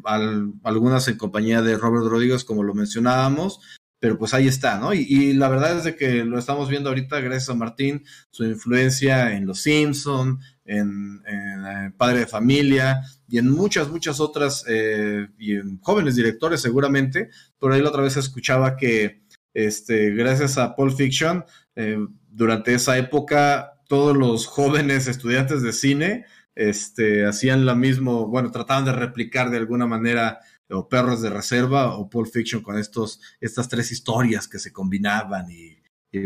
algunas 0.62 1.08
en 1.08 1.16
compañía 1.16 1.62
de 1.62 1.76
Robert 1.76 2.06
Rodríguez, 2.06 2.44
como 2.44 2.62
lo 2.62 2.74
mencionábamos, 2.74 3.60
pero 3.98 4.18
pues 4.18 4.34
ahí 4.34 4.46
está, 4.46 4.78
¿no? 4.78 4.92
Y, 4.92 5.32
la 5.32 5.48
verdad 5.48 5.78
es 5.78 5.84
de 5.84 5.96
que 5.96 6.24
lo 6.24 6.38
estamos 6.38 6.68
viendo 6.68 6.90
ahorita 6.90 7.20
gracias 7.20 7.48
a 7.48 7.54
Martín, 7.54 8.04
su 8.30 8.44
influencia 8.44 9.34
en 9.34 9.46
Los 9.46 9.62
Simpson, 9.62 10.40
en, 10.64 11.22
eh, 11.26 11.90
Padre 11.96 12.20
de 12.20 12.26
Familia 12.26 13.00
y 13.26 13.38
en 13.38 13.48
muchas, 13.48 13.88
muchas 13.88 14.20
otras, 14.20 14.64
eh, 14.68 15.28
y 15.38 15.54
en 15.54 15.80
jóvenes 15.80 16.16
directores 16.16 16.60
seguramente. 16.60 17.30
Por 17.58 17.72
ahí 17.72 17.80
la 17.80 17.88
otra 17.88 18.02
vez 18.02 18.16
escuchaba 18.18 18.76
que 18.76 19.22
este, 19.54 20.10
gracias 20.10 20.58
a 20.58 20.76
Pulp 20.76 20.96
Fiction, 20.96 21.44
durante 22.28 22.74
esa 22.74 22.96
época 22.98 23.74
todos 23.88 24.16
los 24.16 24.46
jóvenes 24.46 25.06
estudiantes 25.06 25.62
de 25.62 25.72
cine 25.72 26.24
este, 26.54 27.26
hacían 27.26 27.66
lo 27.66 27.74
mismo, 27.74 28.26
bueno, 28.28 28.50
trataban 28.50 28.84
de 28.84 28.92
replicar 28.92 29.50
de 29.50 29.58
alguna 29.58 29.86
manera 29.86 30.40
o 30.70 30.88
Perros 30.88 31.20
de 31.20 31.30
Reserva 31.30 31.96
o 31.96 32.08
Pulp 32.08 32.28
Fiction 32.28 32.62
con 32.62 32.78
estos, 32.78 33.20
estas 33.40 33.68
tres 33.68 33.92
historias 33.92 34.48
que 34.48 34.58
se 34.58 34.72
combinaban 34.72 35.50
y, 35.50 35.76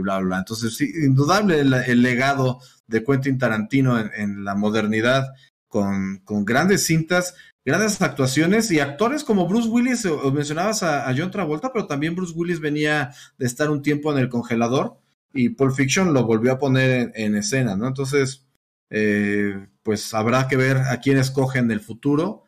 bla, 0.01 0.19
bla, 0.19 0.27
bla. 0.27 0.39
Entonces, 0.39 0.77
sí, 0.77 0.91
indudable 1.03 1.61
el, 1.61 2.03
legado 2.03 2.61
de 2.87 3.03
Quentin 3.03 3.39
Tarantino 3.39 3.99
en, 3.99 4.45
la 4.45 4.55
modernidad 4.55 5.33
con, 5.67 6.19
con, 6.25 6.45
grandes 6.45 6.85
cintas, 6.85 7.35
grandes 7.65 8.01
actuaciones 8.01 8.71
y 8.71 8.81
actores 8.81 9.25
como 9.25 9.49
Bruce 9.49 9.69
Willis, 9.69 10.05
o, 10.07 10.31
mencionabas 10.33 10.83
a, 10.83 11.13
John 11.17 11.31
Travolta, 11.31 11.73
pero 11.73 11.87
también 11.87 12.15
Bruce 12.15 12.35
Willis 12.35 12.61
venía 12.61 13.11
de 13.39 13.47
estar 13.47 13.71
un 13.71 13.83
tiempo 13.83 14.13
en 14.13 14.19
el 14.19 14.29
congelador 14.29 15.01
y 15.33 15.51
Pulp 15.51 15.75
Fiction 15.75 16.15
lo 16.15 16.25
volvió 16.25 16.53
a 16.53 16.59
poner 16.59 17.13
en, 17.15 17.35
escena, 17.35 17.77
¿no? 17.77 17.87
Entonces, 17.87 18.48
eh, 18.91 19.69
pues 19.83 20.15
habrá 20.15 20.49
que 20.49 20.57
ver 20.57 20.77
a 20.77 21.01
quién 21.01 21.19
escogen 21.19 21.67
en 21.67 21.71
el 21.73 21.81
futuro 21.81 22.45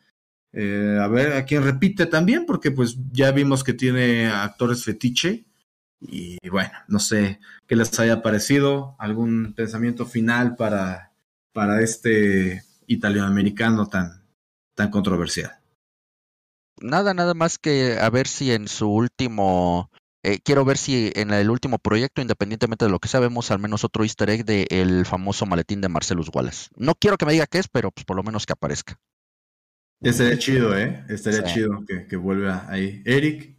eh, 0.53 0.99
a 1.01 1.07
ver 1.07 1.35
a 1.35 1.45
quién 1.45 1.63
repite 1.63 2.07
también, 2.07 2.45
porque 2.45 2.71
pues 2.71 2.97
ya 3.13 3.31
vimos 3.31 3.63
que 3.63 3.73
tiene 3.73 4.29
actores 4.29 4.85
fetiche. 4.85 5.47
Y 6.01 6.39
bueno, 6.49 6.73
no 6.89 6.99
sé 6.99 7.41
qué 7.67 7.77
les 7.77 7.99
haya 8.01 8.23
parecido, 8.23 8.97
algún 8.99 9.53
pensamiento 9.55 10.07
final 10.07 10.57
para, 10.57 11.13
para 11.53 11.83
este 11.83 12.65
italianoamericano 12.87 13.87
tan, 13.87 14.25
tan 14.75 14.91
controversial. 14.91 15.53
Nada, 16.81 17.13
nada 17.13 17.35
más 17.35 17.59
que 17.59 17.99
a 18.01 18.09
ver 18.09 18.27
si 18.27 18.51
en 18.53 18.67
su 18.67 18.89
último, 18.89 19.91
eh, 20.23 20.39
quiero 20.45 20.65
ver 20.65 20.77
si 20.77 21.11
en 21.15 21.31
el 21.33 21.49
último 21.49 21.79
proyecto, 21.79 22.21
independientemente 22.21 22.85
de 22.85 22.91
lo 22.91 22.99
que 22.99 23.09
sabemos, 23.09 23.51
al 23.51 23.59
menos 23.59 23.85
otro 23.85 24.05
easter 24.05 24.29
egg 24.29 24.45
del 24.45 25.07
famoso 25.07 25.47
maletín 25.47 25.81
de 25.81 25.89
Marcelus 25.89 26.31
Wallace. 26.33 26.69
No 26.77 26.95
quiero 26.95 27.17
que 27.17 27.27
me 27.27 27.33
diga 27.33 27.47
qué 27.47 27.59
es, 27.59 27.69
pero 27.69 27.91
pues 27.91 28.05
por 28.05 28.17
lo 28.17 28.23
menos 28.23 28.45
que 28.45 28.53
aparezca. 28.53 28.99
Estaría 30.03 30.39
chido, 30.39 30.77
¿eh? 30.79 31.05
Estaría 31.09 31.45
chido 31.45 31.85
que, 31.87 32.07
que, 32.07 32.17
vuelva 32.17 32.67
ahí. 32.69 33.03
Eric. 33.05 33.57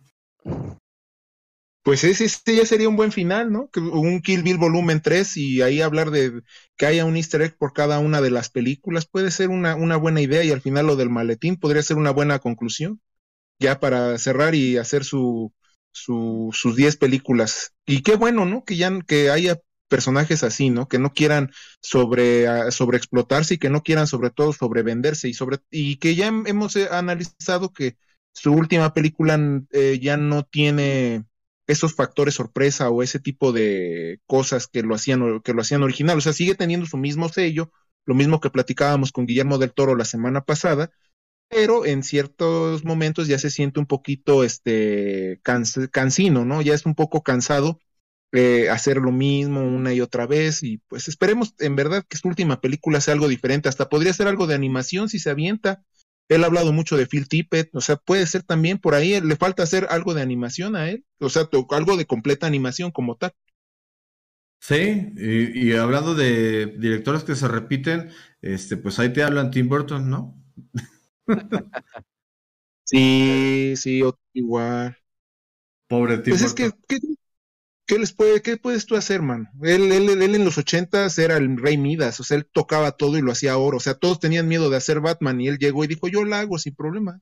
Pues 1.83 2.03
ese, 2.03 2.27
ya 2.55 2.65
sería 2.65 2.89
un 2.89 2.95
buen 2.95 3.11
final, 3.11 3.51
¿no? 3.51 3.69
Un 3.75 4.21
Kill 4.21 4.43
Bill 4.43 4.57
volumen 4.57 5.01
3 5.01 5.38
y 5.38 5.61
ahí 5.63 5.81
hablar 5.81 6.11
de 6.11 6.43
que 6.77 6.85
haya 6.85 7.05
un 7.05 7.17
easter 7.17 7.41
egg 7.41 7.57
por 7.57 7.73
cada 7.73 7.97
una 7.97 8.21
de 8.21 8.29
las 8.29 8.51
películas 8.51 9.07
puede 9.07 9.31
ser 9.31 9.49
una, 9.49 9.75
una 9.75 9.97
buena 9.97 10.21
idea 10.21 10.43
y 10.43 10.51
al 10.51 10.61
final 10.61 10.85
lo 10.85 10.95
del 10.95 11.09
maletín 11.09 11.57
podría 11.57 11.81
ser 11.81 11.97
una 11.97 12.11
buena 12.11 12.38
conclusión, 12.38 13.01
ya 13.59 13.79
para 13.79 14.15
cerrar 14.19 14.53
y 14.53 14.77
hacer 14.77 15.03
su, 15.03 15.53
su, 15.91 16.49
sus 16.53 16.76
10 16.76 16.97
películas. 16.97 17.73
Y 17.85 18.03
qué 18.03 18.15
bueno, 18.15 18.45
¿no? 18.45 18.63
Que 18.65 18.77
ya 18.77 18.91
que 19.01 19.30
haya 19.30 19.59
personajes 19.91 20.43
así, 20.43 20.69
¿no? 20.69 20.88
Que 20.88 20.99
no 20.99 21.13
quieran 21.13 21.51
sobre, 21.81 22.47
ah, 22.47 22.72
sobreexplotarse 22.72 23.55
y 23.55 23.57
que 23.57 23.69
no 23.69 23.84
quieran 23.84 24.07
sobre 24.07 24.30
todo 24.31 24.53
sobrevenderse 24.53 25.27
y 25.30 25.34
sobre 25.34 25.59
y 25.69 25.97
que 25.97 26.15
ya 26.15 26.27
hemos 26.27 26.76
eh, 26.77 26.88
analizado 26.91 27.73
que 27.73 27.97
su 28.34 28.53
última 28.53 28.93
película 28.93 29.38
eh, 29.72 29.99
ya 30.01 30.18
no 30.18 30.43
tiene 30.43 31.26
esos 31.68 31.93
factores 31.93 32.35
sorpresa 32.35 32.89
o 32.89 33.03
ese 33.03 33.19
tipo 33.19 33.51
de 33.51 34.19
cosas 34.26 34.68
que 34.68 34.81
lo 34.81 34.95
hacían 34.95 35.41
que 35.41 35.53
lo 35.53 35.61
hacían 35.61 35.84
original, 35.84 36.18
o 36.18 36.22
sea, 36.22 36.34
sigue 36.34 36.55
teniendo 36.55 36.85
su 36.85 36.97
mismo 36.97 37.30
sello, 37.30 37.72
lo 38.05 38.15
mismo 38.15 38.39
que 38.39 38.49
platicábamos 38.49 39.11
con 39.11 39.26
Guillermo 39.26 39.57
del 39.57 39.73
Toro 39.73 39.95
la 39.95 40.05
semana 40.05 40.41
pasada, 40.41 40.91
pero 41.51 41.85
en 41.85 42.01
ciertos 42.01 42.85
momentos 42.85 43.27
ya 43.27 43.37
se 43.37 43.49
siente 43.49 43.79
un 43.79 43.85
poquito 43.85 44.43
este 44.43 45.41
cansino, 45.43 46.45
¿no? 46.45 46.61
Ya 46.61 46.73
es 46.73 46.85
un 46.85 46.95
poco 46.95 47.23
cansado 47.23 47.79
eh, 48.31 48.69
hacer 48.69 48.97
lo 48.97 49.11
mismo 49.11 49.61
una 49.61 49.93
y 49.93 49.99
otra 49.99 50.25
vez 50.25 50.63
y 50.63 50.77
pues 50.87 51.09
esperemos 51.09 51.53
en 51.59 51.75
verdad 51.75 52.05
que 52.07 52.17
su 52.17 52.29
última 52.29 52.61
película 52.61 53.01
sea 53.01 53.13
algo 53.13 53.27
diferente, 53.27 53.67
hasta 53.67 53.89
podría 53.89 54.13
ser 54.13 54.29
algo 54.29 54.47
de 54.47 54.55
animación 54.55 55.09
si 55.09 55.19
se 55.19 55.29
avienta. 55.29 55.83
Él 56.29 56.45
ha 56.45 56.47
hablado 56.47 56.71
mucho 56.71 56.95
de 56.95 57.07
Phil 57.07 57.27
Tippett, 57.27 57.75
o 57.75 57.81
sea, 57.81 57.97
puede 57.97 58.25
ser 58.25 58.43
también 58.43 58.77
por 58.77 58.95
ahí, 58.95 59.19
le 59.19 59.35
falta 59.35 59.63
hacer 59.63 59.87
algo 59.89 60.13
de 60.13 60.21
animación 60.21 60.77
a 60.77 60.89
él, 60.89 61.03
o 61.19 61.27
sea, 61.29 61.49
algo 61.71 61.97
de 61.97 62.05
completa 62.05 62.47
animación 62.47 62.91
como 62.91 63.17
tal. 63.17 63.33
Sí, 64.61 65.11
y, 65.17 65.73
hablando 65.73 66.15
de 66.15 66.67
directores 66.77 67.23
que 67.25 67.35
se 67.35 67.47
repiten, 67.47 68.11
este, 68.41 68.77
pues 68.77 68.99
ahí 68.99 69.11
te 69.11 69.23
hablan 69.23 69.51
Tim 69.51 69.67
Burton, 69.67 70.09
¿no? 70.09 70.40
Sí, 72.83 73.73
sí, 73.75 74.01
igual. 74.33 74.97
Pobre 75.87 76.19
Tim 76.19 76.33
pues. 76.33 76.41
Es 76.43 76.53
que, 76.53 76.71
¿qué 77.91 77.99
les 77.99 78.13
puede, 78.13 78.41
qué 78.41 78.55
puedes 78.55 78.85
tú 78.85 78.95
hacer, 78.95 79.21
mano? 79.21 79.49
Él, 79.61 79.91
él, 79.91 80.09
él 80.09 80.35
en 80.35 80.45
los 80.45 80.57
ochentas 80.57 81.17
era 81.19 81.35
el 81.35 81.57
rey 81.57 81.77
Midas, 81.77 82.21
o 82.21 82.23
sea, 82.23 82.37
él 82.37 82.47
tocaba 82.49 82.93
todo 82.93 83.17
y 83.17 83.21
lo 83.21 83.33
hacía 83.33 83.57
oro, 83.57 83.75
o 83.77 83.81
sea, 83.81 83.95
todos 83.95 84.21
tenían 84.21 84.47
miedo 84.47 84.69
de 84.69 84.77
hacer 84.77 85.01
Batman 85.01 85.41
y 85.41 85.49
él 85.49 85.57
llegó 85.57 85.83
y 85.83 85.87
dijo, 85.87 86.07
yo 86.07 86.23
lo 86.23 86.33
hago 86.35 86.57
sin 86.57 86.73
problema. 86.73 87.19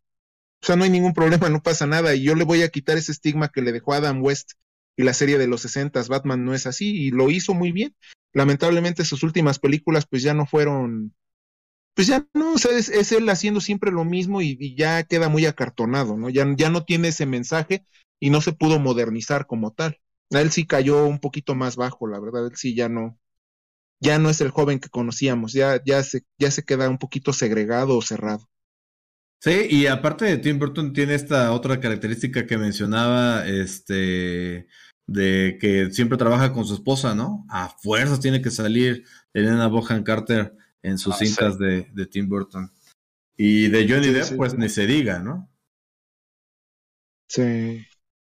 O 0.62 0.66
sea, 0.68 0.76
no 0.76 0.84
hay 0.84 0.92
ningún 0.92 1.14
problema, 1.14 1.50
no 1.50 1.64
pasa 1.64 1.88
nada 1.88 2.14
y 2.14 2.22
yo 2.22 2.36
le 2.36 2.44
voy 2.44 2.62
a 2.62 2.70
quitar 2.70 2.98
ese 2.98 3.12
estigma 3.12 3.50
que 3.50 3.64
le 3.64 3.72
dejó 3.72 3.94
Adam 3.94 4.22
West 4.22 4.52
y 4.96 5.04
la 5.04 5.14
serie 5.14 5.40
de 5.40 5.48
los 5.48 5.62
sesentas, 5.62 6.08
Batman 6.08 6.46
no 6.46 6.54
es 6.54 6.68
así 6.68 6.96
y 6.96 7.10
lo 7.10 7.32
hizo 7.32 7.56
muy 7.56 7.72
bien. 7.72 7.96
Lamentablemente 8.34 9.06
sus 9.06 9.24
últimas 9.24 9.58
películas 9.58 10.06
pues 10.08 10.22
ya 10.22 10.36
no 10.36 10.46
fueron, 10.46 11.16
pues 11.94 12.08
ya 12.08 12.28
no, 12.34 12.54
o 12.54 12.58
sea, 12.58 12.72
es, 12.78 13.12
él 13.12 13.30
haciendo 13.30 13.62
siempre 13.62 13.92
lo 13.92 14.06
mismo 14.06 14.42
y, 14.42 14.58
y, 14.60 14.76
ya 14.76 15.04
queda 15.04 15.30
muy 15.30 15.46
acartonado, 15.46 16.18
¿no? 16.18 16.30
Ya, 16.30 16.46
ya 16.58 16.70
no 16.70 16.86
tiene 16.86 17.10
ese 17.10 17.26
mensaje 17.26 17.86
y 18.20 18.30
no 18.30 18.42
se 18.42 18.54
pudo 18.54 18.80
modernizar 18.80 19.48
como 19.48 19.72
tal 19.72 20.00
él 20.38 20.52
sí 20.52 20.66
cayó 20.66 21.06
un 21.06 21.20
poquito 21.20 21.56
más 21.56 21.76
bajo, 21.76 22.08
la 22.08 22.20
verdad, 22.20 22.46
él 22.46 22.56
sí 22.56 22.76
ya 22.76 22.90
no, 22.90 23.18
ya 24.00 24.20
no 24.20 24.30
es 24.30 24.42
el 24.42 24.52
joven 24.52 24.80
que 24.80 24.90
conocíamos, 24.90 25.54
ya, 25.54 25.82
ya 25.84 26.04
se, 26.04 26.24
ya 26.38 26.52
se 26.52 26.64
queda 26.64 26.90
un 26.90 27.00
poquito 27.00 27.34
segregado 27.34 27.98
o 27.98 28.02
cerrado. 28.02 28.48
Sí, 29.42 29.68
y 29.70 29.88
aparte 29.88 30.26
de 30.26 30.38
Tim 30.38 30.60
Burton 30.60 30.92
tiene 30.92 31.16
esta 31.16 31.54
otra 31.54 31.80
característica 31.80 32.46
que 32.46 32.58
mencionaba, 32.58 33.48
este, 33.48 34.68
de 35.08 35.58
que 35.60 35.92
siempre 35.92 36.18
trabaja 36.18 36.52
con 36.52 36.66
su 36.66 36.74
esposa, 36.74 37.16
¿no? 37.16 37.46
A 37.50 37.70
fuerzas 37.70 38.20
tiene 38.20 38.42
que 38.42 38.52
salir 38.52 39.06
Elena 39.34 39.68
Bohan 39.68 40.04
Carter 40.04 40.54
en 40.84 40.98
sus 40.98 41.16
ah, 41.16 41.18
cintas 41.18 41.58
de, 41.58 41.90
de, 41.94 42.06
Tim 42.06 42.28
Burton. 42.28 42.72
Y 43.38 43.68
de 43.70 43.88
Johnny 43.88 44.10
Depp, 44.10 44.36
pues 44.36 44.58
ni 44.58 44.70
se 44.70 44.86
diga, 44.86 45.20
¿no? 45.20 45.50
Sí. 47.30 47.86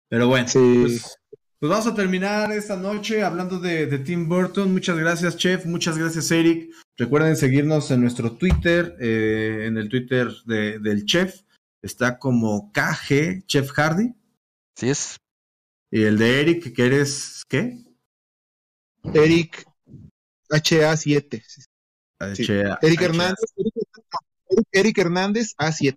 Pero 0.09 0.29
bueno, 0.29 0.47
pues, 0.53 1.19
pues 1.59 1.71
vamos 1.71 1.87
a 1.87 1.95
terminar 1.95 2.53
esta 2.53 2.77
noche 2.77 3.23
hablando 3.23 3.59
de, 3.59 3.99
Tim 4.01 4.29
Burton. 4.29 4.73
Muchas 4.73 4.99
gracias, 4.99 5.37
Chef. 5.37 5.65
Muchas 5.65 5.97
gracias, 5.97 6.31
Eric. 6.31 6.71
Recuerden 6.99 7.37
seguirnos 7.37 7.91
en 7.91 8.03
nuestro 8.03 8.33
Twitter, 8.33 8.95
eh, 9.01 9.65
en 9.67 9.79
el 9.79 9.89
Twitter 9.89 10.29
del 10.45 11.05
Chef. 11.07 11.41
Está 11.83 12.19
como 12.19 12.71
KG, 12.73 13.47
Chef 13.47 13.71
Hardy. 13.71 14.15
Sí 14.77 14.91
es. 14.91 15.17
Y 15.91 16.03
el 16.03 16.19
de 16.19 16.41
Eric, 16.41 16.75
que 16.75 16.87
eres, 16.87 17.43
¿qué? 17.49 17.83
Eric 19.15 19.67
HA7. 20.51 21.43
Eric 22.83 23.03
Hernández. 23.03 23.39
Eric 24.73 24.99
Hernández 24.99 25.55
A7. 25.59 25.97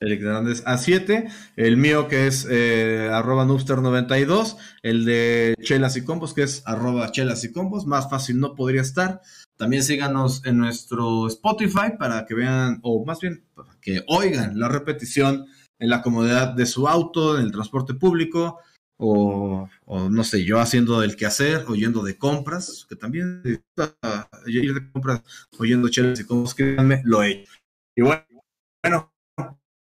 Eric 0.00 0.22
Hernández 0.22 0.64
A7, 0.64 1.30
el 1.56 1.76
mío 1.76 2.08
que 2.08 2.26
es 2.26 2.46
eh, 2.50 3.08
arroba 3.12 3.44
noobster92, 3.44 4.56
el 4.82 5.04
de 5.04 5.54
Chelas 5.62 5.96
y 5.96 6.04
Combos 6.04 6.34
que 6.34 6.42
es 6.42 6.62
arroba 6.66 7.10
Chelas 7.10 7.44
y 7.44 7.52
Combos, 7.52 7.86
más 7.86 8.10
fácil 8.10 8.38
no 8.38 8.54
podría 8.54 8.82
estar. 8.82 9.20
También 9.56 9.82
síganos 9.82 10.44
en 10.44 10.58
nuestro 10.58 11.28
Spotify 11.28 11.92
para 11.98 12.26
que 12.26 12.34
vean, 12.34 12.80
o 12.82 13.04
más 13.04 13.20
bien, 13.20 13.44
para 13.54 13.78
que 13.80 14.02
oigan 14.08 14.58
la 14.58 14.68
repetición 14.68 15.46
en 15.78 15.88
la 15.90 16.02
comodidad 16.02 16.48
de 16.54 16.66
su 16.66 16.88
auto, 16.88 17.38
en 17.38 17.44
el 17.44 17.52
transporte 17.52 17.94
público, 17.94 18.58
o, 18.96 19.68
no 19.86 20.24
sé, 20.24 20.44
yo 20.44 20.60
haciendo 20.60 21.02
el 21.02 21.16
quehacer, 21.16 21.64
oyendo 21.68 22.02
de 22.02 22.16
compras, 22.16 22.86
que 22.88 22.96
también 22.96 23.42
ir 23.44 24.74
de 24.74 24.92
compras 24.92 25.22
oyendo 25.58 25.88
chelas 25.88 26.20
y 26.20 26.24
combos, 26.24 26.54
créanme, 26.54 27.02
lo 27.04 27.22
he 27.22 27.30
hecho. 27.30 27.52
Y 27.96 28.02
bueno, 28.02 28.24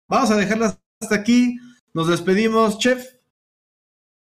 Vamos 0.08 0.30
a 0.30 0.36
dejarlas 0.36 0.78
hasta 1.00 1.16
aquí. 1.16 1.58
Nos 1.92 2.08
despedimos, 2.08 2.78
chef. 2.78 3.16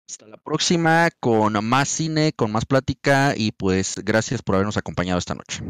Hasta 0.08 0.26
la 0.26 0.36
próxima 0.38 1.10
con 1.20 1.64
más 1.64 1.88
cine, 1.88 2.32
con 2.32 2.50
más 2.50 2.64
plática 2.64 3.34
y 3.36 3.52
pues 3.52 3.96
gracias 4.04 4.42
por 4.42 4.56
habernos 4.56 4.76
acompañado 4.76 5.18
esta 5.18 5.34
noche. 5.34 5.62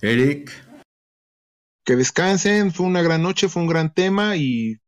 Eric. 0.00 0.50
Que 1.84 1.96
descansen, 1.96 2.72
fue 2.72 2.86
una 2.86 3.02
gran 3.02 3.22
noche, 3.22 3.48
fue 3.48 3.62
un 3.62 3.68
gran 3.68 3.92
tema 3.92 4.36
y 4.36 4.80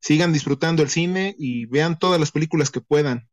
sigan 0.00 0.32
disfrutando 0.32 0.82
el 0.82 0.88
cine 0.88 1.34
y 1.38 1.66
vean 1.66 1.98
todas 1.98 2.20
las 2.20 2.32
películas 2.32 2.70
que 2.70 2.80
puedan. 2.80 3.28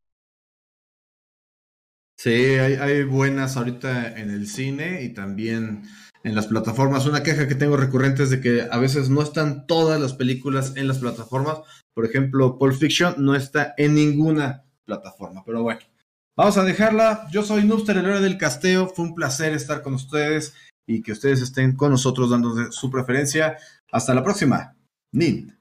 Sí, 2.18 2.32
hay, 2.32 3.04
buenas 3.04 3.58
ahorita 3.58 4.18
en 4.18 4.30
el 4.30 4.48
cine 4.48 5.04
y 5.04 5.10
también 5.14 5.84
en 6.24 6.36
las 6.36 6.48
plataformas. 6.48 7.06
Una 7.06 7.24
queja 7.24 7.48
que 7.48 7.56
tengo 7.56 7.76
recurrente 7.76 8.24
es 8.24 8.30
de 8.30 8.40
que 8.40 8.68
a 8.72 8.78
veces 8.78 9.10
no 9.10 9.22
están 9.22 9.68
todas 9.68 10.00
las 10.00 10.14
películas 10.14 10.74
en 10.78 10.88
las 10.88 11.00
plataformas. 11.00 11.60
Por 11.94 12.06
ejemplo, 12.06 12.58
Pulp 12.58 12.76
Fiction 12.76 13.16
no 13.18 13.36
está 13.36 13.74
en 13.78 13.96
ninguna 13.96 14.64
plataforma. 14.86 15.44
Pero 15.46 15.62
bueno, 15.64 15.82
Vamos 16.38 16.58
a 16.58 16.66
dejarla. 16.66 17.28
Yo 17.32 17.44
soy 17.44 17.64
Nuster, 17.64 17.96
el 17.96 18.06
héroe 18.06 18.20
del 18.20 18.38
casteo. 18.38 18.88
Fue 18.88 19.06
un 19.06 19.16
placer 19.16 19.54
estar 19.54 19.82
con 19.82 19.94
ustedes 19.94 20.54
y 20.86 21.02
que 21.02 21.14
ustedes 21.14 21.42
estén 21.42 21.78
con 21.78 21.92
nosotros 21.92 22.30
dando 22.30 22.72
su 22.74 22.92
preferencia. 22.92 23.58
Hasta 23.92 24.14
la 24.14 24.24
próxima. 24.24 24.76
Nin. 25.14 25.55